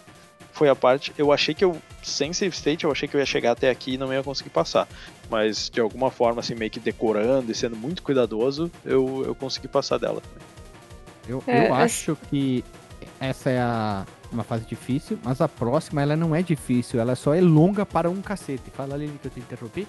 foi 0.57 0.69
a 0.69 0.75
parte. 0.75 1.13
Eu 1.19 1.31
achei 1.33 1.55
que 1.55 1.65
eu, 1.65 1.77
sem 2.03 2.33
save 2.33 2.55
state, 2.55 2.85
eu 2.85 2.91
achei 2.91 3.07
que 3.07 3.15
eu 3.15 3.21
ia 3.21 3.27
chegar 3.27 3.53
até 3.53 3.69
aqui 3.71 3.95
e 3.95 3.99
não 3.99 4.13
ia 4.13 4.23
conseguir 4.23 4.51
passar. 4.51 4.89
Mas 5.31 5.69
de 5.69 5.81
alguma 5.81 6.11
forma, 6.11 6.41
assim, 6.41 6.55
meio 6.55 6.71
que 6.71 6.81
decorando 6.81 7.53
e 7.53 7.55
sendo 7.55 7.77
muito 7.77 8.03
cuidadoso, 8.03 8.71
eu, 8.85 9.23
eu 9.27 9.35
consegui 9.35 9.69
passar 9.69 9.99
dela. 9.99 10.23
Eu, 11.29 11.43
É, 11.47 11.59
eu 11.59 11.63
essa- 11.75 11.75
acho 11.85 12.19
que 12.31 12.65
essa 13.21 13.51
é 13.51 13.59
a, 13.59 14.07
uma 14.33 14.45
fase 14.45 14.65
difícil, 14.65 15.19
mas 15.23 15.41
a 15.41 15.49
próxima 15.49 16.01
ela 16.01 16.17
não 16.17 16.35
é 16.35 16.43
difícil, 16.43 17.01
ela 17.01 17.15
só 17.17 17.35
é 17.35 17.41
longa 17.41 17.85
para 17.85 18.09
um 18.09 18.23
cacete. 18.23 18.71
Fala 18.75 18.95
ali 18.95 19.11
que 19.21 19.27
eu 19.29 19.31
te 19.31 19.41
interrompi. 19.41 19.87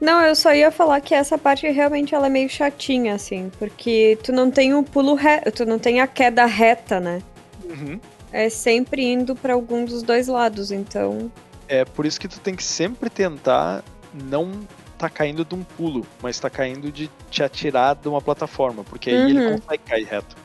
Não, 0.00 0.22
eu 0.22 0.34
só 0.34 0.54
ia 0.54 0.70
falar 0.70 1.00
que 1.02 1.14
essa 1.14 1.36
parte 1.36 1.68
realmente 1.68 2.14
ela 2.14 2.26
é 2.26 2.30
meio 2.30 2.48
chatinha, 2.48 3.14
assim, 3.14 3.50
porque 3.58 4.16
tu 4.24 4.32
não 4.32 4.50
tem 4.50 4.72
o 4.72 4.82
pulo 4.82 5.14
reto, 5.14 5.50
tu 5.50 5.66
não 5.66 5.78
tem 5.78 6.00
a 6.00 6.06
queda 6.06 6.46
reta, 6.46 6.98
né? 6.98 7.20
Uhum. 7.64 8.00
É 8.32 8.48
sempre 8.48 9.04
indo 9.04 9.34
pra 9.36 9.52
algum 9.54 9.84
dos 9.84 10.02
dois 10.02 10.26
lados, 10.28 10.70
então. 10.72 11.30
É 11.68 11.84
por 11.84 12.06
isso 12.06 12.18
que 12.20 12.28
tu 12.28 12.40
tem 12.40 12.54
que 12.54 12.64
sempre 12.64 13.08
tentar 13.10 13.84
não 14.12 14.52
tá 14.98 15.08
caindo 15.08 15.44
de 15.44 15.54
um 15.54 15.62
pulo, 15.64 16.06
mas 16.22 16.38
tá 16.38 16.48
caindo 16.50 16.90
de 16.92 17.10
te 17.30 17.42
atirar 17.42 17.94
de 17.96 18.08
uma 18.08 18.20
plataforma, 18.20 18.84
porque 18.84 19.10
aí 19.10 19.16
ele 19.30 19.40
Uhum. 19.40 19.58
consegue 19.58 19.82
cair 19.84 20.04
reto. 20.04 20.36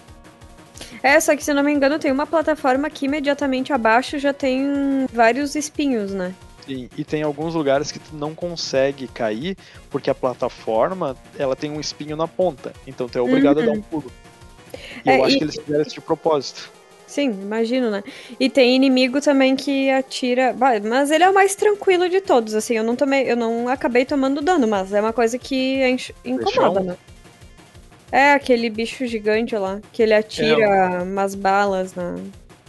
É, 1.04 1.20
só 1.20 1.36
que 1.36 1.44
se 1.44 1.52
eu 1.52 1.56
não 1.56 1.64
me 1.64 1.72
engano, 1.72 2.00
tem 2.00 2.12
uma 2.12 2.26
plataforma 2.26 2.90
que 2.90 3.06
imediatamente 3.06 3.72
abaixo 3.72 4.18
já 4.18 4.34
tem 4.34 5.06
vários 5.14 5.54
espinhos, 5.56 6.12
né? 6.12 6.34
Sim, 6.66 6.90
e 6.98 7.04
tem 7.04 7.24
alguns 7.24 7.54
lugares 7.56 7.92
que 7.92 8.00
tu 8.00 8.16
não 8.16 8.34
consegue 8.36 9.08
cair, 9.08 9.56
porque 9.90 10.10
a 10.10 10.16
plataforma 10.16 11.16
ela 11.38 11.56
tem 11.56 11.72
um 11.72 11.80
espinho 11.80 12.16
na 12.18 12.28
ponta, 12.28 12.74
então 12.86 13.08
tu 13.08 13.18
é 13.18 13.22
obrigado 13.22 13.60
a 13.62 13.66
dar 13.66 13.72
um 13.72 13.82
pulo. 13.82 14.12
E 15.06 15.10
É, 15.10 15.18
eu 15.20 15.24
acho 15.24 15.36
e- 15.36 15.38
que 15.38 15.44
eles 15.44 15.56
fizeram 15.56 15.82
isso 15.84 15.94
de 15.94 16.02
propósito. 16.02 16.72
Sim, 17.08 17.30
imagino, 17.42 17.90
né? 17.90 18.04
E 18.38 18.50
tem 18.50 18.76
inimigo 18.76 19.22
também 19.22 19.56
que 19.56 19.90
atira. 19.90 20.54
Mas 20.84 21.10
ele 21.10 21.24
é 21.24 21.30
o 21.30 21.34
mais 21.34 21.56
tranquilo 21.56 22.10
de 22.10 22.20
todos, 22.22 22.54
assim. 22.54 22.76
Eu 22.76 22.84
não 22.84 22.96
tomei, 22.98 23.32
eu 23.32 23.36
não 23.38 23.68
acabei 23.70 24.04
tomando 24.06 24.42
dano, 24.42 24.68
mas 24.68 24.92
é 24.92 25.00
uma 25.00 25.14
coisa 25.14 25.40
que 25.40 25.84
enche- 25.88 26.14
incomoda, 26.26 26.82
né? 26.82 26.98
É 28.12 28.34
aquele 28.34 28.70
bicho 28.70 29.06
gigante 29.06 29.56
lá, 29.56 29.80
que 29.92 30.04
ele 30.04 30.14
atira 30.14 31.02
umas 31.04 31.34
balas 31.34 31.94
na. 31.96 32.16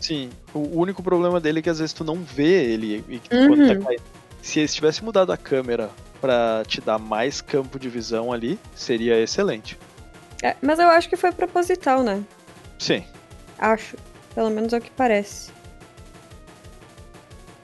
Sim, 0.01 0.31
o 0.55 0.79
único 0.81 1.03
problema 1.03 1.41
dele 1.41 1.59
é 1.59 1.63
que 1.63 1.71
às 1.71 1.79
vezes 1.81 1.93
tu 1.93 2.05
não 2.05 2.17
vê 2.17 2.73
ele 2.73 3.05
e 3.09 3.21
Uhum. 3.35 3.67
tá 3.67 3.87
caindo. 3.87 4.03
Se 4.41 4.61
eles 4.61 4.73
tivessem 4.75 5.05
mudado 5.05 5.33
a 5.33 5.37
câmera 5.37 5.91
pra 6.21 6.63
te 6.67 6.81
dar 6.81 6.99
mais 6.99 7.41
campo 7.41 7.79
de 7.79 7.89
visão 7.89 8.33
ali, 8.33 8.59
seria 8.75 9.21
excelente. 9.21 9.77
É, 10.43 10.55
mas 10.63 10.79
eu 10.79 10.89
acho 10.89 11.09
que 11.09 11.17
foi 11.17 11.33
proposital, 11.33 12.03
né? 12.05 12.23
Sim. 12.79 13.05
Acho. 13.59 13.97
Pelo 14.39 14.51
menos 14.51 14.73
é 14.73 14.79
o 14.79 14.81
que 14.81 14.93
parece. 14.93 15.51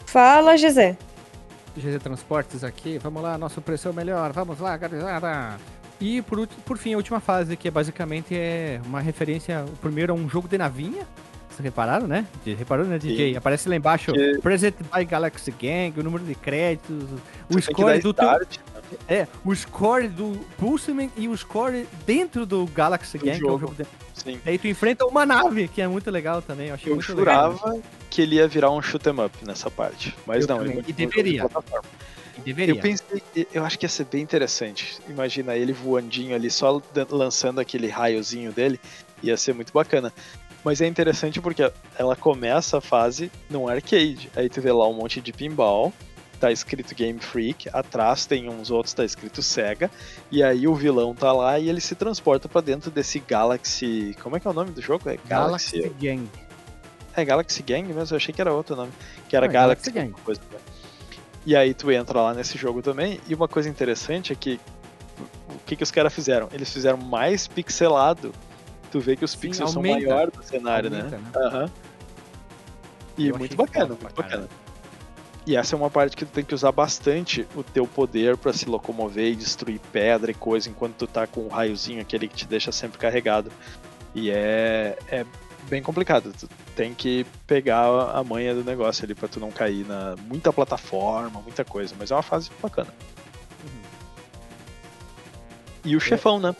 Fala, 0.06 0.56
Gisé. 0.56 0.96
GZ 1.76 2.02
Transportes 2.02 2.64
aqui, 2.64 2.98
vamos 2.98 3.22
lá, 3.22 3.38
nosso 3.38 3.62
preço 3.62 3.86
é 3.86 3.92
o 3.92 3.94
melhor, 3.94 4.32
vamos 4.32 4.58
lá, 4.58 4.76
garizada. 4.76 5.56
E 6.00 6.20
por, 6.22 6.48
por 6.48 6.76
fim, 6.76 6.94
a 6.94 6.96
última 6.96 7.20
fase, 7.20 7.56
que 7.56 7.68
é 7.68 7.70
basicamente 7.70 8.34
é 8.36 8.80
uma 8.86 9.00
referência, 9.00 9.64
o 9.68 9.76
primeiro 9.76 10.10
é 10.12 10.16
um 10.16 10.28
jogo 10.28 10.48
de 10.48 10.58
navinha, 10.58 11.06
vocês 11.48 11.60
repararam, 11.62 12.08
né? 12.08 12.26
De- 12.44 12.54
Reparou, 12.54 12.84
né, 12.86 12.98
DJ? 12.98 13.30
Sim. 13.34 13.36
Aparece 13.36 13.68
lá 13.68 13.76
embaixo, 13.76 14.12
Que- 14.12 14.38
Present 14.42 14.74
by 14.92 15.04
Galaxy 15.04 15.52
Gang, 15.52 16.00
o 16.00 16.02
número 16.02 16.24
de 16.24 16.34
créditos, 16.34 17.04
o 17.48 17.54
que 17.54 17.62
score 17.62 18.00
do 18.00 18.12
teu, 18.12 18.24
start, 18.26 18.58
né? 18.58 18.82
É, 19.08 19.28
o 19.44 19.54
score 19.54 20.08
do 20.08 20.40
Pulseman 20.58 21.08
e 21.16 21.28
o 21.28 21.36
score 21.36 21.86
dentro 22.04 22.44
do 22.44 22.66
Galaxy 22.66 23.16
Do 23.16 23.26
Gang, 23.26 23.38
que 23.38 23.44
é 23.46 23.48
o 23.48 23.58
jogo. 23.58 23.60
jogo 23.60 23.74
de... 23.76 23.86
Sim. 24.14 24.40
Daí 24.44 24.56
tu 24.58 24.68
enfrenta 24.68 25.04
uma 25.06 25.26
nave, 25.26 25.68
que 25.68 25.82
é 25.82 25.88
muito 25.88 26.10
legal 26.10 26.40
também, 26.40 26.68
eu 26.68 26.74
achei 26.74 26.90
Eu 26.90 26.94
muito 26.96 27.14
legal. 27.14 27.52
jurava 27.56 27.82
que 28.08 28.22
ele 28.22 28.36
ia 28.36 28.46
virar 28.48 28.70
um 28.70 28.80
shoot 28.80 29.06
'em 29.08 29.20
up 29.20 29.36
nessa 29.44 29.70
parte. 29.70 30.14
Mas 30.26 30.42
Eu 30.44 30.48
não, 30.54 30.58
também. 30.58 30.78
ele 30.78 30.84
E 30.88 30.92
deveria. 30.92 31.40
plataforma. 31.48 31.88
E 32.38 32.40
Deveria. 32.42 32.74
Eu 32.74 32.80
pensei, 32.80 33.22
eu 33.52 33.64
acho 33.64 33.78
que 33.78 33.84
ia 33.84 33.88
ser 33.88 34.04
bem 34.06 34.22
interessante. 34.22 34.98
Imagina 35.08 35.56
ele 35.56 35.72
voandinho 35.72 36.34
ali, 36.34 36.50
só 36.50 36.80
lançando 37.10 37.60
aquele 37.60 37.88
raiozinho 37.88 38.52
dele, 38.52 38.78
ia 39.22 39.36
ser 39.36 39.52
muito 39.54 39.72
bacana. 39.72 40.12
Mas 40.64 40.80
é 40.80 40.86
interessante 40.86 41.40
porque 41.40 41.70
ela 41.98 42.16
começa 42.16 42.78
a 42.78 42.80
fase 42.80 43.30
num 43.50 43.68
arcade. 43.68 44.30
Aí 44.34 44.48
tu 44.48 44.60
vê 44.60 44.72
lá 44.72 44.88
um 44.88 44.94
monte 44.94 45.20
de 45.20 45.32
pinball, 45.32 45.92
tá 46.44 46.52
escrito 46.52 46.94
Game 46.94 47.18
Freak, 47.18 47.70
atrás 47.72 48.26
tem 48.26 48.50
uns 48.50 48.70
outros, 48.70 48.92
tá 48.92 49.02
escrito 49.02 49.40
Sega, 49.42 49.90
e 50.30 50.42
aí 50.42 50.68
o 50.68 50.74
vilão 50.74 51.14
tá 51.14 51.32
lá 51.32 51.58
e 51.58 51.70
ele 51.70 51.80
se 51.80 51.94
transporta 51.94 52.48
pra 52.50 52.60
dentro 52.60 52.90
desse 52.90 53.18
Galaxy. 53.18 54.14
Como 54.22 54.36
é 54.36 54.40
que 54.40 54.46
é 54.46 54.50
o 54.50 54.54
nome 54.54 54.70
do 54.72 54.82
jogo? 54.82 55.08
É 55.08 55.16
Galaxy 55.26 55.80
Galaxy. 55.80 55.94
Gang. 55.98 56.28
É 57.16 57.24
Galaxy 57.24 57.62
Gang 57.62 57.90
mesmo, 57.90 58.14
eu 58.14 58.16
achei 58.18 58.34
que 58.34 58.42
era 58.42 58.52
outro 58.52 58.76
nome. 58.76 58.92
Que 59.26 59.36
era 59.36 59.46
Não, 59.46 59.50
é 59.50 59.54
Galaxy, 59.54 59.90
Galaxy 59.90 60.12
Gang. 60.12 60.22
coisa. 60.22 60.40
né? 60.52 60.58
E 61.46 61.56
aí 61.56 61.72
tu 61.72 61.90
entra 61.90 62.20
lá 62.20 62.34
nesse 62.34 62.58
jogo 62.58 62.82
também, 62.82 63.18
e 63.26 63.34
uma 63.34 63.48
coisa 63.48 63.68
interessante 63.70 64.30
é 64.30 64.36
que 64.36 64.60
o 65.48 65.58
que, 65.64 65.76
que 65.76 65.82
os 65.82 65.90
caras 65.90 66.12
fizeram? 66.12 66.50
Eles 66.52 66.70
fizeram 66.70 66.98
mais 66.98 67.48
pixelado. 67.48 68.32
Tu 68.92 69.00
vê 69.00 69.16
que 69.16 69.24
os 69.24 69.30
Sim, 69.30 69.38
pixels 69.38 69.74
aumenta. 69.74 70.00
são 70.00 70.08
maiores 70.10 70.34
do 70.34 70.42
cenário, 70.42 70.90
Aumenta, 70.90 71.16
né? 71.16 71.22
né? 71.34 71.40
Aham. 71.46 71.70
E 73.16 73.28
Eu 73.28 73.38
muito 73.38 73.56
bacana, 73.56 73.96
muito 74.00 74.14
bacana. 74.14 74.46
E 75.46 75.56
essa 75.56 75.74
é 75.74 75.76
uma 75.76 75.90
parte 75.90 76.16
que 76.16 76.24
tu 76.24 76.32
tem 76.32 76.44
que 76.44 76.54
usar 76.54 76.72
bastante 76.72 77.46
o 77.54 77.62
teu 77.62 77.86
poder 77.86 78.36
pra 78.36 78.52
se 78.52 78.66
locomover 78.66 79.32
e 79.32 79.36
destruir 79.36 79.78
pedra 79.92 80.30
e 80.30 80.34
coisa 80.34 80.70
enquanto 80.70 80.94
tu 80.94 81.06
tá 81.06 81.26
com 81.26 81.42
o 81.42 81.48
raiozinho 81.48 82.00
aquele 82.00 82.28
que 82.28 82.34
te 82.34 82.46
deixa 82.46 82.72
sempre 82.72 82.98
carregado. 82.98 83.52
E 84.14 84.30
é, 84.30 84.96
é 85.08 85.26
bem 85.68 85.82
complicado. 85.82 86.32
Tu 86.32 86.48
tem 86.74 86.94
que 86.94 87.26
pegar 87.46 87.84
a 88.14 88.24
manha 88.24 88.54
do 88.54 88.64
negócio 88.64 89.04
ali 89.04 89.14
pra 89.14 89.28
tu 89.28 89.38
não 89.38 89.50
cair 89.50 89.86
na 89.86 90.16
muita 90.16 90.50
plataforma, 90.50 91.40
muita 91.42 91.64
coisa. 91.64 91.94
Mas 91.98 92.10
é 92.10 92.14
uma 92.14 92.22
fase 92.22 92.50
bacana. 92.62 92.92
E 95.84 95.94
o 95.94 96.00
chefão, 96.00 96.40
né? 96.40 96.56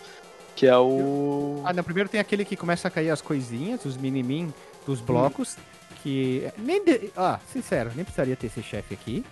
Que 0.55 0.66
é 0.66 0.77
o. 0.77 1.62
Ah, 1.65 1.73
no 1.73 1.82
primeiro 1.82 2.09
tem 2.09 2.20
aquele 2.20 2.44
que 2.44 2.56
começa 2.56 2.86
a 2.86 2.90
cair 2.90 3.11
as 3.11 3.23
coisinhas, 3.23 3.85
os 3.85 3.97
mini-min 3.97 4.52
dos 4.86 5.01
blocos, 5.01 5.56
que 6.05 6.47
nem 6.59 6.85
de... 6.85 7.10
Ah, 7.16 7.40
sincero, 7.51 7.90
nem 7.97 8.05
precisaria 8.05 8.36
ter 8.36 8.47
esse 8.47 8.62
chefe 8.62 8.94
aqui. 8.94 9.24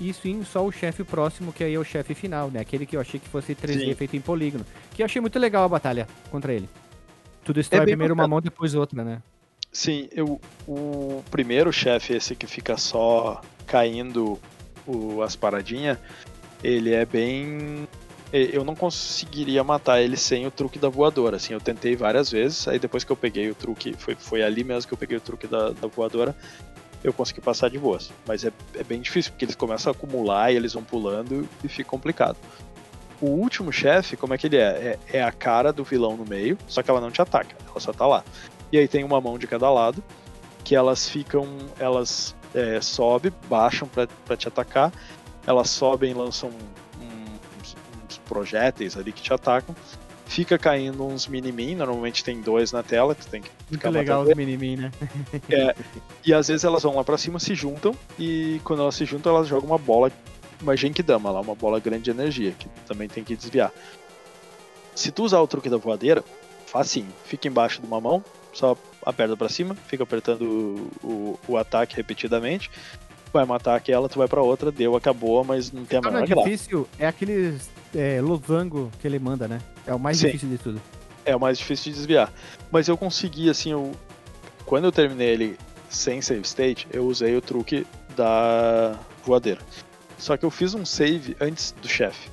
E 0.00 0.12
sim, 0.14 0.42
só 0.44 0.64
o 0.64 0.72
chefe 0.72 1.04
próximo, 1.04 1.52
que 1.52 1.62
aí 1.62 1.74
é 1.74 1.78
o 1.78 1.84
chefe 1.84 2.14
final, 2.14 2.50
né? 2.50 2.60
Aquele 2.60 2.86
que 2.86 2.96
eu 2.96 3.00
achei 3.00 3.20
que 3.20 3.28
fosse 3.28 3.54
3D 3.54 3.80
Sim. 3.86 3.94
feito 3.94 4.16
em 4.16 4.20
polígono. 4.20 4.64
Que 4.92 5.02
eu 5.02 5.06
achei 5.06 5.20
muito 5.20 5.38
legal 5.38 5.64
a 5.64 5.68
batalha 5.68 6.08
contra 6.30 6.52
ele. 6.54 6.68
Tu 7.44 7.52
destrói 7.52 7.82
É 7.82 7.84
primeiro 7.84 8.14
uma 8.14 8.22
bacana. 8.22 8.28
mão, 8.36 8.40
depois 8.40 8.74
outra, 8.74 9.04
né? 9.04 9.20
Sim, 9.70 10.08
eu, 10.12 10.40
o 10.66 11.22
primeiro 11.30 11.72
chefe, 11.72 12.14
esse 12.14 12.34
que 12.34 12.46
fica 12.46 12.76
só 12.76 13.40
caindo 13.66 14.38
o- 14.86 15.22
as 15.22 15.34
paradinhas, 15.36 15.98
ele 16.64 16.92
é 16.94 17.04
bem. 17.04 17.86
Eu 18.32 18.64
não 18.64 18.74
conseguiria 18.74 19.62
matar 19.62 20.00
ele 20.00 20.16
sem 20.16 20.46
o 20.46 20.50
truque 20.50 20.78
da 20.78 20.88
voadora. 20.88 21.36
Assim, 21.36 21.52
eu 21.52 21.60
tentei 21.60 21.94
várias 21.94 22.30
vezes, 22.30 22.66
aí 22.66 22.78
depois 22.78 23.04
que 23.04 23.12
eu 23.12 23.16
peguei 23.16 23.50
o 23.50 23.54
truque, 23.54 23.94
foi, 23.98 24.14
foi 24.14 24.42
ali 24.42 24.64
mesmo 24.64 24.88
que 24.88 24.94
eu 24.94 24.98
peguei 24.98 25.18
o 25.18 25.20
truque 25.20 25.46
da, 25.46 25.70
da 25.70 25.86
voadora, 25.86 26.34
eu 27.04 27.12
consegui 27.12 27.42
passar 27.42 27.68
de 27.68 27.78
boas. 27.78 28.10
Mas 28.26 28.44
é, 28.44 28.52
é 28.74 28.82
bem 28.82 29.00
difícil, 29.00 29.32
porque 29.32 29.44
eles 29.44 29.54
começam 29.54 29.90
a 29.90 29.94
acumular 29.94 30.50
e 30.50 30.56
eles 30.56 30.72
vão 30.72 30.82
pulando 30.82 31.46
e 31.62 31.68
fica 31.68 31.90
complicado. 31.90 32.36
O 33.20 33.26
último 33.26 33.70
chefe, 33.70 34.16
como 34.16 34.32
é 34.32 34.38
que 34.38 34.46
ele 34.46 34.56
é? 34.56 34.98
é? 35.12 35.18
é 35.18 35.22
a 35.22 35.30
cara 35.30 35.72
do 35.72 35.84
vilão 35.84 36.16
no 36.16 36.24
meio, 36.24 36.56
só 36.66 36.82
que 36.82 36.90
ela 36.90 37.00
não 37.00 37.10
te 37.10 37.20
ataca, 37.20 37.54
ela 37.68 37.80
só 37.80 37.92
tá 37.92 38.06
lá. 38.06 38.24
E 38.72 38.78
aí 38.78 38.88
tem 38.88 39.04
uma 39.04 39.20
mão 39.20 39.38
de 39.38 39.46
cada 39.46 39.70
lado, 39.70 40.02
que 40.64 40.74
elas 40.74 41.08
ficam. 41.08 41.46
Elas 41.78 42.34
é, 42.54 42.80
sobem, 42.80 43.32
baixam 43.48 43.88
pra 43.88 44.36
te 44.36 44.48
atacar. 44.48 44.92
Elas 45.46 45.68
sobem 45.70 46.12
e 46.12 46.14
lançam 46.14 46.50
projéteis 48.22 48.96
ali 48.96 49.12
que 49.12 49.22
te 49.22 49.32
atacam. 49.32 49.74
Fica 50.26 50.56
caindo 50.56 51.04
uns 51.04 51.26
mini-min, 51.26 51.74
normalmente 51.74 52.24
tem 52.24 52.40
dois 52.40 52.72
na 52.72 52.82
tela, 52.82 53.14
que 53.14 53.26
tu 53.26 53.30
tem 53.30 53.42
que 53.42 53.50
Muito 53.68 53.72
ficar 53.72 53.90
legal 53.90 54.20
matando 54.20 54.30
os 54.30 54.36
mini-min, 54.36 54.76
né? 54.76 54.92
e 56.24 56.32
às 56.32 56.48
vezes 56.48 56.64
elas 56.64 56.82
vão 56.82 56.96
lá 56.96 57.04
pra 57.04 57.18
cima, 57.18 57.38
se 57.38 57.54
juntam, 57.54 57.94
e 58.18 58.58
quando 58.64 58.80
elas 58.80 58.94
se 58.94 59.04
juntam, 59.04 59.34
elas 59.34 59.46
jogam 59.46 59.68
uma 59.68 59.78
bola, 59.78 60.10
uma 60.62 60.74
Genkidama 60.74 61.30
lá, 61.30 61.40
uma 61.40 61.54
bola 61.54 61.78
grande 61.80 62.04
de 62.04 62.10
energia, 62.10 62.52
que 62.52 62.66
também 62.86 63.08
tem 63.08 63.22
que 63.22 63.36
desviar. 63.36 63.70
Se 64.94 65.10
tu 65.10 65.24
usar 65.24 65.40
o 65.40 65.46
truque 65.46 65.68
da 65.68 65.76
voadeira, 65.76 66.24
facinho. 66.66 67.12
Fica 67.24 67.46
embaixo 67.48 67.80
de 67.80 67.86
uma 67.86 68.00
mão, 68.00 68.24
só 68.54 68.74
aperta 69.04 69.36
pra 69.36 69.48
cima, 69.50 69.74
fica 69.86 70.02
apertando 70.02 70.42
o, 71.02 71.06
o, 71.06 71.38
o 71.48 71.56
ataque 71.58 71.94
repetidamente, 71.96 72.70
vai 73.32 73.44
matar 73.44 73.74
aquela, 73.74 74.08
tu 74.08 74.18
vai 74.18 74.28
pra 74.28 74.40
outra, 74.40 74.72
deu, 74.72 74.96
acabou, 74.96 75.44
mas 75.44 75.70
não 75.70 75.84
tem 75.84 75.98
a 75.98 76.02
Torna 76.02 76.20
menor 76.20 76.28
graça. 76.28 76.48
difícil 76.48 76.88
é 76.98 77.06
aqueles 77.06 77.70
é, 77.94 78.20
losango 78.20 78.90
que 79.00 79.06
ele 79.06 79.18
manda, 79.18 79.46
né? 79.46 79.60
É 79.86 79.94
o 79.94 79.98
mais 79.98 80.18
Sim. 80.18 80.26
difícil 80.26 80.48
de 80.48 80.58
tudo. 80.58 80.82
É 81.24 81.36
o 81.36 81.40
mais 81.40 81.58
difícil 81.58 81.92
de 81.92 81.98
desviar. 81.98 82.32
Mas 82.70 82.88
eu 82.88 82.96
consegui, 82.96 83.48
assim, 83.48 83.72
eu... 83.72 83.92
quando 84.64 84.84
eu 84.84 84.92
terminei 84.92 85.28
ele 85.28 85.58
sem 85.88 86.20
save 86.20 86.42
state, 86.42 86.88
eu 86.92 87.06
usei 87.06 87.36
o 87.36 87.40
truque 87.40 87.86
da 88.16 88.98
voadeira. 89.24 89.60
Só 90.18 90.36
que 90.36 90.44
eu 90.44 90.50
fiz 90.50 90.74
um 90.74 90.84
save 90.84 91.36
antes 91.40 91.72
do 91.72 91.88
chefe. 91.88 92.30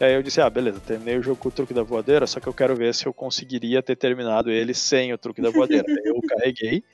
E 0.00 0.04
aí 0.04 0.14
eu 0.14 0.22
disse, 0.22 0.40
ah, 0.40 0.48
beleza, 0.48 0.78
terminei 0.78 1.18
o 1.18 1.22
jogo 1.22 1.36
com 1.36 1.48
o 1.48 1.52
truque 1.52 1.74
da 1.74 1.82
voadeira, 1.82 2.24
só 2.26 2.38
que 2.38 2.46
eu 2.46 2.52
quero 2.54 2.76
ver 2.76 2.94
se 2.94 3.06
eu 3.06 3.12
conseguiria 3.12 3.82
ter 3.82 3.96
terminado 3.96 4.50
ele 4.50 4.72
sem 4.72 5.12
o 5.12 5.18
truque 5.18 5.42
da 5.42 5.50
voadeira. 5.50 5.84
Eu 6.04 6.20
carreguei 6.22 6.84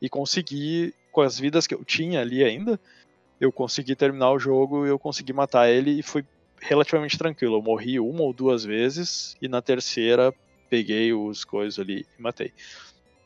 e 0.00 0.08
consegui, 0.08 0.92
com 1.12 1.20
as 1.20 1.38
vidas 1.38 1.68
que 1.68 1.74
eu 1.74 1.84
tinha 1.84 2.20
ali 2.20 2.42
ainda, 2.42 2.80
eu 3.40 3.52
consegui 3.52 3.94
terminar 3.94 4.32
o 4.32 4.38
jogo 4.38 4.84
e 4.84 4.88
eu 4.88 4.98
consegui 4.98 5.32
matar 5.32 5.68
ele 5.68 5.98
e 5.98 6.02
foi 6.02 6.24
relativamente 6.62 7.18
tranquilo. 7.18 7.56
Eu 7.56 7.62
morri 7.62 8.00
uma 8.00 8.22
ou 8.22 8.32
duas 8.32 8.64
vezes 8.64 9.36
e 9.42 9.48
na 9.48 9.60
terceira 9.60 10.32
peguei 10.70 11.12
os 11.12 11.44
coisas 11.44 11.78
ali 11.78 12.06
e 12.18 12.22
matei. 12.22 12.52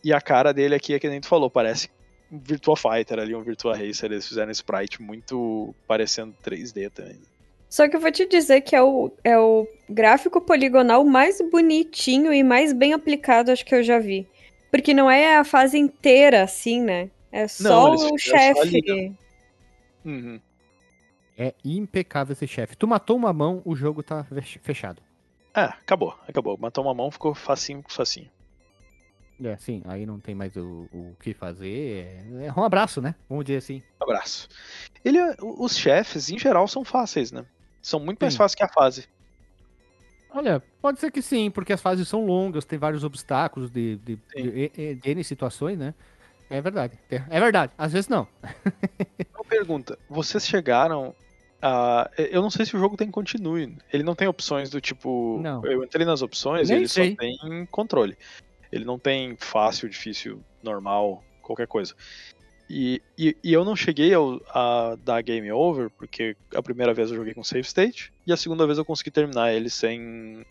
E 0.02 0.12
a 0.12 0.20
cara 0.20 0.52
dele 0.52 0.74
aqui 0.74 0.94
é 0.94 0.98
que 0.98 1.08
nem 1.08 1.20
tu 1.20 1.28
falou, 1.28 1.50
parece 1.50 1.88
um 2.30 2.38
Virtua 2.38 2.76
Fighter 2.76 3.18
ali, 3.18 3.34
um 3.34 3.42
Virtua 3.42 3.76
Racer. 3.76 4.10
Eles 4.10 4.26
fizeram 4.26 4.50
sprite 4.50 5.00
muito 5.00 5.74
parecendo 5.86 6.34
3D 6.44 6.90
também. 6.90 7.20
Só 7.68 7.88
que 7.88 7.96
eu 7.96 8.00
vou 8.00 8.12
te 8.12 8.26
dizer 8.26 8.60
que 8.62 8.74
é 8.74 8.82
o, 8.82 9.10
é 9.22 9.38
o 9.38 9.66
gráfico 9.88 10.40
poligonal 10.40 11.04
mais 11.04 11.40
bonitinho 11.50 12.32
e 12.32 12.42
mais 12.42 12.72
bem 12.72 12.92
aplicado, 12.92 13.50
acho 13.50 13.64
que 13.64 13.74
eu 13.74 13.82
já 13.82 13.98
vi. 13.98 14.26
Porque 14.70 14.94
não 14.94 15.10
é 15.10 15.36
a 15.36 15.44
fase 15.44 15.78
inteira 15.78 16.42
assim, 16.42 16.80
né? 16.80 17.10
É 17.32 17.48
só 17.48 17.88
eles 17.88 18.02
o 18.02 18.18
fizeram 18.18 18.54
só 18.54 18.62
ali, 18.62 18.70
chefe. 18.70 19.12
Uhum. 20.04 20.40
É 21.36 21.54
impecável 21.64 22.32
esse 22.32 22.46
chefe. 22.46 22.76
Tu 22.76 22.86
matou 22.86 23.16
uma 23.16 23.32
mão, 23.32 23.60
o 23.64 23.76
jogo 23.76 24.02
tá 24.02 24.24
fech- 24.24 24.58
fechado. 24.62 25.02
É, 25.54 25.64
acabou, 25.64 26.18
acabou. 26.26 26.56
Matou 26.58 26.84
uma 26.84 26.94
mão, 26.94 27.10
ficou 27.10 27.34
facinho, 27.34 27.82
facinho. 27.88 28.30
É, 29.42 29.54
sim, 29.58 29.82
aí 29.84 30.06
não 30.06 30.18
tem 30.18 30.34
mais 30.34 30.56
o, 30.56 30.88
o 30.92 31.14
que 31.20 31.34
fazer. 31.34 32.06
É, 32.40 32.46
é 32.46 32.52
um 32.58 32.64
abraço, 32.64 33.02
né? 33.02 33.14
Vamos 33.28 33.44
dizer 33.44 33.58
assim. 33.58 33.82
Abraço. 34.00 34.48
Ele, 35.04 35.18
os 35.42 35.76
chefes, 35.76 36.30
em 36.30 36.38
geral, 36.38 36.66
são 36.66 36.84
fáceis, 36.84 37.30
né? 37.30 37.44
São 37.82 38.00
muito 38.00 38.18
mais 38.18 38.32
Sim. 38.32 38.38
fáceis 38.38 38.54
que 38.54 38.62
a 38.64 38.68
fase. 38.68 39.06
Olha, 40.30 40.62
pode 40.82 41.00
ser 41.00 41.10
que 41.10 41.22
sim, 41.22 41.50
porque 41.50 41.72
as 41.72 41.80
fases 41.80 42.08
são 42.08 42.24
longas, 42.26 42.64
tem 42.64 42.78
vários 42.78 43.04
obstáculos 43.04 43.70
de, 43.70 43.96
de, 43.96 44.16
de, 44.34 44.68
de- 44.70 44.94
de 44.96 45.10
N 45.10 45.22
situações, 45.24 45.78
né? 45.78 45.94
É 46.50 46.60
verdade. 46.60 46.98
É 47.10 47.16
é 47.28 47.40
verdade. 47.40 47.72
Às 47.78 47.92
vezes 47.92 48.08
não. 48.08 48.26
Uma 49.34 49.44
pergunta: 49.48 49.98
vocês 50.08 50.46
chegaram 50.46 51.14
a. 51.62 52.10
Eu 52.16 52.42
não 52.42 52.50
sei 52.50 52.64
se 52.66 52.76
o 52.76 52.78
jogo 52.78 52.96
tem 52.96 53.10
continue. 53.10 53.76
Ele 53.92 54.02
não 54.02 54.14
tem 54.14 54.28
opções 54.28 54.70
do 54.70 54.80
tipo. 54.80 55.38
Não. 55.42 55.64
Eu 55.64 55.82
entrei 55.84 56.04
nas 56.06 56.22
opções 56.22 56.68
e 56.68 56.72
Nem 56.72 56.80
ele 56.82 56.88
sei. 56.88 57.10
só 57.10 57.16
tem 57.16 57.66
controle. 57.70 58.16
Ele 58.70 58.84
não 58.84 58.98
tem 58.98 59.36
fácil, 59.38 59.88
difícil, 59.88 60.40
normal, 60.62 61.22
qualquer 61.42 61.66
coisa. 61.66 61.94
E, 62.68 63.00
e, 63.16 63.36
e 63.44 63.52
eu 63.52 63.64
não 63.64 63.76
cheguei 63.76 64.12
ao- 64.12 64.40
a 64.48 64.96
dar 65.04 65.22
game 65.22 65.50
over, 65.52 65.88
porque 65.90 66.36
a 66.52 66.60
primeira 66.60 66.92
vez 66.92 67.10
eu 67.10 67.16
joguei 67.16 67.32
com 67.32 67.44
save 67.44 67.64
state, 67.64 68.12
e 68.26 68.32
a 68.32 68.36
segunda 68.36 68.66
vez 68.66 68.76
eu 68.76 68.84
consegui 68.84 69.12
terminar 69.12 69.52
ele 69.54 69.70
sem, 69.70 70.44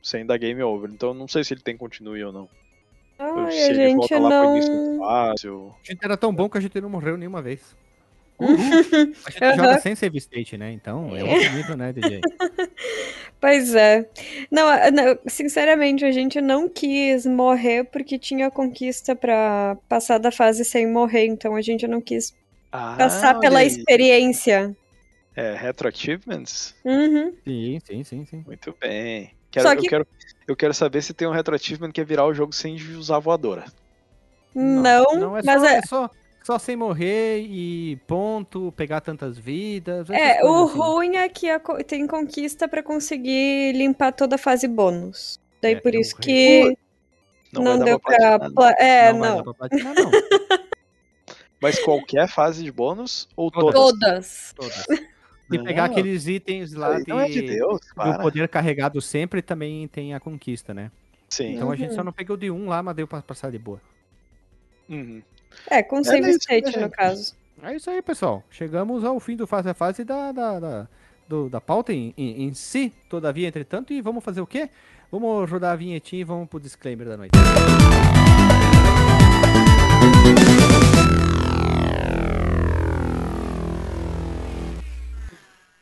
sem 0.00 0.24
dar 0.24 0.38
game 0.38 0.62
over. 0.62 0.88
Então 0.88 1.08
eu 1.08 1.14
não 1.14 1.26
sei 1.26 1.42
se 1.42 1.52
ele 1.52 1.60
tem 1.60 1.76
continue 1.76 2.22
ou 2.22 2.32
não. 2.32 2.48
Ai, 3.18 3.50
se 3.50 3.58
a 3.58 3.66
ele 3.70 3.88
gente 3.88 3.96
volta 3.96 4.18
lá 4.20 4.28
pro 4.42 4.50
início 4.52 4.72
não. 4.72 4.98
fácil. 5.00 5.74
A 5.84 5.92
gente 5.92 6.04
era 6.04 6.16
tão 6.16 6.32
bom 6.32 6.48
que 6.48 6.56
a 6.58 6.60
gente 6.60 6.80
não 6.80 6.88
morreu 6.88 7.16
nenhuma 7.16 7.42
vez. 7.42 7.76
Uhul. 8.38 8.56
A 9.26 9.30
gente 9.30 9.42
Aham. 9.44 9.56
joga 9.56 9.80
sem 9.80 9.94
save 9.94 10.18
state, 10.18 10.56
né? 10.56 10.72
Então 10.72 11.14
é 11.16 11.24
outro 11.24 11.50
nível, 11.50 11.76
né, 11.76 11.92
DJ? 11.92 12.20
Pois 13.40 13.72
é. 13.74 14.08
Não, 14.50 14.66
não, 14.90 15.18
sinceramente, 15.28 16.04
a 16.04 16.10
gente 16.10 16.40
não 16.40 16.68
quis 16.68 17.24
morrer 17.24 17.84
porque 17.84 18.18
tinha 18.18 18.50
conquista 18.50 19.14
pra 19.14 19.76
passar 19.88 20.18
da 20.18 20.32
fase 20.32 20.64
sem 20.64 20.90
morrer, 20.90 21.26
então 21.26 21.54
a 21.54 21.62
gente 21.62 21.86
não 21.86 22.00
quis 22.00 22.34
Ah, 22.72 22.96
passar 22.98 23.38
pela 23.38 23.62
experiência. 23.64 24.76
É, 25.36 25.54
Retro 25.54 25.86
Achievements? 25.88 26.74
Uhum. 26.84 27.32
Sim, 27.46 27.78
sim, 27.86 28.04
sim, 28.04 28.24
sim. 28.26 28.42
Muito 28.44 28.74
bem. 28.80 29.30
Quero, 29.52 29.68
Só 29.68 29.74
eu, 29.74 29.80
que- 29.82 29.88
quero, 29.88 30.06
eu 30.48 30.56
quero 30.56 30.74
saber 30.74 31.00
se 31.02 31.14
tem 31.14 31.28
um 31.28 31.32
Retro 31.32 31.54
Achievement 31.54 31.92
que 31.92 32.00
é 32.00 32.04
virar 32.04 32.26
o 32.26 32.34
jogo 32.34 32.52
sem 32.52 32.74
usar 32.96 33.20
voadora. 33.20 33.66
Não, 34.52 35.36
é 35.36 35.42
mas 35.44 35.60
só, 35.60 35.66
é, 35.68 35.74
é 35.76 35.82
só, 35.82 36.10
só 36.42 36.58
sem 36.58 36.76
morrer 36.76 37.40
e 37.40 37.96
ponto, 38.06 38.72
pegar 38.76 39.00
tantas 39.00 39.38
vidas. 39.38 40.08
é, 40.10 40.42
o 40.44 40.64
assim. 40.64 40.78
ruim 40.78 41.16
é 41.16 41.28
que 41.28 41.48
a 41.50 41.60
tem 41.86 42.06
conquista 42.06 42.66
pra 42.66 42.82
conseguir 42.82 43.72
limpar 43.74 44.12
toda 44.12 44.36
a 44.36 44.38
fase 44.38 44.66
bônus. 44.66 45.38
Daí 45.60 45.74
É, 45.74 45.80
por 45.80 45.94
é 45.94 45.98
isso 46.00 46.16
que 46.16 46.76
Não, 47.52 47.62
não, 47.62 47.76
vai 47.78 47.84
deu 47.86 48.00
pra 48.00 48.16
pra. 48.16 48.38
platinar. 48.38 48.54
pla- 48.54 48.74
É, 48.78 49.12
não. 49.12 49.18
vai 49.20 49.28
não. 49.30 49.36
dar 49.36 49.44
pra 49.44 49.54
platinar, 49.54 49.94
não. 49.94 50.10
Mas 51.60 51.78
qualquer 51.80 52.28
fase 52.28 52.62
de 52.62 52.70
bônus 52.70 53.28
ou 53.34 53.50
Todas. 53.50 53.74
todas? 53.74 54.54
Todas. 54.56 54.86
E 55.50 55.56
Não, 55.56 55.64
pegar 55.64 55.86
aqueles 55.86 56.26
itens 56.26 56.74
lá 56.74 57.00
de, 57.00 57.10
é 57.10 57.24
de 57.24 57.40
Deus, 57.40 57.80
do 57.80 57.94
para. 57.94 58.18
poder 58.18 58.46
carregado 58.48 59.00
sempre 59.00 59.40
também 59.40 59.88
tem 59.88 60.12
a 60.12 60.20
conquista, 60.20 60.74
né? 60.74 60.90
Sim. 61.26 61.54
Então 61.54 61.70
a 61.70 61.74
gente 61.74 61.88
Uhum. 61.88 61.94
só 61.96 62.04
não 62.04 62.12
pegou 62.12 62.36
de 62.36 62.50
um 62.50 62.68
lá, 62.68 62.82
mas 62.82 62.94
deu 62.94 63.08
pra 63.08 63.22
passar 63.22 63.50
de 63.50 63.58
boa. 63.58 63.80
Uhum. 64.90 65.22
É, 65.68 65.82
com 65.82 66.02
save 66.04 66.28
isso, 66.30 66.38
state, 66.40 66.76
né? 66.76 66.84
no 66.84 66.90
caso. 66.90 67.34
É 67.62 67.74
isso 67.74 67.90
aí, 67.90 68.00
pessoal. 68.00 68.42
Chegamos 68.50 69.04
ao 69.04 69.18
fim 69.18 69.36
do 69.36 69.46
fase 69.46 69.68
a 69.68 69.74
fase 69.74 70.04
da, 70.04 70.30
da, 70.32 70.60
da, 70.60 70.88
do- 71.28 71.48
da 71.48 71.60
pauta 71.60 71.92
em, 71.92 72.14
em, 72.16 72.44
em 72.44 72.54
si, 72.54 72.92
todavia, 73.08 73.48
entretanto. 73.48 73.92
E 73.92 74.00
vamos 74.00 74.22
fazer 74.24 74.40
o 74.40 74.46
quê? 74.46 74.70
Vamos 75.10 75.50
rodar 75.50 75.72
a 75.72 75.76
vinhetinha 75.76 76.20
e 76.20 76.24
vamos 76.24 76.48
pro 76.48 76.60
disclaimer 76.60 77.08
da 77.08 77.16
noite. 77.16 77.32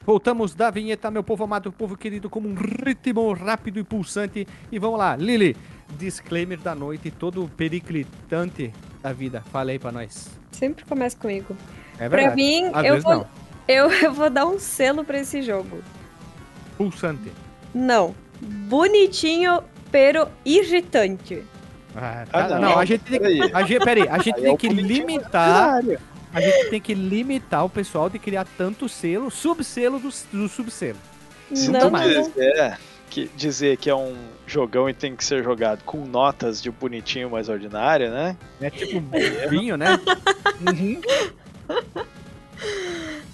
Voltamos 0.04 0.54
da 0.54 0.70
vinheta, 0.70 1.10
meu 1.10 1.24
povo 1.24 1.42
amado, 1.42 1.72
povo 1.72 1.96
querido, 1.96 2.30
como 2.30 2.48
um 2.48 2.54
ritmo 2.54 3.32
rápido 3.32 3.80
e 3.80 3.84
pulsante. 3.84 4.46
E 4.70 4.78
vamos 4.78 4.98
lá, 4.98 5.16
Lili, 5.16 5.56
disclaimer 5.98 6.58
da 6.60 6.74
noite, 6.76 7.10
todo 7.10 7.48
periclitante 7.56 8.72
da 9.02 9.12
vida. 9.12 9.42
Fala 9.52 9.70
aí 9.70 9.78
pra 9.78 9.92
nós. 9.92 10.28
Sempre 10.52 10.84
começa 10.84 11.16
comigo. 11.16 11.56
É 11.98 12.08
Pra 12.08 12.18
verdade. 12.18 12.36
mim, 12.36 12.70
Às 12.72 12.84
eu 12.86 13.00
vou, 13.00 13.14
não. 13.14 13.26
eu, 13.68 13.90
eu 14.02 14.12
vou 14.12 14.28
dar 14.30 14.46
um 14.46 14.58
selo 14.58 15.04
pra 15.04 15.18
esse 15.18 15.42
jogo. 15.42 15.82
Pulsante. 16.76 17.32
Não. 17.74 18.14
Bonitinho, 18.40 19.62
pero 19.90 20.28
irritante. 20.44 21.42
Ah, 21.94 22.24
Ah, 22.32 22.42
tá, 22.44 22.48
não. 22.60 22.70
não, 22.70 22.78
a 22.78 22.84
gente 22.84 23.04
tem 23.04 23.18
que, 23.18 23.54
a 23.54 23.62
gente, 23.62 23.84
peraí, 23.84 24.08
a 24.08 24.18
gente 24.18 24.34
Aí 24.34 24.40
é 24.40 24.44
tem 24.44 24.52
o 24.54 24.56
que 24.58 24.68
limitar, 24.68 25.80
a 26.34 26.40
gente 26.42 26.68
tem 26.70 26.80
que 26.80 26.92
limitar 26.92 27.64
o 27.64 27.70
pessoal 27.70 28.10
de 28.10 28.18
criar 28.18 28.46
tanto 28.58 28.86
selo, 28.86 29.30
subselo 29.30 29.98
do, 29.98 30.10
do 30.32 30.48
subselo. 30.48 30.98
Se 31.54 31.70
Não, 31.70 31.90
não, 31.90 31.90
não. 31.90 32.30
quiser 32.30 32.78
que, 33.10 33.30
dizer 33.36 33.76
que 33.76 33.88
é 33.90 33.94
um 33.94 34.16
jogão 34.46 34.88
e 34.88 34.94
tem 34.94 35.16
que 35.16 35.24
ser 35.24 35.42
jogado 35.42 35.82
com 35.84 36.04
notas 36.04 36.62
de 36.62 36.70
bonitinho 36.70 37.30
mais 37.30 37.48
ordinário, 37.48 38.10
né? 38.10 38.36
É 38.60 38.70
tipo 38.70 38.98
um 38.98 39.48
vinho, 39.48 39.76
né? 39.76 39.98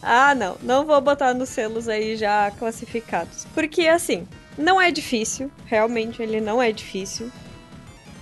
Ah, 0.02 0.34
não. 0.34 0.56
Não 0.60 0.84
vou 0.84 1.00
botar 1.00 1.32
nos 1.32 1.48
selos 1.48 1.88
aí 1.88 2.16
já 2.16 2.50
classificados. 2.58 3.46
Porque, 3.54 3.86
assim, 3.86 4.26
não 4.58 4.80
é 4.80 4.90
difícil. 4.90 5.48
Realmente, 5.66 6.20
ele 6.20 6.40
não 6.40 6.60
é 6.60 6.72
difícil. 6.72 7.30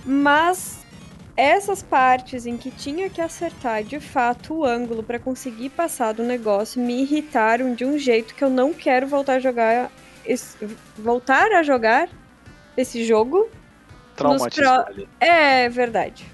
Mas 0.05 0.79
essas 1.35 1.81
partes 1.81 2.45
em 2.45 2.55
que 2.55 2.69
tinha 2.69 3.09
que 3.09 3.19
acertar 3.19 3.83
de 3.83 3.99
fato 3.99 4.53
o 4.53 4.65
ângulo 4.65 5.01
pra 5.01 5.17
conseguir 5.17 5.69
passar 5.69 6.13
do 6.13 6.23
negócio 6.23 6.81
me 6.81 7.01
irritaram 7.01 7.73
de 7.73 7.83
um 7.83 7.97
jeito 7.97 8.35
que 8.35 8.43
eu 8.43 8.49
não 8.49 8.73
quero 8.73 9.07
voltar 9.07 9.33
a 9.33 9.39
jogar. 9.39 9.91
Voltar 10.97 11.51
a 11.53 11.63
jogar 11.63 12.09
esse 12.77 13.03
jogo. 13.05 13.49
Pro- 14.15 14.29
ali. 14.87 15.07
É 15.19 15.67
verdade. 15.69 16.25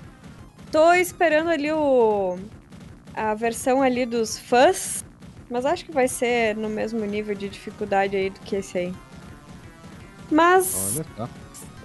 Tô 0.72 0.94
esperando 0.94 1.50
ali 1.50 1.72
o 1.72 2.38
a 3.14 3.34
versão 3.34 3.82
ali 3.82 4.06
dos 4.06 4.38
fãs, 4.38 5.04
mas 5.50 5.66
acho 5.66 5.86
que 5.86 5.92
vai 5.92 6.08
ser 6.08 6.56
no 6.56 6.70
mesmo 6.70 7.00
nível 7.06 7.34
de 7.34 7.50
dificuldade 7.50 8.16
aí 8.16 8.30
do 8.30 8.40
que 8.42 8.56
esse 8.58 8.78
aí. 8.78 8.94
Mas 10.30 10.94
Olha 10.98 11.06
só. 11.16 11.30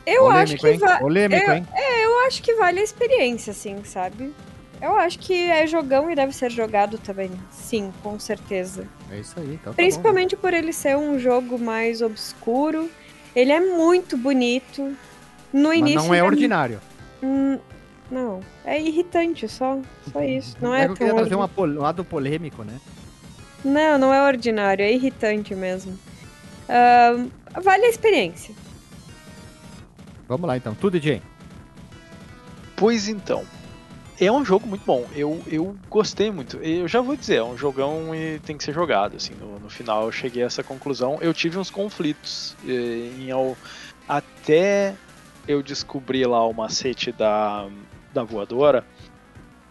eu 0.06 0.30
acho 0.30 0.56
que 0.56 0.66
hein? 0.68 0.78
va- 0.78 0.98
Polêmico, 0.98 1.50
eu- 1.50 1.54
hein? 1.54 1.66
eu 2.02 2.18
acho 2.26 2.42
que 2.42 2.54
vale 2.54 2.80
a 2.80 2.82
experiência, 2.82 3.52
assim, 3.52 3.82
sabe? 3.84 4.34
Eu 4.82 4.96
acho 4.96 5.18
que 5.20 5.32
é 5.48 5.64
jogão 5.66 6.10
e 6.10 6.14
deve 6.16 6.32
ser 6.32 6.50
jogado 6.50 6.98
também. 6.98 7.30
Sim, 7.52 7.92
com 8.02 8.18
certeza. 8.18 8.84
É 9.10 9.20
isso 9.20 9.38
aí, 9.38 9.44
então 9.54 9.64
tá 9.64 9.70
bom. 9.70 9.74
Principalmente 9.76 10.36
por 10.36 10.52
ele 10.52 10.72
ser 10.72 10.96
um 10.96 11.18
jogo 11.20 11.56
mais 11.58 12.02
obscuro. 12.02 12.90
Ele 13.34 13.52
é 13.52 13.60
muito 13.60 14.16
bonito. 14.16 14.94
No 15.52 15.68
Mas 15.68 15.78
início. 15.78 16.02
não 16.02 16.12
é 16.12 16.18
ele 16.18 16.26
ordinário. 16.26 16.80
Hum, 17.22 17.58
não, 18.10 18.40
é 18.64 18.80
irritante 18.80 19.46
só, 19.48 19.78
só 20.12 20.20
isso. 20.22 20.56
Não 20.60 20.74
é 20.74 20.82
eu 20.82 20.86
tão 20.88 20.96
queria 20.96 21.14
trazer 21.14 21.34
uma 21.36 21.46
pol- 21.48 21.68
um 21.68 21.78
lado 21.78 22.04
polêmico, 22.04 22.64
né? 22.64 22.80
Não, 23.64 23.96
não 23.98 24.12
é 24.12 24.20
ordinário, 24.26 24.84
é 24.84 24.92
irritante 24.92 25.54
mesmo. 25.54 25.96
Ahn, 26.68 27.28
vale 27.62 27.84
a 27.84 27.88
experiência. 27.88 28.52
Vamos 30.26 30.48
lá 30.48 30.56
então. 30.56 30.74
Tudo, 30.74 30.98
DJ. 30.98 31.22
Pois 32.74 33.06
então. 33.08 33.44
É 34.20 34.30
um 34.30 34.44
jogo 34.44 34.68
muito 34.68 34.84
bom. 34.84 35.08
Eu, 35.12 35.42
eu 35.46 35.76
gostei 35.88 36.30
muito. 36.30 36.58
Eu 36.58 36.86
já 36.86 37.00
vou 37.00 37.16
dizer, 37.16 37.36
é 37.36 37.42
um 37.44 37.56
jogão 37.56 38.14
e 38.14 38.38
tem 38.40 38.56
que 38.56 38.64
ser 38.64 38.72
jogado. 38.72 39.16
Assim, 39.16 39.34
no, 39.34 39.58
no 39.58 39.68
final 39.70 40.04
eu 40.06 40.12
cheguei 40.12 40.42
a 40.42 40.46
essa 40.46 40.62
conclusão. 40.62 41.18
Eu 41.20 41.32
tive 41.32 41.58
uns 41.58 41.70
conflitos 41.70 42.56
eh, 42.64 42.70
em 43.18 43.30
ao- 43.30 43.56
até 44.06 44.96
eu 45.48 45.62
descobrir 45.62 46.26
lá 46.26 46.46
o 46.46 46.52
macete 46.52 47.10
da, 47.12 47.68
da 48.12 48.22
voadora. 48.22 48.84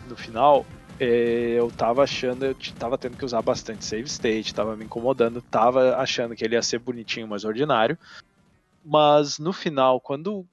No 0.09 0.18
final, 0.18 0.65
eh, 0.99 1.53
eu 1.57 1.72
tava 1.72 2.03
achando, 2.03 2.45
eu 2.45 2.55
tava 2.77 2.97
tendo 2.97 3.15
que 3.15 3.26
usar 3.26 3.41
bastante 3.41 3.85
save 3.85 4.07
state, 4.07 4.53
tava 4.53 4.76
me 4.76 4.85
incomodando, 4.85 5.41
tava 5.43 5.95
achando 5.97 6.35
que 6.35 6.43
ele 6.43 6.55
ia 6.55 6.61
ser 6.63 6.80
bonitinho, 6.80 7.27
mas 7.27 7.45
ordinário. 7.45 7.97
Mas 8.84 9.38
no 9.38 9.53
final, 9.53 10.01
quando 10.01 10.45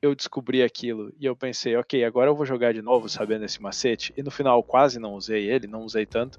eu 0.00 0.14
descobri 0.14 0.62
aquilo 0.62 1.12
e 1.18 1.26
eu 1.26 1.34
pensei, 1.34 1.76
ok, 1.76 2.04
agora 2.04 2.30
eu 2.30 2.36
vou 2.36 2.46
jogar 2.46 2.72
de 2.72 2.82
novo 2.82 3.08
sabendo 3.08 3.44
esse 3.44 3.60
macete, 3.60 4.12
e 4.16 4.22
no 4.22 4.30
final 4.30 4.62
quase 4.62 4.98
não 4.98 5.14
usei 5.14 5.50
ele, 5.50 5.66
não 5.66 5.82
usei 5.82 6.06
tanto, 6.06 6.38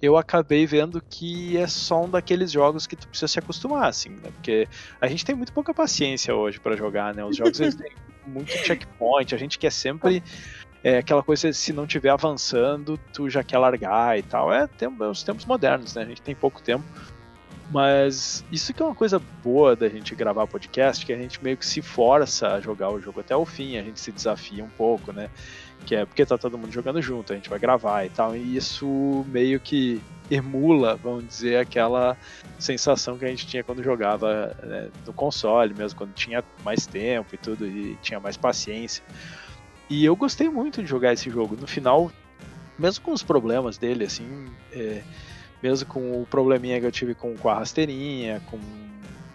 eu 0.00 0.16
acabei 0.16 0.66
vendo 0.66 1.02
que 1.10 1.56
é 1.58 1.66
só 1.66 2.04
um 2.04 2.08
daqueles 2.08 2.50
jogos 2.50 2.86
que 2.86 2.96
tu 2.96 3.06
precisa 3.08 3.28
se 3.28 3.38
acostumar, 3.38 3.88
assim, 3.88 4.08
né? 4.08 4.30
Porque 4.32 4.66
a 4.98 5.06
gente 5.06 5.24
tem 5.24 5.34
muito 5.34 5.52
pouca 5.52 5.74
paciência 5.74 6.34
hoje 6.34 6.58
pra 6.58 6.74
jogar, 6.74 7.14
né? 7.14 7.22
Os 7.22 7.36
jogos 7.36 7.60
eles 7.60 7.74
têm 7.74 7.92
muito 8.26 8.50
checkpoint, 8.50 9.34
a 9.34 9.38
gente 9.38 9.58
quer 9.58 9.70
sempre 9.70 10.22
é 10.82 10.98
aquela 10.98 11.22
coisa, 11.22 11.52
se 11.52 11.72
não 11.72 11.86
tiver 11.86 12.08
avançando, 12.08 12.98
tu 13.12 13.28
já 13.28 13.44
quer 13.44 13.58
largar 13.58 14.18
e 14.18 14.22
tal. 14.22 14.52
É, 14.52 14.66
tem, 14.66 14.88
é 14.88 15.04
os 15.04 15.22
tempos 15.22 15.44
modernos, 15.44 15.94
né? 15.94 16.02
A 16.02 16.06
gente 16.06 16.22
tem 16.22 16.34
pouco 16.34 16.62
tempo. 16.62 16.84
Mas 17.70 18.44
isso 18.50 18.74
que 18.74 18.82
é 18.82 18.84
uma 18.84 18.94
coisa 18.94 19.22
boa 19.44 19.76
da 19.76 19.88
gente 19.88 20.14
gravar 20.16 20.46
podcast, 20.46 21.06
que 21.06 21.12
a 21.12 21.16
gente 21.16 21.42
meio 21.42 21.56
que 21.56 21.64
se 21.64 21.80
força 21.80 22.48
a 22.48 22.60
jogar 22.60 22.90
o 22.90 23.00
jogo 23.00 23.20
até 23.20 23.34
o 23.36 23.46
fim, 23.46 23.76
a 23.76 23.82
gente 23.82 24.00
se 24.00 24.10
desafia 24.10 24.64
um 24.64 24.68
pouco, 24.68 25.12
né? 25.12 25.30
Que 25.86 25.94
é 25.94 26.04
porque 26.04 26.26
tá 26.26 26.36
todo 26.36 26.58
mundo 26.58 26.72
jogando 26.72 27.00
junto, 27.00 27.32
a 27.32 27.36
gente 27.36 27.48
vai 27.48 27.60
gravar 27.60 28.04
e 28.04 28.10
tal. 28.10 28.34
E 28.34 28.56
isso 28.56 29.24
meio 29.28 29.60
que 29.60 30.02
emula, 30.28 30.96
vamos 30.96 31.26
dizer, 31.26 31.58
aquela 31.58 32.16
sensação 32.58 33.16
que 33.16 33.24
a 33.24 33.28
gente 33.28 33.46
tinha 33.46 33.62
quando 33.62 33.82
jogava 33.82 34.56
né, 34.62 34.88
no 35.06 35.12
console, 35.12 35.72
mesmo 35.72 35.96
quando 35.96 36.12
tinha 36.12 36.42
mais 36.64 36.86
tempo 36.86 37.34
e 37.34 37.38
tudo, 37.38 37.66
e 37.66 37.96
tinha 38.02 38.18
mais 38.18 38.36
paciência. 38.36 39.02
E 39.88 40.04
eu 40.04 40.14
gostei 40.16 40.48
muito 40.48 40.82
de 40.82 40.88
jogar 40.88 41.12
esse 41.12 41.30
jogo. 41.30 41.56
No 41.56 41.66
final, 41.66 42.10
mesmo 42.76 43.04
com 43.04 43.12
os 43.12 43.22
problemas 43.22 43.78
dele, 43.78 44.04
assim, 44.04 44.46
é, 44.72 45.02
mesmo 45.62 45.88
com 45.88 46.22
o 46.22 46.26
probleminha 46.26 46.80
que 46.80 46.86
eu 46.86 46.92
tive 46.92 47.14
com, 47.14 47.36
com 47.36 47.48
a 47.48 47.54
rasteirinha, 47.54 48.40
com, 48.50 48.58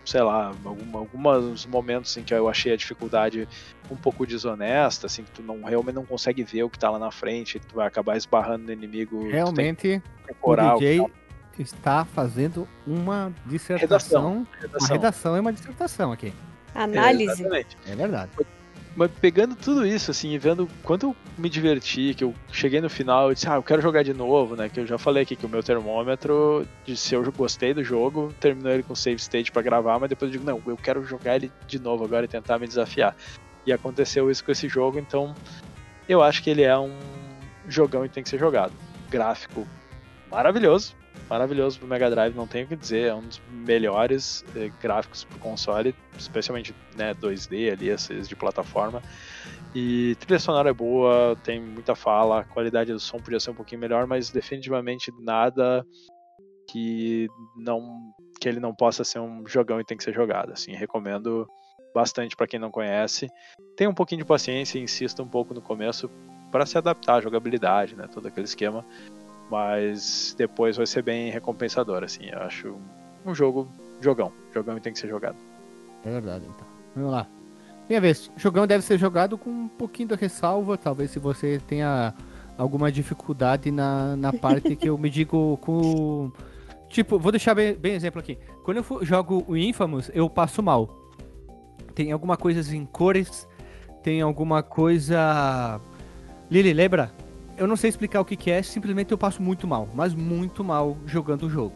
sei 0.03 0.21
lá, 0.21 0.53
algum, 0.63 0.97
alguns 0.97 1.65
momentos 1.65 2.15
em 2.17 2.23
que 2.23 2.33
eu 2.33 2.47
achei 2.49 2.73
a 2.73 2.75
dificuldade 2.77 3.47
um 3.89 3.95
pouco 3.95 4.25
desonesta, 4.25 5.07
assim, 5.07 5.23
que 5.23 5.31
tu 5.31 5.41
não, 5.41 5.63
realmente 5.63 5.95
não 5.95 6.05
consegue 6.05 6.43
ver 6.43 6.63
o 6.63 6.69
que 6.69 6.79
tá 6.79 6.89
lá 6.89 6.99
na 6.99 7.11
frente, 7.11 7.59
tu 7.59 7.75
vai 7.75 7.87
acabar 7.87 8.17
esbarrando 8.17 8.65
no 8.65 8.71
inimigo. 8.71 9.29
Realmente, 9.29 10.01
o 10.41 10.55
DJ 10.55 11.01
o 11.01 11.11
está 11.57 12.03
fazendo 12.03 12.67
uma 12.85 13.33
dissertação. 13.45 13.79
Redação, 13.79 14.47
redação. 14.59 14.79
Uma 14.79 14.87
redação 14.87 15.35
é 15.35 15.39
uma 15.39 15.53
dissertação 15.53 16.11
aqui. 16.11 16.33
Análise. 16.73 17.45
É, 17.53 17.91
é 17.91 17.95
verdade. 17.95 18.31
Mas 18.95 19.11
pegando 19.11 19.55
tudo 19.55 19.85
isso, 19.85 20.09
assim, 20.09 20.31
e 20.31 20.37
vendo 20.37 20.69
quanto 20.81 21.07
eu 21.07 21.15
me 21.37 21.49
diverti, 21.49 22.13
que 22.13 22.23
eu 22.23 22.33
cheguei 22.49 22.79
no 22.79 22.89
final 22.89 23.29
e 23.29 23.33
disse, 23.33 23.49
ah, 23.49 23.55
eu 23.55 23.63
quero 23.63 23.81
jogar 23.81 24.03
de 24.03 24.13
novo, 24.13 24.55
né? 24.55 24.69
Que 24.69 24.79
eu 24.79 24.87
já 24.87 24.97
falei 24.97 25.23
aqui 25.23 25.35
que 25.35 25.45
o 25.45 25.49
meu 25.49 25.61
termômetro, 25.61 26.65
de 26.85 26.95
se 26.95 27.13
eu 27.13 27.29
gostei 27.33 27.73
do 27.73 27.83
jogo, 27.83 28.33
terminou 28.39 28.71
ele 28.71 28.83
com 28.83 28.95
save 28.95 29.17
state 29.17 29.51
para 29.51 29.61
gravar, 29.61 29.99
mas 29.99 30.09
depois 30.09 30.31
eu 30.31 30.39
digo, 30.39 30.49
não, 30.49 30.61
eu 30.65 30.77
quero 30.77 31.03
jogar 31.03 31.35
ele 31.35 31.51
de 31.67 31.77
novo 31.77 32.05
agora 32.05 32.23
e 32.23 32.29
tentar 32.29 32.57
me 32.57 32.67
desafiar. 32.67 33.17
E 33.65 33.73
aconteceu 33.73 34.31
isso 34.31 34.45
com 34.45 34.51
esse 34.53 34.69
jogo, 34.69 34.97
então 34.97 35.35
eu 36.07 36.23
acho 36.23 36.41
que 36.41 36.49
ele 36.49 36.61
é 36.63 36.77
um 36.77 36.97
jogão 37.67 38.05
e 38.05 38.09
tem 38.09 38.23
que 38.23 38.29
ser 38.29 38.39
jogado. 38.39 38.71
Gráfico 39.09 39.67
maravilhoso, 40.31 40.95
maravilhoso 41.29 41.79
pro 41.79 41.87
Mega 41.87 42.09
Drive, 42.09 42.35
não 42.35 42.47
tenho 42.47 42.65
o 42.65 42.67
que 42.67 42.75
dizer, 42.75 43.07
é 43.07 43.13
um 43.13 43.21
dos 43.21 43.41
melhores 43.49 44.43
eh, 44.55 44.71
gráficos 44.81 45.23
pro 45.23 45.39
console, 45.39 45.95
especialmente 46.17 46.73
né, 46.95 47.13
2D 47.13 47.71
ali, 47.71 47.89
esses 47.89 48.27
de 48.27 48.35
plataforma. 48.35 49.01
E 49.73 50.15
trilha 50.19 50.39
sonora 50.39 50.69
é 50.69 50.73
boa, 50.73 51.35
tem 51.43 51.59
muita 51.59 51.95
fala, 51.95 52.41
a 52.41 52.43
qualidade 52.43 52.93
do 52.93 52.99
som 52.99 53.19
podia 53.19 53.39
ser 53.39 53.51
um 53.51 53.55
pouquinho 53.55 53.81
melhor, 53.81 54.07
mas 54.07 54.29
definitivamente 54.29 55.11
nada 55.19 55.85
que 56.69 57.27
não 57.57 58.13
que 58.39 58.49
ele 58.49 58.59
não 58.59 58.75
possa 58.75 59.03
ser 59.03 59.19
um 59.19 59.47
jogão 59.47 59.79
e 59.79 59.83
tem 59.83 59.97
que 59.97 60.03
ser 60.03 60.13
jogado. 60.13 60.51
Assim, 60.51 60.73
recomendo 60.73 61.47
bastante 61.93 62.35
para 62.35 62.47
quem 62.47 62.59
não 62.59 62.69
conhece. 62.69 63.29
Tenha 63.77 63.89
um 63.89 63.93
pouquinho 63.93 64.19
de 64.19 64.25
paciência 64.27 64.77
insista 64.77 65.23
um 65.23 65.27
pouco 65.27 65.53
no 65.53 65.61
começo 65.61 66.09
para 66.51 66.65
se 66.65 66.77
adaptar 66.77 67.15
à 67.15 67.21
jogabilidade, 67.21 67.95
né, 67.95 68.07
todo 68.13 68.27
aquele 68.27 68.45
esquema 68.45 68.85
mas 69.49 70.35
depois 70.37 70.77
vai 70.77 70.85
ser 70.85 71.01
bem 71.01 71.29
recompensador, 71.29 72.03
assim. 72.03 72.25
Eu 72.29 72.39
acho 72.39 72.75
um 73.25 73.33
jogo, 73.33 73.67
jogão. 74.01 74.31
Jogão 74.53 74.79
tem 74.79 74.93
que 74.93 74.99
ser 74.99 75.07
jogado. 75.07 75.37
É 76.03 76.09
verdade, 76.09 76.45
então. 76.45 76.67
Vamos 76.95 77.11
lá. 77.11 77.27
Minha 77.87 78.01
vez, 78.01 78.31
jogão 78.35 78.65
deve 78.65 78.83
ser 78.83 78.97
jogado 78.97 79.37
com 79.37 79.49
um 79.49 79.67
pouquinho 79.67 80.09
de 80.09 80.15
ressalva, 80.15 80.77
talvez 80.77 81.11
se 81.11 81.19
você 81.19 81.61
tenha 81.67 82.13
alguma 82.57 82.91
dificuldade 82.91 83.69
na, 83.69 84.15
na 84.15 84.33
parte 84.33 84.75
que 84.75 84.89
eu 84.89 84.97
me 84.97 85.09
digo 85.09 85.57
com. 85.57 86.31
Tipo, 86.89 87.19
vou 87.19 87.31
deixar 87.31 87.53
bem, 87.53 87.73
bem 87.73 87.93
exemplo 87.93 88.19
aqui. 88.19 88.37
Quando 88.63 88.77
eu 88.77 89.05
jogo 89.05 89.43
o 89.47 89.55
Infamous, 89.55 90.09
eu 90.13 90.29
passo 90.29 90.63
mal. 90.63 90.89
Tem 91.93 92.11
alguma 92.11 92.37
coisa 92.37 92.75
em 92.75 92.85
cores, 92.85 93.47
tem 94.01 94.21
alguma 94.21 94.63
coisa. 94.63 95.79
Lili, 96.49 96.73
lembra? 96.73 97.11
Eu 97.57 97.67
não 97.67 97.75
sei 97.75 97.89
explicar 97.89 98.21
o 98.21 98.25
que, 98.25 98.35
que 98.35 98.51
é, 98.51 98.61
simplesmente 98.61 99.11
eu 99.11 99.17
passo 99.17 99.41
muito 99.41 99.67
mal, 99.67 99.87
mas 99.93 100.13
muito 100.13 100.63
mal 100.63 100.97
jogando 101.05 101.43
o 101.43 101.49
jogo, 101.49 101.73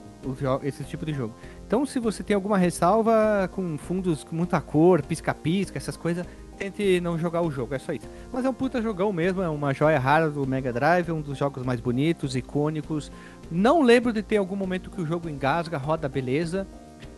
esse 0.64 0.84
tipo 0.84 1.06
de 1.06 1.14
jogo. 1.14 1.34
Então, 1.66 1.86
se 1.86 2.00
você 2.00 2.24
tem 2.24 2.36
alguma 2.36 2.58
ressalva 2.58 3.50
com 3.54 3.78
fundos 3.78 4.24
com 4.24 4.36
muita 4.36 4.60
cor, 4.60 5.02
pisca-pisca, 5.02 5.78
essas 5.78 5.96
coisas, 5.96 6.26
tente 6.58 7.00
não 7.00 7.18
jogar 7.18 7.42
o 7.42 7.50
jogo, 7.50 7.74
é 7.74 7.80
só 7.80 7.94
isso. 7.94 8.08
Mas 8.34 8.44
é 8.44 8.50
um 8.50 8.54
puta 8.54 8.82
jogão 8.82 9.14
mesmo, 9.14 9.42
é 9.42 9.48
uma 9.48 9.74
joia 9.74 9.98
rara 9.98 10.30
do 10.30 10.46
Mega 10.46 10.74
Drive, 10.74 11.12
um 11.12 11.22
dos 11.22 11.38
jogos 11.38 11.64
mais 11.64 11.80
bonitos, 11.80 12.36
icônicos. 12.36 13.12
Não 13.50 13.82
lembro 13.82 14.12
de 14.12 14.22
ter 14.22 14.38
algum 14.38 14.56
momento 14.56 14.90
que 14.90 15.02
o 15.02 15.06
jogo 15.06 15.30
engasga, 15.30 15.78
roda 15.78 16.10
beleza. 16.10 16.68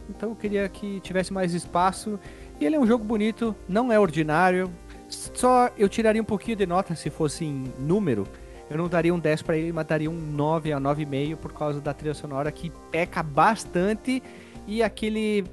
Então 0.07 0.29
eu 0.29 0.35
queria 0.35 0.69
que 0.69 0.99
tivesse 0.99 1.33
mais 1.33 1.53
espaço. 1.53 2.19
E 2.59 2.65
ele 2.65 2.75
é 2.75 2.79
um 2.79 2.85
jogo 2.85 3.03
bonito, 3.03 3.55
não 3.67 3.91
é 3.91 3.99
ordinário. 3.99 4.69
Só 5.09 5.69
eu 5.77 5.89
tiraria 5.89 6.21
um 6.21 6.25
pouquinho 6.25 6.55
de 6.55 6.65
nota 6.67 6.93
se 6.95 7.09
fosse 7.09 7.43
em 7.43 7.73
número 7.79 8.27
eu 8.71 8.77
não 8.77 8.87
daria 8.87 9.13
um 9.13 9.19
10 9.19 9.41
para 9.41 9.57
ele, 9.57 9.73
mas 9.73 9.85
daria 9.85 10.09
um 10.09 10.15
9 10.15 10.71
a 10.71 10.79
9,5 10.79 11.35
por 11.35 11.51
causa 11.51 11.81
da 11.81 11.93
trilha 11.93 12.13
sonora 12.13 12.49
que 12.53 12.71
peca 12.89 13.21
bastante 13.21 14.23
e 14.65 14.81
aquele 14.81 15.43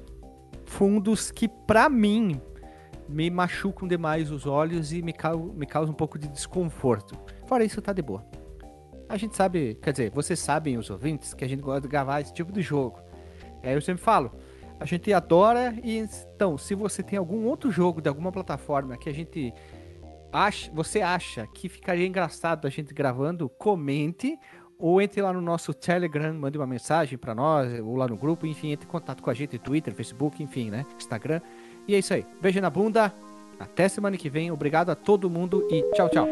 fundos 0.63 1.29
que 1.29 1.49
para 1.49 1.89
mim 1.89 2.39
me 3.09 3.29
machucam 3.29 3.89
demais 3.89 4.31
os 4.31 4.45
olhos 4.45 4.93
e 4.93 5.01
me, 5.01 5.11
cau 5.11 5.37
me 5.37 5.65
causa 5.65 5.91
um 5.91 5.93
pouco 5.93 6.17
de 6.17 6.29
desconforto. 6.29 7.19
Fora 7.45 7.65
isso, 7.65 7.81
tá 7.81 7.91
de 7.91 8.01
boa. 8.01 8.23
A 9.09 9.17
gente 9.17 9.35
sabe, 9.35 9.77
quer 9.81 9.91
dizer, 9.91 10.11
vocês 10.11 10.39
sabem, 10.39 10.77
os 10.77 10.89
ouvintes, 10.89 11.33
que 11.33 11.43
a 11.43 11.47
gente 11.47 11.61
gosta 11.61 11.81
de 11.81 11.89
gravar 11.89 12.21
esse 12.21 12.31
tipo 12.31 12.53
de 12.53 12.61
jogo. 12.61 13.01
É, 13.61 13.75
eu 13.75 13.81
sempre 13.81 14.01
falo, 14.01 14.31
a 14.79 14.85
gente 14.85 15.11
adora 15.11 15.75
e 15.83 15.97
então, 15.97 16.57
se 16.57 16.73
você 16.73 17.03
tem 17.03 17.19
algum 17.19 17.45
outro 17.47 17.69
jogo 17.69 18.01
de 18.01 18.07
alguma 18.07 18.31
plataforma 18.31 18.95
que 18.95 19.09
a 19.09 19.13
gente 19.13 19.53
acha, 20.31 20.71
você 20.73 21.01
acha 21.01 21.47
que 21.47 21.69
ficaria 21.69 22.05
engraçado 22.05 22.65
a 22.65 22.69
gente 22.69 22.93
gravando, 22.93 23.49
comente 23.49 24.37
ou 24.77 25.01
entre 25.01 25.21
lá 25.21 25.33
no 25.33 25.41
nosso 25.41 25.73
Telegram, 25.73 26.33
mande 26.33 26.57
uma 26.57 26.65
mensagem 26.65 27.17
para 27.17 27.35
nós, 27.35 27.79
ou 27.81 27.97
lá 27.97 28.07
no 28.07 28.15
grupo, 28.15 28.47
enfim, 28.47 28.71
entre 28.71 28.87
em 28.87 28.89
contato 28.89 29.21
com 29.21 29.29
a 29.29 29.33
gente, 29.33 29.59
Twitter, 29.59 29.93
Facebook, 29.93 30.41
enfim, 30.41 30.69
né? 30.69 30.85
Instagram. 30.97 31.41
E 31.85 31.93
é 31.93 31.99
isso 31.99 32.13
aí. 32.13 32.25
Beijo 32.41 32.61
na 32.61 32.69
bunda. 32.69 33.13
Até 33.59 33.89
semana 33.89 34.15
que 34.15 34.29
vem. 34.29 34.51
Obrigado 34.51 34.89
a 34.89 34.95
todo 34.95 35.29
mundo 35.29 35.67
e 35.69 35.83
tchau, 35.93 36.07
tchau. 36.07 36.29